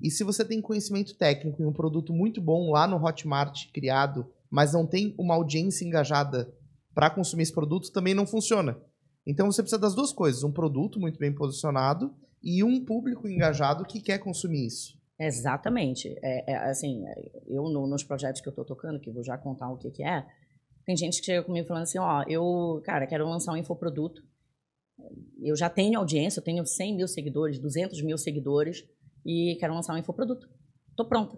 E 0.01 0.11
se 0.11 0.23
você 0.23 0.43
tem 0.43 0.61
conhecimento 0.61 1.15
técnico 1.15 1.61
e 1.61 1.65
um 1.65 1.73
produto 1.73 2.13
muito 2.13 2.41
bom 2.41 2.71
lá 2.71 2.87
no 2.87 3.03
Hotmart 3.03 3.71
criado 3.73 4.25
mas 4.53 4.71
não 4.71 4.85
tem 4.85 5.15
uma 5.17 5.33
audiência 5.33 5.83
engajada 5.83 6.53
para 6.93 7.09
consumir 7.09 7.41
esse 7.41 7.51
produto, 7.51 7.91
também 7.91 8.13
não 8.13 8.27
funciona. 8.27 8.77
Então 9.25 9.51
você 9.51 9.63
precisa 9.63 9.81
das 9.81 9.95
duas 9.95 10.13
coisas: 10.13 10.43
um 10.43 10.51
produto 10.51 10.99
muito 10.99 11.17
bem 11.17 11.33
posicionado 11.33 12.13
e 12.39 12.63
um 12.63 12.85
público 12.85 13.27
engajado 13.27 13.83
que 13.83 13.99
quer 13.99 14.19
consumir 14.19 14.67
isso. 14.67 14.95
Exatamente. 15.19 16.15
É, 16.21 16.51
é 16.51 16.57
assim, 16.69 17.03
eu 17.47 17.63
no, 17.69 17.87
nos 17.87 18.03
projetos 18.03 18.41
que 18.41 18.47
eu 18.47 18.51
estou 18.51 18.65
tocando, 18.65 18.99
que 18.99 19.11
vou 19.11 19.23
já 19.23 19.37
contar 19.37 19.69
o 19.69 19.77
que, 19.77 19.91
que 19.91 20.03
é, 20.03 20.25
tem 20.85 20.97
gente 20.97 21.19
que 21.19 21.25
chega 21.25 21.43
comigo 21.43 21.67
falando 21.67 21.83
assim, 21.83 21.99
ó, 21.99 22.23
eu, 22.27 22.81
cara, 22.83 23.07
quero 23.07 23.27
lançar 23.27 23.53
um 23.53 23.57
infoproduto, 23.57 24.23
eu 25.41 25.55
já 25.55 25.69
tenho 25.69 25.99
audiência, 25.99 26.39
eu 26.39 26.43
tenho 26.43 26.65
100 26.65 26.95
mil 26.95 27.07
seguidores, 27.07 27.59
200 27.59 28.01
mil 28.01 28.17
seguidores, 28.17 28.85
e 29.25 29.55
quero 29.59 29.73
lançar 29.73 29.93
um 29.93 29.97
infoproduto. 29.97 30.49
Tô 30.95 31.05
pronta. 31.05 31.37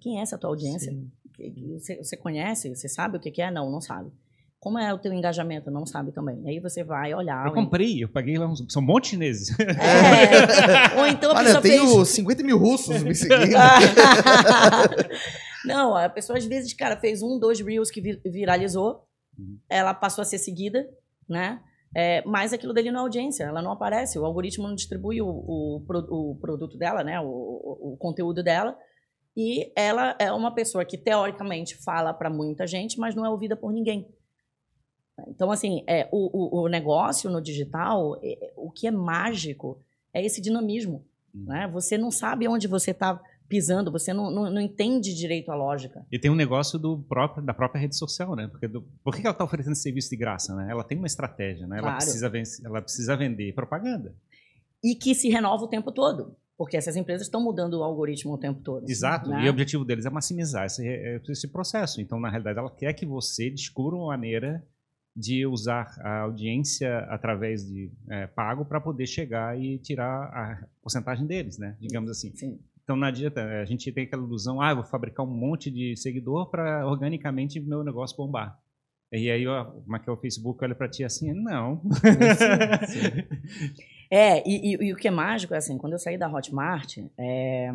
Quem 0.00 0.18
é 0.18 0.22
essa 0.22 0.36
tua 0.36 0.50
audiência? 0.50 0.92
Sim. 0.92 1.10
Você, 1.78 1.96
você 1.96 2.16
conhece? 2.16 2.68
Você 2.68 2.88
sabe 2.88 3.16
o 3.16 3.20
que, 3.20 3.40
é? 3.40 3.50
Não, 3.50 3.70
não 3.70 3.80
sabe. 3.80 4.10
Como 4.60 4.76
é 4.76 4.92
o 4.92 4.98
teu 4.98 5.12
engajamento? 5.12 5.70
Não 5.70 5.86
sabe 5.86 6.10
também. 6.10 6.42
Aí 6.46 6.58
você 6.58 6.82
vai 6.82 7.14
olhar. 7.14 7.46
Eu 7.46 7.52
comprei, 7.52 8.02
eu 8.02 8.08
paguei 8.08 8.36
lá 8.36 8.48
uns. 8.48 8.64
São 8.68 8.82
um 8.82 8.86
monte 8.86 9.04
de 9.04 9.10
chineses. 9.10 9.56
É. 9.60 10.94
Ou 10.98 11.06
então 11.06 11.30
a 11.30 11.36
Olha, 11.36 11.44
pessoa 11.44 11.58
eu 11.58 11.62
tenho 11.62 11.96
fez... 11.96 12.08
50 12.08 12.42
mil 12.42 12.58
russos 12.58 13.02
me 13.04 13.14
seguindo. 13.14 13.54
não, 15.64 15.94
a 15.94 16.08
pessoa 16.08 16.36
às 16.36 16.44
vezes, 16.44 16.72
cara, 16.72 16.96
fez 16.96 17.22
um, 17.22 17.38
dois 17.38 17.60
reels 17.60 17.90
que 17.90 18.00
viralizou. 18.24 19.04
Uhum. 19.38 19.58
Ela 19.70 19.94
passou 19.94 20.22
a 20.22 20.24
ser 20.24 20.38
seguida, 20.38 20.88
né? 21.28 21.60
É, 21.96 22.22
mas 22.26 22.52
aquilo 22.52 22.74
dele 22.74 22.90
não 22.90 23.00
é 23.00 23.02
audiência, 23.02 23.44
ela 23.44 23.62
não 23.62 23.70
aparece. 23.70 24.18
O 24.18 24.24
algoritmo 24.24 24.66
não 24.66 24.74
distribui 24.74 25.22
o, 25.22 25.28
o, 25.28 25.84
o 25.86 26.38
produto 26.40 26.76
dela, 26.76 27.04
né? 27.04 27.20
O, 27.20 27.26
o, 27.26 27.92
o 27.92 27.96
conteúdo 27.96 28.42
dela. 28.42 28.76
E 29.36 29.72
ela 29.76 30.16
é 30.18 30.32
uma 30.32 30.52
pessoa 30.52 30.84
que, 30.84 30.98
teoricamente, 30.98 31.76
fala 31.76 32.12
para 32.12 32.28
muita 32.28 32.66
gente, 32.66 32.98
mas 32.98 33.14
não 33.14 33.24
é 33.24 33.30
ouvida 33.30 33.54
por 33.54 33.72
ninguém. 33.72 34.08
Então, 35.26 35.50
assim, 35.50 35.82
é, 35.86 36.08
o, 36.12 36.60
o, 36.60 36.64
o 36.64 36.68
negócio 36.68 37.30
no 37.30 37.40
digital, 37.40 38.18
é, 38.22 38.52
o 38.56 38.70
que 38.70 38.86
é 38.86 38.90
mágico 38.90 39.80
é 40.12 40.24
esse 40.24 40.40
dinamismo. 40.40 41.04
Hum. 41.34 41.44
Né? 41.46 41.68
Você 41.72 41.98
não 41.98 42.10
sabe 42.10 42.46
onde 42.46 42.68
você 42.68 42.92
está 42.92 43.20
pisando, 43.48 43.90
você 43.90 44.12
não, 44.12 44.30
não, 44.30 44.50
não, 44.50 44.60
entende 44.60 45.14
direito 45.14 45.50
a 45.50 45.54
lógica. 45.54 46.04
E 46.12 46.18
tem 46.18 46.30
um 46.30 46.34
negócio 46.34 46.78
do 46.78 46.98
próprio, 46.98 47.42
da 47.42 47.54
própria 47.54 47.80
rede 47.80 47.96
social, 47.96 48.36
né? 48.36 48.46
Porque 48.46 48.68
do, 48.68 48.82
por 49.02 49.14
que 49.14 49.22
ela 49.22 49.32
está 49.32 49.42
oferecendo 49.42 49.74
serviço 49.74 50.10
de 50.10 50.16
graça? 50.16 50.54
Né? 50.54 50.68
Ela 50.70 50.84
tem 50.84 50.98
uma 50.98 51.06
estratégia, 51.06 51.66
né? 51.66 51.78
Ela, 51.78 51.88
claro. 51.88 51.96
precisa, 51.96 52.32
ela 52.64 52.82
precisa 52.82 53.16
vender 53.16 53.54
propaganda. 53.54 54.14
E 54.84 54.94
que 54.94 55.14
se 55.14 55.30
renova 55.30 55.64
o 55.64 55.68
tempo 55.68 55.90
todo. 55.90 56.36
Porque 56.58 56.76
essas 56.76 56.96
empresas 56.96 57.28
estão 57.28 57.40
mudando 57.40 57.74
o 57.74 57.84
algoritmo 57.84 58.34
o 58.34 58.38
tempo 58.38 58.60
todo. 58.60 58.88
Exato. 58.90 59.30
Né? 59.30 59.44
E 59.44 59.46
o 59.46 59.50
objetivo 59.50 59.84
deles 59.84 60.04
é 60.04 60.10
maximizar 60.10 60.66
esse, 60.66 60.84
esse 61.30 61.46
processo. 61.46 62.00
Então, 62.00 62.18
na 62.18 62.28
realidade, 62.28 62.58
ela 62.58 62.70
quer 62.70 62.92
que 62.94 63.06
você 63.06 63.48
descubra 63.48 63.94
uma 63.94 64.08
maneira 64.08 64.66
de 65.18 65.44
usar 65.44 65.88
a 66.00 66.20
audiência 66.20 66.98
através 67.10 67.66
de 67.66 67.90
é, 68.08 68.28
pago 68.28 68.64
para 68.64 68.80
poder 68.80 69.06
chegar 69.06 69.58
e 69.60 69.78
tirar 69.78 70.06
a 70.06 70.64
porcentagem 70.80 71.26
deles, 71.26 71.58
né? 71.58 71.76
Digamos 71.80 72.08
assim. 72.08 72.32
Sim. 72.36 72.60
Então 72.84 72.96
não 72.96 73.06
adianta, 73.06 73.42
a 73.42 73.64
gente 73.64 73.90
tem 73.92 74.04
aquela 74.04 74.22
ilusão, 74.22 74.62
ah, 74.62 74.70
eu 74.70 74.76
vou 74.76 74.84
fabricar 74.84 75.26
um 75.26 75.30
monte 75.30 75.70
de 75.70 75.96
seguidor 75.96 76.48
para 76.50 76.86
organicamente 76.86 77.60
meu 77.60 77.82
negócio 77.82 78.16
bombar. 78.16 78.58
E 79.12 79.30
aí, 79.30 79.46
ó, 79.46 79.64
como 79.64 79.96
é 79.96 79.98
que 79.98 80.08
é 80.08 80.12
o 80.12 80.16
Facebook 80.16 80.62
olha 80.62 80.74
para 80.74 80.88
ti 80.88 81.02
assim? 81.02 81.32
Não. 81.32 81.82
Sim, 82.86 82.86
sim. 82.86 83.78
É, 84.10 84.42
e, 84.48 84.74
e, 84.74 84.86
e, 84.86 84.92
o 84.94 84.96
que 84.96 85.06
é 85.06 85.10
mágico 85.10 85.52
é 85.52 85.58
assim, 85.58 85.76
quando 85.76 85.92
eu 85.92 85.98
saí 85.98 86.16
da 86.16 86.32
Hotmart, 86.32 86.96
é, 87.18 87.70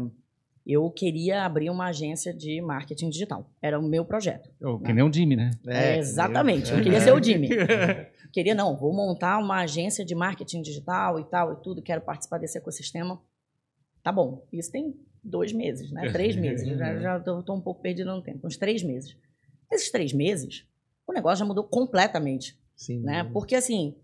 eu 0.66 0.90
queria 0.90 1.44
abrir 1.44 1.70
uma 1.70 1.88
agência 1.88 2.34
de 2.34 2.62
marketing 2.62 3.10
digital. 3.10 3.50
Era 3.62 3.80
o 3.80 3.84
meu 3.84 4.06
projeto. 4.06 4.50
Oh, 4.62 4.78
né? 4.78 4.86
Que 4.86 4.94
nem 4.94 5.04
o 5.04 5.12
Jimmy, 5.12 5.36
né? 5.36 5.52
É, 5.68 5.98
exatamente, 5.98 6.72
eu, 6.72 6.78
eu 6.78 6.84
queria 6.84 7.02
ser 7.02 7.14
o 7.14 7.22
Jimmy. 7.22 7.50
queria, 8.32 8.56
não, 8.56 8.78
vou 8.78 8.94
montar 8.94 9.38
uma 9.40 9.62
agência 9.62 10.06
de 10.06 10.16
marketing 10.16 10.62
digital 10.62 11.20
e 11.20 11.26
tal 11.26 11.54
e 11.54 11.56
tudo, 11.62 11.82
quero 11.82 12.02
participar 12.02 12.38
desse 12.38 12.58
ecossistema. 12.58 13.22
Tá 14.02 14.12
bom, 14.12 14.46
isso 14.52 14.72
tem 14.72 14.96
dois 15.24 15.52
meses, 15.52 15.92
né? 15.92 16.10
Três 16.12 16.36
meses, 16.36 16.68
já, 16.78 16.98
já 17.00 17.20
tô, 17.20 17.44
tô 17.44 17.54
um 17.54 17.62
pouco 17.62 17.82
perdido 17.82 18.14
no 18.14 18.22
tempo, 18.22 18.48
uns 18.48 18.58
três 18.58 18.84
meses. 18.84 19.18
Esses 19.72 19.92
três 19.92 20.14
meses, 20.14 20.66
o 21.08 21.14
negócio 21.14 21.40
já 21.40 21.46
mudou 21.46 21.64
completamente. 21.64 22.58
Sim. 22.76 23.02
Né? 23.02 23.24
Porque, 23.34 23.56
assim, 23.56 23.96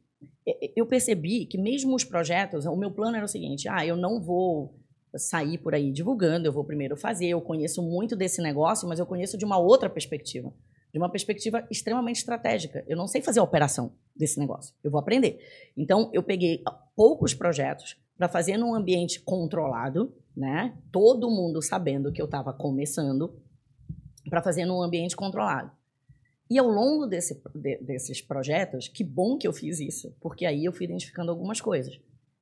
eu 0.75 0.85
percebi 0.85 1.45
que 1.45 1.57
mesmo 1.57 1.95
os 1.95 2.03
projetos, 2.03 2.65
o 2.65 2.75
meu 2.75 2.91
plano 2.91 3.15
era 3.15 3.25
o 3.25 3.29
seguinte: 3.29 3.67
ah, 3.67 3.85
eu 3.85 3.95
não 3.95 4.21
vou 4.21 4.78
sair 5.15 5.57
por 5.57 5.73
aí 5.73 5.91
divulgando, 5.91 6.47
eu 6.47 6.51
vou 6.51 6.63
primeiro 6.63 6.95
fazer. 6.95 7.27
Eu 7.27 7.41
conheço 7.41 7.81
muito 7.81 8.15
desse 8.15 8.41
negócio, 8.41 8.87
mas 8.87 8.99
eu 8.99 9.05
conheço 9.05 9.37
de 9.37 9.45
uma 9.45 9.57
outra 9.57 9.89
perspectiva, 9.89 10.53
de 10.91 10.97
uma 10.97 11.09
perspectiva 11.09 11.65
extremamente 11.69 12.17
estratégica. 12.17 12.83
Eu 12.87 12.97
não 12.97 13.07
sei 13.07 13.21
fazer 13.21 13.39
a 13.39 13.43
operação 13.43 13.93
desse 14.15 14.39
negócio, 14.39 14.73
eu 14.83 14.91
vou 14.91 14.99
aprender. 14.99 15.39
Então, 15.75 16.09
eu 16.13 16.21
peguei 16.21 16.63
poucos 16.95 17.33
projetos 17.33 17.97
para 18.17 18.27
fazer 18.27 18.57
num 18.57 18.75
ambiente 18.75 19.21
controlado, 19.21 20.13
né? 20.35 20.77
Todo 20.91 21.29
mundo 21.29 21.61
sabendo 21.61 22.11
que 22.11 22.21
eu 22.21 22.25
estava 22.25 22.51
começando, 22.51 23.33
para 24.29 24.41
fazer 24.41 24.65
num 24.65 24.81
ambiente 24.81 25.15
controlado. 25.15 25.71
E 26.49 26.57
ao 26.57 26.67
longo 26.67 27.05
desse, 27.05 27.41
de, 27.53 27.77
desses 27.77 28.21
projetos, 28.21 28.87
que 28.87 29.03
bom 29.03 29.37
que 29.37 29.47
eu 29.47 29.53
fiz 29.53 29.79
isso, 29.79 30.15
porque 30.19 30.45
aí 30.45 30.65
eu 30.65 30.73
fui 30.73 30.85
identificando 30.85 31.31
algumas 31.31 31.61
coisas. 31.61 31.99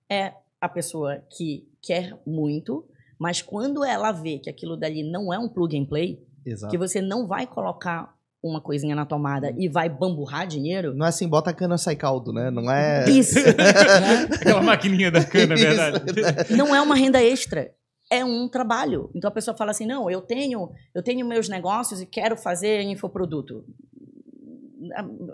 É 0.10 0.34
a 0.60 0.70
pessoa 0.70 1.22
que 1.36 1.68
quer 1.82 2.20
muito, 2.26 2.86
mas 3.20 3.42
quando 3.42 3.84
ela 3.84 4.12
vê 4.12 4.40
que 4.40 4.50
aquilo 4.50 4.78
dali 4.78 5.04
não 5.04 5.34
é 5.34 5.40
um 5.40 5.50
plug 5.50 5.78
and 5.78 5.86
play, 5.86 6.24
Exato. 6.46 6.72
que 6.72 6.78
você 6.78 7.02
não 7.02 7.28
vai 7.28 7.46
colocar 7.46 8.16
uma 8.44 8.62
coisinha 8.62 8.96
na 8.96 9.06
tomada 9.06 9.54
e 9.58 9.68
vai 9.68 9.90
bamburrar 9.90 10.48
dinheiro. 10.48 10.94
Não 10.94 11.06
é 11.06 11.10
assim, 11.10 11.28
bota 11.28 11.50
a 11.50 11.54
cana, 11.54 11.78
sai 11.78 11.96
caldo, 11.96 12.32
né? 12.32 12.52
Não 12.52 12.72
é. 12.72 13.06
Isso! 13.10 13.40
né? 13.40 14.28
Aquela 14.36 14.62
maquininha 14.62 15.12
da 15.12 15.26
cana, 15.26 15.56
é 15.56 15.58
verdade. 15.58 16.54
Não 16.56 16.76
é 16.76 16.82
uma 16.82 16.96
renda 16.96 17.22
extra. 17.22 17.72
É 18.10 18.24
um 18.24 18.48
trabalho. 18.48 19.12
Então 19.14 19.28
a 19.28 19.34
pessoa 19.34 19.58
fala 19.58 19.72
assim: 19.72 19.86
não, 19.86 20.10
eu 20.10 20.22
tenho, 20.22 20.72
eu 20.96 21.04
tenho 21.04 21.28
meus 21.28 21.50
negócios 21.50 22.00
e 22.00 22.06
quero 22.06 22.38
fazer 22.38 22.82
infoproduto 22.84 23.66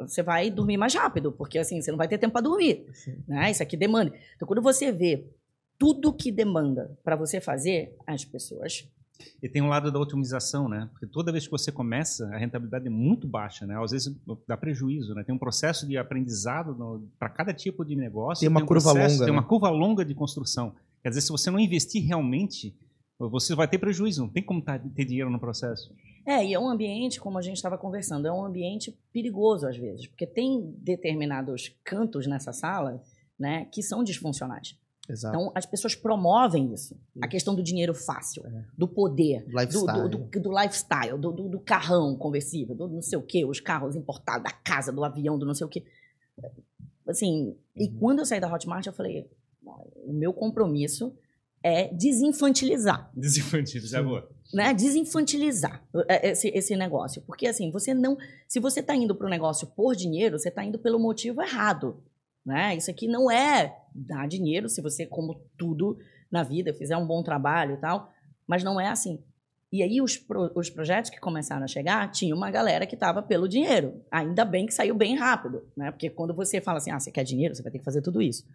você 0.02 0.24
vai 0.24 0.50
dormir 0.50 0.78
mais 0.78 0.94
rápido, 0.94 1.32
porque 1.32 1.58
assim, 1.58 1.82
você 1.82 1.92
não 1.92 1.98
vai 1.98 2.08
ter 2.08 2.18
tempo 2.18 2.34
para 2.34 2.42
dormir. 2.42 2.86
Né? 3.28 3.52
Isso 3.52 3.64
aqui 3.64 3.78
demanda. 3.78 4.14
Então, 4.36 4.48
quando 4.48 4.62
você 4.62 4.92
vê 4.92 5.26
tudo 5.78 6.14
que 6.14 6.32
demanda 6.32 6.98
para 7.04 7.16
você 7.16 7.42
fazer, 7.42 7.96
as 8.08 8.24
pessoas 8.24 8.88
e 9.42 9.50
tem 9.50 9.62
um 9.62 9.68
lado 9.68 9.92
da 9.92 10.00
otimização, 10.00 10.68
né? 10.68 10.90
Porque 10.92 11.06
toda 11.06 11.32
vez 11.32 11.46
que 11.46 11.52
você 11.52 11.72
começa, 11.72 12.28
a 12.34 12.38
rentabilidade 12.38 12.88
é 12.88 12.90
muito 12.90 13.28
baixa, 13.28 13.66
né? 13.66 13.82
Às 13.82 13.92
vezes 13.92 14.16
dá 14.48 14.58
prejuízo, 14.58 15.14
né? 15.14 15.24
Tem 15.24 15.36
um 15.36 15.40
processo 15.40 15.88
de 15.88 15.98
aprendizado 15.98 17.08
para 17.20 17.30
cada 17.30 17.54
tipo 17.54 17.86
de 17.86 17.96
negócio. 17.96 18.42
Tem 18.42 18.50
uma 18.50 18.62
um 18.62 18.66
curva 18.66 18.92
processo, 18.92 19.16
longa. 19.16 19.26
Tem 19.26 19.34
né? 19.34 19.40
uma 19.40 19.48
curva 19.48 19.70
longa 19.70 20.04
de 20.04 20.16
construção. 20.16 20.76
Quer 21.02 21.10
dizer, 21.10 21.22
se 21.22 21.30
você 21.30 21.52
não 21.52 21.60
investir 21.60 22.04
realmente, 22.06 22.76
você 23.20 23.54
vai 23.54 23.68
ter 23.68 23.78
prejuízo. 23.78 24.24
Não 24.24 24.30
tem 24.30 24.44
como 24.44 24.62
tá, 24.62 24.80
ter 24.80 25.06
dinheiro 25.06 25.30
no 25.30 25.40
processo. 25.40 25.94
É, 26.26 26.46
e 26.46 26.54
é 26.54 26.60
um 26.60 26.70
ambiente, 26.70 27.20
como 27.20 27.38
a 27.38 27.42
gente 27.42 27.58
estava 27.58 27.78
conversando, 27.78 28.28
é 28.28 28.32
um 28.32 28.46
ambiente 28.46 28.98
perigoso 29.12 29.68
às 29.68 29.76
vezes, 29.78 30.08
porque 30.08 30.26
tem 30.26 30.74
determinados 30.78 31.76
cantos 31.84 32.26
nessa 32.28 32.54
sala, 32.54 33.02
né, 33.38 33.66
que 33.66 33.82
são 33.84 34.04
disfuncionais. 34.04 34.78
Exato. 35.10 35.36
Então, 35.36 35.52
as 35.54 35.66
pessoas 35.66 35.96
promovem 35.96 36.74
isso. 36.74 36.96
A 37.22 37.28
questão 37.28 37.54
do 37.54 37.62
dinheiro 37.62 37.94
fácil, 37.94 38.46
É. 38.48 38.64
do 38.78 38.88
poder, 38.88 39.44
do, 39.44 39.60
Lifestyle. 39.60 40.10
do, 40.10 40.18
do, 40.18 40.40
do 40.40 40.50
lifestyle, 40.62 41.18
do, 41.20 41.32
do, 41.34 41.50
do 41.50 41.60
carrão 41.60 42.16
conversível, 42.16 42.74
do 42.74 42.88
não 42.88 43.02
sei 43.02 43.18
o 43.18 43.22
quê, 43.22 43.44
os 43.44 43.60
carros 43.60 43.98
importados, 43.98 44.44
da 44.46 44.52
casa, 44.52 44.94
do 44.94 45.04
avião, 45.04 45.38
do 45.38 45.46
não 45.46 45.54
sei 45.54 45.68
o 45.68 45.70
quê. 45.70 45.84
Assim, 47.06 47.54
e 47.76 47.88
Uhum. 47.90 47.98
quando 48.00 48.20
eu 48.20 48.26
saí 48.26 48.40
da 48.40 48.52
Hotmart, 48.54 48.86
eu 48.86 48.94
falei, 48.94 49.30
o 50.06 50.14
meu 50.14 50.32
compromisso 50.32 51.14
é 51.62 51.94
desinfantilizar 51.94 53.10
Desinfantilizar, 53.14 54.02
Sim. 54.02 54.08
boa. 54.08 54.30
Né, 54.54 54.74
desinfantilizar 54.74 55.84
é, 56.08 56.30
esse, 56.30 56.50
esse 56.50 56.76
negócio. 56.76 57.22
Porque, 57.24 57.48
assim, 57.48 57.72
você 57.72 57.94
não. 57.94 58.18
Se 58.48 58.60
você 58.60 58.80
está 58.80 58.96
indo 58.96 59.16
para 59.16 59.28
o 59.28 59.30
negócio 59.30 59.68
por 59.68 59.96
dinheiro, 59.96 60.38
você 60.38 60.50
está 60.50 60.64
indo 60.64 60.78
pelo 60.78 61.00
motivo 61.00 61.42
errado. 61.42 62.04
Né? 62.46 62.76
Isso 62.76 62.92
aqui 62.92 63.08
não 63.08 63.32
é 63.32 63.76
dar 63.96 64.28
dinheiro 64.28 64.70
se 64.70 64.82
você, 64.82 65.06
como 65.06 65.42
tudo 65.58 65.98
na 66.32 66.44
vida, 66.44 66.74
fizer 66.74 66.98
um 66.98 67.08
bom 67.08 67.24
trabalho 67.24 67.76
e 67.76 67.78
tal. 67.78 68.12
Mas 68.46 68.64
não 68.64 68.80
é 68.80 68.88
assim. 68.88 69.24
E 69.72 69.82
aí, 69.82 70.02
os, 70.02 70.18
pro- 70.18 70.52
os 70.56 70.70
projetos 70.70 71.10
que 71.10 71.20
começaram 71.20 71.64
a 71.64 71.68
chegar, 71.68 72.12
tinha 72.12 72.36
uma 72.36 72.52
galera 72.52 72.86
que 72.86 72.94
estava 72.94 73.24
pelo 73.24 73.48
dinheiro. 73.48 74.04
Ainda 74.12 74.46
bem 74.46 74.68
que 74.68 74.74
saiu 74.74 74.94
bem 74.94 75.16
rápido, 75.16 75.68
né? 75.76 75.90
Porque 75.90 76.12
quando 76.12 76.34
você 76.34 76.62
fala 76.62 76.78
assim, 76.78 76.92
ah, 76.92 77.00
você 77.00 77.12
quer 77.12 77.24
dinheiro, 77.24 77.56
você 77.56 77.64
vai 77.64 77.72
ter 77.72 77.80
que 77.80 77.86
fazer 77.86 78.02
tudo 78.04 78.22
isso. 78.22 78.46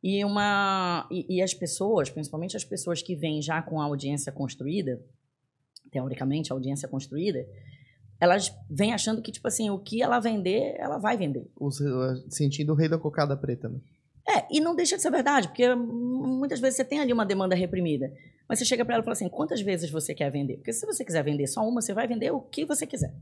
E, 0.00 0.22
uma, 0.24 1.08
e, 1.10 1.36
e 1.36 1.42
as 1.42 1.54
pessoas, 1.54 2.10
principalmente 2.10 2.56
as 2.56 2.62
pessoas 2.62 3.02
que 3.02 3.16
vêm 3.16 3.40
já 3.40 3.62
com 3.62 3.80
a 3.80 3.84
audiência 3.84 4.30
construída, 4.30 5.02
teoricamente, 5.94 6.52
a 6.52 6.56
audiência 6.56 6.88
construída, 6.88 7.46
elas 8.20 8.52
vêm 8.68 8.92
achando 8.92 9.22
que, 9.22 9.30
tipo 9.30 9.46
assim, 9.46 9.70
o 9.70 9.78
que 9.78 10.02
ela 10.02 10.18
vender, 10.18 10.74
ela 10.76 10.98
vai 10.98 11.16
vender. 11.16 11.48
O- 11.56 11.70
sentindo 12.28 12.72
o 12.72 12.76
rei 12.76 12.88
da 12.88 12.98
cocada 12.98 13.36
preta, 13.36 13.68
né? 13.68 13.78
É, 14.28 14.44
e 14.50 14.60
não 14.60 14.74
deixa 14.74 14.96
de 14.96 15.02
ser 15.02 15.10
verdade, 15.10 15.48
porque 15.48 15.72
muitas 15.74 16.58
vezes 16.58 16.76
você 16.76 16.84
tem 16.84 16.98
ali 16.98 17.12
uma 17.12 17.24
demanda 17.26 17.54
reprimida. 17.54 18.12
Mas 18.48 18.58
você 18.58 18.64
chega 18.64 18.84
para 18.84 18.94
ela 18.94 19.02
e 19.02 19.04
fala 19.04 19.12
assim: 19.12 19.28
quantas 19.28 19.60
vezes 19.60 19.90
você 19.90 20.14
quer 20.14 20.30
vender? 20.30 20.56
Porque 20.56 20.72
se 20.72 20.84
você 20.84 21.04
quiser 21.04 21.22
vender 21.22 21.46
só 21.46 21.60
uma, 21.66 21.80
você 21.80 21.92
vai 21.94 22.08
vender 22.08 22.30
o 22.32 22.40
que 22.40 22.64
você 22.64 22.86
quiser. 22.86 23.14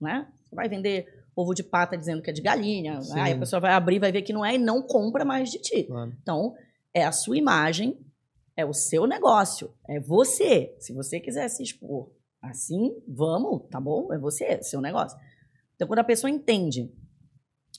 Né? 0.00 0.26
Você 0.44 0.56
vai 0.56 0.68
vender 0.68 1.06
ovo 1.36 1.54
de 1.54 1.62
pata 1.62 1.96
dizendo 1.96 2.22
que 2.22 2.30
é 2.30 2.32
de 2.32 2.40
galinha, 2.42 3.00
Sim. 3.02 3.20
aí 3.20 3.32
a 3.34 3.38
pessoa 3.38 3.60
vai 3.60 3.72
abrir, 3.72 3.98
vai 3.98 4.10
ver 4.10 4.22
que 4.22 4.32
não 4.32 4.44
é 4.44 4.54
e 4.54 4.58
não 4.58 4.82
compra 4.82 5.24
mais 5.24 5.50
de 5.50 5.58
ti. 5.58 5.84
Claro. 5.84 6.12
Então, 6.22 6.54
é 6.94 7.04
a 7.04 7.12
sua 7.12 7.36
imagem, 7.36 7.98
é 8.56 8.64
o 8.64 8.72
seu 8.72 9.06
negócio, 9.06 9.70
é 9.86 10.00
você. 10.00 10.74
Se 10.78 10.94
você 10.94 11.20
quiser 11.20 11.48
se 11.48 11.62
expor 11.62 12.10
assim, 12.50 12.96
vamos, 13.06 13.68
tá 13.70 13.80
bom? 13.80 14.12
É 14.12 14.18
você, 14.18 14.44
é 14.44 14.62
seu 14.62 14.80
negócio. 14.80 15.18
Então, 15.74 15.86
quando 15.86 16.00
a 16.00 16.04
pessoa 16.04 16.30
entende 16.30 16.90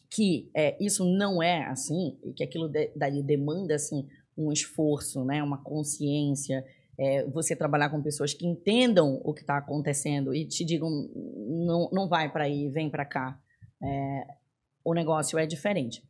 que 0.09 0.49
é, 0.55 0.77
isso 0.83 1.03
não 1.05 1.41
é 1.41 1.65
assim, 1.65 2.17
e 2.23 2.33
que 2.33 2.43
aquilo 2.43 2.71
dali 2.95 3.21
demanda 3.23 3.75
assim, 3.75 4.07
um 4.37 4.51
esforço, 4.51 5.25
né, 5.25 5.41
uma 5.41 5.61
consciência, 5.63 6.63
é, 6.97 7.25
você 7.25 7.55
trabalhar 7.55 7.89
com 7.89 8.01
pessoas 8.01 8.33
que 8.33 8.45
entendam 8.45 9.21
o 9.23 9.33
que 9.33 9.41
está 9.41 9.57
acontecendo 9.57 10.33
e 10.33 10.47
te 10.47 10.65
digam, 10.65 10.89
não, 11.47 11.89
não 11.91 12.07
vai 12.07 12.31
para 12.31 12.45
aí, 12.45 12.69
vem 12.69 12.89
para 12.89 13.05
cá. 13.05 13.39
É, 13.81 14.27
o 14.83 14.93
negócio 14.93 15.37
é 15.37 15.45
diferente. 15.45 16.03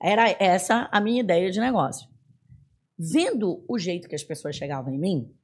Era 0.00 0.30
essa 0.38 0.88
a 0.92 1.00
minha 1.00 1.20
ideia 1.20 1.50
de 1.50 1.60
negócio. 1.60 2.08
Vendo 2.98 3.64
o 3.68 3.78
jeito 3.78 4.08
que 4.08 4.14
as 4.14 4.22
pessoas 4.22 4.54
chegavam 4.54 4.92
em 4.92 4.98
mim, 4.98 5.34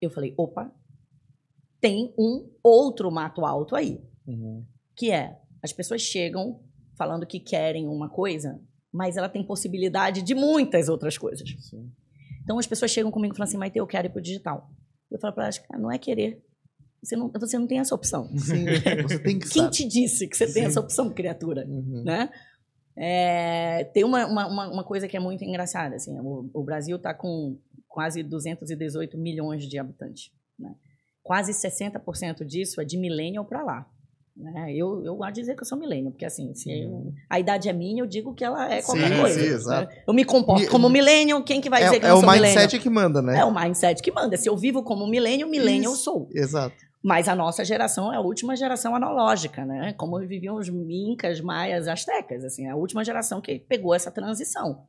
eu 0.00 0.10
falei, 0.10 0.34
opa, 0.36 0.74
tem 1.82 2.14
um 2.18 2.48
outro 2.62 3.10
mato 3.10 3.44
alto 3.44 3.76
aí 3.76 4.00
Uhum. 4.26 4.64
que 4.96 5.10
é 5.10 5.38
as 5.62 5.72
pessoas 5.72 6.00
chegam 6.00 6.60
falando 6.96 7.26
que 7.26 7.38
querem 7.40 7.86
uma 7.88 8.08
coisa, 8.08 8.58
mas 8.92 9.16
ela 9.16 9.28
tem 9.28 9.44
possibilidade 9.44 10.22
de 10.22 10.34
muitas 10.34 10.88
outras 10.88 11.18
coisas. 11.18 11.48
Sim. 11.68 11.90
Então 12.42 12.58
as 12.58 12.66
pessoas 12.66 12.90
chegam 12.90 13.10
comigo 13.10 13.34
e 13.34 13.36
falam 13.36 13.48
assim, 13.48 13.58
Maite, 13.58 13.78
eu 13.78 13.86
quero 13.86 14.06
ir 14.06 14.10
pro 14.10 14.22
digital. 14.22 14.70
Eu 15.10 15.18
falo 15.18 15.34
para 15.34 15.44
elas, 15.44 15.58
cara, 15.58 15.78
não 15.80 15.90
é 15.90 15.98
querer. 15.98 16.42
Você 17.02 17.16
não, 17.16 17.28
você 17.30 17.58
não 17.58 17.66
tem 17.66 17.78
essa 17.80 17.94
opção. 17.94 18.26
Sim, 18.38 18.64
você 19.02 19.18
tem 19.18 19.38
que 19.38 19.48
Quem 19.48 19.62
saber. 19.62 19.70
te 19.72 19.86
disse 19.88 20.28
que 20.28 20.36
você 20.36 20.44
tem 20.46 20.62
Sim. 20.62 20.68
essa 20.68 20.80
opção, 20.80 21.10
criatura? 21.10 21.66
Uhum. 21.66 22.02
Né? 22.04 22.30
É, 22.96 23.84
tem 23.92 24.04
uma, 24.04 24.26
uma, 24.26 24.46
uma- 24.46 24.68
uma 24.72 24.84
coisa 24.84 25.08
que 25.08 25.16
é 25.16 25.20
muito 25.20 25.42
engraçada. 25.44 25.96
Assim, 25.96 26.18
o, 26.20 26.48
o 26.52 26.62
Brasil 26.62 26.96
está 26.96 27.12
com 27.14 27.58
quase 27.88 28.22
218 28.22 29.18
milhões 29.18 29.64
de 29.68 29.78
habitantes. 29.78 30.30
Né? 30.58 30.74
Quase 31.22 31.52
60% 31.52 32.44
disso 32.44 32.80
é 32.80 32.84
de 32.84 32.98
millennial 32.98 33.44
para 33.44 33.62
lá. 33.62 33.86
Né? 34.34 34.72
Eu, 34.74 35.04
eu 35.04 35.14
gosto 35.14 35.34
de 35.34 35.40
dizer 35.42 35.54
que 35.54 35.60
eu 35.62 35.66
sou 35.66 35.78
millennial, 35.78 36.10
porque 36.10 36.24
assim, 36.24 36.54
se 36.54 36.70
eu- 36.72 37.12
a 37.28 37.38
idade 37.38 37.68
é 37.68 37.72
minha, 37.72 38.02
eu 38.02 38.06
digo 38.06 38.34
que 38.34 38.42
ela 38.42 38.64
é 38.72 38.80
qualquer 38.82 39.08
Sim, 39.14 39.20
coisa. 39.20 39.38
sim, 39.40 39.46
né? 39.46 39.54
exato. 39.54 39.94
Eu 40.08 40.14
me 40.14 40.24
comporto 40.24 40.68
como 40.70 40.88
millennial, 40.88 41.42
quem 41.44 41.60
que 41.60 41.68
vai 41.68 41.84
dizer 41.84 42.00
que 42.00 42.06
É, 42.06 42.08
eu 42.08 42.12
é 42.12 42.14
não 42.14 42.18
o 42.18 42.20
sou 42.22 42.30
mindset 42.32 42.54
millennial? 42.56 42.82
que 42.82 42.90
manda, 42.90 43.22
né? 43.22 43.38
É 43.38 43.44
o 43.44 43.54
mindset 43.54 44.02
que 44.02 44.10
manda. 44.10 44.36
Se 44.38 44.48
eu 44.48 44.56
vivo 44.56 44.82
como 44.82 45.06
millennial, 45.06 45.48
millennial 45.48 45.92
eu 45.92 45.96
sou. 45.96 46.28
Exato. 46.32 46.74
Mas 47.04 47.28
a 47.28 47.34
nossa 47.34 47.62
geração 47.64 48.12
é 48.12 48.16
a 48.16 48.20
última 48.20 48.56
geração 48.56 48.94
analógica, 48.96 49.64
né? 49.66 49.92
Como 49.98 50.18
viviam 50.20 50.56
os 50.56 50.68
incas, 50.68 51.40
maias, 51.40 51.86
astecas, 51.86 52.42
assim, 52.44 52.66
a 52.68 52.74
última 52.76 53.04
geração 53.04 53.40
que 53.40 53.58
pegou 53.58 53.94
essa 53.94 54.10
transição. 54.10 54.84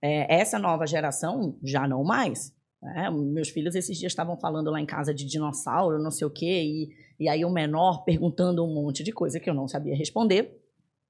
É, 0.00 0.40
essa 0.40 0.58
nova 0.58 0.86
geração 0.86 1.56
já 1.62 1.86
não 1.86 2.02
mais. 2.02 2.52
Né? 2.82 3.08
Meus 3.10 3.48
filhos 3.48 3.74
esses 3.74 3.96
dias 3.98 4.12
estavam 4.12 4.36
falando 4.36 4.70
lá 4.70 4.80
em 4.80 4.86
casa 4.86 5.14
de 5.14 5.24
dinossauro, 5.24 6.02
não 6.02 6.10
sei 6.10 6.26
o 6.26 6.30
quê, 6.30 6.62
e, 6.64 6.88
e 7.24 7.28
aí 7.28 7.44
o 7.44 7.50
menor 7.50 8.04
perguntando 8.04 8.64
um 8.64 8.74
monte 8.74 9.02
de 9.04 9.12
coisa 9.12 9.38
que 9.38 9.48
eu 9.48 9.54
não 9.54 9.68
sabia 9.68 9.96
responder. 9.96 10.58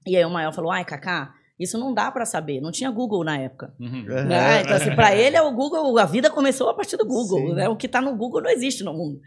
E 0.07 0.17
aí 0.17 0.25
o 0.25 0.31
maior 0.31 0.53
falou: 0.53 0.71
"Ai, 0.71 0.85
Cacá, 0.85 1.33
isso 1.59 1.79
não 1.79 1.95
dá 1.95 2.11
para 2.11 2.25
saber. 2.27 2.61
Não 2.61 2.71
tinha 2.73 2.91
Google 2.91 3.25
na 3.25 3.39
época." 3.39 3.75
Uhum. 3.81 4.05
É. 4.11 4.25
né? 4.25 4.63
Então, 4.63 4.77
assim, 4.77 4.95
para 4.95 5.15
ele, 5.17 5.37
é 5.37 5.43
o 5.43 5.53
Google, 5.55 5.97
a 5.99 6.05
vida 6.05 6.29
começou 6.31 6.69
a 6.69 6.75
partir 6.75 6.97
do 6.97 7.07
Google. 7.07 7.49
Sim. 7.49 7.55
Né? 7.55 7.69
O 7.69 7.77
que 7.77 7.87
está 7.87 8.01
no 8.01 8.15
Google 8.17 8.43
não 8.43 8.51
existe 8.51 8.85
no 8.85 8.93
mundo. 8.93 9.21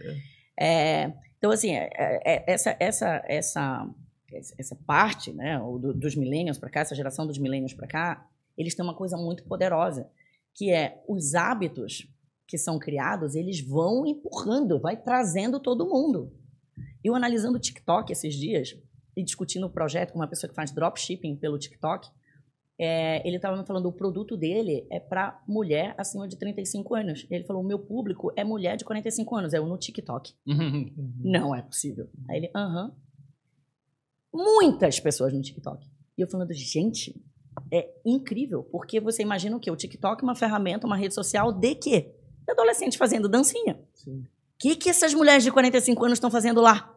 É, 0.59 1.11
então, 1.37 1.51
assim, 1.51 1.71
é- 1.71 1.89
é- 1.93 2.43
essa, 2.47 2.75
essa, 2.79 3.23
essa, 3.27 3.87
essa 4.57 4.75
parte 4.85 5.31
né, 5.33 5.57
do- 5.59 5.93
dos 5.93 6.15
millennials 6.15 6.57
para 6.57 6.69
cá, 6.69 6.81
essa 6.81 6.95
geração 6.95 7.25
dos 7.25 7.37
millennials 7.37 7.73
para 7.73 7.87
cá, 7.87 8.27
eles 8.57 8.73
têm 8.75 8.83
uma 8.85 8.95
coisa 8.95 9.17
muito 9.17 9.43
poderosa, 9.43 10.07
que 10.53 10.71
é 10.71 11.01
os 11.07 11.35
hábitos 11.35 12.07
que 12.47 12.57
são 12.57 12.77
criados, 12.77 13.35
eles 13.35 13.59
vão 13.59 14.05
empurrando, 14.05 14.79
vai 14.79 14.95
trazendo 14.95 15.59
todo 15.59 15.87
mundo. 15.87 16.31
Eu 17.03 17.15
analisando 17.15 17.57
o 17.57 17.59
TikTok 17.59 18.11
esses 18.11 18.35
dias 18.35 18.77
e 19.15 19.23
discutindo 19.23 19.65
o 19.65 19.69
projeto 19.69 20.11
com 20.11 20.19
uma 20.19 20.27
pessoa 20.27 20.49
que 20.49 20.55
faz 20.55 20.71
dropshipping 20.71 21.35
pelo 21.37 21.57
TikTok, 21.57 22.09
é, 22.77 23.25
ele 23.25 23.37
estava 23.37 23.55
me 23.55 23.65
falando 23.65 23.85
o 23.85 23.91
produto 23.91 24.35
dele 24.35 24.85
é 24.91 24.99
para 24.99 25.41
mulher 25.47 25.95
acima 25.97 26.27
de 26.27 26.35
35 26.35 26.93
anos. 26.93 27.25
Ele 27.31 27.45
falou: 27.45 27.63
o 27.63 27.65
meu 27.65 27.79
público 27.79 28.33
é 28.35 28.43
mulher 28.43 28.75
de 28.75 28.83
45 28.83 29.35
anos, 29.35 29.53
é 29.53 29.57
eu 29.57 29.65
no 29.65 29.77
TikTok. 29.77 30.33
Uhum. 30.45 30.91
Não 31.23 31.55
é 31.55 31.61
possível. 31.61 32.09
Aí 32.29 32.37
ele, 32.37 32.51
aham. 32.53 32.93
Muitas 34.33 34.99
pessoas 34.99 35.31
no 35.31 35.41
TikTok. 35.41 35.87
E 36.17 36.21
eu 36.21 36.27
falando, 36.27 36.53
gente, 36.53 37.15
é 37.71 37.89
incrível, 38.05 38.63
porque 38.63 38.99
você 38.99 39.21
imagina 39.21 39.55
o 39.55 39.59
quê? 39.59 39.71
O 39.71 39.75
TikTok 39.77 40.21
é 40.21 40.25
uma 40.25 40.35
ferramenta, 40.35 40.85
uma 40.85 40.97
rede 40.97 41.13
social 41.13 41.53
de 41.53 41.75
quê? 41.75 42.13
De 42.45 42.51
adolescente 42.51 42.97
fazendo 42.97 43.27
dancinha. 43.27 43.79
O 44.07 44.23
que, 44.57 44.75
que 44.75 44.89
essas 44.89 45.13
mulheres 45.13 45.43
de 45.43 45.51
45 45.51 46.05
anos 46.05 46.17
estão 46.17 46.31
fazendo 46.31 46.61
lá? 46.61 46.95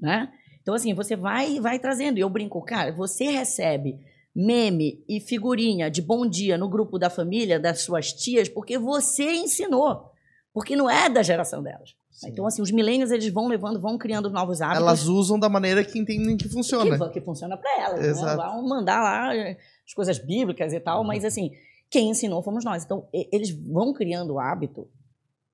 Né? 0.00 0.32
Então, 0.62 0.74
assim, 0.74 0.94
você 0.94 1.14
vai 1.14 1.60
vai 1.60 1.78
trazendo. 1.78 2.18
E 2.18 2.20
eu 2.20 2.30
brinco, 2.30 2.60
cara, 2.62 2.92
você 2.92 3.26
recebe 3.26 3.98
meme 4.34 5.02
e 5.08 5.18
figurinha 5.18 5.90
de 5.90 6.02
bom 6.02 6.26
dia 6.26 6.58
no 6.58 6.68
grupo 6.68 6.98
da 6.98 7.08
família, 7.08 7.58
das 7.58 7.80
suas 7.80 8.12
tias, 8.12 8.48
porque 8.48 8.76
você 8.76 9.32
ensinou. 9.32 10.10
Porque 10.52 10.76
não 10.76 10.90
é 10.90 11.08
da 11.08 11.22
geração 11.22 11.62
delas. 11.62 11.94
Sim. 12.10 12.30
Então, 12.30 12.46
assim, 12.46 12.62
os 12.62 12.70
milênios, 12.70 13.10
eles 13.10 13.28
vão 13.28 13.46
levando, 13.46 13.78
vão 13.78 13.98
criando 13.98 14.30
novos 14.30 14.62
hábitos. 14.62 14.82
Elas 14.82 15.06
usam 15.06 15.38
da 15.38 15.50
maneira 15.50 15.84
que 15.84 15.98
entendem 15.98 16.36
que 16.36 16.48
funciona. 16.48 16.98
Que, 16.98 17.12
que 17.12 17.20
funciona 17.20 17.56
para 17.58 17.78
elas. 17.78 18.00
Né? 18.00 18.08
Exato. 18.08 18.36
Vão 18.36 18.66
mandar 18.66 19.02
lá 19.02 19.36
eh, 19.36 19.58
as 19.86 19.92
coisas 19.94 20.18
bíblicas 20.18 20.72
e 20.72 20.80
tal, 20.80 21.04
mas 21.04 21.24
assim, 21.26 21.50
quem 21.90 22.10
ensinou 22.10 22.42
fomos 22.42 22.64
nós. 22.64 22.84
Então, 22.84 23.08
eles 23.12 23.50
vão 23.50 23.92
criando 23.92 24.38
hábito 24.38 24.88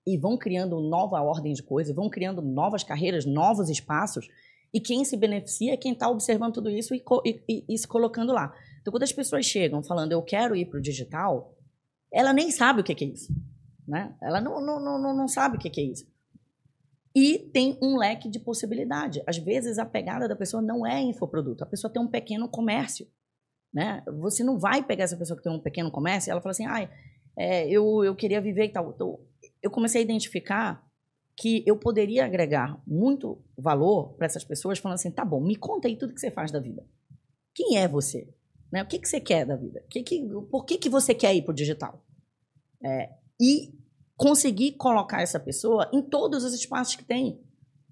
e 0.06 0.16
vão 0.16 0.36
criando 0.36 0.80
nova 0.80 1.20
ordem 1.20 1.52
de 1.52 1.62
coisas, 1.62 1.94
vão 1.94 2.10
criando 2.10 2.42
novas 2.42 2.82
carreiras, 2.82 3.24
novos 3.24 3.68
espaços, 3.68 4.28
E 4.74 4.80
quem 4.80 5.04
se 5.04 5.18
beneficia 5.18 5.74
é 5.74 5.76
quem 5.76 5.92
está 5.92 6.08
observando 6.08 6.54
tudo 6.54 6.70
isso 6.70 6.94
e, 6.94 7.04
e, 7.26 7.64
e, 7.68 7.78
se 7.78 7.86
colocando 7.86 8.32
lá. 8.32 8.54
Então, 8.80 8.90
quando 8.90 9.02
as 9.02 9.12
pessoas 9.12 9.44
chegam 9.44 9.82
falando, 9.82 10.12
eu 10.12 10.22
quero 10.22 10.56
ir 10.56 10.64
para 10.64 10.78
o 10.78 10.82
digital, 10.82 11.54
ela 12.10 12.32
nem 12.32 12.50
sabe 12.50 12.80
o 12.80 12.84
que, 12.84 12.94
que 12.94 13.04
é 13.04 13.08
isso. 13.08 13.30
Né? 13.86 14.14
Ela 14.22 14.40
não, 14.40 14.64
não, 14.64 14.80
não, 14.80 15.14
não 15.14 15.28
sabe 15.28 15.56
o 15.56 15.60
que, 15.60 15.68
que 15.68 15.80
é 15.80 15.84
isso. 15.84 16.10
E 17.14 17.38
tem 17.38 17.78
um 17.82 17.98
leque 17.98 18.30
de 18.30 18.40
possibilidade. 18.40 19.22
Às 19.26 19.36
vezes, 19.36 19.78
a 19.78 19.84
pegada 19.84 20.26
da 20.26 20.34
pessoa 20.34 20.62
não 20.62 20.86
é 20.86 21.02
infoproduto. 21.02 21.62
A 21.62 21.66
pessoa 21.66 21.92
tem 21.92 22.00
um 22.00 22.08
pequeno 22.08 22.48
comércio. 22.48 23.06
Né? 23.72 24.02
Você 24.20 24.44
não 24.44 24.58
vai 24.58 24.82
pegar 24.82 25.04
essa 25.04 25.16
pessoa 25.16 25.36
que 25.36 25.42
tem 25.42 25.52
um 25.52 25.60
pequeno 25.60 25.90
comércio 25.90 26.28
e 26.28 26.32
ela 26.32 26.40
fala 26.40 26.50
assim, 26.50 26.66
ah, 26.66 26.88
é, 27.36 27.68
eu, 27.68 28.04
eu 28.04 28.14
queria 28.14 28.40
viver 28.40 28.66
e 28.66 28.68
tal. 28.68 28.92
Então, 28.94 29.18
eu 29.62 29.70
comecei 29.70 30.00
a 30.00 30.04
identificar 30.04 30.84
que 31.36 31.62
eu 31.66 31.76
poderia 31.76 32.24
agregar 32.24 32.80
muito 32.86 33.42
valor 33.56 34.14
para 34.14 34.26
essas 34.26 34.44
pessoas, 34.44 34.78
falando 34.78 34.96
assim, 34.96 35.10
tá 35.10 35.24
bom, 35.24 35.40
me 35.40 35.56
conta 35.56 35.88
aí 35.88 35.96
tudo 35.96 36.12
que 36.12 36.20
você 36.20 36.30
faz 36.30 36.50
da 36.50 36.60
vida. 36.60 36.84
Quem 37.54 37.78
é 37.78 37.88
você? 37.88 38.28
Né? 38.70 38.82
O 38.82 38.86
que, 38.86 38.98
que 38.98 39.08
você 39.08 39.20
quer 39.20 39.46
da 39.46 39.56
vida? 39.56 39.84
Que 39.90 40.02
que, 40.02 40.22
por 40.50 40.64
que, 40.64 40.78
que 40.78 40.88
você 40.88 41.14
quer 41.14 41.34
ir 41.34 41.42
para 41.42 41.52
o 41.52 41.54
digital? 41.54 42.04
É, 42.84 43.10
e 43.40 43.72
conseguir 44.16 44.72
colocar 44.72 45.22
essa 45.22 45.40
pessoa 45.40 45.90
em 45.92 46.02
todos 46.02 46.44
os 46.44 46.54
espaços 46.54 46.96
que 46.96 47.04
tem. 47.04 47.40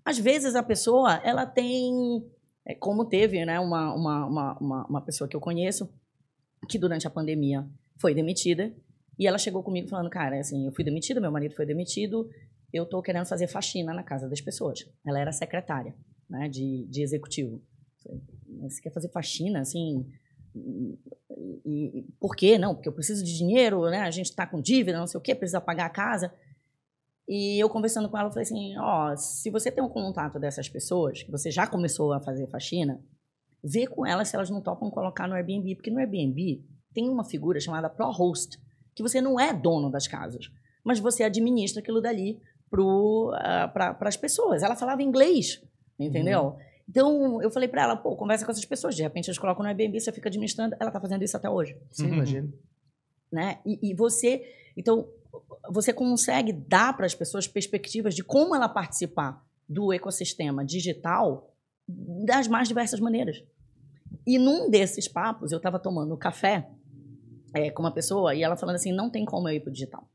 Às 0.04 0.18
vezes 0.18 0.54
a 0.54 0.62
pessoa, 0.62 1.20
ela 1.24 1.44
tem, 1.44 2.24
é, 2.66 2.74
como 2.74 3.04
teve 3.04 3.44
né, 3.44 3.58
uma, 3.58 3.94
uma, 3.94 4.26
uma, 4.26 4.86
uma 4.86 5.00
pessoa 5.00 5.28
que 5.28 5.36
eu 5.36 5.40
conheço, 5.40 5.92
que 6.68 6.78
durante 6.78 7.06
a 7.06 7.10
pandemia 7.10 7.66
foi 7.98 8.14
demitida, 8.14 8.74
e 9.18 9.26
ela 9.26 9.38
chegou 9.38 9.62
comigo 9.62 9.88
falando, 9.88 10.08
cara, 10.08 10.38
assim, 10.38 10.66
eu 10.66 10.72
fui 10.72 10.84
demitida, 10.84 11.20
meu 11.20 11.30
marido 11.30 11.54
foi 11.54 11.66
demitido, 11.66 12.28
eu 12.72 12.84
estou 12.84 13.02
querendo 13.02 13.26
fazer 13.26 13.48
faxina 13.48 13.92
na 13.92 14.02
casa 14.02 14.28
das 14.28 14.40
pessoas. 14.40 14.88
Ela 15.06 15.20
era 15.20 15.32
secretária, 15.32 15.94
né, 16.28 16.48
de, 16.48 16.86
de 16.88 17.02
executivo. 17.02 17.62
Você 18.62 18.80
quer 18.80 18.92
fazer 18.92 19.10
faxina, 19.10 19.60
assim, 19.60 20.06
e, 20.54 22.00
e, 22.00 22.06
por 22.18 22.34
quê? 22.34 22.58
Não, 22.58 22.74
porque 22.74 22.88
eu 22.88 22.92
preciso 22.92 23.24
de 23.24 23.36
dinheiro, 23.36 23.88
né? 23.90 24.00
A 24.00 24.10
gente 24.10 24.26
está 24.26 24.46
com 24.46 24.60
dívida, 24.60 24.98
não 24.98 25.06
sei 25.06 25.18
o 25.18 25.22
quê, 25.22 25.34
precisa 25.34 25.60
pagar 25.60 25.86
a 25.86 25.90
casa. 25.90 26.32
E 27.28 27.62
eu 27.62 27.68
conversando 27.68 28.08
com 28.08 28.18
ela, 28.18 28.28
eu 28.28 28.32
falei 28.32 28.44
assim: 28.44 28.76
ó, 28.78 29.14
se 29.16 29.50
você 29.50 29.70
tem 29.70 29.82
um 29.82 29.88
contato 29.88 30.38
dessas 30.38 30.68
pessoas, 30.68 31.22
que 31.22 31.30
você 31.30 31.50
já 31.50 31.66
começou 31.66 32.12
a 32.12 32.20
fazer 32.20 32.48
faxina, 32.48 33.00
vê 33.62 33.86
com 33.86 34.06
elas 34.06 34.28
se 34.28 34.36
elas 34.36 34.50
não 34.50 34.60
topam 34.60 34.90
colocar 34.90 35.28
no 35.28 35.34
Airbnb, 35.34 35.76
porque 35.76 35.90
no 35.90 35.98
Airbnb 35.98 36.64
tem 36.92 37.08
uma 37.08 37.24
figura 37.24 37.60
chamada 37.60 37.88
Pro 37.88 38.10
Host, 38.10 38.58
que 38.94 39.02
você 39.02 39.20
não 39.20 39.38
é 39.38 39.52
dono 39.52 39.90
das 39.90 40.06
casas, 40.08 40.50
mas 40.84 40.98
você 40.98 41.22
administra 41.22 41.80
aquilo 41.80 42.00
dali 42.00 42.40
para 42.70 42.82
uh, 43.92 44.04
as 44.06 44.16
pessoas. 44.16 44.62
Ela 44.62 44.76
falava 44.76 45.02
inglês, 45.02 45.62
entendeu? 45.98 46.42
Uhum. 46.42 46.56
Então, 46.90 47.40
eu 47.40 47.50
falei 47.52 47.68
para 47.68 47.82
ela, 47.82 47.96
pô, 47.96 48.16
conversa 48.16 48.44
com 48.44 48.50
essas 48.50 48.64
pessoas. 48.64 48.96
De 48.96 49.02
repente, 49.02 49.28
eles 49.28 49.38
colocam 49.38 49.62
no 49.62 49.68
Airbnb, 49.68 50.00
você 50.00 50.10
fica 50.10 50.28
administrando. 50.28 50.74
Ela 50.80 50.90
tá 50.90 51.00
fazendo 51.00 51.22
isso 51.22 51.36
até 51.36 51.48
hoje. 51.48 51.76
Sim, 51.92 52.06
uhum. 52.06 52.14
imagino. 52.14 52.52
Né? 53.30 53.60
E, 53.64 53.90
e, 53.90 53.94
você... 53.94 54.42
Então, 54.76 55.08
você 55.70 55.92
consegue 55.92 56.52
dar 56.52 56.96
para 56.96 57.06
as 57.06 57.14
pessoas 57.14 57.46
perspectivas 57.46 58.14
de 58.14 58.24
como 58.24 58.54
ela 58.54 58.68
participar 58.68 59.44
do 59.68 59.92
ecossistema 59.92 60.64
digital 60.64 61.54
das 61.86 62.48
mais 62.48 62.68
diversas 62.68 63.00
maneiras. 63.00 63.42
E 64.26 64.38
num 64.38 64.68
desses 64.68 65.08
papos, 65.08 65.52
eu 65.52 65.58
estava 65.58 65.78
tomando 65.78 66.16
café 66.16 66.68
é, 67.54 67.70
com 67.70 67.82
uma 67.82 67.92
pessoa 67.92 68.34
e 68.34 68.42
ela 68.42 68.56
falando 68.56 68.76
assim, 68.76 68.92
não 68.92 69.10
tem 69.10 69.24
como 69.24 69.48
eu 69.48 69.54
ir 69.54 69.60
para 69.60 69.70
o 69.70 69.72
digital. 69.72 70.08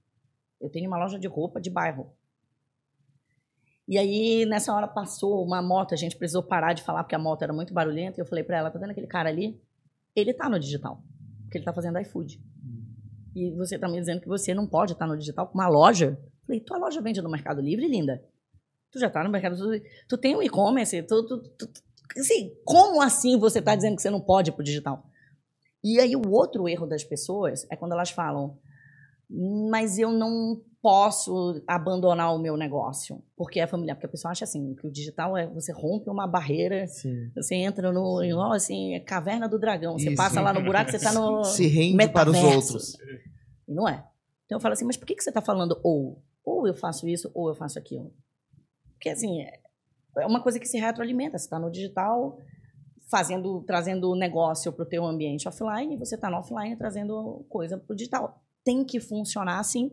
Eu 0.60 0.70
tenho 0.70 0.88
uma 0.88 0.98
loja 0.98 1.20
de 1.20 1.28
roupa 1.28 1.60
de 1.60 1.70
bairro. 1.70 2.12
E 3.88 3.98
aí, 3.98 4.46
nessa 4.46 4.74
hora, 4.74 4.88
passou 4.88 5.46
uma 5.46 5.62
moto, 5.62 5.94
a 5.94 5.98
gente 5.98 6.18
precisou 6.18 6.42
parar 6.42 6.74
de 6.74 6.82
falar 6.82 7.04
porque 7.04 7.16
a 7.16 7.20
moto 7.20 7.44
era 7.44 7.54
muito 7.54 7.74
barulhenta. 7.74 8.20
E 8.20 8.22
eu 8.22 8.26
falei 8.26 8.44
para 8.44 8.58
ela: 8.58 8.72
tá 8.72 8.80
vendo 8.80 8.92
aquele 8.92 9.06
cara 9.06 9.30
ali? 9.30 9.62
Ele 10.16 10.34
tá 10.34 10.50
no 10.50 10.60
digital, 10.60 11.04
porque 11.44 11.58
ele 11.58 11.66
tá 11.66 11.74
fazendo 11.74 12.00
iFood. 12.00 12.42
E 13.36 13.52
você 13.52 13.78
tá 13.78 13.88
me 13.90 14.00
dizendo 14.00 14.22
que 14.22 14.28
você 14.28 14.54
não 14.54 14.66
pode 14.66 14.94
estar 14.94 15.06
no 15.06 15.18
digital 15.18 15.48
com 15.48 15.56
uma 15.56 15.68
loja? 15.68 16.18
Falei: 16.48 16.62
tua 16.62 16.78
loja 16.78 17.02
vende 17.02 17.22
no 17.22 17.30
Mercado 17.30 17.60
Livre, 17.60 17.88
linda? 17.88 18.24
Tu 18.92 19.00
já 19.00 19.10
tá 19.10 19.22
no 19.24 19.30
Mercado 19.30 19.56
Livre? 19.56 19.90
Tu 20.08 20.18
tem 20.18 20.36
um 20.38 20.42
e-commerce? 20.42 21.04
Tu, 21.04 21.28
tu, 21.28 21.40
tu, 21.58 21.70
assim, 22.18 22.56
como 22.64 23.02
assim 23.02 23.38
você 23.38 23.62
tá 23.62 23.76
dizendo 23.76 23.98
que 23.98 24.02
você 24.02 24.10
não 24.10 24.22
pode 24.22 24.52
ir 24.52 24.54
pro 24.54 24.64
digital? 24.64 25.06
E 25.84 26.00
aí, 26.00 26.16
o 26.16 26.32
outro 26.32 26.68
erro 26.70 26.88
das 26.88 27.04
pessoas 27.04 27.68
é 27.70 27.76
quando 27.76 27.92
elas 27.92 28.10
falam: 28.10 28.58
mas 29.70 30.00
eu 30.00 30.12
não 30.12 30.62
posso 30.86 31.64
abandonar 31.66 32.32
o 32.36 32.38
meu 32.38 32.56
negócio, 32.56 33.20
porque 33.36 33.60
é 33.60 33.66
familiar, 33.66 33.96
porque 33.96 34.06
a 34.06 34.10
pessoa 34.10 34.32
acha 34.32 34.44
assim, 34.44 34.76
que 34.76 34.86
o 34.86 34.92
digital 34.92 35.36
é 35.36 35.48
você 35.48 35.72
rompe 35.72 36.12
uma 36.12 36.28
barreira, 36.28 36.86
Sim. 36.86 37.32
você 37.36 37.56
entra 37.56 37.92
no, 37.92 38.22
assim, 38.54 38.94
é 38.94 39.00
caverna 39.00 39.50
do 39.50 39.58
dragão, 39.58 39.98
você 39.98 40.10
Isso. 40.10 40.16
passa 40.16 40.40
lá 40.42 40.54
no 40.54 40.64
buraco, 40.64 40.92
você 40.92 40.98
está 40.98 41.12
no 41.12 41.42
se 41.44 41.66
rende 41.66 41.96
metaverso. 41.96 42.40
para 42.40 42.50
os 42.50 42.56
outros. 42.56 42.98
E 43.68 43.74
não 43.74 43.90
é. 43.90 44.06
Então 44.46 44.58
eu 44.58 44.60
falo 44.60 44.74
assim, 44.74 44.86
mas 44.86 44.96
por 44.96 45.08
que 45.08 45.16
que 45.16 45.24
você 45.24 45.32
está 45.32 45.42
falando 45.42 45.80
ou 45.82 46.22
ou 46.44 46.68
eu 46.68 46.76
faço 46.76 47.08
isso 47.08 47.32
ou 47.34 47.50
eu 47.50 47.56
faço 47.56 47.80
aquilo? 47.80 48.14
Porque 48.92 49.10
assim, 49.10 49.42
é, 49.42 49.60
é 50.20 50.28
uma 50.28 50.44
coisa 50.44 50.60
que 50.60 50.68
se 50.68 50.78
retroalimenta, 50.78 51.40
você 51.40 51.46
está 51.46 51.58
no 51.58 51.72
digital, 51.72 52.38
fazendo, 53.10 53.64
trazendo 53.64 54.16
negócio 54.16 54.72
para 54.72 54.84
o 54.84 54.88
teu 54.88 55.04
ambiente 55.04 55.48
offline, 55.48 55.96
e 55.96 55.98
você 55.98 56.14
está 56.14 56.30
no 56.30 56.38
offline 56.38 56.76
trazendo 56.76 57.44
coisa 57.50 57.76
para 57.76 57.92
o 57.92 57.96
digital. 57.96 58.40
Tem 58.64 58.86
que 58.86 59.00
funcionar 59.00 59.60
assim 59.60 59.92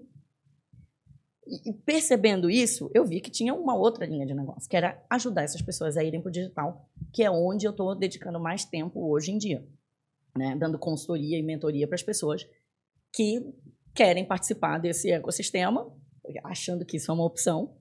e 1.46 1.72
percebendo 1.72 2.48
isso, 2.48 2.90
eu 2.94 3.04
vi 3.04 3.20
que 3.20 3.30
tinha 3.30 3.52
uma 3.52 3.74
outra 3.74 4.06
linha 4.06 4.24
de 4.24 4.34
negócio, 4.34 4.68
que 4.68 4.76
era 4.76 5.04
ajudar 5.10 5.42
essas 5.42 5.60
pessoas 5.60 5.96
a 5.96 6.04
irem 6.04 6.20
para 6.20 6.28
o 6.28 6.32
digital, 6.32 6.88
que 7.12 7.22
é 7.22 7.30
onde 7.30 7.66
eu 7.66 7.72
estou 7.72 7.94
dedicando 7.96 8.38
mais 8.38 8.64
tempo 8.64 9.10
hoje 9.10 9.32
em 9.32 9.38
dia, 9.38 9.66
né? 10.36 10.56
dando 10.56 10.78
consultoria 10.78 11.38
e 11.38 11.42
mentoria 11.42 11.86
para 11.88 11.96
as 11.96 12.02
pessoas 12.02 12.46
que 13.12 13.44
querem 13.94 14.24
participar 14.24 14.78
desse 14.78 15.10
ecossistema, 15.10 15.92
achando 16.44 16.84
que 16.84 16.96
isso 16.96 17.10
é 17.10 17.14
uma 17.14 17.26
opção, 17.26 17.76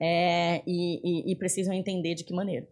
é, 0.00 0.62
e, 0.66 1.00
e, 1.02 1.32
e 1.32 1.36
precisam 1.36 1.72
entender 1.72 2.14
de 2.14 2.24
que 2.24 2.34
maneira. 2.34 2.68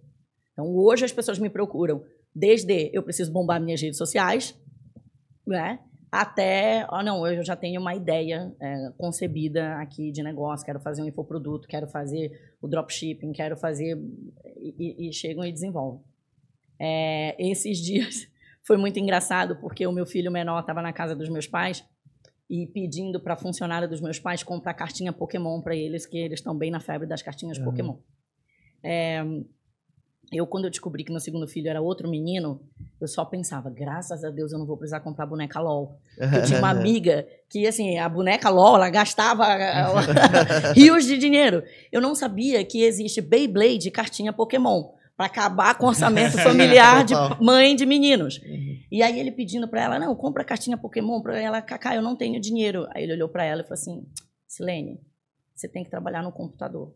Então, 0.53 0.75
hoje 0.75 1.05
as 1.05 1.13
pessoas 1.13 1.39
me 1.39 1.51
procuram 1.51 2.05
desde 2.35 2.91
eu 2.93 3.03
preciso 3.03 3.33
bombar 3.33 3.61
minhas 3.61 3.81
redes 3.81 3.99
sociais, 3.99 4.59
né? 5.47 5.81
Até, 6.11 6.87
oh, 6.91 7.03
não, 7.03 7.27
eu 7.27 7.43
já 7.45 7.57
tenho 7.57 7.81
uma 7.81 7.95
ideia 7.95 8.55
é, 8.61 8.93
concebida 8.97 9.77
aqui 9.77 10.11
de 10.13 10.23
negócio, 10.23 10.65
quero 10.65 10.81
fazer 10.81 11.03
um 11.03 11.07
infoproduto, 11.07 11.67
quero 11.67 11.89
fazer 11.89 12.31
o 12.61 12.69
dropshipping, 12.69 13.33
quero 13.33 13.57
fazer. 13.57 13.99
E, 14.57 15.09
e 15.09 15.13
chegam 15.13 15.45
e 15.45 15.53
desenvolvem. 15.53 16.01
É, 16.79 17.37
esses 17.39 17.79
dias 17.85 18.29
foi 18.63 18.77
muito 18.77 18.99
engraçado, 18.99 19.57
porque 19.57 19.87
o 19.87 19.93
meu 19.93 20.07
filho 20.07 20.31
menor 20.31 20.61
estava 20.61 20.83
na 20.83 20.93
casa 20.93 21.15
dos 21.15 21.29
meus 21.29 21.47
pais 21.47 21.85
e 22.49 22.67
pedindo 22.67 23.21
para 23.21 23.35
a 23.35 23.37
funcionária 23.37 23.89
dos 23.89 24.01
meus 24.01 24.19
pais 24.19 24.43
comprar 24.43 24.75
cartinha 24.75 25.13
Pokémon 25.13 25.61
para 25.61 25.75
eles, 25.75 26.07
que 26.07 26.17
eles 26.17 26.39
estão 26.39 26.57
bem 26.57 26.71
na 26.71 26.81
febre 26.81 27.07
das 27.07 27.23
cartinhas 27.23 27.59
uhum. 27.59 27.65
Pokémon. 27.65 27.97
É, 28.83 29.25
eu, 30.33 30.47
quando 30.47 30.65
eu 30.65 30.71
descobri 30.71 31.05
que 31.05 31.11
meu 31.11 31.21
segundo 31.21 31.47
filho 31.47 31.69
era 31.69 31.81
outro 31.81 32.09
menino, 32.09 32.61
eu 33.01 33.07
só 33.07 33.25
pensava, 33.25 33.71
graças 33.71 34.25
a 34.25 34.31
Deus 34.31 34.53
eu 34.53 34.59
não 34.59 34.67
vou 34.67 34.77
precisar 34.77 35.01
comprar 35.01 35.27
boneca 35.27 35.61
LOL. 35.61 36.01
Eu 36.19 36.43
tinha 36.45 36.59
uma 36.59 36.71
amiga 36.71 37.27
que, 37.49 37.67
assim, 37.67 37.99
a 37.99 38.09
boneca 38.09 38.51
LOL, 38.51 38.77
ela 38.77 38.91
gastava 38.91 39.47
rios 40.75 41.05
de 41.05 41.17
dinheiro. 41.17 41.63
Eu 41.93 42.01
não 42.01 42.15
sabia 42.15 42.65
que 42.65 42.83
existe 42.83 43.21
Beyblade 43.21 43.91
cartinha 43.91 44.33
Pokémon 44.33 44.97
para 45.17 45.27
acabar 45.27 45.79
com 45.79 45.87
o 45.87 45.89
orçamento 45.89 46.37
familiar 46.43 47.05
de 47.05 47.15
mãe 47.41 47.75
de 47.75 47.87
meninos. 47.87 48.39
Uhum. 48.39 48.79
E 48.91 49.03
aí 49.03 49.19
ele 49.19 49.31
pedindo 49.31 49.69
para 49.69 49.83
ela, 49.83 49.99
não, 49.99 50.15
compra 50.15 50.45
cartinha 50.45 50.77
Pokémon 50.77 51.21
para 51.23 51.41
ela, 51.41 51.63
Cacá, 51.63 51.95
eu 51.95 52.03
não 52.03 52.17
tenho 52.17 52.41
dinheiro. 52.41 52.87
Aí 52.95 53.05
ele 53.05 53.15
olhou 53.15 53.29
para 53.29 53.45
ela 53.45 53.63
e 53.63 53.65
falou 53.65 53.75
assim, 53.75 54.07
Silene, 54.47 55.01
você 55.55 55.69
tem 55.69 55.85
que 55.85 55.91
trabalhar 55.91 56.23
no 56.23 56.33
computador. 56.33 56.93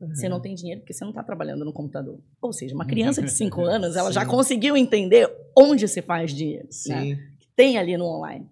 Uhum. 0.00 0.14
Você 0.14 0.28
não 0.28 0.40
tem 0.40 0.54
dinheiro 0.54 0.80
porque 0.80 0.92
você 0.92 1.04
não 1.04 1.10
está 1.10 1.22
trabalhando 1.22 1.64
no 1.64 1.72
computador. 1.72 2.20
Ou 2.40 2.52
seja, 2.52 2.74
uma 2.74 2.86
criança 2.86 3.20
de 3.22 3.30
5 3.30 3.60
anos, 3.64 3.96
ela 3.96 4.12
já 4.12 4.24
conseguiu 4.24 4.76
entender 4.76 5.30
onde 5.56 5.88
se 5.88 6.00
faz 6.02 6.32
dinheiro. 6.32 6.64
Né? 6.64 6.70
Sim. 6.72 7.14
Né? 7.14 7.32
Tem 7.56 7.78
ali 7.78 7.96
no 7.96 8.04
online. 8.04 8.48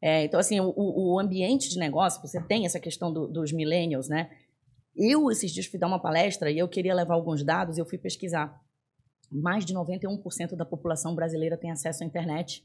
É, 0.00 0.24
então, 0.24 0.40
assim, 0.40 0.58
o, 0.58 0.72
o, 0.76 1.20
ambiente 1.20 1.68
de 1.68 1.78
negócio, 1.78 2.20
você 2.20 2.40
tem 2.42 2.66
essa 2.66 2.80
questão 2.80 3.12
do, 3.12 3.28
dos 3.28 3.52
millennials, 3.52 4.08
né? 4.08 4.30
Eu, 4.96 5.30
esses 5.30 5.52
dias, 5.52 5.66
fui 5.66 5.78
dar 5.78 5.86
uma 5.86 6.00
palestra 6.00 6.50
e 6.50 6.58
eu 6.58 6.68
queria 6.68 6.94
levar 6.94 7.14
alguns 7.14 7.44
dados 7.44 7.78
e 7.78 7.80
eu 7.80 7.86
fui 7.86 7.98
pesquisar. 7.98 8.60
Mais 9.30 9.64
de 9.64 9.72
91% 9.72 10.56
da 10.56 10.64
população 10.64 11.14
brasileira 11.14 11.56
tem 11.56 11.70
acesso 11.70 12.02
à 12.02 12.06
internet. 12.06 12.64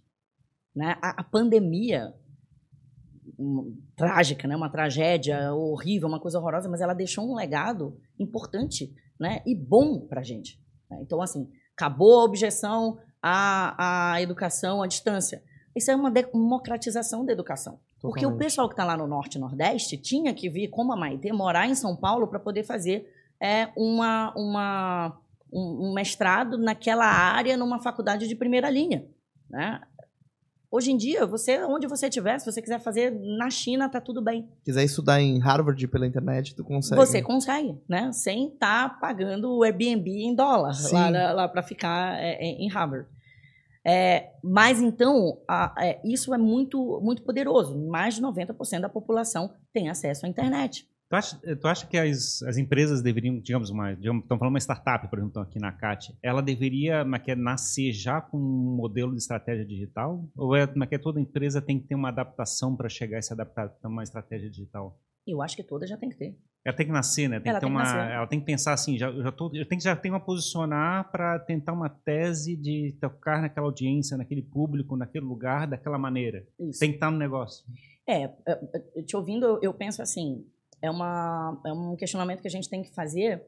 Né? 0.76 0.98
A, 1.02 1.22
a 1.22 1.24
pandemia 1.24 2.14
trágica, 3.96 4.48
né? 4.48 4.56
uma 4.56 4.70
tragédia 4.70 5.54
horrível, 5.54 6.08
uma 6.08 6.20
coisa 6.20 6.40
horrorosa, 6.40 6.70
mas 6.70 6.82
ela 6.82 6.94
deixou 6.94 7.30
um 7.30 7.36
legado 7.36 7.98
importante 8.20 8.94
né? 9.20 9.42
e 9.46 9.56
bom 9.56 10.00
para 10.00 10.22
a 10.22 10.24
gente. 10.24 10.60
Né? 10.90 11.00
Então, 11.02 11.22
assim, 11.22 11.50
acabou 11.76 12.20
a 12.20 12.24
objeção 12.24 12.98
à, 13.22 14.14
à 14.14 14.22
educação 14.22 14.82
à 14.82 14.88
distância. 14.88 15.44
Isso 15.76 15.92
é 15.92 15.96
uma 15.96 16.10
democratização 16.10 17.26
da 17.26 17.32
educação. 17.32 17.80
Totalmente. 18.00 18.02
Porque 18.02 18.26
o 18.26 18.38
pessoal 18.38 18.68
que 18.68 18.74
está 18.74 18.84
lá 18.84 18.98
no 18.98 19.08
Norte 19.08 19.36
e 19.36 19.42
Nordeste 19.42 19.98
tinha 19.98 20.34
que 20.34 20.50
vir, 20.50 20.70
como 20.70 20.92
a 20.94 20.96
Maite, 20.96 21.32
morar 21.32 21.68
em 21.68 21.76
São 21.76 21.96
Paulo 21.96 22.28
para 22.28 22.40
poder 22.40 22.64
fazer 22.64 23.12
é, 23.40 23.70
uma, 23.76 24.34
uma, 24.36 25.20
um, 25.52 25.90
um 25.90 25.94
mestrado 25.94 26.58
naquela 26.58 27.06
área 27.06 27.58
numa 27.58 27.80
faculdade 27.80 28.28
de 28.28 28.36
primeira 28.36 28.70
linha. 28.70 29.06
Né? 29.50 29.82
Hoje 30.70 30.92
em 30.92 30.98
dia, 30.98 31.26
você, 31.26 31.64
onde 31.64 31.88
você 31.88 32.08
estiver, 32.08 32.38
se 32.40 32.46
você 32.46 32.62
quiser 32.62 32.80
fazer 32.80 33.12
na 33.38 33.50
China, 33.50 33.88
tá 33.88 34.02
tudo 34.02 34.22
bem. 34.22 34.50
Quiser 34.66 34.84
estudar 34.84 35.22
em 35.22 35.40
Harvard 35.40 35.88
pela 35.88 36.06
internet, 36.06 36.54
tu 36.56 36.64
consegue. 36.64 37.00
Você 37.00 37.22
consegue, 37.22 37.78
né? 37.88 38.12
Sem 38.12 38.50
estar 38.50 38.90
tá 38.90 38.96
pagando 38.96 39.58
o 39.58 39.64
Airbnb 39.64 40.10
em 40.10 40.36
dólar 40.36 40.74
Sim. 40.74 40.94
lá, 40.94 41.32
lá 41.32 41.48
para 41.48 41.64
ficar 41.64 42.22
é, 42.22 42.34
é, 42.34 42.46
em 42.46 42.68
Harvard. 42.70 43.08
É, 43.86 44.32
mas 44.44 44.82
então, 44.82 45.42
a, 45.48 45.74
é, 45.80 46.02
isso 46.04 46.34
é 46.34 46.38
muito, 46.38 47.00
muito 47.02 47.24
poderoso. 47.24 47.78
Mais 47.88 48.16
de 48.16 48.22
90% 48.22 48.82
da 48.82 48.90
população 48.90 49.54
tem 49.72 49.90
acesso 49.90 50.26
à 50.26 50.30
internet. 50.30 50.86
Tu 51.10 51.16
acha, 51.16 51.38
tu 51.56 51.68
acha 51.68 51.88
que 51.88 51.98
as, 51.98 52.44
as 52.44 52.58
empresas 52.58 53.02
deveriam, 53.02 53.40
digamos, 53.40 53.70
uma, 53.70 53.94
digamos, 53.94 54.24
estamos 54.24 54.40
falando 54.40 54.54
uma 54.54 54.60
startup, 54.60 55.08
por 55.08 55.20
exemplo, 55.20 55.42
aqui 55.42 55.58
na 55.58 55.72
CAT, 55.72 56.14
ela 56.22 56.42
deveria 56.42 57.06
é, 57.26 57.36
nascer 57.36 57.94
já 57.94 58.20
com 58.20 58.38
um 58.38 58.76
modelo 58.76 59.12
de 59.12 59.20
estratégia 59.20 59.66
digital? 59.66 60.28
Ou 60.36 60.54
é, 60.54 60.64
é 60.64 60.98
toda 60.98 61.22
empresa 61.22 61.62
tem 61.62 61.80
que 61.80 61.88
ter 61.88 61.96
uma 61.96 62.10
adaptação 62.10 62.76
para 62.76 62.90
chegar 62.90 63.20
a 63.20 63.22
se 63.22 63.32
adaptar 63.32 63.74
a 63.82 63.88
uma 63.88 64.04
estratégia 64.04 64.50
digital? 64.50 65.00
Eu 65.26 65.42
acho 65.42 65.56
que 65.56 65.64
toda 65.64 65.88
já 65.88 65.98
tem 65.98 66.10
que 66.10 66.18
ter. 66.18 66.38
Ela 66.66 66.76
tem 66.76 66.86
que 66.86 66.92
nascer, 66.92 67.30
né? 67.30 67.40
Tem 67.40 67.50
ela, 67.50 67.60
que 67.60 67.66
ter 67.66 67.72
uma, 67.72 68.12
ela 68.12 68.28
tem 68.28 68.40
que 68.42 68.46
pensar 68.46 68.74
assim, 68.74 68.98
já, 68.98 69.10
eu 69.10 69.24
já, 69.24 69.32
tô, 69.32 69.46
eu 69.54 69.66
tenho 69.66 69.80
que 69.80 69.84
já 69.84 69.96
tenho 69.96 70.14
uma 70.14 70.20
posicionar 70.20 71.10
para 71.10 71.40
tentar 71.40 71.72
uma 71.72 71.90
tese 71.90 72.58
de 72.58 72.98
tocar 73.00 73.42
naquela 73.42 73.68
audiência, 73.68 74.18
naquele 74.18 74.42
público, 74.42 74.98
naquele 74.98 75.26
lugar, 75.26 75.68
daquela 75.68 75.98
maneira. 75.98 76.46
Isso. 76.60 76.80
Tem 76.80 76.90
que 76.90 76.96
estar 76.96 77.10
no 77.10 77.18
negócio. 77.18 77.66
É, 78.06 78.24
é 78.96 79.02
te 79.06 79.16
ouvindo, 79.16 79.60
eu 79.62 79.74
penso 79.74 80.02
assim, 80.02 80.46
é, 80.82 80.90
uma, 80.90 81.62
é 81.66 81.72
um 81.72 81.96
questionamento 81.96 82.42
que 82.42 82.48
a 82.48 82.52
gente 82.52 82.70
tem 82.70 82.84
que 82.84 82.94
fazer 82.94 83.44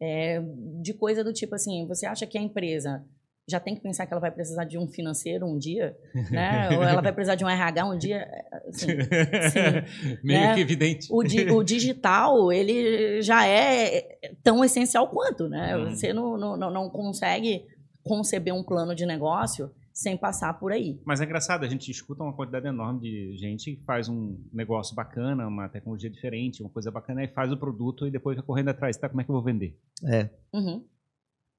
é, 0.00 0.42
de 0.82 0.94
coisa 0.94 1.22
do 1.22 1.32
tipo 1.32 1.54
assim, 1.54 1.86
você 1.86 2.06
acha 2.06 2.26
que 2.26 2.36
a 2.36 2.42
empresa 2.42 3.04
já 3.46 3.60
tem 3.60 3.74
que 3.74 3.82
pensar 3.82 4.06
que 4.06 4.12
ela 4.12 4.20
vai 4.20 4.30
precisar 4.30 4.64
de 4.64 4.78
um 4.78 4.88
financeiro 4.88 5.46
um 5.46 5.58
dia, 5.58 5.94
né? 6.30 6.70
Ou 6.70 6.82
ela 6.82 7.02
vai 7.02 7.12
precisar 7.12 7.34
de 7.34 7.44
um 7.44 7.48
RH 7.48 7.84
um 7.84 7.98
dia, 7.98 8.26
assim, 8.66 8.86
sim, 9.52 10.18
meio 10.24 10.40
né? 10.40 10.54
que 10.54 10.60
evidente. 10.60 11.08
O, 11.10 11.22
di, 11.22 11.50
o, 11.50 11.62
digital 11.62 12.50
ele 12.50 13.20
já 13.20 13.46
é 13.46 14.18
tão 14.42 14.64
essencial 14.64 15.08
quanto, 15.08 15.48
né? 15.48 15.76
Hum. 15.76 15.90
Você 15.90 16.12
não, 16.12 16.38
não, 16.38 16.56
não 16.70 16.88
consegue 16.88 17.66
conceber 18.02 18.54
um 18.54 18.62
plano 18.62 18.94
de 18.94 19.04
negócio 19.04 19.70
sem 19.94 20.16
passar 20.16 20.58
por 20.58 20.72
aí. 20.72 21.00
Mas 21.04 21.20
é 21.20 21.24
engraçado, 21.24 21.64
a 21.64 21.68
gente 21.68 21.88
escuta 21.88 22.24
uma 22.24 22.32
quantidade 22.32 22.66
enorme 22.66 23.00
de 23.00 23.36
gente 23.36 23.76
que 23.76 23.84
faz 23.84 24.08
um 24.08 24.36
negócio 24.52 24.92
bacana, 24.92 25.46
uma 25.46 25.68
tecnologia 25.68 26.10
diferente, 26.10 26.62
uma 26.62 26.68
coisa 26.68 26.90
bacana, 26.90 27.22
e 27.22 27.28
faz 27.28 27.52
o 27.52 27.56
produto 27.56 28.04
e 28.04 28.10
depois 28.10 28.36
vai 28.36 28.44
correndo 28.44 28.70
atrás. 28.70 28.96
Tá, 28.96 29.08
como 29.08 29.20
é 29.20 29.24
que 29.24 29.30
eu 29.30 29.34
vou 29.34 29.44
vender? 29.44 29.78
É. 30.04 30.28
Uhum. 30.52 30.84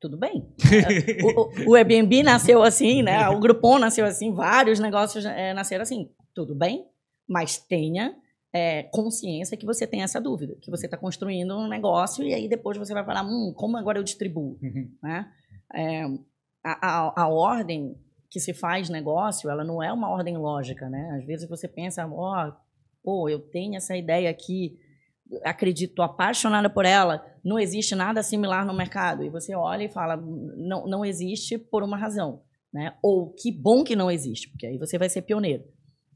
Tudo 0.02 0.18
bem. 0.18 0.54
o, 1.66 1.72
o, 1.72 1.76
Airbnb 1.76 2.24
nasceu 2.24 2.62
assim, 2.62 3.02
né? 3.02 3.30
O 3.30 3.40
Groupon 3.40 3.80
nasceu 3.80 4.06
assim, 4.06 4.34
vários 4.34 4.82
negócios 4.82 5.24
é, 5.24 5.54
nasceram 5.54 5.84
assim. 5.84 6.12
Tudo 6.34 6.54
bem, 6.54 6.86
mas 7.26 7.58
tenha 7.58 8.14
é, 8.54 8.84
consciência 8.84 9.56
que 9.56 9.66
você 9.66 9.88
tem 9.88 10.04
essa 10.04 10.20
dúvida, 10.20 10.58
que 10.62 10.70
você 10.70 10.88
está 10.88 10.98
construindo 10.98 11.58
um 11.58 11.70
negócio 11.70 12.22
e 12.26 12.34
aí 12.34 12.50
depois 12.50 12.78
você 12.78 12.94
vai 12.94 13.06
falar, 13.06 13.24
hum, 13.24 13.54
como 13.56 13.78
agora 13.78 13.98
eu 13.98 14.04
distribuo? 14.04 14.60
Uhum. 14.62 14.92
Né? 15.02 15.32
É, 15.74 16.04
a, 16.62 17.08
a, 17.08 17.24
a 17.24 17.28
ordem 17.30 17.96
que 18.30 18.40
se 18.40 18.54
faz 18.54 18.90
negócio, 18.90 19.50
ela 19.50 19.64
não 19.64 19.82
é 19.82 19.92
uma 19.92 20.10
ordem 20.10 20.38
lógica, 20.38 20.90
né? 20.90 21.18
Às 21.18 21.26
vezes 21.26 21.48
você 21.48 21.68
pensa, 21.68 22.08
ó, 22.08 22.48
oh, 22.48 22.54
pô, 23.04 23.30
eu 23.30 23.40
tenho 23.40 23.76
essa 23.76 23.96
ideia 23.96 24.30
aqui, 24.30 24.78
acredito, 25.44 26.02
apaixonada 26.02 26.70
por 26.70 26.86
ela, 26.86 27.26
não 27.44 27.60
existe 27.60 27.96
nada 27.96 28.24
similar 28.24 28.66
no 28.66 28.74
mercado. 28.74 29.24
E 29.24 29.30
você 29.30 29.56
olha 29.56 29.84
e 29.84 29.90
fala, 29.90 30.18
não, 30.18 30.88
não 30.88 31.06
existe 31.06 31.58
por 31.58 31.84
uma 31.84 31.98
razão, 31.98 32.42
né? 32.74 32.96
Ou 33.02 33.34
que 33.34 33.52
bom 33.52 33.84
que 33.84 33.96
não 33.96 34.10
existe, 34.10 34.50
porque 34.50 34.66
aí 34.66 34.78
você 34.78 34.98
vai 34.98 35.10
ser 35.10 35.22
pioneiro. 35.22 35.64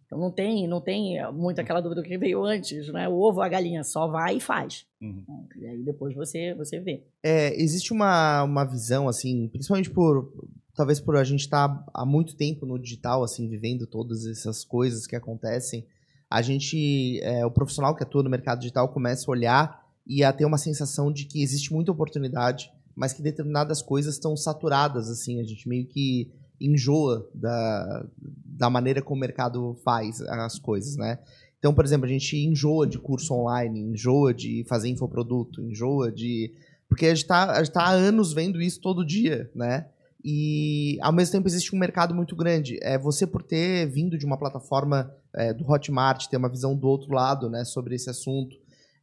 Então 0.10 0.18
não 0.18 0.31
tem, 0.31 0.68
não 0.68 0.81
tem 0.81 1.19
muito 1.31 1.61
aquela 1.61 1.81
dúvida 1.81 2.02
que 2.02 2.18
veio 2.18 2.44
antes, 2.44 2.91
né? 2.91 3.07
O 3.07 3.19
ovo, 3.19 3.41
a 3.41 3.48
galinha, 3.48 3.84
só 3.84 4.07
vai 4.07 4.38
e 4.38 4.41
faz. 4.41 4.88
Uhum. 4.99 5.48
E 5.56 5.68
aí 5.68 5.84
depois 5.84 6.15
você, 6.15 6.56
você 6.56 6.80
vê. 6.80 7.06
É, 7.23 7.53
existe 7.61 7.94
uma, 7.94 8.41
uma 8.41 8.65
visão, 8.65 9.07
assim, 9.07 9.48
principalmente 9.49 9.91
por 9.91 10.34
talvez 10.80 10.97
por 10.97 11.18
a 11.18 11.26
gente 11.26 11.41
estar 11.41 11.68
tá 11.68 11.84
há 11.93 12.06
muito 12.06 12.38
tempo 12.38 12.65
no 12.65 12.80
digital, 12.80 13.22
assim, 13.22 13.49
vivendo 13.49 13.85
todas 13.85 14.26
essas 14.26 14.64
coisas 14.64 15.06
que 15.06 15.14
acontecem, 15.14 15.85
a 16.30 16.41
gente, 16.41 17.19
é, 17.22 17.45
o 17.45 17.51
profissional 17.51 17.93
que 17.93 18.01
atua 18.01 18.23
no 18.23 18.30
mercado 18.30 18.60
digital 18.60 18.88
começa 18.88 19.30
a 19.30 19.31
olhar 19.31 19.85
e 20.07 20.23
a 20.23 20.31
ter 20.31 20.45
uma 20.45 20.57
sensação 20.57 21.11
de 21.11 21.26
que 21.26 21.43
existe 21.43 21.73
muita 21.73 21.91
oportunidade, 21.91 22.72
mas 22.95 23.11
que 23.11 23.22
determinadas 23.22 23.81
coisas 23.81 24.14
estão 24.14 24.38
saturadas, 24.38 25.10
assim, 25.10 25.41
a 25.41 25.43
gente 25.43 25.68
meio 25.68 25.85
que 25.85 26.31
enjoa 26.61 27.30
da, 27.35 28.06
da 28.45 28.69
maneira 28.69 29.01
como 29.01 29.18
o 29.18 29.19
mercado 29.19 29.76
faz 29.84 30.22
as 30.22 30.57
coisas, 30.57 30.95
né? 30.95 31.19
Então, 31.57 31.73
por 31.73 31.84
exemplo, 31.84 32.06
a 32.06 32.10
gente 32.10 32.38
enjoa 32.38 32.88
de 32.88 32.97
curso 32.97 33.34
online, 33.34 33.81
enjoa 33.81 34.34
de 34.34 34.64
fazer 34.64 34.88
infoproduto, 34.88 35.61
enjoa 35.61 36.10
de... 36.10 36.53
Porque 36.88 37.06
a 37.06 37.10
gente 37.10 37.23
está 37.23 37.65
tá 37.65 37.81
há 37.81 37.91
anos 37.91 38.31
vendo 38.31 38.61
isso 38.61 38.80
todo 38.80 39.06
dia, 39.06 39.51
né? 39.53 39.85
E 40.23 40.97
ao 41.01 41.13
mesmo 41.13 41.31
tempo 41.31 41.47
existe 41.47 41.73
um 41.75 41.79
mercado 41.79 42.13
muito 42.13 42.35
grande. 42.35 42.77
É 42.81 42.97
você 42.97 43.25
por 43.25 43.41
ter 43.41 43.85
vindo 43.87 44.17
de 44.17 44.25
uma 44.25 44.37
plataforma 44.37 45.15
é, 45.33 45.53
do 45.53 45.69
Hotmart, 45.69 46.27
ter 46.27 46.37
uma 46.37 46.49
visão 46.49 46.75
do 46.75 46.87
outro 46.87 47.13
lado, 47.13 47.49
né, 47.49 47.63
sobre 47.63 47.95
esse 47.95 48.09
assunto. 48.09 48.55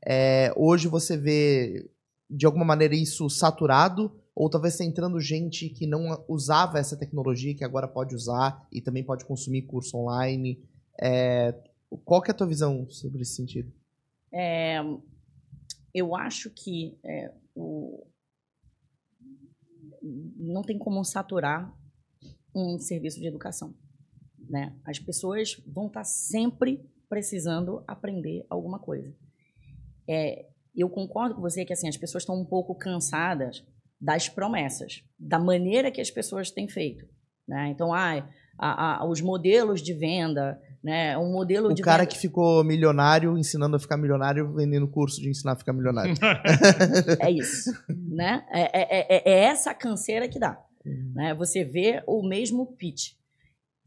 É, 0.05 0.53
hoje 0.57 0.89
você 0.89 1.17
vê 1.17 1.91
de 2.29 2.45
alguma 2.45 2.65
maneira 2.65 2.95
isso 2.95 3.31
saturado 3.31 4.13
ou 4.35 4.51
talvez 4.51 4.75
está 4.75 4.85
entrando 4.85 5.19
gente 5.19 5.71
que 5.71 5.87
não 5.87 6.23
usava 6.29 6.79
essa 6.79 6.97
tecnologia 6.97 7.55
que 7.55 7.65
agora 7.65 7.89
pode 7.89 8.15
usar 8.15 8.67
e 8.71 8.83
também 8.83 9.03
pode 9.03 9.25
consumir 9.25 9.63
curso 9.63 9.97
online. 9.97 10.63
É, 11.01 11.55
qual 12.05 12.21
que 12.21 12.31
é 12.31 12.35
a 12.35 12.37
tua 12.37 12.47
visão 12.47 12.87
sobre 12.91 13.23
esse 13.23 13.35
sentido? 13.35 13.73
É, 14.31 14.79
eu 15.95 16.15
acho 16.15 16.51
que 16.51 16.99
é, 17.03 17.33
o, 17.55 18.07
não 20.37 20.63
tem 20.63 20.79
como 20.79 21.05
saturar 21.05 21.75
um 22.55 22.79
serviço 22.79 23.21
de 23.21 23.27
educação. 23.27 23.75
Né? 24.49 24.75
As 24.85 24.99
pessoas 24.99 25.61
vão 25.67 25.87
estar 25.89 26.05
sempre 26.05 26.89
precisando 27.09 27.85
aprender 27.87 28.47
alguma 28.49 28.79
coisa. 28.79 29.15
É, 30.09 30.47
eu 30.75 30.89
concordo 30.89 31.35
com 31.35 31.41
você 31.41 31.65
que 31.65 31.73
assim 31.73 31.89
as 31.89 31.97
pessoas 31.97 32.23
estão 32.23 32.41
um 32.41 32.45
pouco 32.45 32.75
cansadas 32.75 33.65
das 34.01 34.29
promessas, 34.29 35.03
da 35.19 35.39
maneira 35.39 35.91
que 35.91 36.01
as 36.01 36.11
pessoas 36.11 36.51
têm 36.51 36.69
feito. 36.69 37.07
Né? 37.49 37.69
Então, 37.71 37.93
ah, 37.95 38.29
a, 38.59 39.03
a, 39.03 39.07
os 39.07 39.21
modelos 39.21 39.83
de 39.83 39.95
venda, 39.95 40.61
né? 40.87 41.19
Um 41.19 41.33
modelo 41.33 41.71
o 41.71 41.75
de 41.75 41.83
cara 41.83 42.05
venda... 42.05 42.13
que 42.13 42.17
ficou 42.17 42.63
milionário 42.63 43.37
ensinando 43.37 43.75
a 43.75 43.79
ficar 43.81 43.97
milionário 43.97 44.55
vendendo 44.55 44.87
curso 44.87 45.21
de 45.21 45.29
ensinar 45.29 45.55
a 45.55 45.57
ficar 45.57 45.73
milionário. 45.73 46.15
é 47.19 47.29
isso, 47.29 47.73
né? 47.89 48.47
É, 48.53 48.61
é, 48.63 49.17
é, 49.17 49.23
é, 49.33 49.45
essa 49.47 49.75
canseira 49.75 50.29
que 50.29 50.39
dá. 50.39 50.57
Uhum. 50.85 51.13
Né? 51.13 51.35
Você 51.35 51.65
vê 51.65 52.05
o 52.07 52.23
mesmo 52.23 52.65
pitch. 52.77 53.15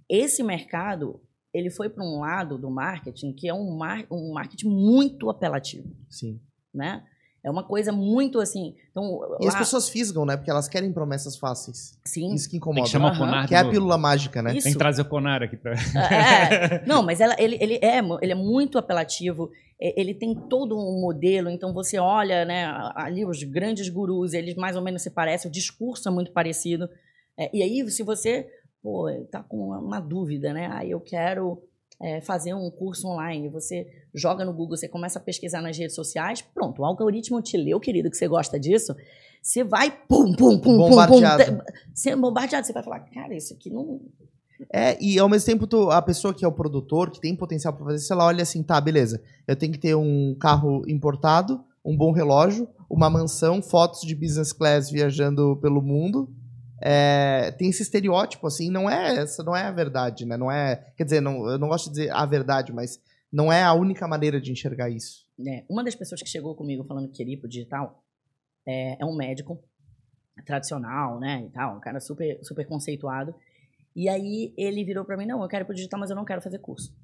Esse 0.10 0.44
mercado 0.44 1.22
ele 1.54 1.70
foi 1.70 1.90
para 1.90 2.04
um 2.04 2.20
lado 2.20 2.58
do 2.58 2.70
marketing 2.70 3.32
que 3.32 3.48
é 3.48 3.54
um, 3.54 3.78
mar, 3.78 4.06
um 4.12 4.34
marketing 4.34 4.68
muito 4.68 5.30
apelativo. 5.30 5.90
Sim. 6.10 6.42
Né? 6.74 7.02
É 7.44 7.50
uma 7.50 7.64
coisa 7.64 7.92
muito 7.92 8.40
assim. 8.40 8.76
Então, 8.92 9.22
e 9.40 9.46
lá... 9.46 9.50
as 9.50 9.56
pessoas 9.56 9.88
fisgam, 9.88 10.26
né? 10.26 10.36
Porque 10.36 10.52
elas 10.52 10.68
querem 10.68 10.92
promessas 10.92 11.38
fáceis. 11.38 11.98
Sim. 12.04 12.34
Isso 12.34 12.50
que 12.50 12.58
incomoda. 12.58 12.82
Tem 12.82 12.84
que 12.84 12.90
chamar 12.90 13.14
o 13.14 13.18
Conar 13.18 13.48
Que 13.48 13.56
é 13.56 13.60
a 13.60 13.70
pílula 13.70 13.98
mágica, 13.98 14.42
né? 14.42 14.54
Isso. 14.54 14.64
Tem 14.64 14.74
que 14.74 14.78
trazer 14.78 15.02
o 15.02 15.06
Conar 15.06 15.44
aqui 15.44 15.56
pra. 15.56 15.74
É, 15.74 16.84
não, 16.88 17.02
mas 17.02 17.22
ela, 17.22 17.36
ele, 17.40 17.58
ele, 17.62 17.76
é, 17.82 18.00
ele 18.22 18.32
é 18.32 18.36
muito 18.36 18.78
apelativo. 18.78 19.50
Ele 19.80 20.14
tem 20.14 20.36
todo 20.36 20.78
um 20.78 21.00
modelo. 21.00 21.50
Então 21.50 21.74
você 21.74 21.98
olha, 21.98 22.44
né? 22.44 22.66
Ali 22.96 23.26
os 23.26 23.42
grandes 23.44 23.88
gurus, 23.88 24.34
eles 24.34 24.56
mais 24.56 24.76
ou 24.76 24.82
menos 24.82 25.02
se 25.02 25.10
parecem. 25.10 25.48
O 25.48 25.52
discurso 25.52 26.10
é 26.10 26.12
muito 26.12 26.32
parecido. 26.32 26.90
É, 27.38 27.50
e 27.56 27.64
aí, 27.64 27.90
se 27.90 28.04
você 28.04 28.46
pô, 28.84 29.10
tá 29.32 29.42
com 29.44 29.70
uma 29.70 30.00
dúvida, 30.00 30.54
né? 30.54 30.70
Ah, 30.72 30.86
eu 30.86 31.00
quero 31.00 31.62
é, 32.02 32.22
fazer 32.22 32.54
um 32.54 32.70
curso 32.72 33.08
online, 33.08 33.50
você 33.50 33.88
joga 34.14 34.46
no 34.46 34.54
Google, 34.54 34.78
você 34.78 34.88
começa 34.88 35.20
a 35.20 35.22
pesquisar 35.22 35.62
nas 35.62 35.78
redes 35.78 35.96
sociais, 35.96 36.42
pronto, 36.42 36.82
o 36.82 36.86
algoritmo 36.86 37.42
te 37.42 37.58
leu, 37.58 37.80
querido, 37.80 38.10
que 38.10 38.18
você 38.18 38.28
gosta 38.28 38.60
disso, 38.60 38.96
você 39.42 39.64
vai 39.64 39.92
pum, 39.92 40.34
pum, 40.34 40.60
pum, 40.60 40.78
bombardeado. 40.78 41.44
pum, 41.46 41.58
pum, 41.58 41.64
você 41.94 42.10
é 42.12 42.16
bombardeado, 42.16 42.66
você 42.66 42.74
vai 42.74 42.84
falar, 42.84 43.00
cara, 43.02 43.36
isso 43.36 43.54
aqui 43.54 43.70
não... 43.70 44.00
É, 44.74 45.02
e 45.02 45.18
ao 45.18 45.30
mesmo 45.30 45.46
tempo, 45.46 45.66
tu, 45.66 45.90
a 45.90 46.02
pessoa 46.02 46.34
que 46.34 46.44
é 46.44 46.48
o 46.48 46.52
produtor, 46.52 47.10
que 47.10 47.22
tem 47.22 47.34
potencial 47.34 47.74
para 47.74 47.86
fazer 47.86 47.98
isso, 47.98 48.12
ela 48.12 48.26
olha 48.26 48.44
assim, 48.44 48.62
tá, 48.62 48.80
beleza, 48.80 49.22
eu 49.48 49.56
tenho 49.56 49.72
que 49.72 49.80
ter 49.80 49.96
um 49.96 50.36
carro 50.40 50.84
importado, 50.88 51.64
um 51.84 51.96
bom 51.96 52.12
relógio, 52.12 52.68
uma 52.90 53.10
mansão, 53.10 53.62
fotos 53.62 54.02
de 54.02 54.14
business 54.16 54.52
class 54.52 54.90
viajando 54.90 55.58
pelo 55.62 55.82
mundo, 55.82 56.30
é, 56.82 57.52
tem 57.58 57.70
esse 57.70 57.82
estereótipo, 57.82 58.48
assim, 58.48 58.70
não 58.70 58.90
é 58.90 59.18
essa 59.18 59.44
não 59.44 59.56
é 59.56 59.64
a 59.64 59.72
verdade, 59.72 60.26
né? 60.26 60.38
Não 60.38 60.52
é, 60.52 60.76
quer 60.96 61.04
dizer, 61.04 61.22
não, 61.22 61.48
eu 61.48 61.58
não 61.58 61.68
gosto 61.68 61.86
de 61.86 61.92
dizer 61.92 62.12
a 62.12 62.26
verdade, 62.26 62.72
mas 62.72 63.02
não 63.32 63.52
é 63.52 63.64
a 63.64 63.74
única 63.74 64.08
maneira 64.08 64.40
de 64.40 64.52
enxergar 64.52 64.90
isso. 64.90 65.28
É, 65.48 65.64
uma 65.70 65.84
das 65.84 65.96
pessoas 65.96 66.22
que 66.22 66.30
chegou 66.30 66.56
comigo 66.56 66.84
falando 66.84 67.08
que 67.08 67.18
queria 67.18 67.36
ir 67.36 67.38
pro 67.38 67.50
digital 67.50 68.04
é, 68.66 69.02
é 69.02 69.06
um 69.06 69.16
médico. 69.16 69.64
tradicional, 70.46 71.20
né, 71.20 71.44
e 71.46 71.50
tal, 71.50 71.76
um 71.78 71.80
cara 71.80 72.00
super, 72.00 72.40
super 72.44 72.66
conceituado. 72.66 73.36
E 73.96 74.08
aí 74.08 74.54
ele 74.58 74.86
virou 74.86 75.04
para 75.04 75.18
mim, 75.18 75.26
não, 75.26 75.42
eu 75.42 75.50
quero 75.50 75.64
ir 75.64 75.66
pro 75.66 75.76
digital, 75.76 76.00
mas 76.00 76.10
eu 76.10 76.16
não 76.16 76.24
quero 76.24 76.42
fazer 76.42 76.60
curso. 76.60 76.96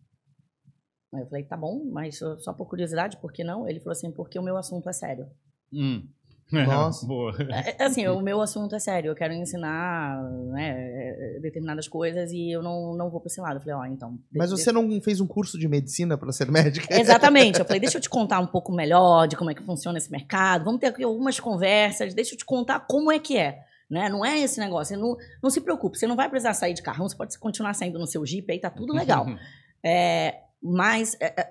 Aí 1.14 1.22
eu 1.22 1.28
falei, 1.28 1.44
tá 1.44 1.58
bom, 1.58 1.84
mas 1.92 2.18
só 2.18 2.54
por 2.54 2.68
curiosidade, 2.68 3.18
por 3.18 3.32
que 3.34 3.44
não? 3.44 3.68
Ele 3.68 3.80
falou 3.80 3.92
assim, 3.92 4.12
porque 4.12 4.40
o 4.40 4.44
meu 4.44 4.56
assunto 4.58 4.88
é 4.88 4.94
sério. 4.94 5.30
Hum. 5.72 6.08
Nossa. 6.52 7.06
Boa. 7.08 7.36
É, 7.50 7.76
é, 7.78 7.86
assim, 7.86 8.08
o 8.08 8.22
meu 8.22 8.42
assunto 8.42 8.76
é 8.76 8.80
sério. 8.80 9.10
Eu 9.12 9.16
quero 9.16 9.34
ensinar 9.34 10.22
né, 10.52 10.76
é, 10.78 11.40
determinadas 11.42 11.88
coisas 11.88 12.32
e 12.32 12.52
eu 12.52 12.62
não, 12.62 12.96
não 12.96 13.10
vou 13.10 13.20
para 13.20 13.28
esse 13.28 13.42
lado. 13.42 13.56
Eu 13.56 13.60
falei, 13.62 13.76
ó, 13.76 13.86
então. 13.86 14.18
Mas 14.34 14.52
você 14.52 14.72
não 14.72 15.02
fez 15.02 15.20
um 15.20 15.28
curso 15.28 15.58
de 15.58 15.68
medicina 15.68 16.18
para 16.18 16.32
ser 16.32 16.52
médica? 16.52 16.88
Exatamente. 17.00 17.60
Eu 17.60 17.66
falei, 17.66 17.80
deixa 17.80 17.98
eu 17.98 18.02
te 18.02 18.10
contar 18.10 18.40
um 18.40 18.48
pouco 18.48 18.72
melhor 18.72 19.28
de 19.28 19.36
como 19.36 19.50
é 19.50 19.56
que 19.56 19.64
funciona 19.64 19.98
esse 19.98 20.12
mercado. 20.12 20.66
Vamos 20.66 20.80
ter 20.80 20.88
aqui 20.88 21.04
algumas 21.04 21.40
conversas. 21.40 22.14
Deixa 22.14 22.36
eu 22.36 22.38
te 22.38 22.46
contar 22.46 22.82
como 22.82 23.12
é 23.12 23.18
que 23.20 23.38
é. 23.38 23.64
Né? 23.90 24.10
Não 24.10 24.26
é 24.26 24.40
esse 24.40 24.60
negócio. 24.60 24.98
Não, 24.98 25.16
não 25.42 25.50
se 25.50 25.62
preocupe. 25.62 25.98
Você 25.98 26.08
não 26.08 26.16
vai 26.16 26.30
precisar 26.30 26.54
sair 26.54 26.74
de 26.74 26.82
carrão. 26.82 27.08
Você 27.08 27.16
pode 27.16 27.38
continuar 27.40 27.74
saindo 27.74 28.00
no 28.00 28.08
seu 28.08 28.26
Jeep. 28.26 28.52
Aí 28.52 28.60
tá 28.60 28.70
tudo 28.70 28.94
legal. 28.94 29.26
É, 29.88 30.40
mas 30.64 31.16
é, 31.20 31.28
é, 31.40 31.48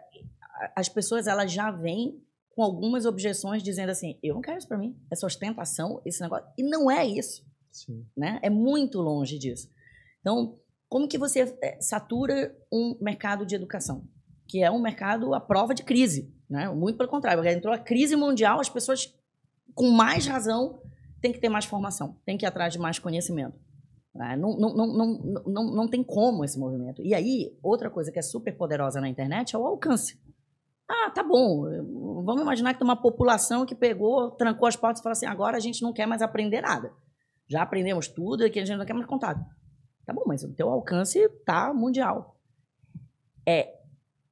as 0.74 0.88
pessoas 0.88 1.28
elas 1.28 1.52
já 1.52 1.70
vêm 1.70 2.20
com 2.54 2.62
algumas 2.62 3.04
objeções 3.04 3.62
dizendo 3.62 3.90
assim: 3.90 4.18
eu 4.22 4.34
não 4.34 4.40
quero 4.40 4.58
isso 4.58 4.68
para 4.68 4.78
mim. 4.78 4.96
Essa 5.10 5.26
ostentação, 5.26 6.00
esse 6.04 6.20
negócio. 6.20 6.46
E 6.56 6.62
não 6.62 6.90
é 6.90 7.04
isso. 7.04 7.44
Sim. 7.70 8.06
né? 8.16 8.38
É 8.40 8.48
muito 8.48 9.00
longe 9.00 9.36
disso. 9.36 9.68
Então, 10.20 10.56
como 10.88 11.08
que 11.08 11.18
você 11.18 11.56
eh, 11.60 11.76
satura 11.80 12.56
um 12.72 12.96
mercado 13.00 13.44
de 13.44 13.56
educação? 13.56 14.06
Que 14.46 14.62
é 14.62 14.70
um 14.70 14.80
mercado 14.80 15.34
à 15.34 15.40
prova 15.40 15.74
de 15.74 15.82
crise, 15.82 16.32
né? 16.48 16.68
Muito 16.68 16.96
pelo 16.96 17.08
contrário, 17.08 17.42
porque 17.42 17.52
entrou 17.52 17.74
a 17.74 17.78
crise 17.78 18.14
mundial, 18.14 18.60
as 18.60 18.68
pessoas 18.68 19.12
com 19.74 19.90
mais 19.90 20.24
razão 20.24 20.80
têm 21.20 21.32
que 21.32 21.40
ter 21.40 21.48
mais 21.48 21.64
formação, 21.64 22.16
têm 22.24 22.38
que 22.38 22.46
ir 22.46 22.48
atrás 22.48 22.72
de 22.72 22.78
mais 22.78 23.00
conhecimento. 23.00 23.58
né? 24.14 24.36
Não, 24.36 24.56
não, 24.56 24.76
não, 24.76 24.86
não, 24.86 25.42
não, 25.46 25.64
não 25.74 25.88
tem 25.88 26.04
como 26.04 26.44
esse 26.44 26.56
movimento. 26.56 27.02
E 27.02 27.12
aí, 27.12 27.58
outra 27.60 27.90
coisa 27.90 28.12
que 28.12 28.18
é 28.20 28.22
super 28.22 28.56
poderosa 28.56 29.00
na 29.00 29.08
internet 29.08 29.56
é 29.56 29.58
o 29.58 29.66
alcance. 29.66 30.16
Ah, 30.88 31.10
tá 31.10 31.22
bom. 31.22 31.62
Vamos 32.24 32.42
imaginar 32.42 32.72
que 32.72 32.78
tem 32.78 32.86
uma 32.86 33.00
população 33.00 33.64
que 33.64 33.74
pegou, 33.74 34.30
trancou 34.32 34.68
as 34.68 34.76
portas 34.76 35.00
e 35.00 35.02
falou 35.02 35.12
assim: 35.12 35.26
agora 35.26 35.56
a 35.56 35.60
gente 35.60 35.82
não 35.82 35.92
quer 35.92 36.06
mais 36.06 36.22
aprender 36.22 36.60
nada. 36.60 36.92
Já 37.48 37.62
aprendemos 37.62 38.08
tudo 38.08 38.44
e 38.44 38.50
que 38.50 38.58
a 38.58 38.64
gente 38.64 38.76
não 38.76 38.86
quer 38.86 38.94
mais 38.94 39.06
contato. 39.06 39.44
Tá 40.04 40.12
bom, 40.12 40.24
mas 40.26 40.42
o 40.42 40.52
teu 40.52 40.68
alcance 40.68 41.26
tá 41.44 41.72
mundial. 41.72 42.38
É, 43.46 43.74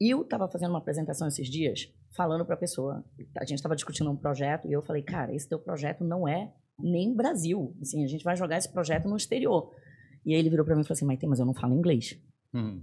eu 0.01 0.23
estava 0.23 0.49
fazendo 0.49 0.70
uma 0.70 0.79
apresentação 0.79 1.29
esses 1.29 1.49
dias, 1.49 1.93
falando 2.15 2.45
para 2.45 2.55
a 2.55 2.59
pessoa, 2.59 3.05
a 3.39 3.45
gente 3.45 3.59
estava 3.59 3.77
discutindo 3.77 4.11
um 4.11 4.16
projeto 4.16 4.69
e 4.69 4.73
eu 4.73 4.83
falei, 4.83 5.03
cara, 5.03 5.35
esse 5.35 5.49
teu 5.49 5.59
projeto 5.59 6.05
não 6.05 6.27
é 6.27 6.53
nem 6.79 7.15
Brasil. 7.15 7.74
Assim, 7.81 8.05
a 8.05 8.09
gente 8.09 8.24
vai 8.24 8.37
jogar 8.37 8.59
esse 8.59 8.70
projeto 8.70 9.09
no 9.09 9.16
exterior. 9.16 9.70
E 10.24 10.35
aí 10.35 10.41
ele 10.41 10.51
virou 10.51 10.65
para 10.65 10.74
mim 10.74 10.83
e 10.83 10.85
falou 10.85 10.95
assim, 10.95 11.05
Maite, 11.05 11.27
mas 11.27 11.39
eu 11.39 11.47
não 11.47 11.55
falo 11.55 11.74
inglês. 11.74 12.19
Hum. 12.55 12.83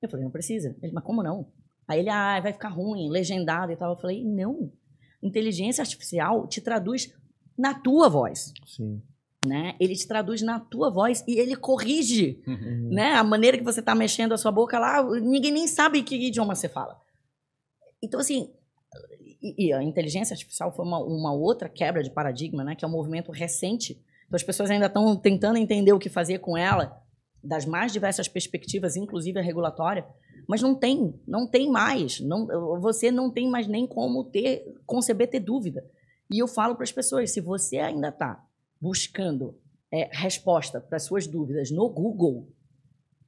Eu 0.00 0.08
falei, 0.08 0.24
não 0.24 0.32
precisa. 0.32 0.76
Ele, 0.82 0.92
mas 0.92 1.04
como 1.04 1.22
não? 1.22 1.50
Aí 1.86 2.00
ele, 2.00 2.08
ah, 2.10 2.40
vai 2.40 2.52
ficar 2.52 2.68
ruim, 2.68 3.08
legendado 3.10 3.70
e 3.72 3.76
tal. 3.76 3.92
Eu 3.92 4.00
falei, 4.00 4.24
não. 4.24 4.72
Inteligência 5.22 5.82
artificial 5.82 6.46
te 6.46 6.60
traduz 6.60 7.12
na 7.56 7.72
tua 7.74 8.08
voz, 8.08 8.52
Sim. 8.66 9.00
né? 9.46 9.74
Ele 9.78 9.94
te 9.94 10.06
traduz 10.08 10.42
na 10.42 10.58
tua 10.60 10.90
voz 10.90 11.22
e 11.26 11.38
ele 11.38 11.54
corrige, 11.56 12.42
Uhum. 12.46 12.88
né? 12.90 13.12
A 13.12 13.22
maneira 13.24 13.56
que 13.56 13.64
você 13.64 13.80
tá 13.80 13.94
mexendo 13.94 14.32
a 14.32 14.38
sua 14.38 14.50
boca 14.50 14.78
lá, 14.78 15.02
ninguém 15.20 15.52
nem 15.52 15.66
sabe 15.66 16.02
que 16.02 16.14
idioma 16.16 16.54
você 16.54 16.68
fala. 16.68 17.00
Então, 18.02 18.20
assim, 18.20 18.50
e, 19.42 19.66
e 19.68 19.72
a 19.72 19.82
inteligência 19.82 20.34
artificial 20.34 20.72
foi 20.74 20.84
uma, 20.84 20.98
uma 20.98 21.32
outra 21.32 21.68
quebra 21.68 22.02
de 22.02 22.10
paradigma, 22.10 22.64
né? 22.64 22.74
Que 22.74 22.84
é 22.84 22.88
um 22.88 22.90
movimento 22.90 23.30
recente. 23.30 23.92
Então, 24.26 24.36
as 24.36 24.42
pessoas 24.42 24.70
ainda 24.70 24.86
estão 24.86 25.14
tentando 25.16 25.58
entender 25.58 25.92
o 25.92 25.98
que 25.98 26.08
fazer 26.08 26.38
com 26.38 26.56
ela, 26.56 27.00
das 27.44 27.66
mais 27.66 27.92
diversas 27.92 28.26
perspectivas, 28.26 28.96
inclusive 28.96 29.38
a 29.38 29.42
regulatória. 29.42 30.06
Mas 30.48 30.60
não 30.60 30.74
tem, 30.74 31.14
não 31.26 31.46
tem 31.46 31.70
mais. 31.70 32.20
Não, 32.20 32.46
você 32.80 33.10
não 33.10 33.30
tem 33.30 33.48
mais 33.48 33.66
nem 33.66 33.86
como 33.86 34.24
ter, 34.24 34.64
conceber 34.86 35.28
ter 35.28 35.40
dúvida. 35.40 35.84
E 36.30 36.38
eu 36.38 36.48
falo 36.48 36.74
para 36.74 36.84
as 36.84 36.92
pessoas, 36.92 37.30
se 37.30 37.40
você 37.40 37.78
ainda 37.78 38.08
está 38.08 38.44
buscando 38.80 39.58
é, 39.92 40.08
resposta 40.12 40.80
para 40.80 40.98
suas 40.98 41.26
dúvidas 41.26 41.70
no 41.70 41.88
Google, 41.88 42.48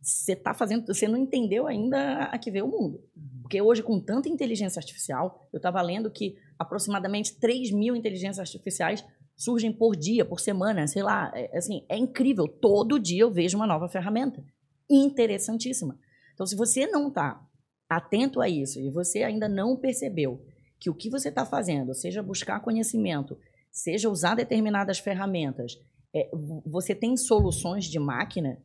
você 0.02 0.36
tá 0.36 0.54
fazendo, 0.54 0.86
você 0.86 1.08
não 1.08 1.16
entendeu 1.16 1.66
ainda 1.66 2.24
a 2.24 2.38
que 2.38 2.50
vê 2.50 2.62
o 2.62 2.68
mundo. 2.68 3.02
Porque 3.42 3.60
hoje, 3.60 3.82
com 3.82 4.00
tanta 4.00 4.28
inteligência 4.28 4.78
artificial, 4.78 5.48
eu 5.52 5.56
estava 5.56 5.80
lendo 5.82 6.10
que 6.10 6.36
aproximadamente 6.58 7.36
3 7.36 7.70
mil 7.72 7.94
inteligências 7.94 8.38
artificiais 8.38 9.04
surgem 9.36 9.72
por 9.72 9.94
dia, 9.94 10.24
por 10.24 10.40
semana, 10.40 10.86
sei 10.86 11.02
lá. 11.02 11.30
É, 11.34 11.56
assim, 11.56 11.84
é 11.88 11.96
incrível. 11.96 12.48
Todo 12.48 12.98
dia 12.98 13.22
eu 13.22 13.30
vejo 13.30 13.56
uma 13.56 13.66
nova 13.66 13.88
ferramenta. 13.88 14.42
Interessantíssima. 14.90 15.98
Então, 16.34 16.46
se 16.46 16.56
você 16.56 16.86
não 16.86 17.08
está 17.08 17.40
atento 17.88 18.40
a 18.40 18.48
isso 18.48 18.80
e 18.80 18.90
você 18.90 19.22
ainda 19.22 19.48
não 19.48 19.76
percebeu 19.76 20.44
que 20.78 20.90
o 20.90 20.94
que 20.94 21.08
você 21.08 21.28
está 21.28 21.44
fazendo, 21.46 21.94
seja 21.94 22.22
buscar 22.22 22.60
conhecimento, 22.60 23.38
seja 23.70 24.10
usar 24.10 24.34
determinadas 24.34 24.98
ferramentas, 24.98 25.78
é, 26.14 26.28
vo- 26.32 26.62
você 26.66 26.94
tem 26.94 27.16
soluções 27.16 27.84
de 27.84 27.98
máquina, 27.98 28.58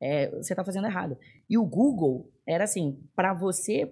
é, 0.00 0.30
você 0.30 0.52
está 0.52 0.64
fazendo 0.64 0.86
errado. 0.86 1.16
E 1.48 1.56
o 1.56 1.64
Google 1.64 2.30
era 2.46 2.64
assim, 2.64 2.98
para 3.14 3.32
você 3.32 3.90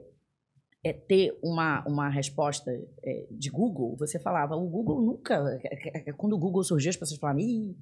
é, 0.85 0.93
ter 0.93 1.39
uma, 1.43 1.85
uma 1.87 2.09
resposta 2.09 2.71
é, 3.05 3.27
de 3.31 3.51
Google, 3.51 3.97
você 3.97 4.19
falava, 4.19 4.57
o 4.57 4.69
Google 4.69 5.01
nunca. 5.01 5.35
é, 5.65 6.09
é, 6.09 6.13
Quando 6.13 6.33
o 6.35 6.39
Google 6.39 6.65
surgiu, 6.65 6.91
as 6.91 6.97
pessoas 6.97 7.21
falavam, 7.21 7.41
Ih, 7.41 7.77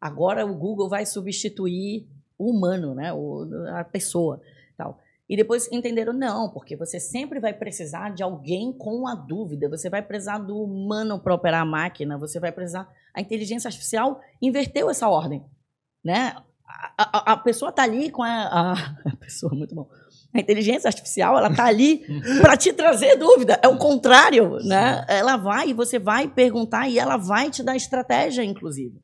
agora 0.00 0.44
o 0.44 0.54
Google 0.54 0.88
vai 0.88 1.06
substituir 1.06 2.06
o 2.38 2.50
humano, 2.50 2.94
né? 2.94 3.12
O, 3.12 3.46
a 3.76 3.84
pessoa. 3.84 4.40
Tal. 4.76 4.98
E 5.28 5.36
depois 5.36 5.70
entenderam, 5.72 6.12
não, 6.12 6.50
porque 6.50 6.76
você 6.76 7.00
sempre 7.00 7.40
vai 7.40 7.54
precisar 7.54 8.10
de 8.12 8.22
alguém 8.22 8.72
com 8.72 9.06
a 9.08 9.14
dúvida, 9.14 9.68
você 9.70 9.88
vai 9.88 10.02
precisar 10.02 10.36
do 10.38 10.58
humano 10.62 11.18
para 11.18 11.34
operar 11.34 11.62
a 11.62 11.64
máquina, 11.64 12.18
você 12.18 12.38
vai 12.38 12.52
precisar. 12.52 12.92
A 13.14 13.20
inteligência 13.22 13.68
artificial 13.68 14.20
inverteu 14.42 14.90
essa 14.90 15.08
ordem. 15.08 15.42
Né? 16.04 16.36
A, 16.66 16.94
a- 16.98 17.32
a 17.32 17.36
pessoa 17.38 17.70
está 17.70 17.84
ali 17.84 18.10
com 18.10 18.22
a, 18.22 18.28
a, 18.28 18.72
a 19.12 19.16
pessoa, 19.16 19.54
muito 19.54 19.74
bom. 19.74 19.88
A 20.34 20.40
inteligência 20.40 20.88
artificial, 20.88 21.38
ela 21.38 21.48
está 21.48 21.66
ali 21.66 22.04
para 22.42 22.56
te 22.56 22.72
trazer 22.72 23.16
dúvida. 23.16 23.58
É 23.62 23.68
o 23.68 23.78
contrário, 23.78 24.56
né? 24.64 25.06
Ela 25.08 25.36
vai 25.36 25.68
e 25.68 25.72
você 25.72 25.96
vai 25.96 26.26
perguntar 26.26 26.88
e 26.88 26.98
ela 26.98 27.16
vai 27.16 27.50
te 27.50 27.62
dar 27.62 27.76
estratégia, 27.76 28.42
inclusive. 28.42 29.00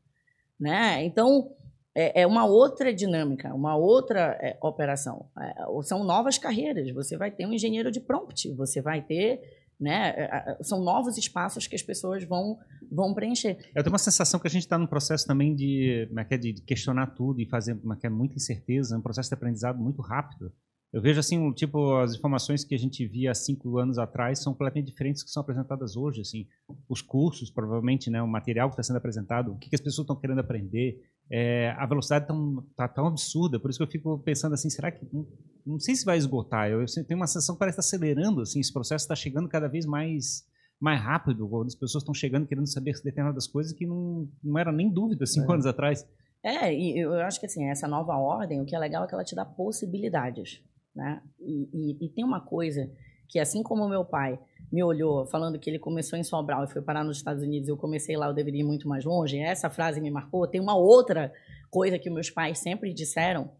Né? 0.58 1.04
Então, 1.04 1.48
é, 1.94 2.22
é 2.22 2.26
uma 2.26 2.44
outra 2.44 2.92
dinâmica, 2.92 3.54
uma 3.54 3.76
outra 3.76 4.36
é, 4.40 4.58
operação. 4.60 5.26
É, 5.38 5.82
são 5.82 6.04
novas 6.04 6.36
carreiras. 6.36 6.90
Você 6.92 7.16
vai 7.16 7.30
ter 7.30 7.46
um 7.46 7.52
engenheiro 7.52 7.90
de 7.90 8.00
prompt, 8.00 8.52
você 8.54 8.80
vai 8.80 9.00
ter. 9.00 9.40
Né? 9.78 10.10
é, 10.16 10.58
São 10.62 10.82
novos 10.82 11.16
espaços 11.16 11.66
que 11.66 11.74
as 11.74 11.82
pessoas 11.82 12.24
vão, 12.24 12.58
vão 12.90 13.14
preencher. 13.14 13.56
Eu 13.74 13.82
tenho 13.82 13.92
uma 13.92 13.98
sensação 13.98 14.38
que 14.38 14.46
a 14.46 14.50
gente 14.50 14.62
está 14.62 14.76
num 14.76 14.86
processo 14.86 15.26
também 15.26 15.54
de, 15.54 16.08
é 16.14 16.34
é, 16.34 16.36
de 16.36 16.54
questionar 16.62 17.08
tudo 17.14 17.40
e 17.40 17.46
fazer 17.46 17.78
muita 18.10 18.34
incerteza, 18.34 18.98
um 18.98 19.02
processo 19.02 19.30
de 19.30 19.34
aprendizado 19.34 19.78
muito 19.78 20.02
rápido. 20.02 20.52
Eu 20.92 21.00
vejo 21.00 21.20
assim, 21.20 21.38
um, 21.38 21.52
tipo, 21.52 21.96
as 21.98 22.14
informações 22.16 22.64
que 22.64 22.74
a 22.74 22.78
gente 22.78 23.06
via 23.06 23.30
há 23.30 23.34
cinco 23.34 23.78
anos 23.78 23.96
atrás 23.96 24.42
são 24.42 24.52
completamente 24.52 24.86
diferentes 24.86 25.22
do 25.22 25.26
que 25.26 25.30
são 25.30 25.40
apresentadas 25.40 25.96
hoje. 25.96 26.20
Assim, 26.20 26.46
os 26.88 27.00
cursos, 27.00 27.48
provavelmente, 27.48 28.10
né, 28.10 28.20
o 28.20 28.26
material 28.26 28.68
que 28.68 28.72
está 28.74 28.82
sendo 28.82 28.96
apresentado, 28.96 29.52
o 29.52 29.58
que, 29.58 29.68
que 29.68 29.76
as 29.76 29.80
pessoas 29.80 30.04
estão 30.04 30.16
querendo 30.16 30.40
aprender, 30.40 31.00
é, 31.30 31.70
a 31.78 31.86
velocidade 31.86 32.26
tão, 32.26 32.66
tá 32.76 32.88
tão 32.88 33.06
absurda. 33.06 33.60
Por 33.60 33.70
isso 33.70 33.78
que 33.78 33.84
eu 33.84 33.90
fico 33.90 34.18
pensando 34.18 34.54
assim, 34.54 34.68
será 34.68 34.90
que 34.90 35.06
não, 35.12 35.26
não 35.64 35.78
sei 35.78 35.94
se 35.94 36.04
vai 36.04 36.18
esgotar? 36.18 36.68
Eu, 36.68 36.80
eu 36.80 36.86
tenho 37.06 37.20
uma 37.20 37.28
sensação 37.28 37.54
que 37.54 37.60
parece 37.60 37.78
estar 37.78 37.96
acelerando, 37.96 38.40
assim, 38.40 38.58
esse 38.58 38.72
processo 38.72 39.04
está 39.04 39.14
chegando 39.14 39.48
cada 39.48 39.68
vez 39.68 39.86
mais 39.86 40.48
mais 40.80 40.98
rápido, 40.98 41.46
as 41.62 41.74
pessoas 41.74 42.00
estão 42.02 42.14
chegando 42.14 42.46
querendo 42.46 42.66
saber 42.66 42.94
determinadas 43.04 43.46
coisas 43.46 43.70
que 43.70 43.86
não, 43.86 44.26
não 44.42 44.58
era 44.58 44.72
nem 44.72 44.90
dúvida 44.90 45.26
cinco 45.26 45.50
É. 45.52 45.54
anos 45.54 45.66
atrás. 45.66 46.08
É, 46.42 46.74
e 46.74 46.98
eu 46.98 47.12
acho 47.20 47.38
que 47.38 47.44
assim, 47.44 47.68
essa 47.68 47.86
nova 47.86 48.16
ordem, 48.16 48.62
o 48.62 48.64
que 48.64 48.74
é 48.74 48.78
legal 48.78 49.04
é 49.04 49.06
que 49.06 49.12
ela 49.12 49.22
te 49.22 49.34
dá 49.34 49.44
possibilidades, 49.44 50.62
né? 50.94 51.22
E, 51.38 51.68
e- 51.72 52.06
e 52.06 52.08
tem 52.08 52.24
uma 52.24 52.40
coisa 52.40 52.90
que, 53.28 53.38
assim 53.38 53.62
como 53.62 53.88
meu 53.88 54.04
pai 54.04 54.38
me 54.72 54.82
olhou 54.82 55.24
falando 55.26 55.58
que 55.58 55.68
ele 55.70 55.78
começou 55.78 56.18
em 56.18 56.24
Sobral 56.24 56.64
e 56.64 56.66
foi 56.68 56.82
parar 56.82 57.04
nos 57.04 57.16
Estados 57.18 57.42
Unidos, 57.42 57.68
eu 57.68 57.76
comecei 57.76 58.16
lá, 58.16 58.26
eu 58.26 58.34
deveria 58.34 58.60
ir 58.60 58.64
muito 58.64 58.88
mais 58.88 59.04
longe, 59.04 59.38
essa 59.38 59.70
frase 59.70 60.00
me 60.00 60.10
marcou. 60.10 60.46
Tem 60.46 60.60
uma 60.60 60.76
outra 60.76 61.32
coisa 61.70 61.98
que 61.98 62.10
meus 62.10 62.28
pais 62.30 62.58
sempre 62.58 62.92
disseram 62.92 63.50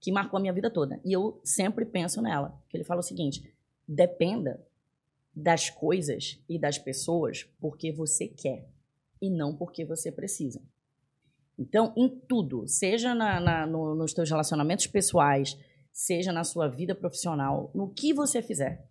que 0.00 0.10
marcou 0.10 0.36
a 0.38 0.40
minha 0.40 0.52
vida 0.52 0.68
toda, 0.68 1.00
e 1.04 1.12
eu 1.12 1.40
sempre 1.44 1.84
penso 1.84 2.20
nela, 2.20 2.60
que 2.68 2.76
ele 2.76 2.82
fala 2.84 2.98
o 3.00 3.04
seguinte, 3.04 3.52
dependa 3.86 4.60
das 5.34 5.70
coisas 5.70 6.42
e 6.48 6.58
das 6.58 6.76
pessoas 6.78 7.44
porque 7.60 7.92
você 7.92 8.26
quer 8.26 8.66
e 9.20 9.30
não 9.30 9.54
porque 9.54 9.84
você 9.84 10.10
precisa. 10.10 10.60
Então, 11.58 11.92
em 11.96 12.08
tudo, 12.08 12.66
seja 12.66 13.14
na- 13.14 13.38
na- 13.40 13.66
no- 13.66 13.94
nos 13.94 14.12
teus 14.12 14.28
relacionamentos 14.28 14.86
pessoais, 14.88 15.56
seja 15.92 16.32
na 16.32 16.44
sua 16.44 16.68
vida 16.68 16.94
profissional, 16.94 17.70
no 17.74 17.88
que 17.88 18.12
você 18.12 18.40
fizer, 18.42 18.84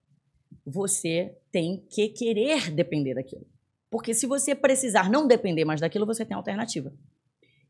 você 0.66 1.36
tem 1.52 1.86
que 1.90 2.10
querer 2.10 2.72
depender 2.72 3.16
daquilo. 3.16 3.46
Porque 3.90 4.14
se 4.14 4.26
você 4.26 4.56
precisar 4.56 5.10
não 5.10 5.28
depender 5.28 5.66
mais 5.66 5.82
daquilo, 5.82 6.06
você 6.06 6.24
tem 6.24 6.36
alternativa. 6.36 6.94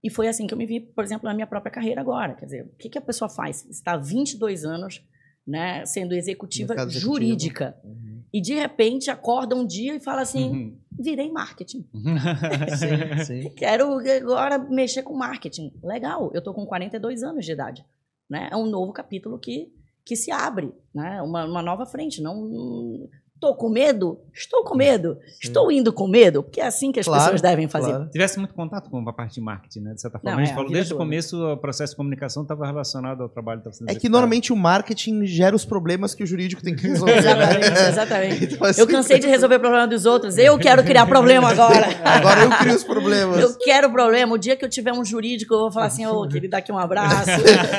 E 0.03 0.09
foi 0.09 0.27
assim 0.27 0.47
que 0.47 0.53
eu 0.53 0.57
me 0.57 0.65
vi, 0.65 0.79
por 0.79 1.03
exemplo, 1.03 1.27
na 1.27 1.33
minha 1.33 1.47
própria 1.47 1.71
carreira 1.71 2.01
agora. 2.01 2.35
Quer 2.35 2.45
dizer, 2.45 2.63
o 2.63 2.75
que, 2.77 2.89
que 2.89 2.97
a 2.97 3.01
pessoa 3.01 3.29
faz? 3.29 3.65
Está 3.69 3.93
há 3.93 3.97
22 3.97 4.65
anos 4.65 5.03
né, 5.45 5.85
sendo 5.85 6.13
executiva 6.13 6.73
Mercado 6.73 6.91
jurídica. 6.91 7.75
Uhum. 7.83 8.21
E 8.33 8.41
de 8.41 8.53
repente 8.53 9.11
acorda 9.11 9.55
um 9.55 9.65
dia 9.65 9.95
e 9.95 9.99
fala 9.99 10.21
assim: 10.21 10.49
Uhum. 10.49 10.77
virei 10.99 11.29
marketing. 11.31 11.87
Sim, 12.77 13.23
sim. 13.25 13.49
Quero 13.55 13.99
agora 13.99 14.57
mexer 14.57 15.03
com 15.03 15.13
marketing. 15.13 15.73
Legal, 15.83 16.31
eu 16.33 16.39
estou 16.39 16.53
com 16.53 16.65
42 16.65 17.23
anos 17.23 17.45
de 17.45 17.51
idade. 17.51 17.85
Né? 18.31 18.47
É 18.49 18.55
um 18.55 18.65
novo 18.65 18.93
capítulo 18.93 19.37
que, 19.37 19.69
que 20.05 20.15
se 20.15 20.31
abre, 20.31 20.73
né? 20.95 21.21
uma, 21.21 21.43
uma 21.43 21.61
nova 21.61 21.85
frente. 21.85 22.21
Não 22.21 23.09
estou 23.41 23.55
com 23.55 23.69
medo? 23.69 24.19
Estou 24.33 24.63
com 24.63 24.75
medo. 24.75 25.17
Estou 25.41 25.71
indo 25.71 25.91
com 25.91 26.07
medo, 26.07 26.43
porque 26.43 26.61
é 26.61 26.65
assim 26.67 26.91
que 26.91 26.99
as 26.99 27.05
Claro, 27.05 27.23
pessoas 27.23 27.41
devem 27.41 27.67
fazer. 27.67 27.89
Claro. 27.89 28.09
Tivesse 28.09 28.37
muito 28.37 28.53
contato 28.53 28.89
com 28.89 28.97
a 29.09 29.11
parte 29.13 29.33
de 29.35 29.41
marketing, 29.41 29.79
né? 29.81 29.93
De 29.93 30.01
certa 30.01 30.19
forma. 30.19 30.31
Não, 30.31 30.39
a 30.39 30.41
é, 30.41 30.45
gente 30.45 30.53
a 30.53 30.55
falou 30.55 30.71
desde 30.71 30.93
o 30.93 30.97
começo, 30.97 31.43
o 31.53 31.57
processo 31.57 31.93
de 31.93 31.97
comunicação 31.97 32.43
estava 32.43 32.65
relacionado 32.65 33.23
ao 33.23 33.29
trabalho 33.29 33.59
que 33.61 33.67
estava 33.67 33.75
sendo 33.75 33.87
É 33.87 33.91
que 33.91 33.91
executado. 33.97 34.11
normalmente 34.11 34.53
o 34.53 34.55
marketing 34.55 35.25
gera 35.25 35.55
os 35.55 35.65
problemas 35.65 36.13
que 36.15 36.23
o 36.23 36.27
jurídico 36.27 36.61
tem 36.61 36.75
que 36.75 36.83
resolver. 36.87 37.17
Exatamente, 37.17 37.69
né? 37.71 37.89
exatamente. 37.89 38.41
Então, 38.53 38.67
assim, 38.67 38.81
Eu 38.81 38.87
cansei 38.87 39.19
de 39.19 39.27
resolver 39.27 39.55
o 39.55 39.59
problema 39.59 39.87
dos 39.87 40.05
outros. 40.05 40.37
Eu 40.37 40.57
quero 40.59 40.83
criar 40.83 41.05
problema 41.05 41.49
agora. 41.49 41.87
Agora 42.05 42.43
eu 42.43 42.49
crio 42.51 42.75
os 42.75 42.83
problemas. 42.83 43.39
Eu 43.39 43.57
quero 43.57 43.89
problema. 43.91 44.33
O 44.33 44.37
dia 44.37 44.55
que 44.55 44.63
eu 44.63 44.69
tiver 44.69 44.93
um 44.93 45.03
jurídico, 45.03 45.53
eu 45.53 45.59
vou 45.59 45.71
falar 45.71 45.87
assim, 45.87 46.05
ô, 46.05 46.27
querido, 46.27 46.51
dá 46.51 46.57
aqui 46.59 46.71
um 46.71 46.77
abraço. 46.77 47.31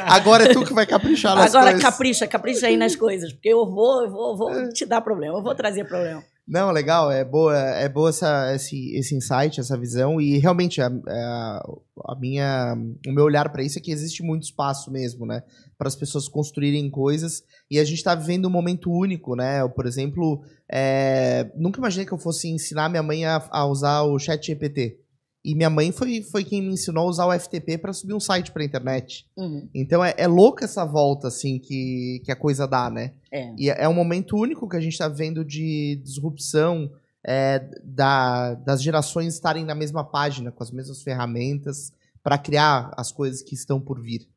Agora 0.06 0.44
é 0.44 0.52
tu 0.52 0.64
que 0.64 0.72
vai 0.74 0.86
caprichar 0.86 1.34
nas 1.36 1.54
Agora 1.54 1.72
coisas. 1.72 1.82
capricha, 1.90 2.26
capricha 2.26 2.66
aí 2.66 2.76
nas 2.76 2.96
coisas. 2.96 3.32
Porque 3.32 3.48
eu 3.48 3.64
vou, 3.66 4.02
eu 4.04 4.10
vou, 4.10 4.36
vou 4.36 4.68
te 4.70 4.84
dar 4.84 5.00
problema, 5.00 5.38
eu 5.38 5.42
vou 5.42 5.51
trazer 5.54 5.84
problema. 5.84 6.22
Não, 6.46 6.72
legal, 6.72 7.10
é 7.10 7.24
boa, 7.24 7.56
é 7.56 7.88
boa 7.88 8.08
essa, 8.08 8.52
esse, 8.52 8.96
esse 8.96 9.14
insight, 9.14 9.60
essa 9.60 9.78
visão, 9.78 10.20
e 10.20 10.38
realmente 10.38 10.82
a, 10.82 10.88
a, 10.88 11.62
a 12.08 12.16
minha, 12.18 12.76
o 13.06 13.12
meu 13.12 13.24
olhar 13.24 13.48
para 13.50 13.62
isso 13.62 13.78
é 13.78 13.80
que 13.80 13.92
existe 13.92 14.24
muito 14.24 14.42
espaço 14.42 14.90
mesmo, 14.90 15.24
né, 15.24 15.44
para 15.78 15.86
as 15.86 15.94
pessoas 15.94 16.28
construírem 16.28 16.90
coisas, 16.90 17.44
e 17.70 17.78
a 17.78 17.84
gente 17.84 17.98
está 17.98 18.14
vivendo 18.14 18.46
um 18.46 18.50
momento 18.50 18.90
único, 18.90 19.36
né, 19.36 19.60
eu, 19.60 19.70
por 19.70 19.86
exemplo, 19.86 20.42
é, 20.70 21.48
nunca 21.54 21.78
imaginei 21.78 22.04
que 22.04 22.12
eu 22.12 22.18
fosse 22.18 22.48
ensinar 22.48 22.88
minha 22.88 23.04
mãe 23.04 23.24
a, 23.24 23.40
a 23.48 23.64
usar 23.64 24.02
o 24.02 24.18
chat 24.18 24.44
GPT, 24.44 24.98
e 25.44 25.54
minha 25.54 25.68
mãe 25.70 25.90
foi, 25.90 26.22
foi 26.22 26.44
quem 26.44 26.62
me 26.62 26.72
ensinou 26.72 27.04
a 27.06 27.10
usar 27.10 27.26
o 27.26 27.32
FTP 27.38 27.78
para 27.78 27.92
subir 27.92 28.14
um 28.14 28.20
site 28.20 28.52
para 28.52 28.64
internet. 28.64 29.26
Uhum. 29.36 29.68
Então 29.74 30.04
é, 30.04 30.14
é 30.16 30.26
louca 30.26 30.64
essa 30.64 30.84
volta, 30.84 31.28
assim, 31.28 31.58
que, 31.58 32.22
que 32.24 32.30
a 32.30 32.36
coisa 32.36 32.66
dá, 32.66 32.88
né? 32.88 33.14
É. 33.30 33.52
E 33.58 33.68
é 33.70 33.88
um 33.88 33.94
momento 33.94 34.36
único 34.36 34.68
que 34.68 34.76
a 34.76 34.80
gente 34.80 34.92
está 34.92 35.08
vendo 35.08 35.44
de 35.44 36.00
disrupção 36.04 36.90
é, 37.24 37.58
da- 37.84 38.54
das 38.54 38.82
gerações 38.82 39.34
estarem 39.34 39.64
na 39.64 39.74
mesma 39.74 40.04
página, 40.04 40.50
com 40.52 40.62
as 40.62 40.70
mesmas 40.70 41.02
ferramentas, 41.02 41.92
para 42.22 42.38
criar 42.38 42.92
as 42.96 43.10
coisas 43.12 43.42
que 43.42 43.54
estão 43.54 43.80
por 43.80 44.00
vir. 44.00 44.28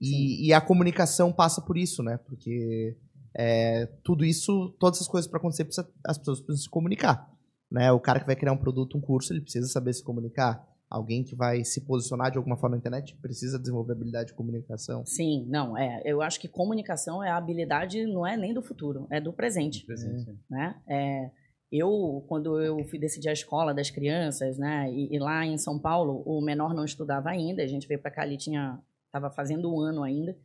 E, 0.00 0.46
e 0.48 0.52
a 0.52 0.60
comunicação 0.60 1.32
passa 1.32 1.60
por 1.60 1.76
isso, 1.78 2.02
né? 2.02 2.18
Porque 2.26 2.96
é, 3.36 3.86
tudo 4.02 4.24
isso, 4.24 4.74
todas 4.78 4.98
essas 4.98 5.08
coisas 5.08 5.28
para 5.30 5.38
acontecer, 5.38 5.64
precisa- 5.64 5.88
as 6.06 6.16
pessoas 6.18 6.40
precisam 6.40 6.64
se 6.64 6.70
comunicar. 6.70 7.30
Né? 7.74 7.90
O 7.90 7.98
cara 7.98 8.20
que 8.20 8.26
vai 8.26 8.36
criar 8.36 8.52
um 8.52 8.56
produto, 8.56 8.96
um 8.96 9.00
curso, 9.00 9.32
ele 9.32 9.40
precisa 9.40 9.66
saber 9.66 9.92
se 9.92 10.04
comunicar. 10.04 10.64
Alguém 10.88 11.24
que 11.24 11.34
vai 11.34 11.64
se 11.64 11.80
posicionar 11.80 12.30
de 12.30 12.38
alguma 12.38 12.56
forma 12.56 12.76
na 12.76 12.78
internet 12.78 13.16
precisa 13.16 13.58
desenvolver 13.58 13.94
habilidade 13.94 14.28
de 14.28 14.34
comunicação. 14.34 15.04
Sim, 15.04 15.44
não, 15.48 15.76
é. 15.76 16.00
Eu 16.04 16.22
acho 16.22 16.38
que 16.38 16.46
comunicação 16.46 17.20
é 17.20 17.30
a 17.30 17.36
habilidade, 17.36 18.06
não 18.06 18.24
é 18.24 18.36
nem 18.36 18.54
do 18.54 18.62
futuro, 18.62 19.08
é 19.10 19.20
do 19.20 19.32
presente. 19.32 19.84
Presente. 19.86 20.38
né? 20.48 20.80
É, 20.88 21.30
eu, 21.72 22.24
quando 22.28 22.60
eu 22.60 22.84
fui 22.84 22.96
decidir 22.96 23.28
a 23.28 23.32
escola 23.32 23.74
das 23.74 23.90
crianças, 23.90 24.56
né? 24.56 24.88
E, 24.92 25.12
e 25.12 25.18
lá 25.18 25.44
em 25.44 25.58
São 25.58 25.76
Paulo, 25.76 26.22
o 26.24 26.40
menor 26.40 26.72
não 26.72 26.84
estudava 26.84 27.28
ainda. 27.30 27.60
A 27.60 27.66
gente 27.66 27.88
veio 27.88 28.00
para 28.00 28.12
cá, 28.12 28.24
ele 28.24 28.36
tinha, 28.36 28.78
estava 29.06 29.32
fazendo 29.32 29.74
um 29.74 29.80
ano 29.80 30.04
ainda. 30.04 30.36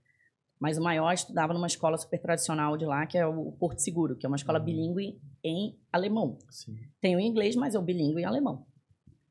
Mas 0.60 0.78
o 0.78 0.84
maior 0.84 1.14
estudava 1.14 1.54
numa 1.54 1.68
escola 1.68 1.98
super 1.98 2.20
tradicional 2.20 2.76
de 2.76 2.86
lá, 2.86 3.06
que 3.06 3.18
é 3.18 3.26
o 3.26 3.52
Porto 3.54 3.80
Seguro, 3.80 4.18
que 4.18 4.26
é 4.26 4.30
uma 4.30 4.36
escola 4.36 4.60
bilíngue 4.60 5.18
em 5.44 5.80
alemão. 5.92 6.38
Sim. 6.50 6.76
Tem 7.00 7.16
o 7.16 7.20
inglês, 7.20 7.56
mas 7.56 7.76
é 7.76 7.80
o 7.80 7.82
bilíngue 7.82 8.22
em 8.22 8.26
alemão. 8.26 8.66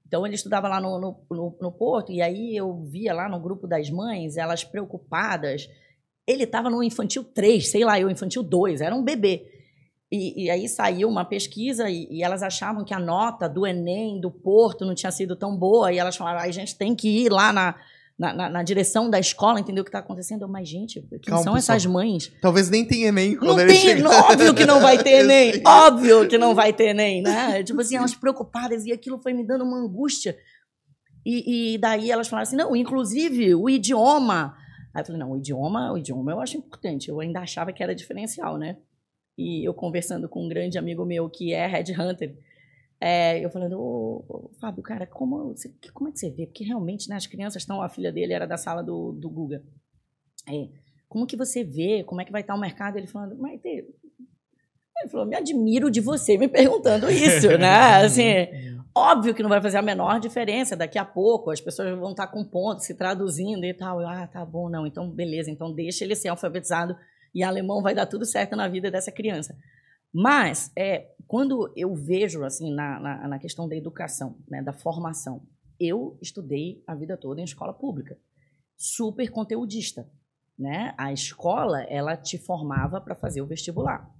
Então 0.06 0.24
ele 0.24 0.34
estudava 0.34 0.68
lá 0.68 0.80
no, 0.80 0.98
no, 0.98 1.20
no, 1.30 1.58
no 1.60 1.72
Porto, 1.72 2.10
e 2.10 2.22
aí 2.22 2.56
eu 2.56 2.82
via 2.84 3.12
lá 3.12 3.28
no 3.28 3.38
grupo 3.38 3.66
das 3.66 3.90
mães, 3.90 4.38
elas 4.38 4.64
preocupadas. 4.64 5.68
Ele 6.26 6.44
estava 6.44 6.70
no 6.70 6.82
infantil 6.82 7.22
3, 7.22 7.70
sei 7.70 7.84
lá, 7.84 8.00
eu 8.00 8.08
infantil 8.08 8.42
2, 8.42 8.80
era 8.80 8.94
um 8.94 9.04
bebê. 9.04 9.46
E, 10.10 10.44
e 10.44 10.50
aí 10.50 10.66
saiu 10.66 11.10
uma 11.10 11.26
pesquisa 11.26 11.90
e, 11.90 12.08
e 12.10 12.22
elas 12.22 12.42
achavam 12.42 12.86
que 12.86 12.94
a 12.94 12.98
nota 12.98 13.46
do 13.46 13.66
Enem, 13.66 14.18
do 14.18 14.30
Porto, 14.30 14.86
não 14.86 14.94
tinha 14.94 15.12
sido 15.12 15.36
tão 15.36 15.54
boa, 15.54 15.92
e 15.92 15.98
elas 15.98 16.16
falaram, 16.16 16.40
"Ah, 16.40 16.44
a 16.44 16.50
gente 16.50 16.74
tem 16.74 16.96
que 16.96 17.26
ir 17.26 17.30
lá 17.30 17.52
na, 17.52 17.74
na, 18.18 18.32
na- 18.34 18.48
na 18.50 18.62
direção 18.62 19.08
da 19.08 19.18
escola, 19.20 19.60
entender 19.60 19.80
o 19.80 19.84
que 19.84 19.90
está 19.90 20.00
acontecendo. 20.00 20.42
Eu, 20.42 20.48
Mas, 20.48 20.68
gente, 20.68 21.00
quem 21.08 21.18
Calma, 21.20 21.44
são 21.44 21.54
pessoal. 21.54 21.76
essas 21.76 21.86
mães? 21.86 22.32
Talvez 22.42 22.68
nem 22.68 22.84
tenha 22.84 23.08
Enem 23.08 23.36
quando 23.36 23.52
Não 23.52 23.60
ele 23.60 23.72
tem, 23.72 24.04
óbvio 24.04 24.54
que 24.54 24.66
não 24.66 24.80
vai 24.80 24.98
ter 25.02 25.10
Enem. 25.24 25.62
Óbvio 25.64 26.28
que 26.28 26.36
não 26.38 26.54
vai 26.54 26.72
ter 26.72 26.88
Enem, 26.88 27.22
né? 27.22 27.62
Tipo 27.64 27.80
assim, 27.80 27.96
elas 27.96 28.14
preocupadas 28.14 28.84
e 28.84 28.92
aquilo 28.92 29.18
foi 29.18 29.32
me 29.32 29.46
dando 29.46 29.62
uma 29.64 29.78
angústia. 29.78 30.36
E, 31.24 31.74
e 31.74 31.78
daí 31.78 32.10
elas 32.10 32.26
falaram 32.28 32.42
assim, 32.48 32.56
não, 32.56 32.74
inclusive 32.74 33.54
o 33.54 33.68
idioma. 33.70 34.54
Aí 34.94 35.02
eu 35.02 35.06
falei, 35.06 35.20
não, 35.20 35.32
o 35.32 35.36
idioma, 35.36 35.92
o 35.92 35.98
idioma 35.98 36.32
eu 36.32 36.40
acho 36.40 36.56
importante. 36.56 37.08
Eu 37.08 37.20
ainda 37.20 37.40
achava 37.40 37.72
que 37.72 37.82
era 37.82 37.94
diferencial, 37.94 38.56
né? 38.58 38.78
E 39.36 39.64
eu 39.68 39.72
conversando 39.74 40.28
com 40.28 40.44
um 40.44 40.48
grande 40.48 40.76
amigo 40.78 41.04
meu 41.04 41.28
que 41.30 41.52
é 41.52 41.66
headhunter, 41.66 42.34
é, 43.00 43.38
eu 43.44 43.50
falando, 43.50 43.78
ô, 43.80 44.24
ô, 44.28 44.50
Fábio, 44.60 44.82
cara, 44.82 45.06
como, 45.06 45.48
você- 45.54 45.68
que- 45.80 45.90
como 45.92 46.08
é 46.08 46.12
que 46.12 46.18
você 46.18 46.30
vê? 46.30 46.46
Porque 46.46 46.64
realmente, 46.64 47.08
né, 47.08 47.16
as 47.16 47.26
crianças 47.26 47.62
estão, 47.62 47.80
a 47.82 47.88
filha 47.88 48.10
dele 48.12 48.32
era 48.32 48.46
da 48.46 48.56
sala 48.56 48.82
do, 48.82 49.12
do 49.12 49.30
Guga. 49.30 49.62
É, 50.48 50.68
como 51.08 51.26
que 51.26 51.36
você 51.36 51.62
vê? 51.64 52.02
Como 52.04 52.20
é 52.20 52.24
que 52.24 52.32
vai 52.32 52.40
estar 52.40 52.54
o 52.54 52.60
mercado? 52.60 52.96
Ele 52.96 53.06
falando, 53.06 53.36
Maite, 53.38 53.66
ele 53.68 55.08
falou, 55.10 55.26
me 55.26 55.36
admiro 55.36 55.90
de 55.90 56.00
você 56.00 56.36
me 56.36 56.48
perguntando 56.48 57.08
isso, 57.10 57.56
né? 57.56 58.02
Assim, 58.04 58.22
óbvio 58.94 59.32
que 59.34 59.42
não 59.42 59.48
vai 59.48 59.60
fazer 59.62 59.78
a 59.78 59.82
menor 59.82 60.18
diferença. 60.18 60.76
Daqui 60.76 60.98
a 60.98 61.04
pouco 61.04 61.50
as 61.50 61.60
pessoas 61.60 61.96
vão 61.98 62.10
estar 62.10 62.26
com 62.26 62.44
ponto, 62.44 62.80
se 62.82 62.94
traduzindo 62.96 63.64
e 63.64 63.72
tal. 63.74 64.00
Eu, 64.00 64.08
ah, 64.08 64.26
tá 64.26 64.44
bom, 64.44 64.68
não. 64.68 64.86
Então, 64.86 65.08
beleza. 65.08 65.50
Então, 65.50 65.72
deixa 65.72 66.04
ele 66.04 66.16
ser 66.16 66.28
alfabetizado 66.28 66.96
e 67.34 67.42
alemão 67.44 67.80
vai 67.82 67.94
dar 67.94 68.06
tudo 68.06 68.24
certo 68.26 68.56
na 68.56 68.66
vida 68.66 68.90
dessa 68.90 69.12
criança. 69.12 69.56
Mas, 70.12 70.72
é, 70.76 71.06
quando 71.28 71.70
eu 71.76 71.94
vejo, 71.94 72.42
assim, 72.42 72.72
na, 72.72 72.98
na, 72.98 73.28
na 73.28 73.38
questão 73.38 73.68
da 73.68 73.76
educação, 73.76 74.38
né, 74.48 74.62
da 74.62 74.72
formação, 74.72 75.42
eu 75.78 76.18
estudei 76.22 76.82
a 76.86 76.94
vida 76.94 77.18
toda 77.18 77.42
em 77.42 77.44
escola 77.44 77.74
pública. 77.74 78.18
Super 78.78 79.30
conteudista, 79.30 80.08
né? 80.58 80.94
A 80.96 81.12
escola, 81.12 81.82
ela 81.82 82.16
te 82.16 82.38
formava 82.38 82.98
para 82.98 83.14
fazer 83.14 83.42
o 83.42 83.46
vestibular. 83.46 84.10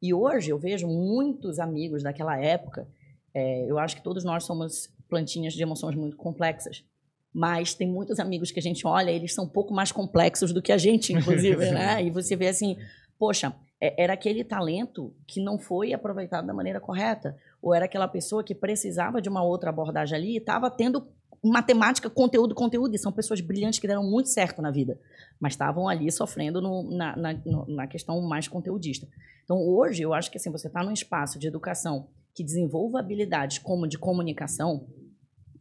E 0.00 0.14
hoje 0.14 0.50
eu 0.50 0.58
vejo 0.58 0.88
muitos 0.88 1.58
amigos 1.58 2.02
daquela 2.02 2.40
época. 2.40 2.88
é, 3.34 3.70
eu 3.70 3.78
acho 3.78 3.96
que 3.96 4.02
todos 4.02 4.24
nós 4.24 4.44
somos 4.44 4.88
plantinhas 5.08 5.52
de 5.52 5.62
emoções 5.62 5.94
muito 5.94 6.16
complexas. 6.16 6.84
Mas 7.32 7.74
tem 7.74 7.88
muitos 7.88 8.18
amigos 8.18 8.50
que 8.50 8.60
a 8.60 8.62
gente 8.62 8.86
olha, 8.86 9.10
eles 9.10 9.34
são 9.34 9.44
um 9.44 9.48
pouco 9.48 9.74
mais 9.74 9.92
complexos 9.92 10.52
do 10.52 10.62
que 10.62 10.72
a 10.72 10.78
gente, 10.78 11.12
inclusive, 11.12 11.68
né? 11.72 12.02
E 12.02 12.10
você 12.10 12.34
vê 12.34 12.48
assim, 12.48 12.78
poxa, 13.18 13.54
era 13.98 14.12
aquele 14.14 14.44
talento 14.44 15.12
que 15.26 15.42
não 15.42 15.58
foi 15.58 15.92
aproveitado 15.92 16.46
da 16.46 16.54
maneira 16.54 16.80
correta. 16.80 17.36
Ou 17.60 17.74
era 17.74 17.84
aquela 17.86 18.06
pessoa 18.08 18.44
que 18.44 18.54
precisava 18.54 19.20
de 19.20 19.28
uma 19.28 19.42
outra 19.42 19.70
abordagem 19.70 20.16
ali 20.16 20.34
e 20.34 20.36
estava 20.38 20.70
tendo 20.70 21.06
matemática, 21.42 22.08
conteúdo, 22.08 22.54
conteúdo. 22.54 22.94
E 22.94 22.98
são 22.98 23.12
pessoas 23.12 23.40
brilhantes 23.40 23.78
que 23.78 23.86
deram 23.86 24.02
muito 24.02 24.28
certo 24.28 24.62
na 24.62 24.70
vida. 24.70 24.98
Mas 25.40 25.54
estavam 25.54 25.88
ali 25.88 26.10
sofrendo 26.10 26.60
no- 26.62 26.90
na, 26.90 27.16
na, 27.16 27.34
na 27.68 27.86
questão 27.86 28.20
mais 28.22 28.48
conteudista. 28.48 29.06
Então, 29.44 29.58
hoje, 29.58 30.02
eu 30.02 30.14
acho 30.14 30.30
que 30.30 30.38
assim, 30.38 30.50
você 30.50 30.68
está 30.68 30.82
num 30.82 30.92
espaço 30.92 31.38
de 31.38 31.46
educação 31.46 32.08
que 32.34 32.42
desenvolva 32.42 32.98
habilidades 32.98 33.58
como 33.58 33.86
de 33.86 33.98
comunicação, 33.98 34.86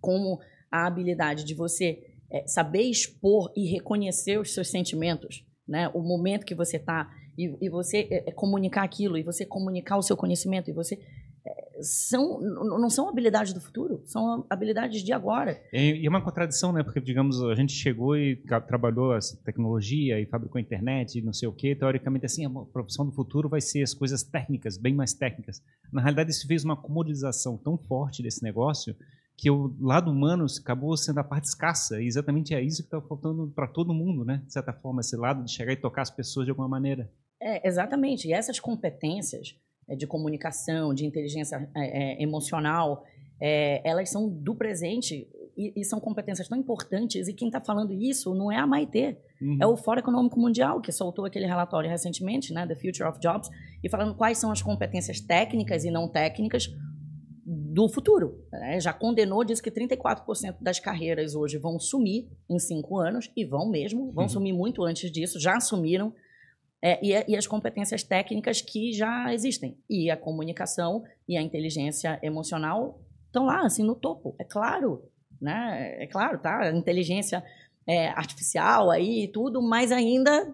como 0.02 0.40
a 0.72 0.88
habilidade 0.88 1.44
de 1.44 1.54
você 1.54 2.00
eh, 2.32 2.48
saber 2.48 2.82
expor 2.84 3.52
e 3.56 3.70
reconhecer 3.70 4.40
os 4.40 4.54
seus 4.54 4.70
sentimentos, 4.72 5.46
né? 5.68 5.88
o 5.94 6.02
momento 6.02 6.46
que 6.46 6.56
você 6.56 6.78
está, 6.78 7.10
e, 7.38 7.56
e 7.62 7.70
você 7.70 8.08
eh, 8.10 8.24
eh, 8.28 8.32
comunicar 8.32 8.84
aquilo, 8.84 9.18
e 9.18 9.24
você 9.24 9.46
comunicar 9.46 9.98
o 9.98 10.02
seu 10.02 10.16
conhecimento, 10.18 10.70
e 10.70 10.74
você. 10.74 10.96
eh, 11.46 11.64
são, 11.82 12.40
não 12.40 12.90
são 12.90 13.10
habilidades 13.10 13.52
do 13.54 13.60
futuro, 13.60 14.02
são 14.06 14.46
habilidades 14.50 15.02
de 15.04 15.12
agora. 15.12 15.60
E 15.74 16.06
é 16.06 16.10
uma 16.10 16.22
contradição, 16.22 16.72
né? 16.72 16.84
Porque, 16.84 17.02
digamos, 17.02 17.42
a 17.44 17.56
gente 17.56 17.74
chegou 17.74 18.16
e 18.16 18.38
trabalhou 18.68 19.14
essa 19.16 19.36
tecnologia 19.44 20.20
e 20.22 20.26
fabricou 20.26 20.60
a 20.60 20.62
internet 20.62 21.18
e 21.18 21.22
não 21.22 21.34
sei 21.34 21.48
o 21.50 21.52
quê. 21.52 21.76
Teoricamente, 21.76 22.26
assim, 22.26 22.46
a 22.46 22.50
profissão 22.50 23.06
do 23.06 23.12
futuro 23.12 23.50
vai 23.50 23.60
ser 23.60 23.82
as 23.82 23.94
coisas 23.94 24.24
técnicas, 24.24 24.78
bem 24.78 24.94
mais 24.94 25.14
técnicas. 25.14 25.62
Na 25.92 26.02
realidade, 26.02 26.32
isso 26.32 26.48
fez 26.48 26.64
uma 26.64 26.78
comodização 26.78 27.58
tão 27.58 27.78
forte 27.78 28.22
desse 28.24 28.42
negócio 28.44 28.96
que 29.36 29.50
o 29.50 29.76
lado 29.82 30.12
humano 30.12 30.46
acabou 30.62 30.96
sendo 30.96 31.18
a 31.18 31.24
parte 31.24 31.46
escassa. 31.46 32.00
E 32.02 32.06
exatamente 32.06 32.54
é 32.54 32.62
isso 32.62 32.84
que 32.84 32.88
está 32.88 33.02
faltando 33.02 33.52
para 33.54 33.68
todo 33.68 33.94
mundo, 33.94 34.24
né? 34.24 34.44
De 34.46 34.54
certa 34.54 34.72
forma, 34.72 35.02
esse 35.02 35.18
lado 35.18 35.44
de 35.44 35.52
chegar 35.52 35.74
e 35.74 35.76
tocar 35.76 36.04
as 36.04 36.12
pessoas 36.12 36.46
de 36.46 36.52
alguma 36.52 36.68
maneira. 36.70 37.12
É, 37.44 37.68
exatamente. 37.68 38.28
E 38.28 38.34
essas 38.34 38.60
competências 38.60 39.56
é, 39.90 39.96
de 39.96 40.08
comunicação, 40.08 40.94
de 40.94 41.06
inteligência 41.06 41.70
é, 41.76 42.14
é, 42.22 42.24
emocional, 42.24 43.04
é, 43.42 43.82
elas 43.88 44.10
são 44.10 44.30
do 44.30 44.56
presente 44.56 45.28
e, 45.58 45.74
e 45.80 45.84
são 45.84 46.00
competências 46.00 46.48
tão 46.48 46.58
importantes, 46.58 47.28
e 47.28 47.34
quem 47.34 47.48
está 47.50 47.60
falando 47.62 47.94
isso 47.94 48.34
não 48.34 48.52
é 48.52 48.58
a 48.58 48.66
Maitê, 48.66 49.18
Uhum. 49.42 49.58
é 49.62 49.68
o 49.68 49.76
Fórum 49.76 50.00
Econômico 50.00 50.40
Mundial, 50.40 50.80
que 50.80 50.92
soltou 50.92 51.26
aquele 51.26 51.46
relatório 51.46 51.90
recentemente, 51.90 52.54
né, 52.54 52.66
The 52.66 52.76
Future 52.76 53.04
of 53.10 53.20
Jobs, 53.20 53.50
e 53.84 53.90
falando 53.90 54.16
quais 54.16 54.38
são 54.38 54.52
as 54.52 54.62
competências 54.62 55.20
técnicas 55.20 55.84
e 55.84 55.92
não 55.92 56.08
técnicas 56.08 56.70
do 57.46 57.90
futuro. 57.90 58.46
né? 58.52 58.80
Já 58.80 58.94
condenou, 58.94 59.44
disse 59.44 59.62
que 59.62 59.70
34% 59.70 60.56
das 60.62 60.80
carreiras 60.80 61.36
hoje 61.36 61.58
vão 61.58 61.78
sumir 61.78 62.30
em 62.50 62.58
cinco 62.58 62.98
anos, 63.00 63.30
e 63.36 63.44
vão 63.44 63.70
mesmo, 63.70 64.12
vão 64.14 64.24
Uhum. 64.24 64.30
sumir 64.30 64.54
muito 64.54 64.84
antes 64.84 65.12
disso, 65.12 65.40
já 65.40 65.58
assumiram, 65.58 66.14
é, 66.86 67.00
e, 67.02 67.32
e 67.32 67.36
as 67.38 67.48
competências 67.48 68.04
técnicas 68.04 68.62
que 68.62 68.92
já 68.92 69.34
existem. 69.34 69.78
E 69.90 70.12
a 70.12 70.18
comunicação 70.18 71.04
e 71.28 71.38
a 71.38 71.42
inteligência 71.42 72.20
emocional 72.22 73.00
estão 73.28 73.46
lá, 73.46 73.62
assim, 73.66 73.84
no 73.84 73.96
topo. 73.96 74.36
É 74.38 74.44
claro, 74.44 75.02
né? 75.42 75.96
É 76.00 76.08
claro, 76.08 76.38
tá? 76.40 76.60
A 76.64 76.72
inteligência 76.76 77.42
é, 77.88 78.10
artificial 78.10 78.92
aí 78.92 79.24
e 79.24 79.28
tudo, 79.30 79.62
mas 79.62 79.92
ainda 79.94 80.54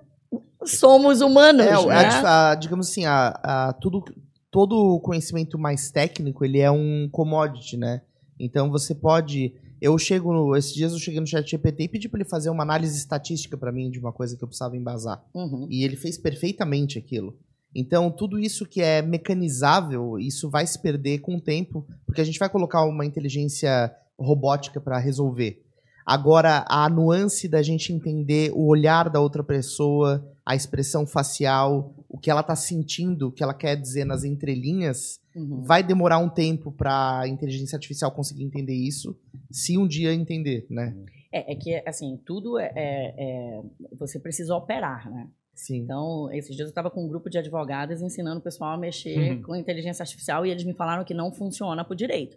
somos 0.65 1.21
humanos, 1.21 1.65
É, 1.65 1.71
né? 1.87 2.05
a- 2.23 2.51
a- 2.51 2.55
digamos 2.55 2.89
assim, 2.89 3.05
a, 3.05 3.29
a- 3.43 3.73
tudo, 3.73 4.03
todo 4.51 4.75
o 4.95 4.99
conhecimento 4.99 5.57
mais 5.57 5.89
técnico, 5.91 6.45
ele 6.45 6.59
é 6.59 6.69
um 6.69 7.09
commodity, 7.11 7.75
né? 7.77 8.01
Então 8.39 8.69
você 8.69 8.93
pode... 8.93 9.53
Eu 9.81 9.97
chego 9.97 10.33
no... 10.33 10.55
Esses 10.55 10.73
dias 10.73 10.91
eu 10.91 10.99
cheguei 10.99 11.19
no 11.19 11.27
chat 11.27 11.49
GPT 11.49 11.83
e 11.83 11.87
pedi 11.87 12.09
para 12.09 12.21
ele 12.21 12.29
fazer 12.29 12.49
uma 12.49 12.63
análise 12.63 12.97
estatística 12.97 13.57
para 13.57 13.71
mim 13.71 13.89
de 13.89 13.99
uma 13.99 14.11
coisa 14.11 14.35
que 14.35 14.43
eu 14.43 14.47
precisava 14.47 14.75
embasar. 14.75 15.23
Uhum. 15.33 15.67
E 15.69 15.83
ele 15.83 15.95
fez 15.95 16.17
perfeitamente 16.17 16.97
aquilo. 16.97 17.37
Então, 17.73 18.09
tudo 18.09 18.39
isso 18.39 18.65
que 18.65 18.81
é 18.81 19.01
mecanizável, 19.01 20.17
isso 20.17 20.49
vai 20.49 20.65
se 20.65 20.81
perder 20.81 21.19
com 21.19 21.35
o 21.35 21.41
tempo, 21.41 21.85
porque 22.05 22.21
a 22.21 22.23
gente 22.23 22.39
vai 22.39 22.49
colocar 22.49 22.83
uma 22.83 23.05
inteligência 23.05 23.93
robótica 24.17 24.81
para 24.81 24.97
resolver. 24.97 25.63
Agora, 26.05 26.65
a 26.67 26.89
nuance 26.89 27.47
da 27.47 27.61
gente 27.61 27.93
entender 27.93 28.51
o 28.55 28.65
olhar 28.65 29.09
da 29.09 29.19
outra 29.19 29.43
pessoa, 29.43 30.27
a 30.49 30.55
expressão 30.55 31.05
facial, 31.05 31.93
o 32.09 32.17
que 32.17 32.31
ela 32.31 32.41
tá 32.41 32.55
sentindo, 32.55 33.27
o 33.27 33.31
que 33.31 33.43
ela 33.43 33.53
quer 33.53 33.75
dizer 33.75 34.03
nas 34.03 34.23
entrelinhas, 34.23 35.19
Uhum. 35.35 35.61
vai 35.61 35.83
demorar 35.83 36.17
um 36.17 36.27
tempo 36.27 36.71
para 36.71 37.19
a 37.19 37.27
inteligência 37.27 37.75
artificial 37.75 38.11
conseguir 38.11 38.43
entender 38.43 38.73
isso, 38.73 39.15
se 39.51 39.77
um 39.77 39.87
dia 39.87 40.11
entender, 40.11 40.65
né? 40.67 40.95
É, 41.31 41.53
é 41.53 41.55
que, 41.55 41.75
assim, 41.87 42.17
tudo 42.25 42.57
é, 42.57 42.71
é- 42.75 43.13
é- 43.17 43.61
Você 43.99 44.19
precisa 44.19 44.55
operar, 44.55 45.07
né? 45.11 45.27
Sim. 45.53 45.81
Então, 45.83 46.31
esses 46.33 46.55
dias 46.55 46.67
eu 46.67 46.71
estava 46.71 46.89
com 46.89 47.05
um 47.05 47.07
grupo 47.07 47.29
de 47.29 47.37
advogados 47.37 48.01
ensinando 48.01 48.39
o 48.39 48.43
pessoal 48.43 48.71
a 48.73 48.77
mexer 48.77 49.33
Uhum. 49.33 49.41
com 49.43 49.55
inteligência 49.55 50.01
artificial 50.01 50.45
e 50.45 50.49
eles 50.49 50.63
me 50.63 50.73
falaram 50.73 51.03
que 51.03 51.13
não 51.13 51.31
funciona 51.31 51.85
por 51.85 51.95
direito. 51.95 52.35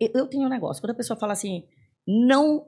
Eu, 0.00 0.10
eu 0.22 0.26
tenho 0.26 0.46
um 0.46 0.48
negócio, 0.48 0.82
quando 0.82 0.90
a 0.92 0.94
pessoa 0.96 1.16
fala 1.16 1.32
assim, 1.34 1.62
não 2.06 2.66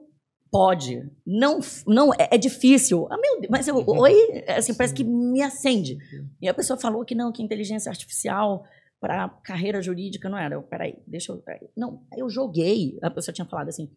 pode, 0.51 1.09
não, 1.25 1.59
não 1.85 2.13
é, 2.13 2.29
é 2.31 2.37
difícil. 2.37 3.07
Ah, 3.11 3.17
meu 3.17 3.39
Deus, 3.41 3.51
mas 3.51 3.67
eu, 3.67 3.83
oi, 3.87 4.43
assim, 4.47 4.73
parece 4.73 4.93
que 4.93 5.03
me 5.03 5.41
acende. 5.41 5.97
E 6.41 6.47
a 6.47 6.53
pessoa 6.53 6.79
falou 6.79 7.05
que 7.05 7.15
não, 7.15 7.31
que 7.31 7.43
inteligência 7.43 7.89
artificial 7.89 8.63
para 8.99 9.29
carreira 9.43 9.81
jurídica 9.81 10.27
não 10.27 10.37
era. 10.37 10.55
Eu, 10.55 10.63
peraí, 10.63 10.95
deixa 11.07 11.31
eu. 11.31 11.37
peraí. 11.37 11.69
Não, 11.75 12.01
eu 12.17 12.29
joguei. 12.29 12.97
A 13.01 13.09
pessoa 13.09 13.33
tinha 13.33 13.45
falado 13.45 13.69
assim, 13.69 13.89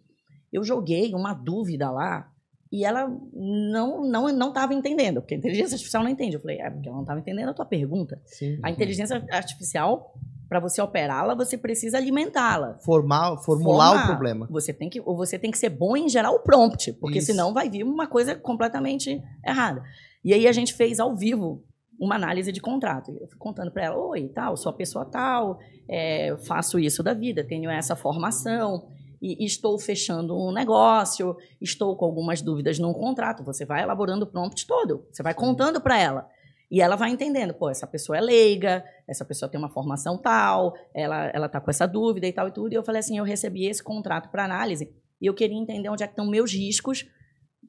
eu 0.53 0.63
joguei 0.63 1.15
uma 1.15 1.35
dúvida 1.35 1.91
lá 1.91 2.31
e 2.71 2.85
ela 2.85 3.07
não 3.35 4.03
não 4.03 4.33
não 4.33 4.49
estava 4.49 4.73
entendendo, 4.73 5.21
porque 5.21 5.35
a 5.35 5.39
inteligência 5.39 5.75
artificial 5.75 6.03
não 6.03 6.11
entende. 6.11 6.37
Eu 6.37 6.41
falei, 6.41 6.59
é 6.59 6.71
porque 6.71 6.89
ela 6.89 6.97
não 6.97 7.03
estava 7.03 7.21
entendendo 7.21 7.51
a 7.51 7.55
tua 7.55 7.67
pergunta. 7.67 8.21
Sim. 8.27 8.59
A 8.63 8.71
inteligência 8.71 9.25
artificial, 9.31 10.15
para 10.53 10.61
você 10.61 10.83
operá-la, 10.83 11.35
você 11.35 11.57
precisa 11.57 11.97
alimentá-la. 11.97 12.79
Formar, 12.85 13.39
formular 13.39 13.89
Formar. 13.89 14.05
o 14.05 14.07
problema. 14.07 14.47
Você 14.51 14.71
tem 14.71 14.91
que 14.91 15.01
ou 15.01 15.17
você 15.17 15.39
tem 15.39 15.51
que 15.51 15.57
ser 15.57 15.71
bom 15.71 15.97
em 15.97 16.11
gerar 16.11 16.31
o 16.31 16.41
prompt, 16.41 16.93
porque 17.01 17.21
Isso. 17.21 17.29
senão 17.29 17.55
vai 17.55 17.71
vir 17.71 17.85
uma 17.85 18.07
coisa 18.07 18.35
completamente 18.35 19.23
errada. 19.43 19.83
E 20.23 20.35
aí 20.35 20.47
a 20.47 20.53
gente 20.53 20.75
fez 20.75 21.01
ao 21.01 21.17
vivo 21.17 21.65
uma 21.99 22.17
análise 22.17 22.53
de 22.53 22.61
contrato. 22.61 23.17
Eu 23.19 23.29
fui 23.29 23.39
contando 23.39 23.71
para 23.71 23.85
ela, 23.85 23.97
oi, 23.97 24.29
tal, 24.29 24.55
sou 24.59 24.69
a 24.69 24.75
pessoa 24.75 25.07
tal, 25.07 25.59
é, 25.89 26.37
faço 26.47 26.79
isso 26.79 27.03
da 27.03 27.15
vida, 27.15 27.43
tenho 27.43 27.71
essa 27.71 27.97
formação 27.97 28.89
e 29.23 29.47
estou 29.47 29.79
fechando 29.79 30.37
um 30.37 30.53
negócio, 30.53 31.35
estou 31.63 31.97
com 31.97 32.05
algumas 32.05 32.43
dúvidas 32.43 32.79
no 32.79 32.93
contrato. 32.93 33.43
Você 33.45 33.65
vai 33.65 33.83
elaborando 33.83 34.27
o 34.27 34.29
prompt 34.29 34.67
todo, 34.67 35.07
você 35.11 35.23
vai 35.23 35.33
contando 35.33 35.81
para 35.81 35.99
ela. 35.99 36.29
E 36.73 36.81
ela 36.81 36.97
vai 36.97 37.11
entendendo, 37.11 37.53
pô, 37.53 37.69
essa 37.69 37.87
pessoa 37.87 38.17
é 38.17 38.21
leiga, 38.23 38.83
essa 39.07 39.27
pessoa 39.27 39.47
tem 39.47 39.59
uma 39.61 39.69
formação 39.69 40.17
tal, 40.17 40.73
ela, 40.95 41.27
ela 41.35 41.47
tá 41.47 41.61
com 41.61 41.71
essa 41.71 41.87
dúvida 41.87 42.27
e 42.27 42.33
tal 42.33 42.49
e 42.49 42.51
tudo. 42.51 42.73
E 42.73 42.77
eu 42.77 42.83
falei 42.83 43.01
assim, 43.01 43.19
eu 43.19 43.25
recebi 43.25 43.67
esse 43.67 43.83
contrato 43.83 44.31
para 44.31 44.43
análise 44.43 44.91
e 45.21 45.27
eu 45.27 45.35
queria 45.35 45.55
entender 45.57 45.91
onde 45.91 46.03
é 46.03 46.07
que 46.07 46.15
estão 46.15 46.27
meus 46.27 46.51
riscos 46.51 47.07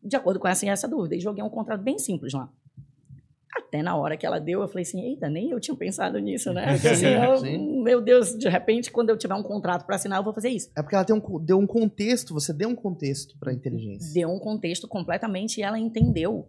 de 0.01 0.15
acordo 0.15 0.39
com 0.39 0.47
essa 0.47 0.65
essa 0.65 0.87
dúvida. 0.87 1.15
E 1.17 1.19
joguei 1.19 1.43
um 1.43 1.49
contrato 1.49 1.81
bem 1.83 1.99
simples 1.99 2.31
lá. 2.33 2.49
Até 3.53 3.83
na 3.83 3.93
hora 3.97 4.15
que 4.15 4.25
ela 4.25 4.39
deu, 4.39 4.61
eu 4.61 4.67
falei 4.69 4.83
assim, 4.83 5.01
eita, 5.01 5.29
nem 5.29 5.49
eu 5.51 5.59
tinha 5.59 5.75
pensado 5.75 6.17
nisso, 6.19 6.53
né? 6.53 6.73
Porque, 6.73 6.87
assim, 6.87 7.05
eu- 7.59 7.83
meu 7.83 8.01
Deus, 8.01 8.37
de 8.37 8.47
repente, 8.47 8.89
quando 8.89 9.09
eu 9.09 9.17
tiver 9.17 9.35
um 9.35 9.43
contrato 9.43 9.85
para 9.85 9.97
assinar, 9.97 10.17
eu 10.19 10.23
vou 10.23 10.33
fazer 10.33 10.47
isso. 10.49 10.71
É 10.77 10.81
porque 10.81 10.95
ela 10.95 11.05
um, 11.11 11.39
deu 11.43 11.59
um 11.59 11.67
contexto, 11.67 12.33
você 12.33 12.53
deu 12.53 12.69
um 12.69 12.75
contexto 12.75 13.37
pra 13.37 13.51
inteligência. 13.53 14.13
Deu 14.13 14.29
um 14.29 14.39
contexto 14.39 14.87
completamente 14.87 15.57
e 15.59 15.61
ela 15.63 15.77
entendeu 15.77 16.47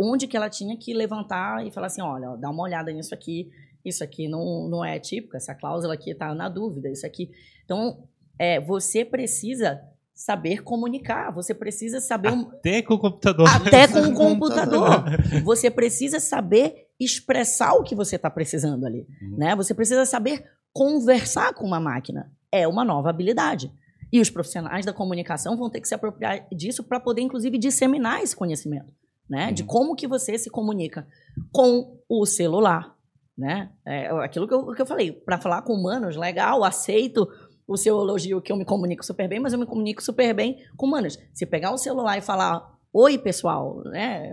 onde 0.00 0.26
que 0.26 0.36
ela 0.36 0.48
tinha 0.48 0.76
que 0.76 0.94
levantar 0.94 1.66
e 1.66 1.70
falar 1.70 1.88
assim, 1.88 2.00
olha, 2.02 2.36
dá 2.36 2.48
uma 2.50 2.62
olhada 2.62 2.90
nisso 2.92 3.12
aqui, 3.14 3.50
isso 3.84 4.02
aqui 4.02 4.28
não, 4.28 4.68
não 4.68 4.84
é 4.84 4.98
típico, 4.98 5.36
essa 5.36 5.54
cláusula 5.54 5.94
aqui 5.94 6.10
está 6.12 6.34
na 6.34 6.48
dúvida, 6.48 6.88
isso 6.90 7.04
aqui. 7.06 7.30
Então, 7.64 8.04
é, 8.38 8.60
você 8.60 9.04
precisa 9.04 9.80
saber 10.14 10.62
comunicar, 10.62 11.30
você 11.32 11.54
precisa 11.54 11.98
saber 12.00 12.30
um- 12.32 12.48
Até 12.50 12.82
com 12.82 12.94
o 12.94 12.98
computador. 12.98 13.48
até 13.48 13.88
com 13.88 14.00
o 14.00 14.14
Com 14.14 14.32
o 14.32 14.38
computador. 14.38 15.04
Você 15.44 15.70
precisa 15.70 16.20
saber 16.20 16.88
expressar 16.98 17.72
o 17.74 17.82
que 17.82 17.94
você 17.94 18.16
está 18.16 18.28
precisando 18.30 18.84
ali, 18.84 19.06
Uhum. 19.22 19.36
né? 19.38 19.56
Você 19.56 19.72
precisa 19.74 20.04
saber 20.04 20.44
conversar 20.74 21.54
com 21.54 21.64
uma 21.66 21.80
máquina. 21.80 22.30
É 22.52 22.68
uma 22.68 22.84
nova 22.84 23.08
habilidade. 23.10 23.72
E 24.12 24.20
os 24.20 24.28
profissionais 24.28 24.84
da 24.84 24.92
comunicação 24.92 25.56
vão 25.56 25.70
ter 25.70 25.80
que 25.80 25.88
se 25.88 25.94
apropriar 25.94 26.46
disso 26.52 26.82
para 26.84 27.00
poder, 27.00 27.22
inclusive, 27.22 27.56
disseminar 27.56 28.22
esse 28.22 28.34
conhecimento, 28.36 28.92
né? 29.30 29.52
De 29.52 29.62
Uhum. 29.62 29.68
como 29.68 29.94
que 29.94 30.08
você 30.08 30.36
se 30.36 30.50
comunica 30.50 31.06
com 31.52 31.96
o 32.08 32.26
celular, 32.26 32.96
né? 33.38 33.70
É 33.86 34.08
aquilo 34.24 34.48
que 34.48 34.52
eu, 34.52 34.66
que 34.74 34.82
eu 34.82 34.86
falei. 34.86 35.12
Para 35.12 35.38
falar 35.38 35.62
com 35.62 35.72
humanos, 35.72 36.16
legal, 36.16 36.64
aceito 36.64 37.28
o 37.66 37.76
seu 37.76 38.00
elogio 38.00 38.40
que 38.42 38.50
eu 38.50 38.56
me 38.56 38.64
comunico 38.64 39.06
super 39.06 39.28
bem, 39.28 39.38
mas 39.38 39.52
eu 39.52 39.58
me 39.58 39.66
comunico 39.66 40.02
super 40.02 40.34
bem 40.34 40.58
com 40.76 40.86
humanos. 40.86 41.16
Se 41.32 41.46
pegar 41.46 41.70
o 41.70 41.78
celular 41.78 42.18
e 42.18 42.20
falar, 42.20 42.68
oi 42.92 43.16
pessoal, 43.16 43.80
né? 43.84 44.28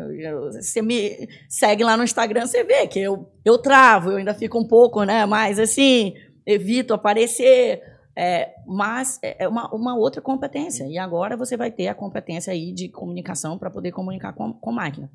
Você 0.54 0.82
me 0.82 1.30
segue 1.48 1.84
lá 1.84 1.96
no 1.96 2.04
Instagram, 2.04 2.48
você 2.48 2.64
vê 2.64 2.88
que 2.88 3.00
eu, 3.00 3.32
eu 3.46 3.60
travo, 3.60 4.10
eu 4.10 4.18
ainda 4.18 4.34
fico 4.34 4.58
um 4.60 4.68
pouco, 4.68 5.04
né? 5.04 5.24
Mais 5.28 5.60
assim, 5.60 6.16
evito 6.44 6.96
aparecer. 6.96 7.80
É, 8.18 8.56
mas 8.66 9.20
é 9.22 9.44
é 9.44 9.48
uma, 9.48 9.70
uma 9.74 9.96
outra 9.96 10.20
competência. 10.22 10.88
E 10.88 10.98
agora 10.98 11.38
você 11.38 11.56
vai 11.56 11.72
ter 11.72 11.88
a 11.88 11.94
competência 11.94 12.52
aí 12.52 12.72
de 12.72 12.90
comunicação 12.90 13.60
para 13.60 13.70
poder 13.70 13.92
comunicar 13.92 14.34
com, 14.34 14.52
com 14.54 14.72
máquina. 14.72 15.12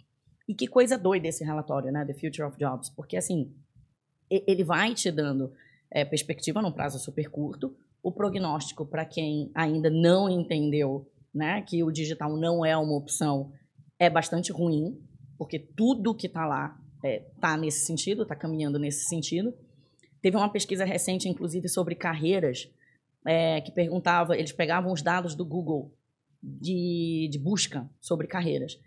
E 0.49 0.55
que 0.55 0.69
coisa 0.69 0.97
doida 0.97 1.27
esse 1.27 1.45
relatório, 1.45 1.91
né? 1.91 2.05
The 2.05 2.15
Future 2.15 2.45
of 2.45 2.57
Jobs. 2.57 2.89
Porque, 2.91 3.17
assim, 3.17 3.53
ele 4.31 4.63
vai 4.63 4.95
te 4.95 5.11
dando 5.11 5.53
é, 5.91 6.05
perspectiva 6.05 6.63
num 6.63 6.71
prazo 6.71 6.99
super 6.99 7.29
curto, 7.29 7.77
o 8.03 8.13
prognóstico 8.13 8.87
para 8.87 9.05
quem 9.05 9.51
ainda 9.55 9.91
não 9.91 10.29
entendeu 10.29 11.09
né, 11.35 11.63
que 11.63 11.83
o 11.83 11.91
digital 11.91 12.37
não 12.37 12.65
é 12.65 12.77
uma 12.77 12.97
opção 12.97 13.53
é 13.99 14.11
bastante 14.11 14.53
ruim, 14.53 14.99
porque 15.39 15.59
tudo 15.59 16.15
que 16.15 16.27
está 16.27 16.45
lá 16.45 16.77
está 17.03 17.57
nesse 17.57 17.87
sentido, 17.87 18.23
está 18.23 18.35
caminhando 18.35 18.79
nesse 18.79 19.09
sentido. 19.09 19.55
Teve 20.21 20.37
uma 20.37 20.49
pesquisa 20.49 20.85
recente, 20.85 21.29
inclusive, 21.29 21.69
sobre 21.69 21.95
carreiras, 21.95 22.69
é, 23.25 23.61
que 23.61 23.71
perguntava, 23.71 24.37
eles 24.37 24.53
pegavam 24.53 24.93
os 24.93 25.03
dados 25.03 25.35
do 25.35 25.45
Google 25.45 25.93
de, 26.43 27.29
de 27.31 27.39
busca 27.39 27.89
sobre 28.01 28.27
carreiras 28.27 28.79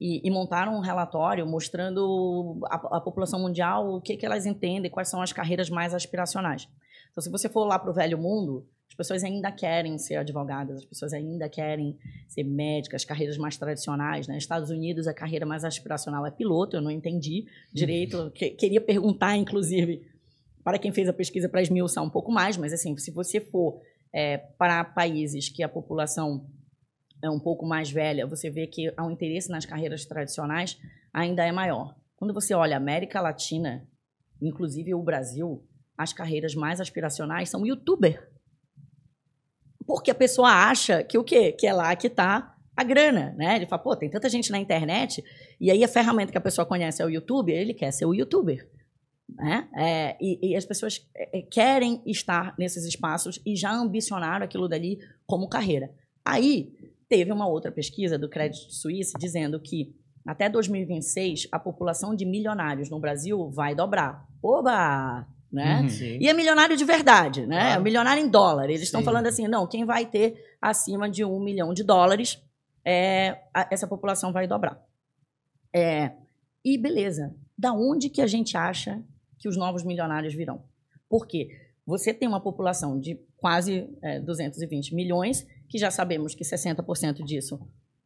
e, 0.00 0.20
e 0.26 0.30
montaram 0.30 0.74
um 0.74 0.80
relatório 0.80 1.46
mostrando 1.46 2.58
a, 2.64 2.96
a 2.96 3.00
população 3.00 3.40
mundial 3.40 3.94
o 3.94 4.00
que, 4.00 4.16
que 4.16 4.26
elas 4.26 4.46
entendem, 4.46 4.90
quais 4.90 5.08
são 5.08 5.22
as 5.22 5.32
carreiras 5.32 5.70
mais 5.70 5.94
aspiracionais. 5.94 6.68
Então, 7.10 7.22
se 7.22 7.30
você 7.30 7.48
for 7.48 7.64
lá 7.64 7.78
para 7.78 7.90
o 7.90 7.94
velho 7.94 8.18
mundo, 8.18 8.66
as 8.88 8.96
pessoas 8.96 9.22
ainda 9.22 9.52
querem 9.52 9.96
ser 9.98 10.16
advogadas, 10.16 10.78
as 10.78 10.84
pessoas 10.84 11.12
ainda 11.12 11.48
querem 11.48 11.96
ser 12.28 12.42
médicas, 12.42 13.04
carreiras 13.04 13.38
mais 13.38 13.56
tradicionais. 13.56 14.26
Né? 14.26 14.34
Nos 14.34 14.42
Estados 14.42 14.70
Unidos, 14.70 15.06
a 15.06 15.14
carreira 15.14 15.46
mais 15.46 15.64
aspiracional 15.64 16.26
é 16.26 16.30
piloto, 16.30 16.76
eu 16.76 16.82
não 16.82 16.90
entendi 16.90 17.46
direito. 17.72 18.30
Que, 18.34 18.50
queria 18.50 18.80
perguntar, 18.80 19.36
inclusive, 19.36 20.02
para 20.64 20.78
quem 20.78 20.92
fez 20.92 21.08
a 21.08 21.12
pesquisa 21.12 21.48
para 21.48 21.62
esmiuçar 21.62 22.02
um 22.02 22.10
pouco 22.10 22.30
mais, 22.30 22.56
mas 22.56 22.72
assim, 22.72 22.96
se 22.96 23.10
você 23.10 23.40
for 23.40 23.80
é, 24.12 24.38
para 24.38 24.84
países 24.84 25.48
que 25.48 25.62
a 25.62 25.68
população 25.68 26.46
é 27.22 27.30
um 27.30 27.38
pouco 27.38 27.64
mais 27.64 27.90
velha, 27.90 28.26
você 28.26 28.50
vê 28.50 28.66
que 28.66 28.90
o 28.90 29.10
interesse 29.10 29.48
nas 29.48 29.64
carreiras 29.64 30.04
tradicionais 30.04 30.78
ainda 31.12 31.44
é 31.44 31.52
maior. 31.52 31.94
Quando 32.16 32.34
você 32.34 32.54
olha 32.54 32.76
América 32.76 33.20
Latina, 33.20 33.86
inclusive 34.40 34.94
o 34.94 35.02
Brasil, 35.02 35.64
as 35.96 36.12
carreiras 36.12 36.54
mais 36.54 36.80
aspiracionais 36.80 37.48
são 37.48 37.66
youtuber. 37.66 38.28
Porque 39.86 40.10
a 40.10 40.14
pessoa 40.14 40.48
acha 40.48 41.02
que 41.02 41.18
o 41.18 41.24
quê? 41.24 41.52
Que 41.52 41.66
é 41.66 41.72
lá 41.72 41.94
que 41.96 42.06
está 42.06 42.56
a 42.76 42.84
grana, 42.84 43.34
né? 43.36 43.56
Ele 43.56 43.66
fala, 43.66 43.82
pô, 43.82 43.94
tem 43.96 44.08
tanta 44.08 44.28
gente 44.28 44.50
na 44.50 44.58
internet, 44.58 45.22
e 45.60 45.70
aí 45.70 45.84
a 45.84 45.88
ferramenta 45.88 46.32
que 46.32 46.38
a 46.38 46.40
pessoa 46.40 46.66
conhece 46.66 47.02
é 47.02 47.04
o 47.04 47.10
YouTube, 47.10 47.52
ele 47.52 47.74
quer 47.74 47.92
ser 47.92 48.06
o 48.06 48.14
youtuber. 48.14 48.68
Né? 49.36 49.68
É, 49.76 50.16
e, 50.20 50.50
e, 50.50 50.56
as 50.56 50.64
pessoas 50.64 51.06
é, 51.14 51.38
é, 51.38 51.42
querem 51.42 52.02
estar 52.06 52.54
nesses 52.58 52.84
espaços 52.84 53.40
e 53.46 53.56
já 53.56 53.72
ambicionaram 53.72 54.44
aquilo 54.44 54.68
dali 54.68 54.98
como 55.26 55.48
carreira. 55.48 55.90
Aí 56.24 56.72
teve 57.08 57.32
uma 57.32 57.46
outra 57.46 57.70
pesquisa 57.70 58.18
do 58.18 58.28
Credit 58.28 58.72
Suisse 58.74 59.12
dizendo 59.18 59.58
que 59.60 59.94
até 60.26 60.48
2026 60.48 61.48
a 61.50 61.58
população 61.58 62.14
de 62.14 62.24
milionários 62.24 62.88
no 62.88 63.00
Brasil 63.00 63.50
vai 63.50 63.74
dobrar. 63.74 64.26
Oba! 64.42 65.26
Né? 65.50 65.82
Uhum, 65.82 66.18
e 66.18 66.28
é 66.28 66.32
milionário 66.32 66.74
de 66.78 66.84
verdade, 66.84 67.46
né? 67.46 67.72
É 67.74 67.78
milionário 67.78 68.24
em 68.24 68.28
dólar. 68.28 68.70
Eles 68.70 68.84
estão 68.84 69.02
falando 69.02 69.26
assim, 69.26 69.46
não, 69.46 69.66
quem 69.66 69.84
vai 69.84 70.06
ter 70.06 70.56
acima 70.62 71.10
de 71.10 71.22
um 71.26 71.38
milhão 71.38 71.74
de 71.74 71.84
dólares, 71.84 72.42
é, 72.82 73.38
a, 73.52 73.68
essa 73.70 73.86
população 73.86 74.32
vai 74.32 74.46
dobrar. 74.46 74.82
É, 75.74 76.12
e 76.64 76.78
beleza, 76.78 77.34
da 77.58 77.74
onde 77.74 78.08
que 78.08 78.22
a 78.22 78.26
gente 78.26 78.56
acha 78.56 79.02
que 79.42 79.48
os 79.48 79.56
novos 79.56 79.82
milionários 79.82 80.32
virão? 80.34 80.62
Por 81.08 81.26
quê? 81.26 81.48
Você 81.84 82.14
tem 82.14 82.28
uma 82.28 82.40
população 82.40 82.96
de 82.98 83.18
quase 83.36 83.92
é, 84.00 84.20
220 84.20 84.94
milhões, 84.94 85.44
que 85.68 85.78
já 85.78 85.90
sabemos 85.90 86.32
que 86.32 86.44
60% 86.44 87.24
disso 87.24 87.58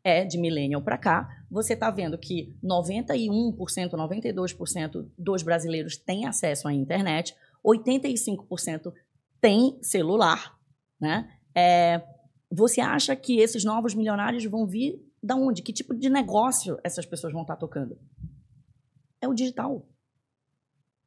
é 0.02 0.24
de 0.24 0.38
millennial 0.38 0.80
para 0.80 0.96
cá. 0.96 1.28
Você 1.50 1.74
está 1.74 1.90
vendo 1.90 2.16
que 2.16 2.56
91%, 2.64 3.54
92% 3.90 5.10
dos 5.18 5.42
brasileiros 5.42 5.98
têm 5.98 6.24
acesso 6.24 6.68
à 6.68 6.72
internet, 6.72 7.36
85% 7.62 8.94
têm 9.38 9.78
celular. 9.82 10.56
Né? 10.98 11.30
É, 11.54 12.02
você 12.50 12.80
acha 12.80 13.14
que 13.14 13.40
esses 13.40 13.62
novos 13.62 13.94
milionários 13.94 14.46
vão 14.46 14.66
vir 14.66 15.04
da 15.22 15.36
onde? 15.36 15.60
Que 15.60 15.72
tipo 15.72 15.94
de 15.94 16.08
negócio 16.08 16.78
essas 16.82 17.04
pessoas 17.04 17.34
vão 17.34 17.42
estar 17.42 17.56
tá 17.56 17.60
tocando? 17.60 17.98
É 19.20 19.28
o 19.28 19.34
digital. 19.34 19.86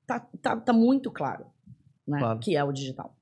Tá, 0.10 0.20
tá, 0.42 0.56
tá 0.56 0.74
muito 0.74 1.12
claro, 1.12 1.46
né? 2.08 2.18
claro. 2.18 2.40
que 2.40 2.56
é 2.56 2.64
o 2.64 2.72
digital. 2.72 3.16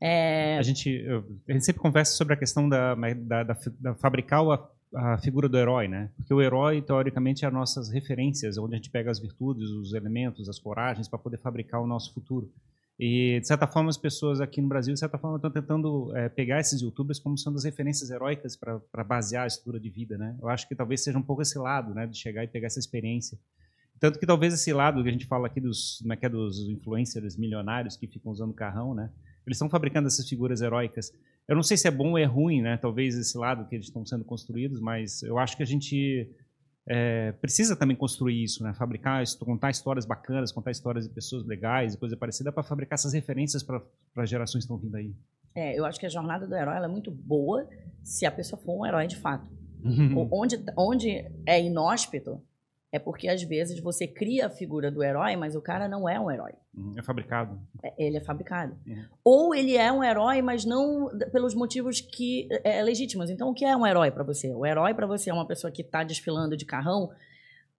É... 0.00 0.58
A, 0.58 0.62
gente, 0.62 0.90
eu, 0.90 1.24
a 1.48 1.52
gente 1.52 1.64
sempre 1.64 1.80
conversa 1.80 2.14
sobre 2.16 2.34
a 2.34 2.36
questão 2.36 2.68
da, 2.68 2.96
da, 2.96 3.44
da, 3.44 3.56
da 3.78 3.94
fabricar 3.94 4.42
a, 4.42 4.68
a, 5.12 5.18
figura 5.18 5.48
do 5.48 5.56
herói, 5.56 5.86
né? 5.86 6.10
Porque 6.16 6.34
o 6.34 6.42
herói, 6.42 6.82
teoricamente, 6.82 7.44
é 7.44 7.48
as 7.48 7.54
nossas 7.54 7.90
referências, 7.90 8.58
onde 8.58 8.74
a 8.74 8.76
gente 8.78 8.90
pega 8.90 9.08
as 9.08 9.20
virtudes, 9.20 9.70
os 9.70 9.94
elementos, 9.94 10.48
as 10.48 10.58
coragens 10.58 11.06
para 11.06 11.16
poder 11.16 11.38
fabricar 11.38 11.80
o 11.80 11.86
nosso 11.86 12.12
futuro. 12.12 12.52
E, 12.98 13.38
de 13.38 13.46
certa 13.46 13.68
forma, 13.68 13.88
as 13.88 13.96
pessoas 13.96 14.40
aqui 14.40 14.60
no 14.60 14.66
Brasil, 14.66 14.92
de 14.92 14.98
certa 14.98 15.16
forma, 15.16 15.36
estão 15.36 15.50
tentando 15.52 16.10
é, 16.16 16.28
pegar 16.28 16.58
esses 16.58 16.82
youtubers 16.82 17.20
como 17.20 17.38
sendo 17.38 17.54
as 17.54 17.62
referências 17.62 18.10
heróicas 18.10 18.56
para 18.56 19.04
basear 19.04 19.44
a 19.44 19.46
estrutura 19.46 19.78
de 19.78 19.88
vida, 19.88 20.18
né? 20.18 20.36
Eu 20.42 20.48
acho 20.48 20.66
que 20.66 20.74
talvez 20.74 21.04
seja 21.04 21.16
um 21.16 21.22
pouco 21.22 21.40
esse 21.40 21.56
lado, 21.56 21.94
né? 21.94 22.08
De 22.08 22.18
chegar 22.18 22.42
e 22.42 22.48
pegar 22.48 22.66
essa 22.66 22.80
experiência. 22.80 23.38
Tanto 24.00 24.18
que 24.18 24.26
talvez 24.26 24.54
esse 24.54 24.72
lado 24.72 25.02
que 25.02 25.08
a 25.10 25.12
gente 25.12 25.26
fala 25.26 25.46
aqui 25.46 25.60
dos, 25.60 25.98
como 26.00 26.12
é 26.14 26.16
que 26.16 26.24
é, 26.24 26.28
dos 26.28 26.58
influencers 26.70 27.36
milionários 27.36 27.96
que 27.98 28.06
ficam 28.06 28.32
usando 28.32 28.54
carrão, 28.54 28.94
né? 28.94 29.10
Eles 29.46 29.56
estão 29.56 29.68
fabricando 29.68 30.08
essas 30.08 30.26
figuras 30.26 30.62
heróicas. 30.62 31.12
Eu 31.46 31.54
não 31.54 31.62
sei 31.62 31.76
se 31.76 31.86
é 31.86 31.90
bom 31.90 32.12
ou 32.12 32.18
é 32.18 32.24
ruim, 32.24 32.62
né? 32.62 32.78
Talvez 32.78 33.14
esse 33.14 33.36
lado 33.36 33.68
que 33.68 33.74
eles 33.74 33.86
estão 33.86 34.04
sendo 34.06 34.24
construídos, 34.24 34.80
mas 34.80 35.22
eu 35.22 35.38
acho 35.38 35.54
que 35.54 35.62
a 35.62 35.66
gente 35.66 36.30
é, 36.88 37.32
precisa 37.32 37.76
também 37.76 37.96
construir 37.96 38.42
isso, 38.42 38.62
né? 38.62 38.72
Fabricar, 38.72 39.22
contar 39.38 39.70
histórias 39.70 40.06
bacanas, 40.06 40.50
contar 40.50 40.70
histórias 40.70 41.06
de 41.06 41.14
pessoas 41.14 41.46
legais 41.46 41.92
e 41.92 41.98
coisa 41.98 42.16
parecida 42.16 42.50
para 42.50 42.62
fabricar 42.62 42.94
essas 42.94 43.12
referências 43.12 43.62
para 43.62 43.82
as 44.16 44.30
gerações 44.30 44.64
que 44.64 44.72
estão 44.72 44.78
vindo 44.78 44.96
aí. 44.96 45.14
É, 45.54 45.78
eu 45.78 45.84
acho 45.84 46.00
que 46.00 46.06
a 46.06 46.10
jornada 46.10 46.46
do 46.46 46.54
herói 46.54 46.82
é 46.82 46.88
muito 46.88 47.10
boa 47.10 47.68
se 48.02 48.24
a 48.24 48.30
pessoa 48.30 48.60
for 48.62 48.80
um 48.80 48.86
herói 48.86 49.06
de 49.06 49.16
fato. 49.16 49.46
Uhum. 49.82 50.28
onde, 50.30 50.62
onde 50.76 51.08
é 51.46 51.62
inóspito, 51.62 52.42
é 52.92 52.98
porque 52.98 53.28
às 53.28 53.42
vezes 53.42 53.78
você 53.80 54.06
cria 54.06 54.46
a 54.46 54.50
figura 54.50 54.90
do 54.90 55.02
herói, 55.02 55.36
mas 55.36 55.54
o 55.54 55.62
cara 55.62 55.88
não 55.88 56.08
é 56.08 56.18
um 56.18 56.30
herói. 56.30 56.52
Uhum. 56.76 56.94
É 56.98 57.02
fabricado. 57.02 57.60
É, 57.82 57.94
ele 57.96 58.16
é 58.16 58.20
fabricado. 58.20 58.76
Uhum. 58.86 59.04
Ou 59.22 59.54
ele 59.54 59.76
é 59.76 59.92
um 59.92 60.02
herói, 60.02 60.42
mas 60.42 60.64
não 60.64 61.08
pelos 61.30 61.54
motivos 61.54 62.00
que 62.00 62.48
é, 62.64 62.78
é 62.78 62.82
legítimos. 62.82 63.30
Então, 63.30 63.48
o 63.50 63.54
que 63.54 63.64
é 63.64 63.76
um 63.76 63.86
herói 63.86 64.10
para 64.10 64.24
você? 64.24 64.52
O 64.52 64.66
herói 64.66 64.92
para 64.92 65.06
você 65.06 65.30
é 65.30 65.34
uma 65.34 65.46
pessoa 65.46 65.70
que 65.70 65.82
está 65.82 66.02
desfilando 66.02 66.56
de 66.56 66.64
carrão. 66.64 67.10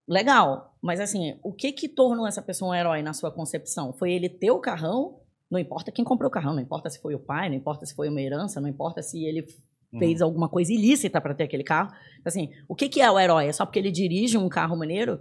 Legal, 0.07 0.75
mas 0.81 0.99
assim, 0.99 1.37
o 1.43 1.51
que 1.51 1.71
que 1.71 1.89
tornou 1.89 2.25
essa 2.25 2.41
pessoa 2.41 2.71
um 2.71 2.75
herói 2.75 3.01
na 3.01 3.13
sua 3.13 3.31
concepção? 3.31 3.93
Foi 3.93 4.11
ele 4.11 4.29
ter 4.29 4.51
o 4.51 4.59
carrão? 4.59 5.19
Não 5.49 5.59
importa 5.59 5.91
quem 5.91 6.05
comprou 6.05 6.29
o 6.29 6.31
carrão, 6.31 6.53
não 6.53 6.61
importa 6.61 6.89
se 6.89 6.99
foi 6.99 7.13
o 7.13 7.19
pai, 7.19 7.49
não 7.49 7.55
importa 7.55 7.85
se 7.85 7.93
foi 7.93 8.07
uma 8.07 8.21
herança, 8.21 8.61
não 8.61 8.69
importa 8.69 9.01
se 9.01 9.23
ele 9.25 9.45
fez 9.97 10.21
uhum. 10.21 10.27
alguma 10.27 10.49
coisa 10.49 10.71
ilícita 10.71 11.19
para 11.19 11.33
ter 11.33 11.43
aquele 11.43 11.63
carro. 11.63 11.91
Assim, 12.23 12.49
o 12.67 12.75
que, 12.75 12.87
que 12.87 13.01
é 13.01 13.11
o 13.11 13.19
herói? 13.19 13.47
É 13.47 13.51
só 13.51 13.65
porque 13.65 13.79
ele 13.79 13.91
dirige 13.91 14.37
um 14.37 14.49
carro 14.49 14.77
maneiro? 14.77 15.19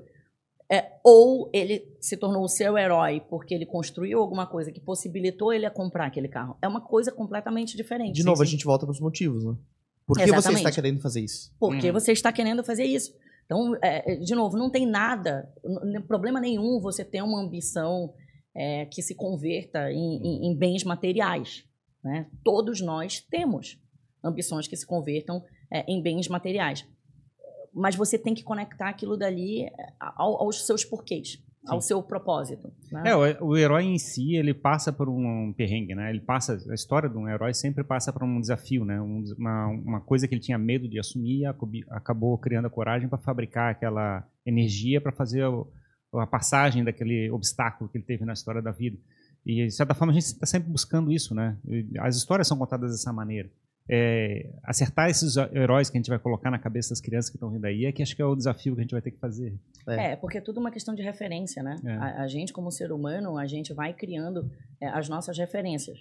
É, 0.73 0.93
ou 1.05 1.51
ele 1.53 1.85
se 2.01 2.17
tornou 2.17 2.45
o 2.45 2.49
seu 2.49 2.79
herói 2.79 3.21
porque 3.29 3.53
ele 3.53 3.67
construiu 3.67 4.21
alguma 4.21 4.47
coisa 4.47 4.71
que 4.71 4.81
possibilitou 4.81 5.53
ele 5.53 5.67
a 5.67 5.71
comprar 5.71 6.07
aquele 6.07 6.29
carro. 6.29 6.57
É 6.63 6.69
uma 6.69 6.81
coisa 6.81 7.11
completamente 7.11 7.77
diferente. 7.77 8.15
De 8.15 8.25
novo, 8.25 8.37
sim, 8.37 8.43
a 8.45 8.47
gente 8.47 8.65
volta 8.65 8.87
para 8.87 8.93
os 8.93 9.01
motivos, 9.01 9.45
né? 9.45 9.57
Por 10.07 10.17
que 10.17 10.23
Exatamente. 10.23 10.53
você 10.53 10.59
está 10.59 10.73
querendo 10.73 11.01
fazer 11.01 11.21
isso? 11.21 11.53
Por 11.59 11.77
que 11.77 11.89
uhum. 11.89 11.93
você 11.93 12.13
está 12.13 12.33
querendo 12.33 12.63
fazer 12.63 12.85
isso? 12.85 13.13
Então, 13.45 13.75
é, 13.83 14.13
é 14.13 14.17
de 14.17 14.35
novo, 14.35 14.57
não 14.57 14.71
tem 14.71 14.87
nada, 14.87 15.53
problema 16.07 16.41
nenhum 16.41 16.81
você 16.81 17.05
ter 17.05 17.21
uma 17.21 17.41
ambição 17.41 18.15
é, 18.55 18.87
que 18.87 19.03
se 19.03 19.15
converta 19.15 19.91
em, 19.91 19.97
em, 20.23 20.51
em 20.51 20.57
bens 20.57 20.85
materiais. 20.85 21.65
Né? 22.03 22.27
Todos 22.45 22.81
nós 22.81 23.21
temos 23.21 23.77
ambições 24.23 24.69
que 24.69 24.77
se 24.77 24.87
convertam 24.87 25.43
é, 25.71 25.85
em 25.91 26.03
bens 26.03 26.29
materiais. 26.29 26.87
Mas 27.73 27.95
você 27.95 28.19
tem 28.19 28.35
que 28.35 28.43
conectar 28.43 28.89
aquilo 28.89 29.17
dali 29.17 29.65
é, 29.65 29.71
ao, 29.99 30.43
aos 30.43 30.67
seus 30.67 30.85
porquês, 30.85 31.33
Sim. 31.33 31.41
ao 31.69 31.81
seu 31.81 32.03
propósito. 32.03 32.73
Né? 32.91 33.11
É, 33.11 33.17
o, 33.17 33.51
o, 33.51 33.57
herói 33.57 33.85
em 33.85 33.99
si, 33.99 34.35
ele 34.35 34.53
passa 34.53 34.93
por 34.93 35.09
um, 35.09 35.53
perrengue, 35.57 35.95
né? 35.95 36.11
Ele 36.11 36.21
passa, 36.21 36.59
a 36.69 36.75
história 36.75 37.09
de 37.09 37.17
um 37.17 37.29
herói 37.29 37.55
sempre 37.55 37.85
passa 37.85 38.13
por 38.13 38.25
um 38.25 38.41
desafio, 38.41 38.85
né? 38.85 39.01
Um, 39.01 39.23
uma, 39.39 39.67
uma 39.69 40.01
coisa 40.01 40.27
que 40.27 40.35
ele 40.35 40.43
tinha 40.43 40.59
medo 40.59 40.89
de 40.89 40.99
assumir 40.99 41.47
acabou 41.91 42.37
criando 42.39 42.67
a 42.67 42.71
coragem 42.71 43.09
para 43.09 43.19
fabricar 43.19 43.71
aquela 43.71 44.27
energia 44.45 45.01
para 45.01 45.13
fazer 45.13 45.45
a, 45.45 46.23
a 46.23 46.27
passagem 46.27 46.83
daquele 46.83 47.31
obstáculo 47.31 47.89
que 47.89 47.99
ele 47.99 48.05
teve 48.05 48.25
na 48.25 48.33
história 48.33 48.61
da 48.61 48.73
vida. 48.73 48.99
E, 49.47 49.67
de 49.67 49.71
certa 49.71 49.95
forma, 49.95 50.13
a 50.13 50.15
gente 50.15 50.25
está 50.25 50.45
sempre 50.45 50.69
buscando 50.69 51.11
isso, 51.11 51.35
né? 51.35 51.57
As 52.01 52.17
histórias 52.17 52.49
são 52.49 52.59
contadas 52.59 52.91
dessa 52.91 53.13
maneira 53.13 53.49
é, 53.93 54.49
acertar 54.63 55.11
esses 55.11 55.37
heróis 55.37 55.91
que 55.91 55.97
a 55.97 56.01
gente 56.01 56.09
vai 56.09 56.19
colocar 56.19 56.49
na 56.49 56.61
cabeça 56.61 56.91
das 56.91 57.01
crianças 57.01 57.29
que 57.29 57.37
estão 57.37 57.51
vindo 57.51 57.65
aí 57.65 57.87
é 57.87 57.93
que 57.93 58.01
acho 58.03 58.15
que 58.15 58.23
é 58.23 58.25
o 58.25 58.37
desafio 58.37 58.75
que 58.75 58.81
a 58.81 58.85
gente 58.85 58.93
vai 58.93 59.03
ter 59.03 59.11
que 59.11 59.19
fazer. 59.19 59.59
É, 59.89 60.13
é 60.13 60.17
porque 60.17 60.39
é 60.39 60.41
tudo 60.41 60.61
uma 60.61 60.71
questão 60.71 60.95
de 60.95 61.03
referência, 61.03 61.61
né? 61.61 61.77
É. 61.85 61.93
A, 61.95 62.23
a, 62.23 62.29
gente, 62.29 62.53
como 62.53 62.71
ser 62.71 62.93
humano, 62.93 63.37
a 63.37 63.49
gente 63.49 63.75
vai 63.75 63.93
criando 63.93 64.49
é, 64.81 64.87
as 64.87 65.09
nossas 65.09 65.37
referências. 65.37 65.99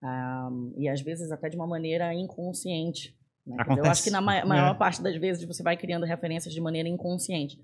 Um, 0.00 0.72
e 0.76 0.88
às 0.88 1.00
vezes 1.00 1.32
até 1.32 1.48
de 1.48 1.56
uma 1.56 1.66
maneira 1.66 2.14
inconsciente. 2.14 3.18
Né? 3.44 3.56
Eu 3.76 3.84
acho 3.86 4.04
que 4.04 4.10
na 4.10 4.20
ma 4.20 4.44
maior 4.44 4.76
é. 4.76 4.78
parte 4.78 5.02
das 5.02 5.16
vezes 5.16 5.42
você 5.42 5.64
vai 5.64 5.76
criando 5.76 6.06
referências 6.06 6.54
de 6.54 6.60
maneira 6.60 6.88
inconsciente. 6.88 7.58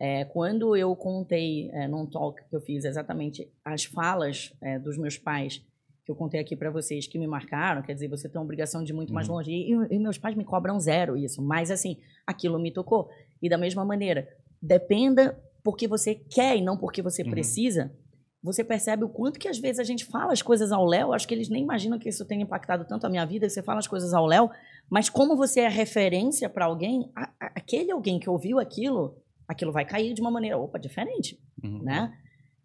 É, 0.00 0.24
quando 0.24 0.74
eu 0.74 0.96
contei 0.96 1.70
é, 1.70 1.86
num 1.86 2.06
talk 2.06 2.42
que 2.48 2.56
eu 2.56 2.60
fiz 2.60 2.84
exatamente 2.84 3.48
as 3.64 3.84
falas 3.84 4.52
é, 4.60 4.80
dos 4.80 4.98
meus 4.98 5.16
pais 5.16 5.62
que 6.10 6.12
eu 6.12 6.16
contei 6.16 6.40
aqui 6.40 6.56
para 6.56 6.70
vocês 6.70 7.06
que 7.06 7.18
me 7.18 7.26
marcaram, 7.26 7.82
quer 7.82 7.94
dizer, 7.94 8.08
você 8.08 8.28
tem 8.28 8.38
uma 8.38 8.44
obrigação 8.44 8.82
de 8.82 8.92
ir 8.92 8.94
muito 8.94 9.10
uhum. 9.10 9.14
mais 9.14 9.28
longe. 9.28 9.52
E, 9.52 9.70
e, 9.70 9.98
meus 9.98 10.18
pais 10.18 10.36
me 10.36 10.44
cobram 10.44 10.78
zero 10.80 11.16
isso, 11.16 11.40
mas 11.40 11.70
assim, 11.70 11.98
aquilo 12.26 12.58
me 12.58 12.72
tocou. 12.72 13.08
E 13.40 13.48
da 13.48 13.56
mesma 13.56 13.84
maneira, 13.84 14.28
dependa 14.60 15.40
porque 15.62 15.86
você 15.86 16.14
quer 16.14 16.56
e 16.56 16.62
não 16.62 16.76
porque 16.76 17.00
você 17.00 17.22
uhum. 17.22 17.30
precisa, 17.30 17.94
você 18.42 18.64
percebe 18.64 19.04
o 19.04 19.08
quanto 19.08 19.38
que 19.38 19.46
às 19.46 19.58
vezes 19.58 19.78
a 19.78 19.84
gente 19.84 20.04
fala 20.04 20.32
as 20.32 20.42
coisas 20.42 20.72
ao 20.72 20.84
Léo, 20.84 21.12
acho 21.12 21.28
que 21.28 21.34
eles 21.34 21.48
nem 21.48 21.62
imaginam 21.62 21.98
que 21.98 22.08
isso 22.08 22.24
tenha 22.24 22.42
impactado 22.42 22.84
tanto 22.84 23.06
a 23.06 23.10
minha 23.10 23.24
vida, 23.24 23.48
você 23.48 23.62
fala 23.62 23.78
as 23.78 23.86
coisas 23.86 24.12
ao 24.12 24.26
Léo, 24.26 24.50
mas 24.90 25.08
como 25.08 25.36
você 25.36 25.60
é 25.60 25.68
referência 25.68 26.48
para 26.48 26.64
alguém, 26.64 27.10
a, 27.14 27.30
a, 27.40 27.46
aquele 27.54 27.92
alguém 27.92 28.18
que 28.18 28.28
ouviu 28.28 28.58
aquilo, 28.58 29.16
aquilo 29.46 29.70
vai 29.70 29.84
cair 29.84 30.14
de 30.14 30.20
uma 30.20 30.30
maneira, 30.30 30.58
opa, 30.58 30.78
diferente, 30.78 31.38
uhum. 31.62 31.82
né? 31.82 32.12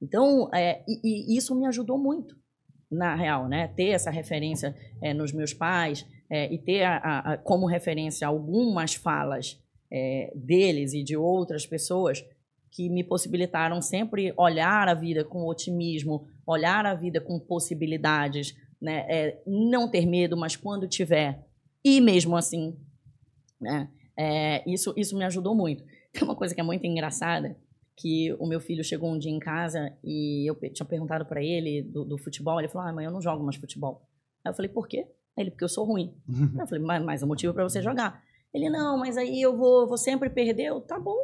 Então, 0.02 0.50
é, 0.54 0.84
e, 0.88 1.34
e 1.34 1.38
isso 1.38 1.54
me 1.56 1.68
ajudou 1.68 1.98
muito 1.98 2.36
na 2.92 3.16
real, 3.16 3.48
né? 3.48 3.68
Ter 3.70 3.90
essa 3.90 4.10
referência 4.10 4.76
é, 5.02 5.14
nos 5.14 5.32
meus 5.32 5.54
pais 5.54 6.06
é, 6.30 6.52
e 6.54 6.58
ter 6.58 6.84
a, 6.84 6.98
a, 7.20 7.38
como 7.38 7.66
referência 7.66 8.28
algumas 8.28 8.96
falas 8.96 9.62
é, 9.92 10.32
deles 10.36 10.94
e 10.94 11.04
de 11.04 11.16
outras 11.16 11.66
pessoas 11.66 12.24
que 12.72 12.90
me 12.90 13.04
possibilitaram 13.04 13.82
sempre 13.82 14.34
olhar 14.38 14.88
a 14.88 14.94
vida 14.94 15.24
com 15.24 15.46
otimismo, 15.46 16.28
olhar 16.46 16.86
a 16.86 16.94
vida 16.94 17.22
com 17.22 17.40
possibilidades, 17.40 18.56
né? 18.82 19.06
É, 19.10 19.42
não 19.48 19.90
ter 19.90 20.06
medo, 20.06 20.36
mas 20.36 20.56
quando 20.56 20.88
tiver, 20.88 21.46
e 21.84 22.02
mesmo 22.02 22.36
assim, 22.36 22.78
né? 23.60 23.90
Isso, 24.66 24.94
isso 24.96 25.18
me 25.18 25.26
ajudou 25.26 25.54
muito. 25.54 25.84
Tem 26.14 26.24
uma 26.24 26.36
coisa 26.36 26.56
que 26.56 26.62
é 26.62 26.64
muito 26.64 26.86
engraçada, 26.86 27.58
que 27.98 28.34
o 28.40 28.46
meu 28.46 28.60
filho 28.60 28.84
chegou 28.84 29.10
um 29.10 29.18
dia 29.18 29.32
em 29.32 29.40
casa 29.40 29.96
e 30.04 30.50
eu 30.50 30.56
tinha 30.72 30.86
perguntado 30.86 31.26
para 31.26 31.42
ele 31.44 31.82
do, 31.82 32.04
do, 32.04 32.18
futebol. 32.18 32.60
Ele 32.60 32.68
falou: 32.68 32.88
Ah, 32.88 32.94
mãe, 32.94 33.06
eu 33.06 33.12
não 33.12 33.22
jogo 33.22 33.44
mais 33.44 33.56
futebol. 33.56 34.08
Aí 34.44 34.52
eu 34.52 34.56
falei: 34.56 34.70
Por 34.70 34.88
quê? 34.88 35.08
Ele, 35.38 35.52
porque 35.52 35.64
eu 35.64 35.70
sou 35.70 35.86
ruim. 35.86 36.16
eu 36.60 36.68
falei, 36.68 36.84
mas, 36.84 37.04
mas 37.04 37.24
é 37.24 37.26
motivo 37.26 37.54
para 37.54 37.64
você 37.64 37.82
jogar. 37.82 38.24
Ele, 38.54 38.70
não, 38.70 38.98
mas 38.98 39.18
aí 39.18 39.42
eu 39.42 39.56
vou, 39.56 39.88
vou 39.88 39.98
sempre 39.98 40.30
perder. 40.30 40.68
Eu, 40.68 40.82
tá 40.82 40.98
bom. 40.98 41.18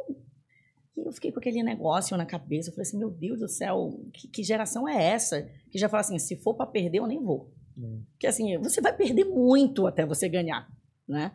E 0.96 1.06
eu 1.06 1.12
fiquei 1.12 1.32
com 1.32 1.38
aquele 1.38 1.62
negócio 1.62 2.16
na 2.16 2.26
cabeça. 2.26 2.68
Eu 2.68 2.74
falei 2.74 2.86
assim, 2.86 2.98
meu 2.98 3.10
Deus 3.10 3.40
do 3.40 3.48
céu, 3.48 3.98
que, 4.12 4.28
que 4.28 4.42
geração 4.42 4.86
é 4.86 5.02
essa? 5.02 5.48
Que 5.70 5.78
já 5.78 5.88
fala 5.88 6.02
assim, 6.02 6.18
se 6.18 6.36
for 6.36 6.54
para 6.54 6.66
perder, 6.66 6.98
eu 6.98 7.06
nem 7.06 7.22
vou. 7.22 7.50
Hum. 7.76 8.04
Porque 8.12 8.26
assim, 8.26 8.58
você 8.58 8.82
vai 8.82 8.94
perder 8.94 9.24
muito 9.24 9.86
até 9.86 10.04
você 10.04 10.28
ganhar, 10.28 10.68
né? 11.08 11.32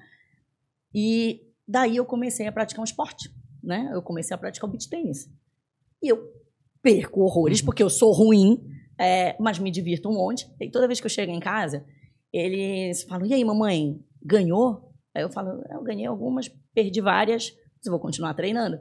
E 0.94 1.42
daí 1.68 1.98
eu 1.98 2.06
comecei 2.06 2.46
a 2.46 2.52
praticar 2.52 2.82
um 2.82 2.86
esporte, 2.86 3.34
né? 3.64 3.90
Eu 3.94 4.02
comecei 4.02 4.34
a 4.34 4.38
praticar 4.38 4.70
o 4.70 4.72
beach 4.72 4.90
tênis. 4.90 5.30
E 6.02 6.08
eu 6.08 6.32
perco 6.82 7.22
horrores, 7.22 7.60
uhum. 7.60 7.66
porque 7.66 7.84
eu 7.84 7.90
sou 7.90 8.12
ruim, 8.12 8.64
é, 9.00 9.36
mas 9.40 9.60
me 9.60 9.72
divirto 9.72 10.10
um 10.10 10.14
monte. 10.14 10.48
E 10.60 10.70
toda 10.70 10.88
vez 10.88 11.00
que 11.00 11.06
eu 11.06 11.12
chego 11.12 11.32
em 11.32 11.40
casa, 11.40 11.86
eles 12.32 13.04
falam, 13.04 13.26
e 13.26 13.34
aí, 13.34 13.44
mamãe, 13.44 14.00
ganhou? 14.24 14.92
Aí 15.16 15.24
eu 15.24 15.30
falo, 15.30 15.64
eu 15.70 15.84
ganhei 15.84 16.06
algumas, 16.06 16.50
perdi 16.74 17.02
várias, 17.02 17.52
mas 17.78 17.86
eu 17.86 17.92
vou 17.92 18.00
continuar 18.00 18.34
treinando. 18.34 18.80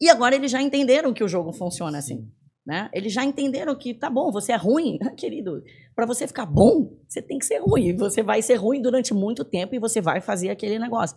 E 0.00 0.08
agora 0.08 0.34
eles 0.34 0.50
já 0.50 0.60
entenderam 0.60 1.12
que 1.12 1.22
o 1.22 1.28
jogo 1.28 1.52
funciona 1.52 1.98
assim. 1.98 2.28
Né? 2.64 2.88
Eles 2.92 3.12
já 3.12 3.24
entenderam 3.24 3.74
que 3.74 3.92
tá 3.92 4.08
bom, 4.08 4.30
você 4.30 4.52
é 4.52 4.56
ruim, 4.56 4.98
querido. 5.16 5.62
Para 5.94 6.06
você 6.06 6.26
ficar 6.26 6.46
bom, 6.46 6.96
você 7.08 7.20
tem 7.20 7.38
que 7.38 7.46
ser 7.46 7.58
ruim. 7.58 7.96
Você 7.96 8.22
vai 8.22 8.40
ser 8.40 8.54
ruim 8.54 8.80
durante 8.80 9.12
muito 9.12 9.44
tempo 9.44 9.74
e 9.74 9.78
você 9.78 10.00
vai 10.00 10.20
fazer 10.20 10.50
aquele 10.50 10.78
negócio. 10.78 11.16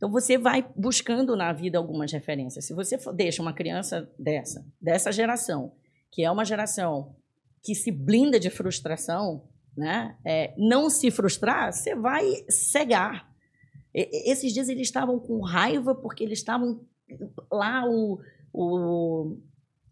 Então 0.00 0.10
você 0.10 0.38
vai 0.38 0.66
buscando 0.74 1.36
na 1.36 1.52
vida 1.52 1.76
algumas 1.76 2.10
referências. 2.10 2.64
Se 2.64 2.72
você 2.72 2.96
deixa 3.14 3.42
uma 3.42 3.52
criança 3.52 4.10
dessa, 4.18 4.64
dessa 4.80 5.12
geração, 5.12 5.74
que 6.10 6.24
é 6.24 6.30
uma 6.30 6.42
geração 6.42 7.14
que 7.62 7.74
se 7.74 7.92
blinda 7.92 8.40
de 8.40 8.48
frustração, 8.48 9.46
né? 9.76 10.16
É, 10.24 10.54
não 10.56 10.88
se 10.88 11.10
frustrar, 11.10 11.70
você 11.70 11.94
vai 11.94 12.24
cegar. 12.48 13.30
E, 13.94 14.32
esses 14.32 14.54
dias 14.54 14.70
eles 14.70 14.88
estavam 14.88 15.18
com 15.18 15.38
raiva 15.42 15.94
porque 15.94 16.24
eles 16.24 16.38
estavam 16.38 16.80
lá 17.52 17.84
o, 17.86 18.18
o 18.54 19.36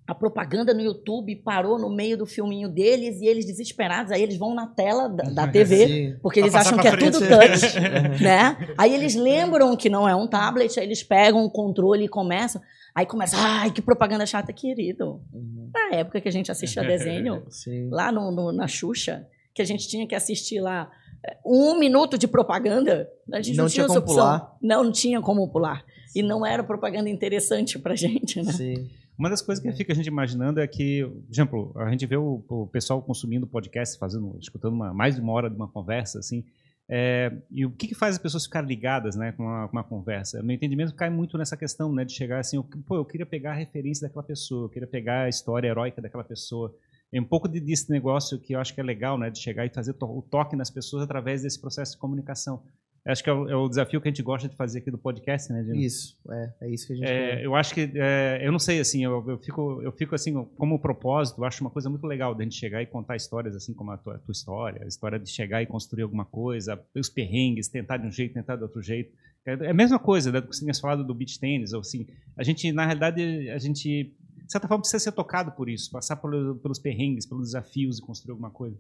a 0.09 0.15
propaganda 0.15 0.73
no 0.73 0.81
YouTube 0.81 1.37
parou 1.37 1.79
no 1.79 1.91
meio 1.91 2.17
do 2.17 2.25
filminho 2.25 2.67
deles 2.67 3.21
e 3.21 3.27
eles 3.27 3.45
desesperados, 3.45 4.11
aí 4.11 4.23
eles 4.23 4.39
vão 4.39 4.55
na 4.55 4.67
tela 4.67 5.07
da, 5.07 5.25
da 5.25 5.47
TV, 5.53 5.87
Sim. 5.87 6.17
porque 6.23 6.41
eles 6.41 6.55
acham 6.55 6.79
que 6.79 6.89
é 6.89 6.97
tudo 6.97 7.19
touch, 7.19 7.79
né? 8.19 8.57
Aí 8.79 8.95
eles 8.95 9.15
lembram 9.15 9.77
que 9.77 9.91
não 9.91 10.09
é 10.09 10.17
um 10.17 10.27
tablet, 10.27 10.81
aí 10.81 10.87
eles 10.87 11.03
pegam 11.03 11.45
o 11.45 11.51
controle 11.51 12.07
e 12.07 12.09
começam, 12.09 12.59
aí 12.95 13.05
começa, 13.05 13.37
ai, 13.37 13.71
que 13.71 13.83
propaganda 13.83 14.25
chata, 14.25 14.51
querido. 14.51 15.21
Uhum. 15.31 15.71
Na 15.75 15.99
época 15.99 16.23
que 16.23 16.29
a 16.29 16.33
gente 16.33 16.51
assistia 16.51 16.83
desenho, 16.83 17.43
lá 17.93 18.11
no, 18.11 18.31
no, 18.31 18.51
na 18.51 18.67
Xuxa, 18.67 19.27
que 19.53 19.61
a 19.61 19.65
gente 19.67 19.87
tinha 19.89 20.07
que 20.07 20.15
assistir 20.15 20.59
lá 20.59 20.91
é, 21.23 21.37
um 21.45 21.79
minuto 21.79 22.17
de 22.17 22.27
propaganda, 22.27 23.07
a 23.31 23.43
gente 23.43 23.59
não, 23.59 23.65
não 23.65 23.71
tinha, 23.71 23.85
tinha 23.85 23.89
como 23.89 23.99
opção. 23.99 24.17
pular. 24.17 24.57
Não, 24.63 24.85
não 24.85 24.93
tinha 24.93 25.21
como 25.21 25.49
pular. 25.49 25.85
Sim. 26.07 26.21
E 26.21 26.23
não 26.23 26.47
era 26.47 26.65
propaganda 26.65 27.11
interessante 27.11 27.79
pra 27.79 27.95
gente, 27.95 28.41
né? 28.43 28.53
Sim. 28.53 28.89
Uma 29.19 29.29
das 29.29 29.43
coisas 29.43 29.63
que 29.63 29.73
fica 29.73 29.93
a 29.93 29.97
gente 29.97 30.07
imaginando 30.07 30.61
é 30.61 30.67
que, 30.67 31.05
por 31.05 31.33
exemplo, 31.33 31.73
a 31.75 31.91
gente 31.91 32.07
vê 32.07 32.17
o, 32.17 32.45
o 32.49 32.67
pessoal 32.69 33.03
consumindo 33.03 33.47
podcast, 33.47 33.99
fazendo, 33.99 34.39
escutando 34.41 34.75
uma, 34.75 34.95
mais 34.95 35.17
de 35.17 35.21
uma 35.21 35.33
hora 35.33 35.51
de 35.51 35.57
uma 35.57 35.67
conversa, 35.67 36.21
assim, 36.21 36.45
é, 36.91 37.31
e 37.51 37.67
o 37.67 37.71
que, 37.71 37.89
que, 37.89 37.95
faz 37.95 38.15
as 38.15 38.23
pessoas 38.23 38.45
ficarem 38.45 38.67
ligadas 38.67 39.15
né, 39.15 39.33
com, 39.33 39.43
uma, 39.43 39.69
com 39.69 39.77
uma 39.77 39.85
conversa? 39.85 40.43
Meu 40.43 40.57
entendimento 40.57 40.95
cai 40.95 41.11
muito 41.11 41.37
nessa 41.37 41.55
questão 41.55 41.93
né, 41.93 42.03
de 42.03 42.13
chegar 42.13 42.39
assim, 42.39 42.57
eu, 42.57 42.65
pô, 42.65 42.97
eu 42.97 43.05
queria 43.05 43.27
pegar 43.27 43.51
a 43.51 43.55
referência 43.55 44.07
daquela 44.07 44.25
pessoa, 44.25 44.65
eu 44.65 44.69
queria 44.71 44.89
pegar 44.89 45.25
a 45.25 45.29
história 45.29 45.69
heróica 45.69 46.01
daquela 46.01 46.25
pessoa. 46.25 46.75
É 47.13 47.21
um 47.21 47.25
pouco 47.25 47.47
de, 47.47 47.61
desse 47.61 47.91
negócio 47.91 48.39
que 48.39 48.55
eu 48.55 48.61
acho 48.61 48.75
que 48.75 48.81
é 48.81 48.85
legal, 48.85 49.19
né, 49.19 49.29
de 49.29 49.39
chegar 49.39 49.67
e 49.67 49.69
fazer 49.69 49.93
to 49.95 50.07
o 50.07 50.23
toque 50.23 50.57
nas 50.57 50.71
pessoas 50.71 51.03
através 51.03 51.43
desse 51.43 51.61
processo 51.61 51.93
de 51.93 51.99
comunicação. 51.99 52.63
Acho 53.09 53.25
que 53.25 53.31
é 53.31 53.33
o, 53.33 53.49
é 53.49 53.57
o, 53.57 53.67
desafio 53.67 54.03
que 54.03 54.09
a 54.09 54.11
gente 54.11 54.23
gosta 54.23 54.47
de 54.47 54.55
fazer 54.55 54.81
aqui 54.81 54.91
do 54.91 54.99
podcast, 54.99 55.51
né, 55.51 55.63
Dino? 55.63 55.77
Isso, 55.77 56.15
é, 56.31 56.53
é 56.61 56.71
isso 56.71 56.87
que 56.87 56.93
a 56.93 56.97
gente 56.97 57.09
é, 57.09 57.47
Eu 57.47 57.55
acho 57.55 57.73
que, 57.73 57.91
é, 57.95 58.41
eu 58.43 58.53
não 58.53 58.59
sei, 58.59 58.81
assim, 58.81 59.03
eu, 59.03 59.25
eu, 59.27 59.39
fico, 59.39 59.81
eu 59.81 59.91
fico 59.93 60.15
assim, 60.15 60.35
como 60.59 60.79
propósito, 60.79 61.41
eu 61.41 61.45
acho 61.47 61.65
uma 61.65 61.71
coisa 61.71 61.89
muito 61.89 62.07
legal 62.07 62.35
da 62.35 62.45
gente 62.45 62.57
chegar 62.57 62.83
e 62.83 62.87
contar 62.87 63.17
histórias 63.17 63.57
assim 63.57 63.73
como 63.73 63.93
a 63.93 63.97
tua, 63.97 64.17
a 64.17 64.19
tua 64.19 64.33
história, 64.33 64.85
a 64.85 64.87
história 64.87 65.19
de 65.19 65.31
chegar 65.31 65.63
e 65.63 65.67
construir 65.67 66.03
alguma 66.03 66.27
coisa, 66.27 66.79
os 66.95 67.09
perrengues, 67.09 67.69
tentar 67.69 67.97
de 67.97 68.07
um 68.07 68.13
jeito, 68.13 68.35
tentar 68.35 68.57
de 68.57 68.63
outro 68.63 68.83
jeito. 68.83 69.11
É, 69.47 69.53
é 69.53 69.71
a 69.71 69.75
mesma 69.75 69.99
coisa 69.99 70.31
né, 70.31 70.43
do 70.43 70.49
que 70.49 70.57
você 70.57 70.61
tinha 70.61 70.75
falado 70.75 71.03
do 71.03 71.15
beach 71.15 71.41
tênis, 71.41 71.73
ou 71.73 71.81
assim, 71.81 72.07
a 72.37 72.43
gente, 72.43 72.71
na 72.73 72.85
realidade, 72.85 73.49
a 73.49 73.59
gente, 73.59 74.05
de 74.45 74.53
certa 74.53 74.69
forma, 74.69 74.83
precisa 74.83 75.03
ser 75.03 75.13
tocado 75.13 75.53
por 75.53 75.71
isso, 75.71 75.91
passar 75.91 76.17
por, 76.17 76.31
pelos 76.57 76.79
perrengues, 76.79 77.25
pelos 77.25 77.47
desafios 77.47 77.99
e 77.99 78.03
construir 78.03 78.33
alguma 78.33 78.51
coisa. 78.51 78.79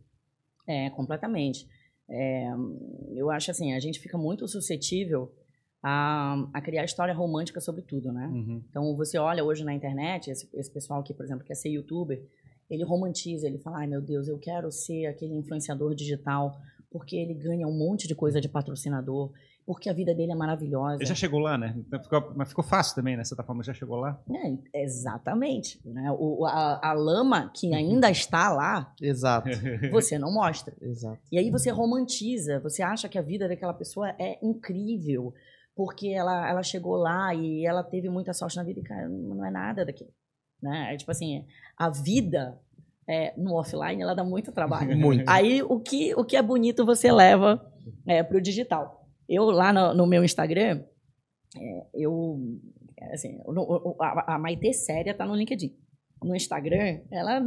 É, 0.66 0.90
completamente. 0.90 1.66
É, 2.09 2.48
eu 3.14 3.30
acho 3.30 3.51
assim, 3.51 3.74
a 3.74 3.80
gente 3.80 4.01
fica 4.01 4.16
muito 4.16 4.47
suscetível 4.48 5.30
a, 5.82 6.48
a 6.52 6.60
criar 6.60 6.85
história 6.85 7.14
romântica 7.14 7.60
sobre 7.60 7.82
tudo, 7.82 8.12
né? 8.12 8.26
Uhum. 8.28 8.62
Então, 8.68 8.97
você 8.97 9.18
olha 9.18 9.44
hoje 9.44 9.64
na 9.64 9.74
internet, 9.74 10.30
esse, 10.30 10.48
esse 10.55 10.70
pessoal 10.70 11.02
que, 11.02 11.14
por 11.14 11.24
exemplo, 11.24 11.44
quer 11.44 11.55
ser 11.55 11.68
youtuber, 11.68 12.22
ele 12.70 12.85
romantiza, 12.85 13.47
ele 13.47 13.59
fala, 13.59 13.78
ai 13.78 13.86
meu 13.86 14.01
Deus, 14.01 14.28
eu 14.28 14.39
quero 14.39 14.70
ser 14.70 15.06
aquele 15.06 15.35
influenciador 15.35 15.94
digital, 15.94 16.59
porque 16.90 17.16
ele 17.16 17.35
ganha 17.35 17.66
um 17.66 17.76
monte 17.76 18.06
de 18.06 18.14
coisa 18.14 18.40
de 18.40 18.48
patrocinador, 18.48 19.32
porque 19.68 19.90
a 19.90 19.92
vida 19.92 20.14
dele 20.14 20.32
é 20.32 20.34
maravilhosa. 20.34 20.96
Ele 20.96 21.04
já 21.04 21.14
chegou 21.14 21.40
lá, 21.40 21.58
né? 21.58 21.74
Então 21.76 22.02
ficou, 22.02 22.32
mas 22.34 22.48
ficou 22.48 22.64
fácil 22.64 22.94
também, 22.94 23.18
né? 23.18 23.22
Tá 23.36 23.42
falando, 23.42 23.62
já 23.62 23.74
chegou 23.74 23.98
lá? 23.98 24.18
É, 24.72 24.82
exatamente. 24.82 25.78
Né? 25.84 26.10
O, 26.18 26.46
a, 26.46 26.80
a, 26.82 26.92
lama 26.94 27.52
que 27.54 27.74
ainda 27.74 28.08
está 28.10 28.50
lá, 28.50 28.94
Exato. 28.98 29.50
você 29.92 30.18
não 30.18 30.32
mostra. 30.32 30.74
Exato. 30.80 31.18
E 31.30 31.38
aí 31.38 31.50
você 31.50 31.68
romantiza, 31.68 32.60
você 32.60 32.82
acha 32.82 33.10
que 33.10 33.18
a 33.18 33.22
vida 33.22 33.46
daquela 33.46 33.74
pessoa 33.74 34.08
é 34.18 34.38
incrível, 34.42 35.34
porque 35.76 36.08
ela, 36.08 36.48
ela 36.48 36.62
chegou 36.62 36.96
lá 36.96 37.34
e 37.34 37.66
ela 37.66 37.84
teve 37.84 38.08
muita 38.08 38.32
sorte 38.32 38.56
na 38.56 38.64
vida, 38.64 38.80
e 38.80 38.82
cara, 38.82 39.06
não 39.06 39.44
é 39.44 39.50
nada 39.50 39.84
daquilo. 39.84 40.10
Né? 40.62 40.94
É 40.94 40.96
tipo 40.96 41.10
assim, 41.10 41.44
a 41.76 41.90
vida 41.90 42.58
é, 43.06 43.34
no 43.36 43.52
offline, 43.54 44.00
ela 44.00 44.14
dá 44.14 44.24
muito 44.24 44.50
trabalho. 44.50 44.96
Muito. 44.96 45.28
Aí 45.28 45.62
o 45.62 45.78
que, 45.78 46.14
o 46.14 46.24
que 46.24 46.38
é 46.38 46.42
bonito 46.42 46.86
você 46.86 47.12
leva 47.12 47.70
é, 48.06 48.22
para 48.22 48.38
o 48.38 48.40
digital. 48.40 48.97
Eu, 49.28 49.44
lá 49.44 49.72
no, 49.72 49.94
no 49.94 50.06
meu 50.06 50.24
Instagram, 50.24 50.82
é, 51.56 51.86
eu. 51.94 52.38
Assim, 53.12 53.38
a, 54.00 54.34
a 54.34 54.38
Maite 54.38 54.72
Séria 54.72 55.14
tá 55.14 55.24
no 55.26 55.34
LinkedIn. 55.34 55.76
No 56.22 56.34
Instagram, 56.34 57.00
ela 57.10 57.40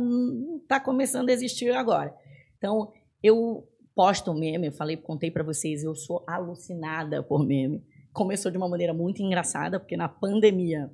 tá 0.68 0.80
começando 0.80 1.30
a 1.30 1.34
existir 1.34 1.72
agora. 1.72 2.16
Então, 2.58 2.92
eu 3.22 3.68
posto 3.94 4.34
meme, 4.34 4.68
eu 4.68 4.72
falei, 4.72 4.96
contei 4.96 5.30
para 5.30 5.44
vocês, 5.44 5.84
eu 5.84 5.94
sou 5.94 6.24
alucinada 6.26 7.22
por 7.22 7.46
meme. 7.46 7.84
Começou 8.14 8.52
de 8.52 8.58
uma 8.58 8.70
maneira 8.70 8.94
muito 8.94 9.22
engraçada, 9.22 9.80
porque 9.80 9.98
na 9.98 10.08
pandemia 10.08 10.90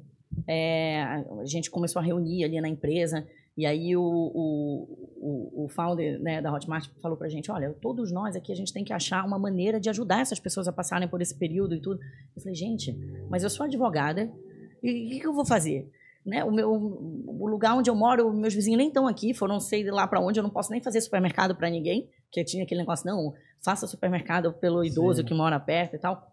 é, 0.47 1.01
a 1.03 1.45
gente 1.45 1.69
começou 1.69 1.99
a 1.99 2.05
reunir 2.05 2.43
ali 2.43 2.59
na 2.59 2.67
empresa 2.67 3.27
e 3.57 3.65
aí 3.65 3.97
o, 3.97 4.03
o, 4.03 5.65
o, 5.65 5.67
founder 5.69 6.21
né, 6.21 6.39
da 6.39 6.53
Hotmart 6.53 6.87
falou 7.01 7.17
pra 7.17 7.27
gente, 7.27 7.51
olha, 7.51 7.73
todos 7.81 8.11
nós 8.11 8.35
aqui 8.35 8.51
a 8.51 8.55
gente 8.55 8.71
tem 8.71 8.83
que 8.83 8.93
achar 8.93 9.25
uma 9.25 9.39
maneira 9.39 9.79
de 9.79 9.89
ajudar 9.89 10.21
essas 10.21 10.39
pessoas 10.39 10.67
a 10.67 10.71
passarem 10.71 11.07
por 11.07 11.23
esse 11.23 11.35
período 11.35 11.73
e 11.73 11.81
tudo. 11.81 11.99
Eu 12.35 12.41
falei, 12.43 12.53
gente, 12.53 12.95
mas 13.31 13.41
eu 13.41 13.49
sou 13.49 13.65
advogada 13.65 14.31
e 14.83 15.07
o 15.07 15.09
que, 15.09 15.19
que 15.21 15.27
eu 15.27 15.33
vou 15.33 15.43
fazer? 15.43 15.89
Né, 16.23 16.43
o, 16.43 16.51
meu, 16.51 16.69
o 16.71 17.47
lugar 17.47 17.75
onde 17.75 17.89
eu 17.89 17.95
moro, 17.95 18.31
meus 18.31 18.53
vizinhos 18.53 18.77
nem 18.77 18.89
estão 18.89 19.07
aqui, 19.07 19.33
foram 19.33 19.59
sei 19.59 19.89
lá 19.89 20.05
para 20.05 20.21
onde, 20.21 20.39
eu 20.39 20.43
não 20.43 20.51
posso 20.51 20.71
nem 20.71 20.83
fazer 20.83 21.01
supermercado 21.01 21.55
para 21.55 21.69
ninguém, 21.69 22.07
que 22.31 22.43
tinha 22.43 22.63
aquele 22.63 22.81
negócio, 22.81 23.07
não, 23.07 23.33
faça 23.63 23.87
supermercado 23.87 24.53
pelo 24.53 24.83
idoso 24.83 25.21
Sim. 25.21 25.25
que 25.25 25.33
mora 25.33 25.59
perto 25.59 25.95
e 25.95 25.99
tal. 25.99 26.31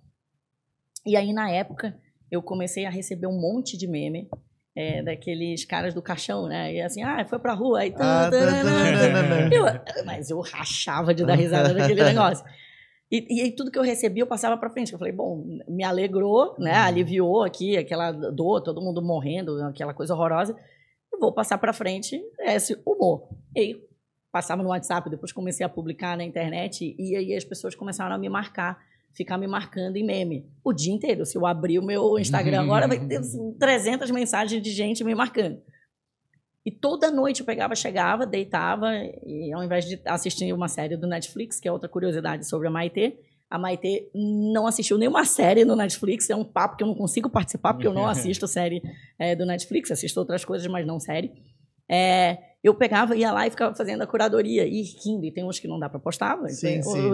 E 1.06 1.16
aí, 1.16 1.32
na 1.32 1.50
época, 1.50 1.98
eu 2.30 2.42
comecei 2.42 2.84
a 2.84 2.90
receber 2.90 3.28
um 3.28 3.40
monte 3.40 3.78
de 3.78 3.86
meme 3.86 4.28
é, 4.76 5.02
daqueles 5.02 5.64
caras 5.64 5.94
do 5.94 6.02
caixão, 6.02 6.48
né? 6.48 6.74
E 6.74 6.80
assim, 6.80 7.02
ah, 7.02 7.24
foi 7.24 7.38
pra 7.38 7.54
rua, 7.54 7.80
aí... 7.80 7.94
Ah, 7.98 8.28
eu, 9.52 10.04
mas 10.04 10.30
eu 10.30 10.40
rachava 10.40 11.14
de 11.14 11.24
dar 11.24 11.34
risada 11.34 11.72
daquele 11.72 12.02
negócio. 12.04 12.44
E, 13.10 13.46
e, 13.46 13.52
tudo 13.52 13.70
que 13.70 13.78
eu 13.78 13.82
recebi, 13.82 14.20
eu 14.20 14.26
passava 14.26 14.56
para 14.56 14.70
frente. 14.70 14.92
Eu 14.92 14.98
falei, 14.98 15.12
bom, 15.12 15.44
me 15.68 15.84
alegrou, 15.84 16.56
né? 16.58 16.72
Uhum. 16.72 16.86
Aliviou 16.86 17.42
aqui 17.44 17.76
aquela 17.76 18.10
dor, 18.10 18.60
todo 18.60 18.80
mundo 18.80 19.00
morrendo, 19.00 19.62
aquela 19.62 19.94
coisa 19.94 20.14
horrorosa. 20.14 20.56
Eu 21.12 21.20
vou 21.20 21.32
passar 21.32 21.58
para 21.58 21.72
frente 21.72 22.20
esse 22.40 22.76
humor. 22.84 23.28
E 23.54 23.60
aí, 23.60 23.84
passava 24.32 24.64
no 24.64 24.70
WhatsApp, 24.70 25.08
depois 25.08 25.30
comecei 25.30 25.64
a 25.64 25.68
publicar 25.68 26.16
na 26.16 26.24
internet, 26.24 26.96
e 26.98 27.14
aí 27.14 27.36
as 27.36 27.44
pessoas 27.44 27.76
começaram 27.76 28.16
a 28.16 28.18
me 28.18 28.28
marcar 28.28 28.82
ficar 29.14 29.38
me 29.38 29.46
marcando 29.46 29.96
em 29.96 30.04
meme 30.04 30.46
o 30.62 30.72
dia 30.72 30.92
inteiro. 30.92 31.24
Se 31.24 31.38
eu 31.38 31.46
abrir 31.46 31.78
o 31.78 31.84
meu 31.84 32.18
Instagram 32.18 32.62
agora, 32.62 32.88
vai 32.88 32.98
ter 33.06 33.18
assim, 33.18 33.52
300 33.58 34.10
mensagens 34.10 34.62
de 34.62 34.70
gente 34.70 35.04
me 35.04 35.14
marcando. 35.14 35.62
E 36.66 36.70
toda 36.70 37.10
noite 37.10 37.40
eu 37.40 37.46
pegava, 37.46 37.74
chegava, 37.74 38.24
deitava, 38.24 38.90
e 39.26 39.52
ao 39.52 39.62
invés 39.62 39.84
de 39.84 40.00
assistir 40.06 40.50
uma 40.52 40.66
série 40.66 40.96
do 40.96 41.06
Netflix, 41.06 41.60
que 41.60 41.68
é 41.68 41.72
outra 41.72 41.88
curiosidade 41.88 42.48
sobre 42.48 42.68
a 42.68 42.70
Maitê, 42.70 43.18
a 43.50 43.58
Maitê 43.58 44.10
não 44.14 44.66
assistiu 44.66 44.96
nenhuma 44.96 45.26
série 45.26 45.64
no 45.64 45.76
Netflix, 45.76 46.28
é 46.30 46.34
um 46.34 46.44
papo 46.44 46.76
que 46.76 46.82
eu 46.82 46.88
não 46.88 46.94
consigo 46.94 47.28
participar, 47.28 47.74
porque 47.74 47.86
eu 47.86 47.92
não 47.92 48.06
assisto 48.08 48.48
série 48.48 48.82
é, 49.18 49.36
do 49.36 49.44
Netflix, 49.44 49.90
assisto 49.90 50.18
outras 50.18 50.44
coisas, 50.44 50.66
mas 50.66 50.86
não 50.86 50.98
série. 50.98 51.32
É, 51.86 52.38
eu 52.62 52.74
pegava, 52.74 53.14
ia 53.14 53.30
lá 53.30 53.46
e 53.46 53.50
ficava 53.50 53.74
fazendo 53.74 54.00
a 54.00 54.06
curadoria, 54.06 54.66
e 54.66 54.82
rindo, 54.82 55.26
e 55.26 55.30
tem 55.30 55.44
uns 55.44 55.60
que 55.60 55.68
não 55.68 55.78
dá 55.78 55.90
para 55.90 56.00
postar, 56.00 56.36
mas 56.40 56.58
sim, 56.58 56.66
tem, 56.66 56.82
sim. 56.82 57.10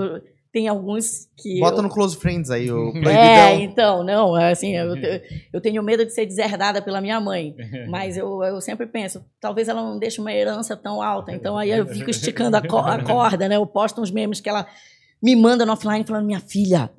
Tem 0.52 0.66
alguns 0.68 1.28
que. 1.36 1.60
Bota 1.60 1.78
eu... 1.78 1.82
no 1.82 1.88
Close 1.88 2.16
Friends 2.16 2.50
aí, 2.50 2.70
o 2.70 2.88
É, 2.96 3.00
proibidão. 3.00 3.60
então, 3.60 4.04
não, 4.04 4.38
é 4.38 4.50
assim, 4.52 4.76
eu, 4.76 4.94
te- 5.00 5.22
eu 5.52 5.60
tenho 5.60 5.82
medo 5.82 6.04
de 6.04 6.12
ser 6.12 6.26
deserdada 6.26 6.82
pela 6.82 7.00
minha 7.00 7.20
mãe, 7.20 7.54
mas 7.88 8.16
eu, 8.16 8.42
eu 8.42 8.60
sempre 8.60 8.86
penso, 8.86 9.24
talvez 9.40 9.68
ela 9.68 9.82
não 9.82 9.98
deixe 9.98 10.20
uma 10.20 10.32
herança 10.32 10.76
tão 10.76 11.00
alta, 11.00 11.32
então 11.32 11.56
aí 11.56 11.70
eu 11.70 11.86
fico 11.86 12.08
esticando 12.10 12.56
a, 12.56 12.60
co- 12.66 12.78
a 12.78 13.02
corda, 13.02 13.48
né? 13.48 13.56
Eu 13.56 13.66
posto 13.66 14.00
uns 14.00 14.10
memes 14.10 14.40
que 14.40 14.48
ela 14.48 14.66
me 15.22 15.36
manda 15.36 15.66
no 15.66 15.72
offline 15.72 16.02
falando, 16.04 16.24
minha 16.24 16.40
filha, 16.40 16.90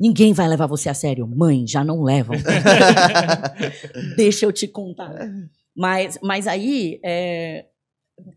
ninguém 0.00 0.32
vai 0.32 0.46
levar 0.46 0.66
você 0.66 0.88
a 0.88 0.94
sério. 0.94 1.26
Mãe, 1.26 1.66
já 1.66 1.82
não 1.84 2.02
levam. 2.04 2.36
Deixa 4.16 4.46
eu 4.46 4.52
te 4.52 4.66
contar. 4.68 5.12
Mas, 5.76 6.18
mas 6.22 6.46
aí 6.46 7.00
é, 7.04 7.66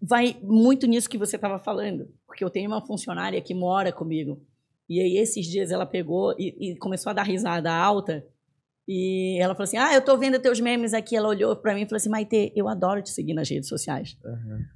vai 0.01 0.35
muito 0.41 0.87
nisso 0.87 1.09
que 1.09 1.17
você 1.17 1.35
estava 1.35 1.59
falando, 1.59 2.07
porque 2.25 2.43
eu 2.43 2.49
tenho 2.49 2.67
uma 2.69 2.83
funcionária 2.85 3.39
que 3.41 3.53
mora 3.53 3.91
comigo. 3.91 4.41
E 4.89 5.01
aí, 5.01 5.17
esses 5.17 5.45
dias, 5.45 5.71
ela 5.71 5.85
pegou 5.85 6.33
e, 6.37 6.71
e 6.71 6.75
começou 6.77 7.09
a 7.09 7.13
dar 7.13 7.23
risada 7.23 7.71
alta. 7.71 8.23
E 8.87 9.37
ela 9.41 9.53
falou 9.53 9.65
assim: 9.65 9.77
Ah, 9.77 9.93
eu 9.93 10.01
tô 10.01 10.15
vendo 10.17 10.39
teus 10.39 10.61
memes 10.61 10.93
aqui. 10.93 11.15
Ela 11.15 11.27
olhou 11.27 11.55
para 11.57 11.73
mim 11.73 11.81
e 11.81 11.85
falou 11.85 11.97
assim: 11.97 12.09
Maite, 12.09 12.53
eu 12.55 12.69
adoro 12.69 13.01
te 13.01 13.09
seguir 13.09 13.33
nas 13.33 13.49
redes 13.49 13.67
sociais. 13.67 14.17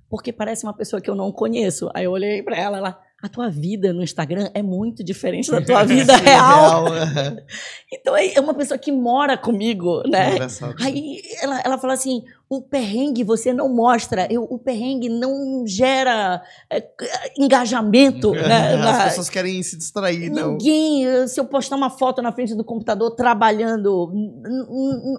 Porque 0.10 0.34
parece 0.34 0.66
uma 0.66 0.76
pessoa 0.76 1.02
que 1.02 1.10
eu 1.10 1.16
não 1.16 1.32
conheço. 1.32 1.90
Aí 1.94 2.04
eu 2.04 2.12
olhei 2.12 2.44
para 2.44 2.58
ela, 2.58 2.78
ela. 2.78 3.00
A 3.24 3.30
tua 3.30 3.52
vida 3.52 3.94
no 3.94 4.02
Instagram 4.02 4.50
é 4.52 4.64
muito 4.64 5.04
diferente 5.04 5.52
da 5.52 5.62
tua 5.62 5.84
vida 5.86 6.16
real. 6.18 6.86
Então 7.94 8.18
é 8.18 8.40
uma 8.40 8.54
pessoa 8.54 8.78
que 8.78 8.92
mora 8.92 9.38
comigo, 9.38 10.02
né? 10.10 10.38
Aí 10.82 11.22
ela, 11.42 11.62
ela 11.64 11.78
fala 11.78 11.94
assim: 11.94 12.24
o 12.54 12.62
perrengue 12.62 13.24
você 13.24 13.54
não 13.54 13.74
mostra, 13.74 14.28
eu, 14.30 14.44
o 14.44 14.60
perrengue 14.60 15.08
não 15.08 15.64
gera 15.66 16.42
é, 16.70 16.86
engajamento. 17.38 18.32
né, 18.34 18.74
As 18.76 18.80
na- 18.98 19.04
pessoas 19.06 19.30
querem 19.30 19.64
se 19.64 19.78
distrair, 19.78 20.30
não. 20.30 20.52
Ninguém, 20.52 21.06
eh, 21.08 21.28
se 21.28 21.40
eu 21.40 21.46
postar 21.46 21.78
uma 21.78 21.90
foto 21.90 22.22
na 22.22 22.32
frente 22.34 22.54
do 22.54 22.64
computador 22.64 23.12
trabalhando, 23.12 24.12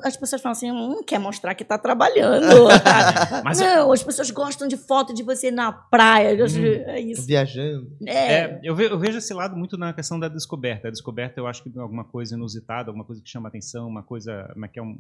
as 0.05 0.15
pessoas 0.17 0.43
falam 0.43 0.53
assim: 0.53 0.71
não 0.71 1.03
quer 1.03 1.19
mostrar 1.19 1.55
que 1.55 1.63
está 1.63 1.79
trabalhando. 1.79 2.69
Mas 3.45 3.59
não, 3.61 3.91
as 3.93 4.03
pessoas 4.03 4.31
gostam 4.31 4.69
de 4.69 4.77
foto 4.77 5.15
de 5.15 5.23
você 5.23 5.51
na 5.51 5.73
praia. 5.73 6.35
Hum. 6.45 6.83
É 6.87 7.01
isso. 7.01 7.27
Viajando. 7.27 7.91
É, 8.07 8.13
É, 8.35 8.61
eu, 8.63 8.75
ve- 8.75 8.91
eu 8.93 8.99
vejo 8.99 9.19
esse 9.19 9.33
lado 9.33 9.57
muito 9.57 9.79
na 9.79 9.93
questão 9.93 10.19
da 10.21 10.29
descoberta. 10.29 10.89
A 10.89 10.91
descoberta, 10.91 11.41
eu 11.41 11.47
acho 11.47 11.63
que 11.63 11.73
é 11.77 11.81
alguma 11.81 12.05
coisa 12.05 12.35
inusitada, 12.35 12.91
alguma 12.91 13.05
coisa 13.05 13.23
que 13.23 13.29
chama 13.31 13.49
atenção, 13.49 13.89
uma 13.89 14.03
coisa 14.03 14.51
como 14.53 14.65
é 14.65 14.69
que 14.69 14.79
é 14.79 14.83
um, 14.83 14.97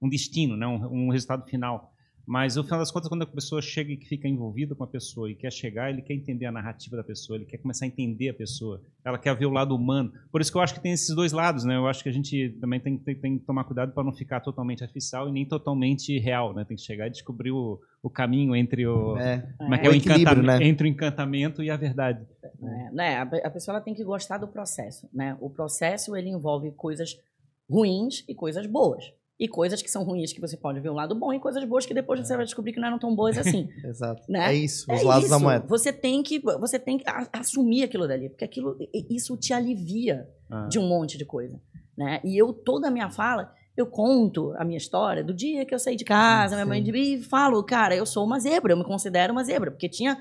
um 0.00 0.08
destino, 0.08 0.56
né? 0.56 0.66
um, 0.66 1.06
um 1.06 1.10
resultado 1.10 1.44
final. 1.48 1.90
Mas, 2.26 2.56
no 2.56 2.64
final 2.64 2.78
das 2.78 2.90
contas, 2.90 3.06
quando 3.10 3.20
a 3.20 3.26
pessoa 3.26 3.60
chega 3.60 3.92
e 3.92 3.98
que 3.98 4.06
fica 4.08 4.26
envolvida 4.26 4.74
com 4.74 4.82
a 4.82 4.86
pessoa 4.86 5.30
e 5.30 5.34
quer 5.34 5.52
chegar, 5.52 5.90
ele 5.90 6.00
quer 6.00 6.14
entender 6.14 6.46
a 6.46 6.50
narrativa 6.52 6.96
da 6.96 7.04
pessoa, 7.04 7.36
ele 7.36 7.44
quer 7.44 7.58
começar 7.58 7.84
a 7.84 7.88
entender 7.88 8.30
a 8.30 8.34
pessoa, 8.34 8.80
ela 9.04 9.18
quer 9.18 9.36
ver 9.36 9.44
o 9.44 9.50
lado 9.50 9.76
humano. 9.76 10.10
Por 10.32 10.40
isso 10.40 10.50
que 10.50 10.56
eu 10.56 10.62
acho 10.62 10.72
que 10.72 10.80
tem 10.80 10.92
esses 10.92 11.14
dois 11.14 11.32
lados, 11.32 11.64
né? 11.66 11.76
Eu 11.76 11.86
acho 11.86 12.02
que 12.02 12.08
a 12.08 12.12
gente 12.12 12.56
também 12.62 12.80
tem, 12.80 12.96
tem- 12.96 13.14
tem 13.20 13.38
que 13.38 13.44
tomar 13.44 13.64
cuidado 13.64 13.92
para 13.92 14.02
não 14.02 14.12
ficar 14.14 14.40
totalmente 14.40 14.82
artificial 14.82 15.28
e 15.28 15.32
nem 15.32 15.46
totalmente 15.46 16.18
real, 16.18 16.54
né? 16.54 16.64
Tem 16.64 16.78
que 16.78 16.82
chegar 16.82 17.08
e 17.08 17.10
descobrir 17.10 17.50
o, 17.50 17.78
o 18.02 18.08
caminho 18.08 18.56
entre 18.56 18.86
o, 18.86 19.18
É. 19.18 19.46
como 19.58 19.74
é 19.74 19.78
que 19.78 19.86
O 19.86 19.90
é 19.90 19.92
o 19.92 19.94
equilíbrio, 19.94 20.22
encantamento, 20.22 20.60
né? 20.60 20.66
entre 20.66 20.88
o 20.88 20.90
encantamento 20.90 21.62
e 21.62 21.68
a 21.70 21.76
verdade. 21.76 22.26
né, 22.58 22.90
né, 22.94 23.18
a, 23.18 23.26
pe- 23.26 23.44
a 23.44 23.50
pessoa 23.50 23.74
ela 23.76 23.84
tem 23.84 23.92
que 23.92 24.02
gostar 24.02 24.38
do 24.38 24.48
processo, 24.48 25.06
né? 25.12 25.36
O 25.42 25.50
processo 25.50 26.16
ele 26.16 26.30
envolve 26.30 26.70
coisas 26.70 27.20
ruins 27.68 28.24
e 28.26 28.34
coisas 28.34 28.66
boas. 28.66 29.04
E 29.44 29.48
coisas 29.48 29.82
que 29.82 29.90
são 29.90 30.02
ruins 30.04 30.32
que 30.32 30.40
você 30.40 30.56
pode 30.56 30.80
ver 30.80 30.88
o 30.88 30.94
lado 30.94 31.14
bom 31.14 31.32
e 31.32 31.38
coisas 31.38 31.62
boas 31.64 31.84
que 31.84 31.92
depois 31.92 32.18
você 32.26 32.34
vai 32.34 32.44
descobrir 32.46 32.72
que 32.72 32.80
não 32.80 32.88
eram 32.88 32.98
tão 32.98 33.14
boas 33.14 33.36
assim. 33.36 33.68
Exato. 33.84 34.22
Né? 34.28 34.52
É 34.52 34.54
isso, 34.54 34.90
os 34.90 35.00
É 35.00 35.04
lados 35.04 35.28
da 35.28 35.36
isso. 35.36 35.44
moeda. 35.44 35.66
Você 35.68 35.92
tem 35.92 36.22
que 36.22 36.38
você 36.40 36.78
tem 36.78 36.96
que 36.98 37.04
assumir 37.32 37.82
aquilo 37.82 38.08
dali, 38.08 38.28
porque 38.30 38.44
aquilo 38.44 38.76
isso 39.10 39.36
te 39.36 39.52
alivia 39.52 40.26
Ah. 40.50 40.66
de 40.68 40.78
um 40.78 40.88
monte 40.88 41.18
de 41.18 41.24
coisa, 41.24 41.60
né? 41.96 42.20
E 42.24 42.36
eu 42.40 42.52
toda 42.52 42.88
a 42.88 42.90
minha 42.90 43.10
fala 43.10 43.52
eu 43.76 43.86
conto 43.86 44.54
a 44.56 44.64
minha 44.64 44.78
história 44.78 45.24
do 45.24 45.34
dia 45.34 45.64
que 45.66 45.74
eu 45.74 45.78
saí 45.80 45.96
de 45.96 46.04
casa, 46.04 46.54
minha 46.54 46.64
mãe 46.64 46.84
Sim. 46.84 46.92
e 46.94 47.22
falo, 47.24 47.60
cara, 47.64 47.94
eu 47.96 48.06
sou 48.06 48.24
uma 48.24 48.38
zebra, 48.38 48.72
eu 48.72 48.76
me 48.76 48.84
considero 48.84 49.32
uma 49.32 49.42
zebra, 49.42 49.70
porque 49.70 49.88
tinha 49.88 50.16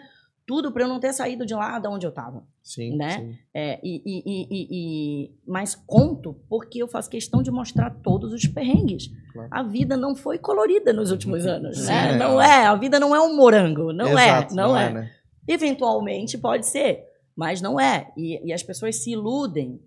tudo 0.45 0.72
para 0.72 0.84
eu 0.84 0.88
não 0.88 0.99
ter 0.99 1.14
saído 1.14 1.45
de 1.45 1.53
lá 1.53 1.80
de 1.80 1.88
onde 1.88 2.06
eu 2.06 2.10
estava. 2.10 2.44
Sim, 2.61 2.95
né? 2.98 3.11
sim. 3.20 3.38
É, 3.53 3.80
e, 3.84 4.02
e- 4.06 4.24
e- 4.26 4.68
e- 4.72 5.32
mas 5.48 5.74
conto 5.74 6.34
porque 6.49 6.80
eu 6.82 6.88
faço 6.88 7.10
questão 7.10 7.41
de 7.41 7.49
mostrar 7.49 7.90
todos 7.90 8.34
os 8.34 8.45
perrengues. 8.45 9.10
Claro. 9.32 9.48
A 9.52 9.64
vida 9.64 9.95
não 9.95 10.15
foi 10.15 10.38
colorida 10.38 10.91
nos 10.91 11.11
últimos 11.11 11.45
anos, 11.45 11.78
Sim, 11.80 11.88
né? 11.88 12.14
é. 12.14 12.18
Não 12.18 12.41
é, 12.41 12.65
a 12.65 12.76
vida 12.76 12.99
não 12.99 13.15
é 13.15 13.22
um 13.22 13.36
morango, 13.36 13.94
não 13.94 14.10
Exato, 14.10 14.53
é, 14.53 14.56
não, 14.56 14.78
é. 14.78 14.94
né? 14.94 15.11
Eventualmente 15.48 16.38
pode 16.38 16.65
ser, 16.65 17.03
mas 17.36 17.61
não 17.61 17.80
é. 17.80 18.11
E, 18.18 18.45
e 18.48 18.52
as 18.53 18.64
pessoas 18.64 18.98
se 18.98 19.11
iludem 19.11 19.80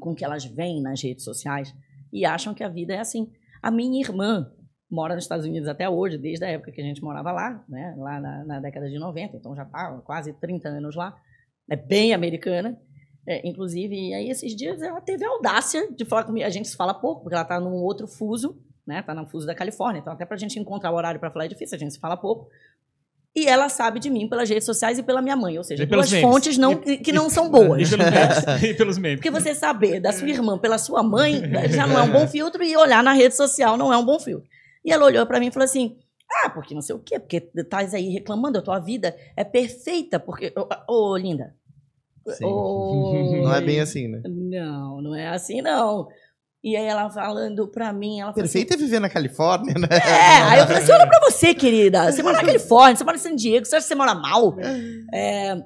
com 0.00 0.12
o 0.12 0.14
que 0.14 0.24
elas 0.24 0.44
veem 0.44 0.80
nas 0.82 1.02
redes 1.02 1.24
sociais 1.24 1.74
e 2.12 2.24
acham 2.24 2.52
que 2.54 2.62
a 2.64 2.68
vida 2.68 2.92
é 2.94 2.98
assim. 2.98 3.30
A 3.62 3.70
minha 3.70 4.00
irmã 4.00 4.50
mora 4.92 5.14
nos 5.14 5.24
Estados 5.24 5.46
Unidos 5.46 5.68
até 5.68 5.88
hoje, 5.88 6.18
desde 6.18 6.44
a 6.44 6.48
época 6.48 6.70
que 6.70 6.80
a 6.80 6.84
gente 6.84 7.02
morava 7.02 7.32
lá, 7.32 7.64
né? 7.68 7.94
Lá 7.96 8.20
na, 8.20 8.44
na 8.44 8.60
década 8.60 8.90
de 8.90 8.98
90, 8.98 9.36
então 9.36 9.56
já 9.56 9.62
está 9.62 9.90
quase 10.04 10.32
30 10.34 10.68
anos 10.68 10.94
lá. 10.94 11.16
É 11.68 11.76
bem 11.76 12.12
americana. 12.12 12.78
É, 13.26 13.46
inclusive, 13.48 13.94
e 13.94 14.12
aí 14.12 14.28
esses 14.28 14.54
dias 14.54 14.82
ela 14.82 15.00
teve 15.00 15.24
a 15.24 15.28
audácia 15.28 15.90
de 15.92 16.04
falar 16.04 16.24
comigo. 16.24 16.46
A 16.46 16.50
gente 16.50 16.68
se 16.68 16.76
fala 16.76 16.92
pouco, 16.92 17.22
porque 17.22 17.34
ela 17.34 17.42
está 17.42 17.58
num 17.58 17.74
outro 17.74 18.06
fuso, 18.06 18.60
né? 18.86 19.00
Tá 19.00 19.14
no 19.14 19.26
fuso 19.26 19.46
da 19.46 19.54
Califórnia. 19.54 20.00
Então, 20.00 20.12
até 20.12 20.26
pra 20.26 20.36
gente 20.36 20.58
encontrar 20.58 20.90
o 20.90 20.96
horário 20.96 21.18
para 21.18 21.30
falar 21.30 21.46
é 21.46 21.48
difícil, 21.48 21.76
a 21.76 21.78
gente 21.78 21.94
se 21.94 22.00
fala 22.00 22.16
pouco. 22.16 22.48
E 23.34 23.46
ela 23.46 23.70
sabe 23.70 23.98
de 23.98 24.10
mim 24.10 24.28
pelas 24.28 24.46
redes 24.50 24.66
sociais 24.66 24.98
e 24.98 25.02
pela 25.02 25.22
minha 25.22 25.36
mãe, 25.36 25.56
ou 25.56 25.64
seja, 25.64 25.84
E 25.84 25.86
memes. 25.86 26.12
fontes 26.20 26.58
não, 26.58 26.76
que 26.76 27.12
não 27.12 27.30
são 27.30 27.48
boas. 27.50 27.90
E 27.90 27.96
pelos 27.96 28.10
memes. 28.10 28.44
e 28.62 28.74
pelos 28.74 28.98
memes. 28.98 29.16
Porque 29.20 29.30
você 29.30 29.54
saber 29.54 30.00
da 30.00 30.12
sua 30.12 30.28
irmã 30.28 30.58
pela 30.58 30.76
sua 30.76 31.02
mãe 31.02 31.40
né, 31.40 31.66
já 31.68 31.86
não 31.86 31.98
é 31.98 32.02
um 32.02 32.10
bom 32.12 32.28
filtro 32.28 32.62
e 32.62 32.76
olhar 32.76 33.02
na 33.02 33.14
rede 33.14 33.34
social 33.34 33.78
não 33.78 33.90
é 33.90 33.96
um 33.96 34.04
bom 34.04 34.20
filtro. 34.20 34.46
E 34.84 34.92
ela 34.92 35.04
olhou 35.04 35.26
pra 35.26 35.38
mim 35.40 35.48
e 35.48 35.52
falou 35.52 35.64
assim: 35.64 35.98
Ah, 36.44 36.50
porque 36.50 36.74
não 36.74 36.82
sei 36.82 36.94
o 36.94 36.98
quê, 36.98 37.18
porque 37.18 37.50
estás 37.54 37.94
aí 37.94 38.08
reclamando, 38.08 38.58
a 38.58 38.62
tua 38.62 38.78
vida 38.78 39.16
é 39.36 39.44
perfeita, 39.44 40.18
porque. 40.18 40.52
Ô, 40.88 41.12
ô, 41.12 41.16
linda. 41.16 41.54
Sim. 42.28 42.44
Ô, 42.44 43.42
Não 43.42 43.54
é 43.54 43.60
bem 43.60 43.80
assim, 43.80 44.08
né? 44.08 44.22
Não, 44.24 45.00
não 45.02 45.14
é 45.14 45.28
assim, 45.28 45.60
não. 45.60 46.08
E 46.62 46.76
aí 46.76 46.86
ela 46.86 47.10
falando 47.10 47.66
pra 47.66 47.92
mim, 47.92 48.20
ela 48.20 48.30
assim, 48.30 48.40
Perfeito 48.40 48.74
é 48.74 48.76
viver 48.76 49.00
na 49.00 49.08
Califórnia, 49.08 49.74
né? 49.74 49.88
é, 49.90 50.42
aí 50.42 50.60
eu 50.60 50.66
falei 50.66 50.82
assim, 50.82 50.92
olha 50.92 51.08
pra 51.08 51.20
você, 51.28 51.52
querida. 51.52 52.12
Você 52.12 52.22
mora 52.22 52.36
na 52.36 52.44
Califórnia, 52.44 52.94
você 52.94 53.02
mora 53.02 53.16
em 53.16 53.20
San 53.20 53.34
Diego, 53.34 53.66
você 53.66 53.74
acha 53.74 53.82
que 53.84 53.88
você 53.88 53.96
mora 53.96 54.14
mal? 54.14 54.56
É, 55.12 55.60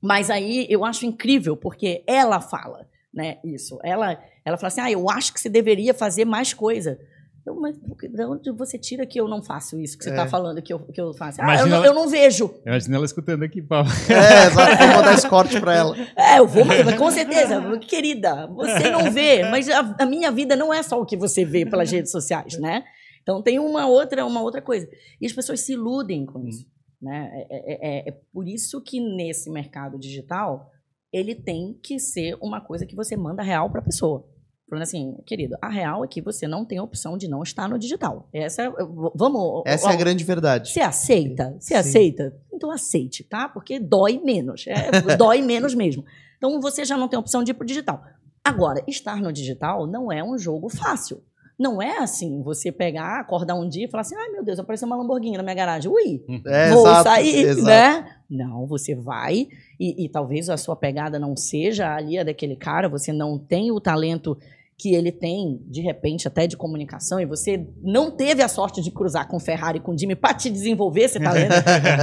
mas 0.00 0.30
aí 0.30 0.66
eu 0.70 0.82
acho 0.82 1.04
incrível, 1.04 1.58
porque 1.58 2.02
ela 2.06 2.40
fala, 2.40 2.88
né, 3.12 3.36
isso. 3.44 3.78
Ela, 3.84 4.18
ela 4.42 4.56
fala 4.56 4.68
assim, 4.68 4.80
ah, 4.80 4.90
eu 4.90 5.10
acho 5.10 5.34
que 5.34 5.38
você 5.38 5.50
deveria 5.50 5.92
fazer 5.92 6.24
mais 6.24 6.54
coisa. 6.54 6.98
Eu, 7.46 7.54
mas 7.58 7.76
de 7.78 8.24
onde 8.24 8.50
você 8.52 8.78
tira 8.78 9.06
que 9.06 9.18
eu 9.18 9.26
não 9.26 9.42
faço 9.42 9.80
isso 9.80 9.96
que 9.96 10.04
você 10.04 10.10
É. 10.10 10.14
tá 10.14 10.26
falando 10.26 10.60
que 10.60 10.72
eu, 10.72 10.78
que 10.80 11.00
eu 11.00 11.12
faço? 11.14 11.40
Ah, 11.40 11.44
eu 11.44 11.48
Imagina 11.48 11.68
não, 11.70 11.76
ela- 11.78 11.86
eu 11.86 11.94
não 11.94 12.08
vejo. 12.08 12.44
Eu 12.64 12.72
imagino 12.72 12.96
ela 12.96 13.04
escutando 13.04 13.42
aqui, 13.42 13.62
Paulo. 13.62 13.88
É, 14.10 14.46
exato. 14.46 14.76
Vou 14.78 14.86
mandar 14.96 15.14
esse 15.14 15.28
corte 15.28 15.58
pra 15.60 15.74
ela. 15.74 15.96
É, 16.16 16.38
eu 16.38 16.46
vou, 16.46 16.64
mas 16.64 16.94
com 16.98 17.10
certeza. 17.10 17.78
Querida, 17.78 18.46
você 18.48 18.90
não 18.90 19.10
vê, 19.10 19.42
mas 19.48 19.68
a, 19.70 19.96
a 20.00 20.06
minha 20.06 20.30
vida 20.30 20.54
não 20.54 20.72
é 20.72 20.82
só 20.82 21.00
o 21.00 21.06
que 21.06 21.16
você 21.16 21.44
vê 21.44 21.64
pelas 21.64 21.90
redes 21.90 22.10
sociais, 22.12 22.58
né? 22.58 22.84
Então 23.22 23.42
tem 23.42 23.58
uma 23.58 23.86
outra, 23.86 24.24
uma 24.26 24.42
outra 24.42 24.60
coisa. 24.60 24.86
E 25.20 25.26
as 25.26 25.32
pessoas 25.32 25.60
se 25.60 25.72
iludem 25.72 26.26
com 26.26 26.46
isso. 26.46 26.66
Né? 27.00 27.30
É, 27.32 27.46
é- 27.50 27.88
é- 28.06 28.08
é 28.10 28.12
por 28.32 28.46
isso 28.46 28.82
que 28.82 29.00
nesse 29.00 29.48
mercado 29.50 29.98
digital 29.98 30.70
ele 31.10 31.34
tem 31.34 31.78
que 31.82 31.98
ser 31.98 32.36
uma 32.42 32.60
coisa 32.60 32.84
que 32.86 32.94
você 32.94 33.16
manda 33.16 33.42
real 33.42 33.70
para 33.70 33.80
a 33.80 33.84
pessoa. 33.84 34.26
Falando 34.70 34.84
assim, 34.84 35.16
querido, 35.26 35.56
a 35.60 35.68
real 35.68 36.04
é 36.04 36.06
que 36.06 36.22
você 36.22 36.46
não 36.46 36.64
tem 36.64 36.78
a 36.78 36.82
opção 36.84 37.18
de 37.18 37.26
não 37.26 37.42
estar 37.42 37.68
no 37.68 37.76
digital. 37.76 38.28
Essa 38.32 38.62
é, 38.62 38.70
vamos. 39.16 39.64
Essa 39.66 39.88
é 39.88 39.90
a 39.90 39.94
ó, 39.96 39.98
grande 39.98 40.22
verdade. 40.22 40.70
você 40.70 40.80
aceita? 40.80 41.56
Você 41.58 41.74
aceita? 41.74 42.32
Então 42.52 42.70
aceite, 42.70 43.24
tá? 43.24 43.48
Porque 43.48 43.80
dói 43.80 44.20
menos. 44.24 44.64
É, 44.68 44.92
dói 45.18 45.42
menos 45.42 45.74
mesmo. 45.74 46.04
Então 46.38 46.60
você 46.60 46.84
já 46.84 46.96
não 46.96 47.08
tem 47.08 47.18
opção 47.18 47.42
de 47.42 47.50
ir 47.50 47.54
pro 47.54 47.66
digital. 47.66 48.00
Agora, 48.44 48.80
estar 48.86 49.20
no 49.20 49.32
digital 49.32 49.88
não 49.88 50.12
é 50.12 50.22
um 50.22 50.38
jogo 50.38 50.68
fácil. 50.68 51.20
Não 51.58 51.82
é 51.82 51.98
assim, 51.98 52.40
você 52.42 52.72
pegar, 52.72 53.20
acordar 53.20 53.54
um 53.54 53.68
dia 53.68 53.84
e 53.84 53.90
falar 53.90 54.00
assim: 54.00 54.14
ai 54.14 54.28
meu 54.30 54.42
Deus, 54.42 54.58
apareceu 54.58 54.86
uma 54.86 54.96
Lamborghini 54.96 55.36
na 55.36 55.42
minha 55.42 55.54
garagem. 55.54 55.90
Ui, 55.90 56.24
É, 56.46 56.70
vou 56.70 56.86
exato, 56.86 57.04
sair, 57.10 57.44
exato. 57.44 57.66
né? 57.66 58.16
Não, 58.30 58.66
você 58.66 58.94
vai 58.94 59.48
e, 59.78 60.04
e 60.04 60.08
talvez 60.08 60.48
a 60.48 60.56
sua 60.56 60.76
pegada 60.76 61.18
não 61.18 61.36
seja 61.36 61.94
ali 61.94 62.18
a 62.18 62.24
daquele 62.24 62.56
cara, 62.56 62.88
você 62.88 63.12
não 63.12 63.36
tem 63.36 63.70
o 63.70 63.78
talento 63.80 64.38
que 64.80 64.94
ele 64.94 65.12
tem, 65.12 65.60
de 65.66 65.82
repente, 65.82 66.26
até 66.26 66.46
de 66.46 66.56
comunicação, 66.56 67.20
e 67.20 67.26
você 67.26 67.66
não 67.82 68.10
teve 68.10 68.42
a 68.42 68.48
sorte 68.48 68.80
de 68.80 68.90
cruzar 68.90 69.28
com 69.28 69.36
o 69.36 69.40
Ferrari 69.40 69.78
com 69.78 69.92
o 69.92 69.98
Jimmy 69.98 70.16
para 70.16 70.32
te 70.32 70.48
desenvolver 70.48 71.02
esse 71.02 71.20
talento. 71.20 71.52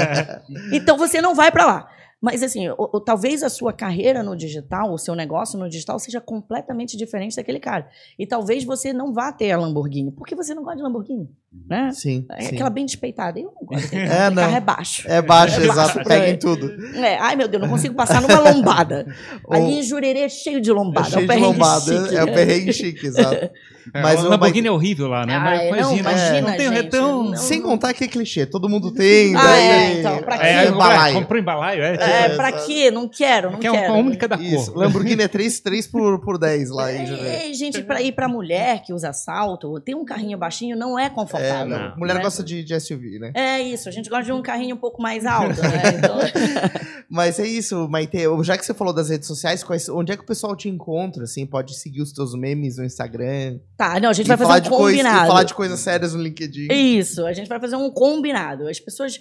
então 0.72 0.96
você 0.96 1.20
não 1.20 1.34
vai 1.34 1.52
para 1.52 1.66
lá. 1.66 1.90
Mas 2.20 2.42
assim, 2.42 2.68
o- 2.70 2.76
o- 2.78 3.00
talvez 3.00 3.44
a 3.44 3.50
sua 3.50 3.72
carreira 3.72 4.24
no 4.24 4.36
digital, 4.36 4.92
o 4.92 4.98
seu 4.98 5.14
negócio 5.14 5.58
no 5.60 5.70
digital 5.70 6.00
seja 6.00 6.20
completamente 6.20 6.98
diferente 6.98 7.36
daquele 7.36 7.60
cara. 7.60 7.88
E 8.18 8.26
talvez 8.26 8.64
você 8.64 8.92
não 8.92 9.14
vá 9.14 9.32
ter 9.32 9.52
a 9.52 9.58
Lamborghini, 9.58 10.12
porque 10.12 10.34
você 10.36 10.56
não 10.56 10.64
gosta 10.64 10.78
de 10.78 10.84
Lamborghini, 10.84 11.30
né? 11.70 11.92
Sim, 11.94 12.26
É 12.32 12.42
sim. 12.42 12.56
aquela 12.56 12.72
bem 12.72 12.86
despeitada. 12.88 13.40
Eu 13.40 13.54
não 13.56 13.68
gosto 13.68 13.94
É, 13.94 14.30
não. 14.32 14.42
carro 14.42 14.56
é 14.56 14.60
baixo. 14.62 15.04
É 15.08 15.22
baixo, 15.22 15.62
É 15.62 15.66
exato. 15.66 16.04
Pega 16.04 16.30
em 16.30 16.38
tudo. 16.40 16.72
É, 16.96 17.18
ai 17.20 17.36
meu 17.36 17.48
Deus, 17.48 17.62
não 17.62 17.70
consigo 17.70 17.94
passar 17.94 18.20
numa 18.20 18.40
lombada. 18.40 19.06
Ali 19.52 19.80
em 19.80 19.84
Jurerê 19.84 20.22
é 20.22 20.30
cheio 20.30 20.60
de 20.60 20.72
lombada. 20.72 21.08
É 21.08 21.12
cheio 21.12 21.32
é 21.32 21.36
de 21.36 21.42
lombada. 21.42 21.82
chique. 22.04 22.16
É 22.18 22.24
o 22.24 22.34
perrengue 22.34 22.74
chique, 22.74 23.06
exato. 23.06 23.50
É, 23.94 24.02
Mas 24.02 24.22
o 24.22 24.26
o 24.28 24.30
Lamborghini 24.30 24.68
é 24.68 24.72
horrível 24.72 25.08
lá, 25.08 25.26
né? 25.26 25.34
Ah, 25.34 25.40
Mas 25.40 25.62
é, 25.62 25.70
não, 25.70 25.96
imagina, 25.96 26.00
imagina, 26.00 26.42
não 26.42 26.58
tem 26.58 26.68
gente, 26.68 26.76
retão. 26.76 27.24
não. 27.24 27.38
Sem 27.38 27.62
contar 27.62 27.94
que 27.94 28.04
é 28.04 28.08
clichê, 28.10 28.46
todo 28.46 28.68
mundo 28.68 28.92
tem. 28.94 29.34
Ah, 29.34 29.42
daí- 29.42 29.64
é, 29.64 30.00
então, 30.00 30.18
pra 30.24 30.38
quê? 30.38 30.46
É, 30.46 30.66
É, 30.66 30.72
balaio. 30.74 31.16
comprou 31.16 31.40
em 31.40 31.44
balaio, 31.44 31.82
é. 31.82 31.96
É, 32.10 32.36
pra 32.36 32.52
quê? 32.52 32.90
Não 32.92 33.08
quero, 33.08 33.52
não 33.52 33.60
que 33.60 33.68
é 33.68 33.72
quero. 33.72 33.94
uma 33.94 34.02
única 34.04 34.28
da 34.28 34.36
Isso, 34.38 34.72
cor. 34.72 34.84
Lamborghini 34.84 35.24
é 35.24 35.28
3, 35.28 35.60
3 35.60 35.88
por, 35.88 36.20
por 36.22 36.38
10 36.38 36.70
lá 36.70 36.92
em 36.94 37.06
Janeiro. 37.06 37.28
É, 37.28 37.54
gente, 37.54 37.82
pra 37.84 38.02
ir 38.02 38.12
pra 38.12 38.28
mulher 38.28 38.82
que 38.84 38.94
usa 38.94 39.12
salto, 39.14 39.80
ter 39.80 39.96
um 39.96 40.06
carrinho 40.06 40.38
baixinho 40.38 40.76
não 40.78 40.98
é 40.98 41.06
É, 41.06 41.10
confortável. 41.10 41.68
não. 41.78 41.98
Mulher 41.98 42.16
né? 42.16 42.22
gosta 42.22 42.44
de, 42.44 42.64
de 42.64 42.80
SUV, 42.80 43.20
né? 43.20 43.32
É 43.36 43.60
isso, 43.62 43.88
a 43.90 43.92
gente 43.92 44.10
gosta 44.10 44.26
de 44.26 44.32
um 44.32 44.42
carrinho 44.42 44.76
um 44.76 44.80
pouco 44.80 45.02
mais 45.02 45.26
alto, 45.26 45.60
né? 45.62 45.82
Então, 45.98 46.18
Mas 47.10 47.40
é 47.40 47.48
isso, 47.48 47.88
Maite. 47.88 48.18
Já 48.44 48.58
que 48.58 48.66
você 48.66 48.74
falou 48.74 48.94
das 48.94 49.10
redes 49.10 49.28
sociais, 49.28 49.64
quais- 49.64 49.88
onde 49.90 50.12
é 50.12 50.18
que 50.18 50.24
o 50.24 50.26
pessoal 50.26 50.56
te 50.56 50.68
encontra? 50.70 51.24
Assim, 51.24 51.46
pode 51.46 51.74
seguir 51.78 52.02
os 52.02 52.12
teus 52.12 52.34
memes 52.36 52.78
no 52.78 52.84
Instagram. 52.86 53.60
tá, 53.78 54.00
não, 54.00 54.10
a 54.10 54.14
gente 54.14 54.26
e 54.26 54.30
vai 54.30 54.38
fazer 54.38 54.62
de 54.62 54.68
um 54.70 54.72
coisa- 54.72 54.98
combinado. 54.98 55.26
e 55.26 55.28
falar 55.28 55.44
de 55.44 55.54
coisas 55.54 55.80
sérias 55.80 56.14
no 56.14 56.22
LinkedIn. 56.22 56.68
Isso, 56.72 57.26
a 57.26 57.34
gente 57.34 57.48
vai 57.48 57.60
fazer 57.60 57.76
um 57.76 57.90
combinado. 57.90 58.68
As 58.68 58.80
pessoas 58.80 59.20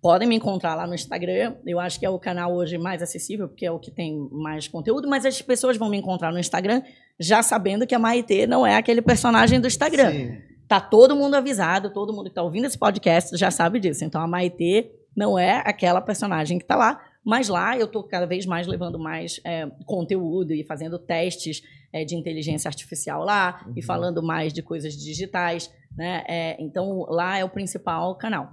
podem 0.00 0.28
me 0.28 0.36
encontrar 0.36 0.74
lá 0.74 0.86
no 0.86 0.94
Instagram. 0.94 1.56
Eu 1.66 1.80
acho 1.80 1.98
que 1.98 2.06
é 2.06 2.10
o 2.10 2.18
canal 2.18 2.54
hoje 2.54 2.78
mais 2.78 3.02
acessível, 3.02 3.48
porque 3.48 3.66
é 3.66 3.70
o 3.70 3.78
que 3.78 3.90
tem 3.90 4.28
mais 4.30 4.68
conteúdo, 4.68 5.08
mas 5.08 5.26
as 5.26 5.40
pessoas 5.42 5.76
vão 5.76 5.88
me 5.90 5.96
encontrar 5.96 6.32
no 6.32 6.38
Instagram 6.38 6.82
já 7.18 7.42
sabendo 7.42 7.86
que 7.86 7.94
a 7.94 7.98
Maitê 7.98 8.46
não 8.46 8.66
é 8.66 8.76
aquele 8.76 9.02
personagem 9.02 9.60
do 9.60 9.66
Instagram. 9.66 10.10
Sim. 10.12 10.38
Tá 10.68 10.80
todo 10.80 11.14
mundo 11.16 11.34
avisado, 11.34 11.92
todo 11.92 12.12
mundo 12.12 12.28
que 12.28 12.34
tá 12.34 12.42
ouvindo 12.42 12.66
esse 12.66 12.78
podcast 12.78 13.36
já 13.36 13.50
sabe 13.50 13.78
disso. 13.80 14.04
Então 14.04 14.20
a 14.20 14.26
Maitê 14.26 14.90
não 15.16 15.38
é 15.38 15.62
aquela 15.64 16.00
personagem 16.00 16.58
que 16.58 16.64
tá 16.64 16.76
lá, 16.76 17.00
mas 17.24 17.48
lá 17.48 17.76
eu 17.76 17.86
tô 17.86 18.02
cada 18.02 18.26
vez 18.26 18.46
mais 18.46 18.66
levando 18.66 18.98
mais 18.98 19.40
é, 19.44 19.66
conteúdo 19.86 20.52
e 20.52 20.64
fazendo 20.64 20.98
testes 20.98 21.62
é, 21.92 22.04
de 22.04 22.16
inteligência 22.16 22.68
artificial 22.68 23.24
lá 23.24 23.64
e 23.74 23.80
Uhum. 23.80 23.86
falando 23.86 24.22
mais 24.22 24.52
de 24.52 24.62
coisas 24.62 24.94
digitais, 24.96 25.72
né? 25.96 26.24
É, 26.28 26.56
então 26.62 27.06
lá 27.08 27.38
é 27.38 27.44
o 27.44 27.48
principal 27.48 28.14
canal. 28.16 28.50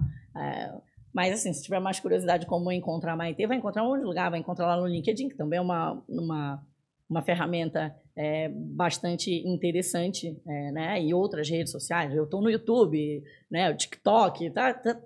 É, 1.12 1.14
mas 1.14 1.34
assim, 1.34 1.52
se 1.52 1.62
tiver 1.62 1.80
mais 1.80 2.00
curiosidade 2.00 2.42
de 2.44 2.48
como 2.48 2.72
encontrar 2.72 3.12
a 3.12 3.16
Maitê, 3.16 3.46
vai 3.46 3.56
encontrar 3.58 3.82
em 3.82 3.86
outro 3.86 4.06
lugar, 4.06 4.30
vai 4.30 4.40
encontrar 4.40 4.66
lá 4.66 4.80
no 4.80 4.86
LinkedIn, 4.86 5.28
que 5.28 5.36
também 5.36 5.58
é 5.58 5.62
uma, 5.62 6.02
uma, 6.08 6.62
uma 7.08 7.22
ferramenta 7.22 7.94
é, 8.16 8.48
bastante 8.48 9.30
interessante, 9.46 10.36
é, 10.46 10.72
né? 10.72 11.02
E 11.02 11.14
outras 11.14 11.48
redes 11.48 11.72
sociais. 11.72 12.14
Eu 12.14 12.24
estou 12.24 12.42
no 12.42 12.50
YouTube, 12.50 13.22
né? 13.50 13.70
O 13.70 13.76
TikTok, 13.76 14.50
tá, 14.50 14.74
tá, 14.74 15.00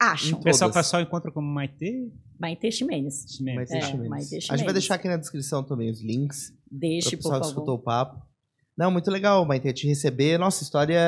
acham. 0.00 0.38
O 0.38 0.42
pessoal, 0.42 0.70
o 0.70 0.72
pessoal 0.74 1.02
encontra 1.02 1.30
como 1.30 1.46
Maite. 1.46 2.10
Maitê 2.38 2.70
Ximenes. 2.70 3.38
Maite 3.40 3.76
É, 3.76 3.80
Ximenes. 3.82 4.08
Maite 4.08 4.24
A 4.26 4.28
gente 4.30 4.44
Ximenes. 4.46 4.64
vai 4.64 4.72
deixar 4.72 4.94
aqui 4.94 5.08
na 5.08 5.16
descrição 5.18 5.62
também 5.62 5.90
os 5.90 6.02
links. 6.02 6.54
Deixe, 6.70 7.10
Para 7.10 7.16
o 7.16 7.18
por 7.18 7.22
pessoal 7.22 7.40
que 7.40 7.46
favor. 7.48 7.50
escutou 7.50 7.74
o 7.74 7.78
papo. 7.78 8.22
Não, 8.76 8.90
muito 8.90 9.10
legal, 9.10 9.44
Maite, 9.44 9.70
te 9.74 9.86
receber. 9.86 10.38
Nossa, 10.38 10.62
história. 10.62 10.98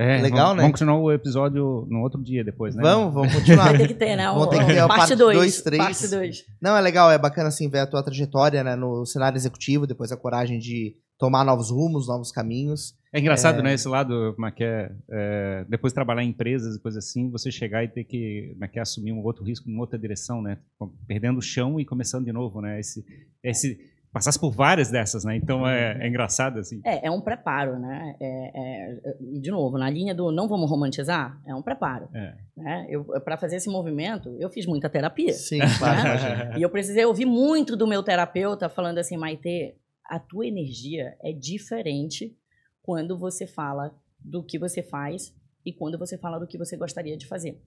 É, 0.00 0.22
Legal, 0.22 0.46
vamos, 0.46 0.56
né? 0.56 0.62
Vamos 0.62 0.72
continuar 0.72 0.98
o 0.98 1.12
episódio 1.12 1.86
no 1.90 2.00
outro 2.00 2.22
dia 2.22 2.42
depois, 2.42 2.74
né? 2.74 2.82
Vamos, 2.82 3.12
vamos 3.12 3.34
continuar. 3.34 3.64
Vai 3.64 3.78
ter 3.78 3.88
que 3.88 3.94
ter, 3.94 4.16
né? 4.16 4.28
Vamos 4.28 4.48
ter 4.48 4.60
que 4.60 4.72
ter 4.72 4.78
a 4.78 4.88
parte 4.88 5.00
parte 5.00 5.16
2. 5.16 5.36
dois, 5.36 5.62
três. 5.62 5.82
Parte 5.82 6.08
2. 6.08 6.44
Não, 6.58 6.74
é 6.74 6.80
legal, 6.80 7.10
é 7.10 7.18
bacana 7.18 7.48
assim 7.48 7.68
ver 7.68 7.80
a 7.80 7.86
tua 7.86 8.02
trajetória 8.02 8.64
né, 8.64 8.74
no 8.74 9.04
cenário 9.04 9.36
executivo, 9.36 9.86
depois 9.86 10.10
a 10.10 10.16
coragem 10.16 10.58
de 10.58 10.96
tomar 11.18 11.44
novos 11.44 11.70
rumos, 11.70 12.08
novos 12.08 12.32
caminhos. 12.32 12.94
É 13.12 13.20
engraçado, 13.20 13.62
né? 13.62 13.74
Esse 13.74 13.88
lado, 13.88 14.32
como 14.34 14.46
é 14.46 14.50
que 14.50 14.64
é, 14.64 14.90
é, 15.10 15.66
depois 15.68 15.92
de 15.92 15.96
trabalhar 15.96 16.22
em 16.22 16.30
empresas 16.30 16.76
e 16.76 16.80
coisas 16.80 17.04
assim, 17.04 17.28
você 17.28 17.50
chegar 17.50 17.84
e 17.84 17.88
ter 17.88 18.04
que, 18.04 18.52
como 18.54 18.64
é 18.64 18.68
que 18.68 18.78
é, 18.78 18.82
assumir 18.82 19.12
um 19.12 19.22
outro 19.22 19.44
risco, 19.44 19.68
uma 19.68 19.82
outra 19.82 19.98
direção, 19.98 20.40
né? 20.40 20.56
Perdendo 21.06 21.38
o 21.38 21.42
chão 21.42 21.78
e 21.78 21.84
começando 21.84 22.24
de 22.24 22.32
novo, 22.32 22.62
né? 22.62 22.80
Esse, 22.80 23.04
esse, 23.44 23.78
passasse 24.12 24.38
por 24.38 24.50
várias 24.50 24.90
dessas, 24.90 25.24
né? 25.24 25.36
Então 25.36 25.66
é, 25.66 25.98
é 26.00 26.08
engraçado, 26.08 26.58
assim. 26.58 26.80
É, 26.84 27.06
é 27.06 27.10
um 27.10 27.20
preparo, 27.20 27.78
né? 27.78 28.16
É, 28.20 28.50
é, 28.54 29.16
e, 29.20 29.40
de 29.40 29.50
novo, 29.50 29.78
na 29.78 29.88
linha 29.88 30.14
do 30.14 30.32
não 30.32 30.48
vamos 30.48 30.68
romantizar, 30.68 31.40
é 31.46 31.54
um 31.54 31.62
preparo. 31.62 32.08
É. 32.14 32.36
Né? 32.56 32.86
Eu, 32.88 33.04
para 33.04 33.36
fazer 33.36 33.56
esse 33.56 33.68
movimento, 33.68 34.36
eu 34.40 34.50
fiz 34.50 34.66
muita 34.66 34.88
terapia. 34.88 35.32
Sim, 35.32 35.60
claro. 35.78 36.00
imagino. 36.00 36.40
E 36.58 36.62
eu 36.62 36.70
precisei 36.70 37.04
ouvir 37.04 37.26
muito 37.26 37.76
do 37.76 37.86
meu 37.86 38.02
terapeuta 38.02 38.68
falando 38.68 38.98
assim, 38.98 39.16
Maite, 39.16 39.76
a 40.04 40.18
tua 40.18 40.46
energia 40.46 41.16
é 41.22 41.32
diferente 41.32 42.36
quando 42.82 43.16
você 43.16 43.46
fala 43.46 43.94
do 44.18 44.42
que 44.42 44.58
você 44.58 44.82
faz 44.82 45.34
e 45.64 45.72
quando 45.72 45.98
você 45.98 46.18
fala 46.18 46.38
do 46.38 46.46
que 46.46 46.58
você 46.58 46.76
gostaria 46.76 47.16
de 47.16 47.26
fazer. 47.26 47.62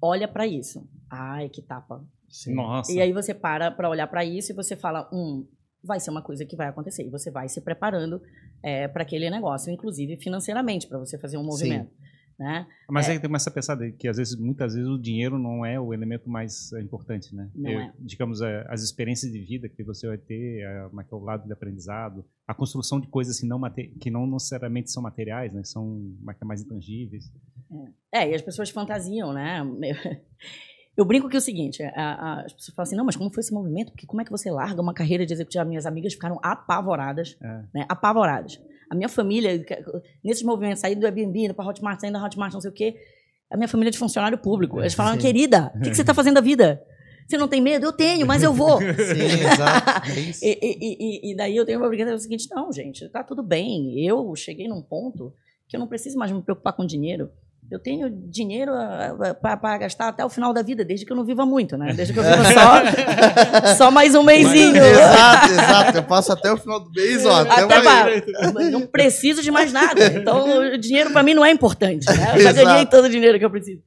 Olha 0.00 0.26
pra 0.26 0.46
isso. 0.46 0.88
Ai, 1.10 1.48
que 1.48 1.60
tapa. 1.60 2.04
Sim. 2.28 2.54
Nossa. 2.54 2.92
E 2.92 3.00
aí 3.00 3.12
você 3.12 3.34
para 3.34 3.70
pra 3.70 3.88
olhar 3.88 4.06
pra 4.06 4.24
isso 4.24 4.52
e 4.52 4.54
você 4.54 4.76
fala, 4.76 5.08
hum, 5.12 5.46
vai 5.82 6.00
ser 6.00 6.10
uma 6.10 6.22
coisa 6.22 6.44
que 6.44 6.56
vai 6.56 6.68
acontecer. 6.68 7.04
E 7.06 7.10
você 7.10 7.30
vai 7.30 7.48
se 7.48 7.60
preparando 7.60 8.20
é, 8.62 8.88
para 8.88 9.02
aquele 9.02 9.30
negócio, 9.30 9.72
inclusive 9.72 10.16
financeiramente, 10.16 10.86
para 10.88 10.98
você 10.98 11.18
fazer 11.18 11.36
um 11.38 11.44
movimento. 11.44 11.90
Né? 12.38 12.68
Mas 12.88 13.08
É. 13.08 13.12
aí 13.12 13.20
começa 13.20 13.50
a 13.50 13.52
pensar 13.52 13.74
de- 13.74 13.90
que 13.90 14.06
às 14.06 14.16
vezes, 14.16 14.38
muitas 14.38 14.72
vezes 14.74 14.88
o 14.88 14.96
dinheiro 14.96 15.40
não 15.40 15.66
é 15.66 15.80
o 15.80 15.92
elemento 15.92 16.30
mais 16.30 16.72
é, 16.72 16.80
importante, 16.80 17.34
né? 17.34 17.50
Não 17.52 17.68
Eu- 17.68 17.80
é. 17.80 17.92
Digamos, 17.98 18.40
é, 18.40 18.64
as 18.68 18.80
experiências 18.84 19.32
de 19.32 19.40
vida 19.44 19.68
que 19.68 19.82
você 19.82 20.06
vai 20.06 20.18
ter, 20.18 20.60
é, 20.60 20.62
é 20.62 20.88
é 21.10 21.14
o 21.16 21.18
lado 21.18 21.46
de 21.46 21.52
aprendizado, 21.52 22.24
a 22.46 22.54
construção 22.54 23.00
de 23.00 23.08
coisas 23.08 23.40
que 23.40 23.46
não, 23.46 23.60
que 24.00 24.08
não 24.08 24.24
necessariamente 24.24 24.88
são 24.92 25.02
materiais, 25.02 25.52
né? 25.52 25.64
São 25.64 26.14
é 26.28 26.36
é, 26.40 26.44
mais 26.44 26.62
intangíveis. 26.62 27.24
É, 28.12 28.30
e 28.30 28.34
as 28.36 28.40
pessoas 28.42 28.70
fantasiam, 28.70 29.32
né? 29.32 29.60
Eu 30.98 31.04
brinco 31.04 31.28
que 31.28 31.36
é 31.36 31.38
o 31.38 31.40
seguinte, 31.40 31.80
a- 31.82 31.92
a- 31.94 32.40
as 32.44 32.52
pessoas 32.52 32.74
falam 32.74 32.82
assim, 32.88 32.96
não, 32.96 33.04
mas 33.04 33.14
como 33.14 33.32
foi 33.32 33.40
esse 33.40 33.54
movimento? 33.54 33.92
Porque 33.92 34.04
como 34.04 34.20
é 34.20 34.24
que 34.24 34.30
você 34.32 34.50
larga 34.50 34.82
uma 34.82 34.92
carreira 34.92 35.24
de 35.24 35.32
executiva? 35.32 35.64
Minhas 35.64 35.86
amigas 35.86 36.12
ficaram 36.12 36.40
apavoradas, 36.42 37.36
É. 37.40 37.60
né? 37.72 37.86
Apavoradas. 37.88 38.60
A 38.90 38.94
minha 38.96 39.08
família, 39.08 39.64
nesses 40.24 40.42
movimentos, 40.42 40.80
saindo 40.80 41.00
do 41.00 41.06
Airbnb, 41.06 41.44
indo 41.44 41.54
pra 41.54 41.64
Hotmart, 41.64 42.00
saindo 42.00 42.18
da 42.18 42.24
Hotmart, 42.24 42.52
não 42.52 42.60
sei 42.60 42.70
o 42.70 42.74
quê, 42.74 42.96
a 43.50 43.56
minha 43.56 43.68
família 43.68 43.90
é 43.90 43.92
de 43.92 43.98
funcionário 43.98 44.36
público. 44.38 44.80
Eles 44.80 44.94
falaram, 44.94 45.16
querida, 45.18 45.70
o 45.76 45.80
que, 45.82 45.90
que 45.90 45.96
você 45.96 46.02
tá 46.04 46.12
fazendo 46.12 46.34
da 46.34 46.40
vida? 46.40 46.82
Você 47.28 47.36
não 47.38 47.46
tem 47.46 47.60
medo? 47.60 47.84
Eu 47.86 47.92
tenho, 47.92 48.26
mas 48.26 48.42
eu 48.42 48.52
vou. 48.52 48.78
Sim, 48.80 49.44
exato. 49.52 50.10
É. 50.10 50.18
E, 50.42 50.58
e- 50.62 50.96
e- 51.28 51.32
e 51.32 51.36
daí 51.36 51.54
eu 51.56 51.64
tenho 51.64 51.78
uma 51.78 51.86
brincadeira 51.88 52.18
seguinte, 52.18 52.48
não, 52.50 52.72
gente, 52.72 53.08
tá 53.10 53.22
tudo 53.22 53.42
bem. 53.42 54.04
Eu 54.04 54.34
cheguei 54.34 54.66
num 54.66 54.82
ponto 54.82 55.32
que 55.68 55.76
eu 55.76 55.80
não 55.80 55.86
preciso 55.86 56.18
mais 56.18 56.32
me 56.32 56.42
preocupar 56.42 56.72
com 56.72 56.84
dinheiro. 56.86 57.30
Eu 57.70 57.78
tenho 57.78 58.08
dinheiro 58.10 58.72
para 59.42 59.76
gastar 59.76 60.08
até 60.08 60.24
o 60.24 60.30
final 60.30 60.54
da 60.54 60.62
vida, 60.62 60.82
desde 60.86 61.04
que 61.04 61.12
eu 61.12 61.16
não 61.16 61.24
viva 61.24 61.44
muito, 61.44 61.76
né? 61.76 61.92
Desde 61.94 62.14
que 62.14 62.18
eu 62.18 62.22
viva 62.24 62.42
só, 62.44 63.74
só 63.76 63.90
mais 63.90 64.14
um 64.14 64.22
mêsinho. 64.22 64.74
exato, 64.76 65.52
exato. 65.52 65.98
Eu 65.98 66.02
passo 66.04 66.32
até 66.32 66.50
o 66.50 66.56
final 66.56 66.80
do 66.80 66.90
mês, 66.90 67.26
ó. 67.26 67.42
Até, 67.42 67.62
Até 67.64 67.80
pra- 67.82 68.70
não 68.70 68.86
preciso 68.86 69.42
de 69.42 69.50
mais 69.50 69.70
nada. 69.70 70.02
Então, 70.06 70.72
o 70.72 70.78
dinheiro 70.78 71.10
para 71.10 71.22
mim 71.22 71.34
não 71.34 71.44
é 71.44 71.50
importante. 71.50 72.06
Né? 72.06 72.32
Eu 72.36 72.40
já 72.40 72.52
ganhei 72.52 72.86
todo 72.86 73.04
o 73.04 73.10
dinheiro 73.10 73.38
que 73.38 73.44
eu 73.44 73.50
preciso. 73.50 73.82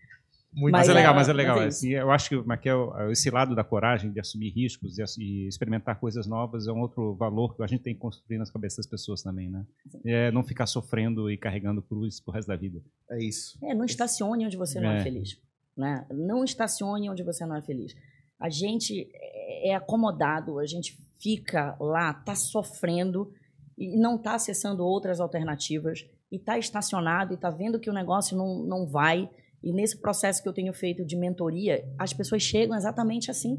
Muito 0.53 0.73
Mas, 0.73 0.87
Mas 0.87 0.89
é 0.89 0.91
é- 0.91 0.95
legal, 0.95 1.15
mas 1.15 1.29
é 1.29 1.33
mas 1.33 1.37
legal. 1.37 1.61
é 1.61 1.67
isso. 1.67 1.77
assim, 1.77 1.89
eu 1.91 2.11
acho 2.11 2.27
que, 2.29 2.35
é 2.35 2.71
é 2.71 2.75
o- 2.75 3.09
esse 3.11 3.29
lado 3.29 3.55
da 3.55 3.63
coragem 3.63 4.11
de 4.11 4.19
assumir 4.19 4.49
riscos 4.49 4.97
e, 4.97 5.03
e 5.23 5.47
experimentar 5.47 5.97
coisas 5.99 6.27
novas 6.27 6.67
é 6.67 6.71
um 6.73 6.81
outro 6.81 7.15
valor 7.15 7.55
que 7.55 7.63
a 7.63 7.67
gente 7.67 7.81
tem 7.83 7.93
que 7.93 7.99
construir 8.01 8.37
nas 8.37 8.51
cabeças 8.51 8.77
das 8.77 8.87
pessoas 8.87 9.21
também, 9.23 9.49
né? 9.49 9.65
É 10.05 10.29
não 10.31 10.43
ficar 10.43 10.65
sofrendo 10.65 11.31
e 11.31 11.37
carregando 11.37 11.81
cruz 11.81 12.19
pro 12.19 12.33
resto 12.33 12.49
da 12.49 12.57
vida. 12.57 12.81
É 13.09 13.23
isso. 13.23 13.57
É, 13.63 13.73
não 13.73 13.85
estacione 13.85 14.45
onde 14.45 14.57
você 14.57 14.79
não 14.81 14.91
é 14.91 14.99
É. 14.99 15.03
feliz. 15.03 15.37
Né? 15.77 16.05
Não 16.11 16.43
estacione 16.43 17.09
onde 17.09 17.23
você 17.23 17.45
não 17.45 17.55
é 17.55 17.61
feliz. 17.61 17.95
A 18.39 18.49
gente 18.49 19.09
é 19.13 19.41
é 19.69 19.75
acomodado, 19.75 20.57
a 20.57 20.65
gente 20.65 20.97
fica 21.21 21.77
lá, 21.79 22.13
tá 22.15 22.33
sofrendo 22.33 23.31
e 23.77 23.95
não 23.95 24.17
tá 24.17 24.33
acessando 24.33 24.83
outras 24.83 25.19
alternativas 25.19 26.03
e 26.31 26.39
tá 26.39 26.57
estacionado 26.57 27.31
e 27.33 27.37
tá 27.37 27.51
vendo 27.51 27.79
que 27.79 27.89
o 27.89 27.93
negócio 27.93 28.35
não, 28.35 28.63
não 28.63 28.87
vai. 28.87 29.29
E 29.63 29.71
nesse 29.71 29.99
processo 29.99 30.41
que 30.41 30.49
eu 30.49 30.53
tenho 30.53 30.73
feito 30.73 31.05
de 31.05 31.15
mentoria, 31.15 31.83
as 31.99 32.13
pessoas 32.13 32.41
chegam 32.41 32.75
exatamente 32.75 33.29
assim. 33.29 33.57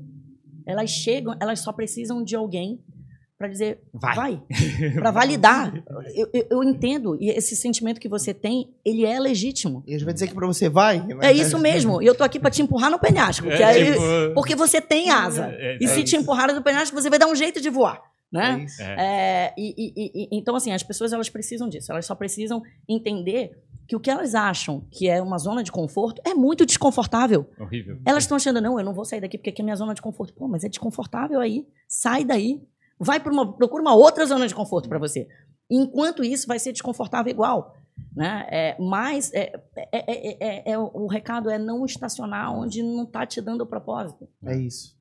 Elas 0.66 0.90
chegam, 0.90 1.34
elas 1.40 1.60
só 1.60 1.72
precisam 1.72 2.22
de 2.22 2.34
alguém 2.36 2.80
para 3.38 3.48
dizer, 3.48 3.80
Vai. 3.92 4.14
vai, 4.14 4.42
para 4.94 5.10
validar. 5.10 5.74
Eu, 6.14 6.28
eu, 6.32 6.46
eu 6.50 6.62
entendo, 6.64 7.16
e 7.20 7.28
esse 7.30 7.56
sentimento 7.56 8.00
que 8.00 8.08
você 8.08 8.32
tem, 8.32 8.72
ele 8.84 9.04
é 9.04 9.18
legítimo. 9.18 9.82
E 9.84 9.90
a 9.94 9.98
gente 9.98 10.04
vai 10.04 10.14
dizer 10.14 10.28
que 10.28 10.34
pra 10.34 10.46
você 10.46 10.68
vai. 10.68 11.04
É 11.20 11.32
isso 11.32 11.58
mesmo. 11.58 12.00
E 12.00 12.06
eu 12.06 12.14
tô 12.14 12.22
aqui 12.22 12.38
para 12.38 12.50
te 12.52 12.62
empurrar 12.62 12.88
no 12.90 13.00
penhasco. 13.00 13.46
que 13.48 13.52
É, 13.54 13.64
aí- 13.64 13.92
tipo, 13.92 14.34
porque 14.34 14.54
você 14.54 14.80
tem 14.80 15.10
asa. 15.10 15.46
É, 15.58 15.76
e 15.80 15.84
é 15.84 15.88
se 15.88 16.04
te 16.04 16.14
empurrar 16.14 16.54
no 16.54 16.62
penhasco, 16.62 16.94
você 16.94 17.10
vai 17.10 17.18
dar 17.18 17.26
um 17.26 17.34
jeito 17.34 17.60
de 17.60 17.68
voar. 17.68 18.00
É 18.34 18.38
Né? 18.38 18.64
isso. 18.64 18.80
É. 18.80 18.94
É, 18.98 19.54
e, 19.58 19.74
e- 19.76 19.92
e- 19.96 20.24
e- 20.24 20.28
então, 20.38 20.54
assim, 20.54 20.70
as 20.72 20.82
pessoas 20.84 21.12
elas 21.12 21.28
precisam 21.28 21.68
disso. 21.68 21.90
Elas 21.90 22.06
só 22.06 22.14
precisam 22.14 22.62
entender 22.88 23.50
que 23.92 23.96
o 23.96 24.00
que 24.00 24.10
elas 24.10 24.34
acham 24.34 24.86
que 24.90 25.06
é 25.06 25.20
uma 25.20 25.36
zona 25.36 25.62
de 25.62 25.70
conforto 25.70 26.22
é 26.24 26.32
muito 26.32 26.64
desconfortável. 26.64 27.46
Horrível. 27.60 28.00
Elas 28.06 28.24
estão 28.24 28.36
achando, 28.36 28.58
não, 28.58 28.78
eu 28.78 28.84
não 28.84 28.94
vou 28.94 29.04
sair 29.04 29.20
daqui 29.20 29.36
porque 29.36 29.50
aqui 29.50 29.60
é 29.60 29.64
minha 29.64 29.76
zona 29.76 29.92
de 29.92 30.00
conforto. 30.00 30.32
Pô, 30.32 30.48
mas 30.48 30.64
é 30.64 30.68
desconfortável 30.68 31.38
aí. 31.40 31.66
Sai 31.86 32.24
daí. 32.24 32.62
Vai 32.98 33.20
para 33.20 33.30
uma. 33.30 33.52
Procura 33.52 33.82
uma 33.82 33.94
outra 33.94 34.24
zona 34.24 34.48
de 34.48 34.54
conforto 34.54 34.88
para 34.88 34.98
você. 34.98 35.28
Enquanto 35.70 36.24
isso, 36.24 36.46
vai 36.46 36.58
ser 36.58 36.72
desconfortável 36.72 37.30
igual. 37.30 37.74
Né? 38.16 38.46
É, 38.50 38.76
mas 38.80 39.30
é, 39.34 39.52
é, 39.76 40.70
é, 40.70 40.72
é, 40.72 40.78
o 40.78 41.06
recado 41.06 41.50
é 41.50 41.58
não 41.58 41.84
estacionar 41.84 42.54
onde 42.54 42.82
não 42.82 43.04
está 43.04 43.26
te 43.26 43.42
dando 43.42 43.60
o 43.60 43.66
propósito. 43.66 44.26
É 44.42 44.56
isso. 44.56 44.96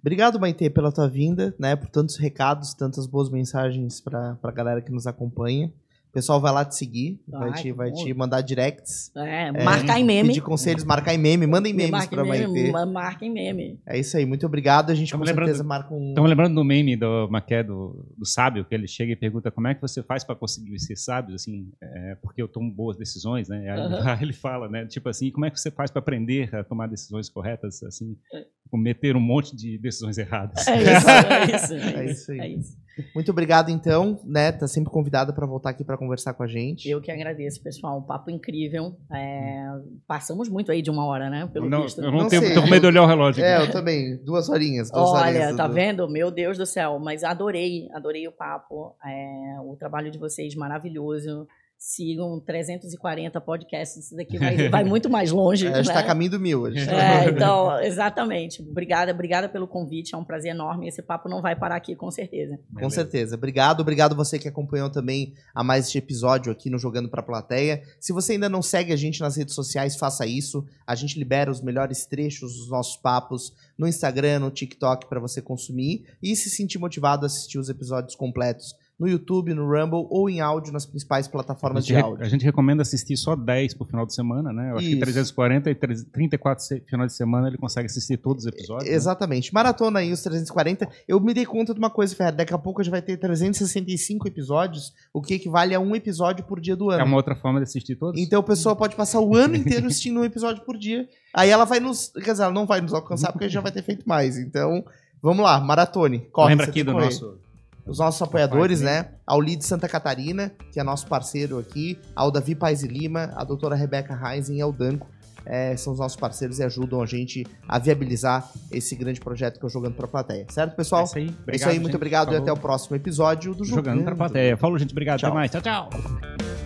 Obrigado, 0.00 0.38
Maite, 0.38 0.68
pela 0.68 0.92
tua 0.92 1.08
vinda, 1.08 1.54
né? 1.58 1.74
Por 1.74 1.88
tantos 1.88 2.16
recados, 2.18 2.74
tantas 2.74 3.06
boas 3.06 3.30
mensagens 3.30 4.02
para 4.02 4.38
a 4.42 4.50
galera 4.50 4.82
que 4.82 4.92
nos 4.92 5.06
acompanha. 5.06 5.72
O 6.14 6.22
pessoal 6.22 6.40
vai 6.40 6.52
lá 6.52 6.64
te 6.64 6.76
seguir, 6.76 7.20
vai, 7.26 7.52
te, 7.54 7.72
vai 7.72 7.90
te 7.90 8.14
mandar 8.14 8.40
directs. 8.40 9.10
É, 9.16 9.50
marcar 9.50 9.98
em 9.98 10.04
meme. 10.04 10.28
Pedir 10.28 10.42
conselhos, 10.42 10.84
marcar 10.84 11.12
em 11.12 11.18
meme. 11.18 11.44
Mandem 11.44 11.74
memes 11.74 12.06
para 12.06 12.24
Maite. 12.24 12.70
Marca 12.92 13.24
em 13.24 13.32
meme. 13.32 13.80
É 13.84 13.98
isso 13.98 14.16
aí, 14.16 14.24
muito 14.24 14.46
obrigado. 14.46 14.90
A 14.90 14.94
gente 14.94 15.12
com 15.12 15.26
certeza 15.26 15.64
marca 15.64 15.92
um... 15.92 16.10
Estamos 16.10 16.30
lembrando 16.30 16.54
do 16.54 16.62
meme 16.62 16.94
do 16.94 17.26
Maqué, 17.28 17.64
do, 17.64 18.06
do 18.16 18.24
sábio, 18.24 18.64
que 18.64 18.72
ele 18.72 18.86
chega 18.86 19.10
e 19.10 19.16
pergunta 19.16 19.50
como 19.50 19.66
é 19.66 19.74
que 19.74 19.82
você 19.82 20.04
faz 20.04 20.22
para 20.22 20.36
conseguir 20.36 20.78
ser 20.78 20.94
sábio, 20.94 21.34
assim, 21.34 21.72
é, 21.82 22.16
porque 22.22 22.40
eu 22.40 22.46
tomo 22.46 22.70
boas 22.70 22.96
decisões, 22.96 23.48
né? 23.48 23.68
Aí 23.68 23.80
uhum. 23.80 24.22
ele 24.22 24.32
fala, 24.32 24.68
né? 24.68 24.86
Tipo 24.86 25.08
assim, 25.08 25.32
como 25.32 25.46
é 25.46 25.50
que 25.50 25.58
você 25.58 25.72
faz 25.72 25.90
para 25.90 25.98
aprender 25.98 26.54
a 26.54 26.62
tomar 26.62 26.86
decisões 26.86 27.28
corretas, 27.28 27.82
assim, 27.82 28.16
é. 28.32 28.44
cometer 28.70 29.16
um 29.16 29.20
monte 29.20 29.56
de 29.56 29.78
decisões 29.78 30.16
erradas. 30.16 30.64
É 30.68 30.80
isso, 30.80 31.10
é 31.10 31.56
isso. 31.56 31.74
É, 31.74 32.06
é 32.06 32.10
isso 32.12 32.30
aí. 32.30 32.38
É 32.38 32.48
isso. 32.50 32.83
Muito 33.14 33.30
obrigado, 33.30 33.70
então, 33.70 34.20
né? 34.24 34.52
Tá 34.52 34.66
sempre 34.66 34.92
convidada 34.92 35.32
para 35.32 35.46
voltar 35.46 35.70
aqui 35.70 35.84
para 35.84 35.96
conversar 35.96 36.34
com 36.34 36.42
a 36.42 36.46
gente. 36.46 36.88
Eu 36.88 37.00
que 37.00 37.10
agradeço, 37.10 37.62
pessoal. 37.62 37.98
Um 37.98 38.02
papo 38.02 38.30
incrível. 38.30 38.96
É... 39.12 39.66
Passamos 40.06 40.48
muito 40.48 40.70
aí 40.70 40.82
de 40.82 40.90
uma 40.90 41.04
hora, 41.06 41.28
né? 41.28 41.48
Pelo 41.52 41.68
não, 41.68 41.82
visto. 41.82 42.00
Eu 42.00 42.10
não, 42.10 42.20
não 42.20 42.28
tenho, 42.28 42.54
tô 42.54 42.62
com 42.62 42.68
medo 42.68 42.82
de 42.82 42.86
olhar 42.88 43.02
o 43.02 43.06
relógio. 43.06 43.44
É, 43.44 43.60
eu 43.60 43.70
também. 43.70 44.16
Duas 44.24 44.48
horinhas. 44.48 44.90
Duas 44.90 45.10
Olha, 45.10 45.26
horinhas, 45.26 45.56
tá 45.56 45.66
vendo? 45.66 46.08
Meu 46.08 46.30
Deus 46.30 46.56
do 46.56 46.66
céu. 46.66 46.98
Mas 46.98 47.24
adorei, 47.24 47.88
adorei 47.92 48.28
o 48.28 48.32
papo. 48.32 48.96
É... 49.04 49.60
O 49.64 49.76
trabalho 49.76 50.10
de 50.10 50.18
vocês 50.18 50.54
maravilhoso 50.54 51.46
sigam 51.84 52.40
340 52.40 53.38
podcasts, 53.42 54.06
isso 54.06 54.16
daqui 54.16 54.38
vai, 54.38 54.70
vai 54.70 54.82
muito 54.88 55.10
mais 55.10 55.30
longe. 55.30 55.66
a 55.68 55.76
gente 55.76 55.88
está 55.88 56.00
né? 56.00 56.06
caminho 56.06 56.30
do 56.30 56.40
mil. 56.40 56.62
Tá 56.62 56.78
é, 56.78 57.28
então, 57.28 57.78
exatamente. 57.82 58.62
Obrigada, 58.62 59.12
obrigada 59.12 59.50
pelo 59.50 59.68
convite, 59.68 60.14
é 60.14 60.18
um 60.18 60.24
prazer 60.24 60.52
enorme. 60.52 60.88
Esse 60.88 61.02
papo 61.02 61.28
não 61.28 61.42
vai 61.42 61.54
parar 61.54 61.76
aqui, 61.76 61.94
com 61.94 62.10
certeza. 62.10 62.58
Com 62.80 62.88
certeza. 62.88 63.36
Obrigado, 63.36 63.80
obrigado 63.80 64.16
você 64.16 64.38
que 64.38 64.48
acompanhou 64.48 64.88
também 64.88 65.34
a 65.54 65.62
mais 65.62 65.84
este 65.86 65.98
episódio 65.98 66.50
aqui 66.50 66.70
no 66.70 66.78
Jogando 66.78 67.10
para 67.10 67.20
a 67.20 67.24
Plateia. 67.24 67.82
Se 68.00 68.14
você 68.14 68.32
ainda 68.32 68.48
não 68.48 68.62
segue 68.62 68.90
a 68.90 68.96
gente 68.96 69.20
nas 69.20 69.36
redes 69.36 69.54
sociais, 69.54 69.94
faça 69.94 70.24
isso. 70.26 70.64
A 70.86 70.94
gente 70.94 71.18
libera 71.18 71.50
os 71.50 71.60
melhores 71.60 72.06
trechos 72.06 72.56
dos 72.56 72.70
nossos 72.70 72.96
papos 72.96 73.52
no 73.76 73.86
Instagram, 73.86 74.38
no 74.38 74.50
TikTok 74.50 75.06
para 75.06 75.20
você 75.20 75.42
consumir 75.42 76.06
e 76.22 76.34
se 76.34 76.48
sentir 76.48 76.78
motivado 76.78 77.24
a 77.24 77.26
assistir 77.26 77.58
os 77.58 77.68
episódios 77.68 78.14
completos 78.14 78.74
no 78.98 79.08
YouTube, 79.08 79.52
no 79.52 79.66
Rumble 79.66 80.06
ou 80.08 80.30
em 80.30 80.40
áudio 80.40 80.72
nas 80.72 80.86
principais 80.86 81.26
plataformas 81.26 81.84
de 81.84 81.96
áudio. 81.96 82.24
A 82.24 82.28
gente 82.28 82.44
recomenda 82.44 82.82
assistir 82.82 83.16
só 83.16 83.34
10 83.34 83.74
por 83.74 83.86
final 83.86 84.06
de 84.06 84.14
semana, 84.14 84.52
né? 84.52 84.70
Eu 84.70 84.76
acho 84.76 84.86
Isso. 84.86 84.94
que 84.94 85.00
340 85.00 85.70
e 85.70 85.74
34 85.74 86.64
final 86.86 87.06
de 87.06 87.12
semana 87.12 87.48
ele 87.48 87.58
consegue 87.58 87.86
assistir 87.86 88.16
todos 88.16 88.44
os 88.44 88.52
episódios. 88.52 88.88
Né? 88.88 88.94
Exatamente. 88.94 89.52
Né? 89.52 89.54
Maratona 89.54 89.98
aí 89.98 90.12
os 90.12 90.22
340. 90.22 90.88
Eu 91.08 91.20
me 91.20 91.34
dei 91.34 91.44
conta 91.44 91.74
de 91.74 91.78
uma 91.78 91.90
coisa, 91.90 92.14
Ferreira. 92.14 92.36
Daqui 92.36 92.54
a 92.54 92.58
pouco 92.58 92.80
a 92.80 92.84
gente 92.84 92.92
vai 92.92 93.02
ter 93.02 93.16
365 93.16 94.28
episódios, 94.28 94.92
o 95.12 95.20
que 95.20 95.34
equivale 95.34 95.74
a 95.74 95.80
um 95.80 95.96
episódio 95.96 96.44
por 96.44 96.60
dia 96.60 96.76
do 96.76 96.90
ano. 96.90 97.00
É 97.00 97.04
uma 97.04 97.16
outra 97.16 97.34
forma 97.34 97.58
de 97.58 97.64
assistir 97.64 97.96
todos? 97.96 98.20
Então 98.20 98.40
a 98.40 98.44
pessoa 98.44 98.76
pode 98.76 98.94
passar 98.94 99.20
o 99.20 99.34
ano 99.34 99.56
inteiro 99.56 99.86
assistindo 99.88 100.20
um 100.20 100.24
episódio 100.24 100.62
por 100.64 100.78
dia. 100.78 101.08
Aí 101.34 101.50
ela 101.50 101.64
vai 101.64 101.80
nos. 101.80 102.12
Quer 102.14 102.30
dizer, 102.30 102.44
ela 102.44 102.52
não 102.52 102.64
vai 102.64 102.80
nos 102.80 102.94
alcançar 102.94 103.32
porque 103.32 103.44
a 103.44 103.48
gente 103.48 103.54
já 103.54 103.60
vai 103.60 103.72
ter 103.72 103.82
feito 103.82 104.08
mais. 104.08 104.38
Então, 104.38 104.84
vamos 105.20 105.44
lá, 105.44 105.58
maratone. 105.58 106.20
Corre, 106.30 106.50
Lembra 106.50 106.66
aqui 106.66 106.84
do 106.84 106.92
nosso 106.92 107.43
os 107.86 107.98
nossos 107.98 108.20
apoiadores, 108.22 108.80
né? 108.80 109.08
Ao 109.26 109.38
Lead 109.38 109.64
Santa 109.64 109.88
Catarina, 109.88 110.52
que 110.72 110.80
é 110.80 110.82
nosso 110.82 111.06
parceiro 111.06 111.58
aqui, 111.58 111.98
ao 112.14 112.30
Davi 112.30 112.54
Pais 112.54 112.82
e 112.82 112.88
Lima, 112.88 113.32
a 113.36 113.44
doutora 113.44 113.74
Rebeca 113.74 114.14
Reisen 114.14 114.56
e 114.58 114.60
ao 114.60 114.72
Danco. 114.72 115.06
É, 115.46 115.76
são 115.76 115.92
os 115.92 115.98
nossos 115.98 116.16
parceiros 116.16 116.58
e 116.58 116.62
ajudam 116.64 117.02
a 117.02 117.06
gente 117.06 117.46
a 117.68 117.78
viabilizar 117.78 118.50
esse 118.72 118.96
grande 118.96 119.20
projeto 119.20 119.58
que 119.60 119.64
eu 119.66 119.68
Jogando 119.68 119.94
Pra 119.94 120.08
Plateia. 120.08 120.46
Certo, 120.48 120.74
pessoal? 120.74 121.02
É 121.02 121.04
isso 121.04 121.18
aí. 121.18 121.24
Obrigado, 121.24 121.48
é 121.50 121.56
isso 121.56 121.68
aí 121.68 121.74
muito 121.74 121.86
gente. 121.88 121.96
obrigado 121.96 122.26
Falou. 122.28 122.40
e 122.40 122.42
até 122.42 122.52
o 122.52 122.56
próximo 122.56 122.96
episódio 122.96 123.54
do 123.54 123.62
Jogando, 123.62 123.84
Jogando 123.84 124.04
Pra 124.04 124.16
Plateia. 124.16 124.56
Falou, 124.56 124.78
gente. 124.78 124.92
Obrigado. 124.92 125.18
Tchau. 125.20 125.28
Até 125.28 125.34
mais. 125.34 125.50
Tchau, 125.50 125.60
tchau. 125.60 126.63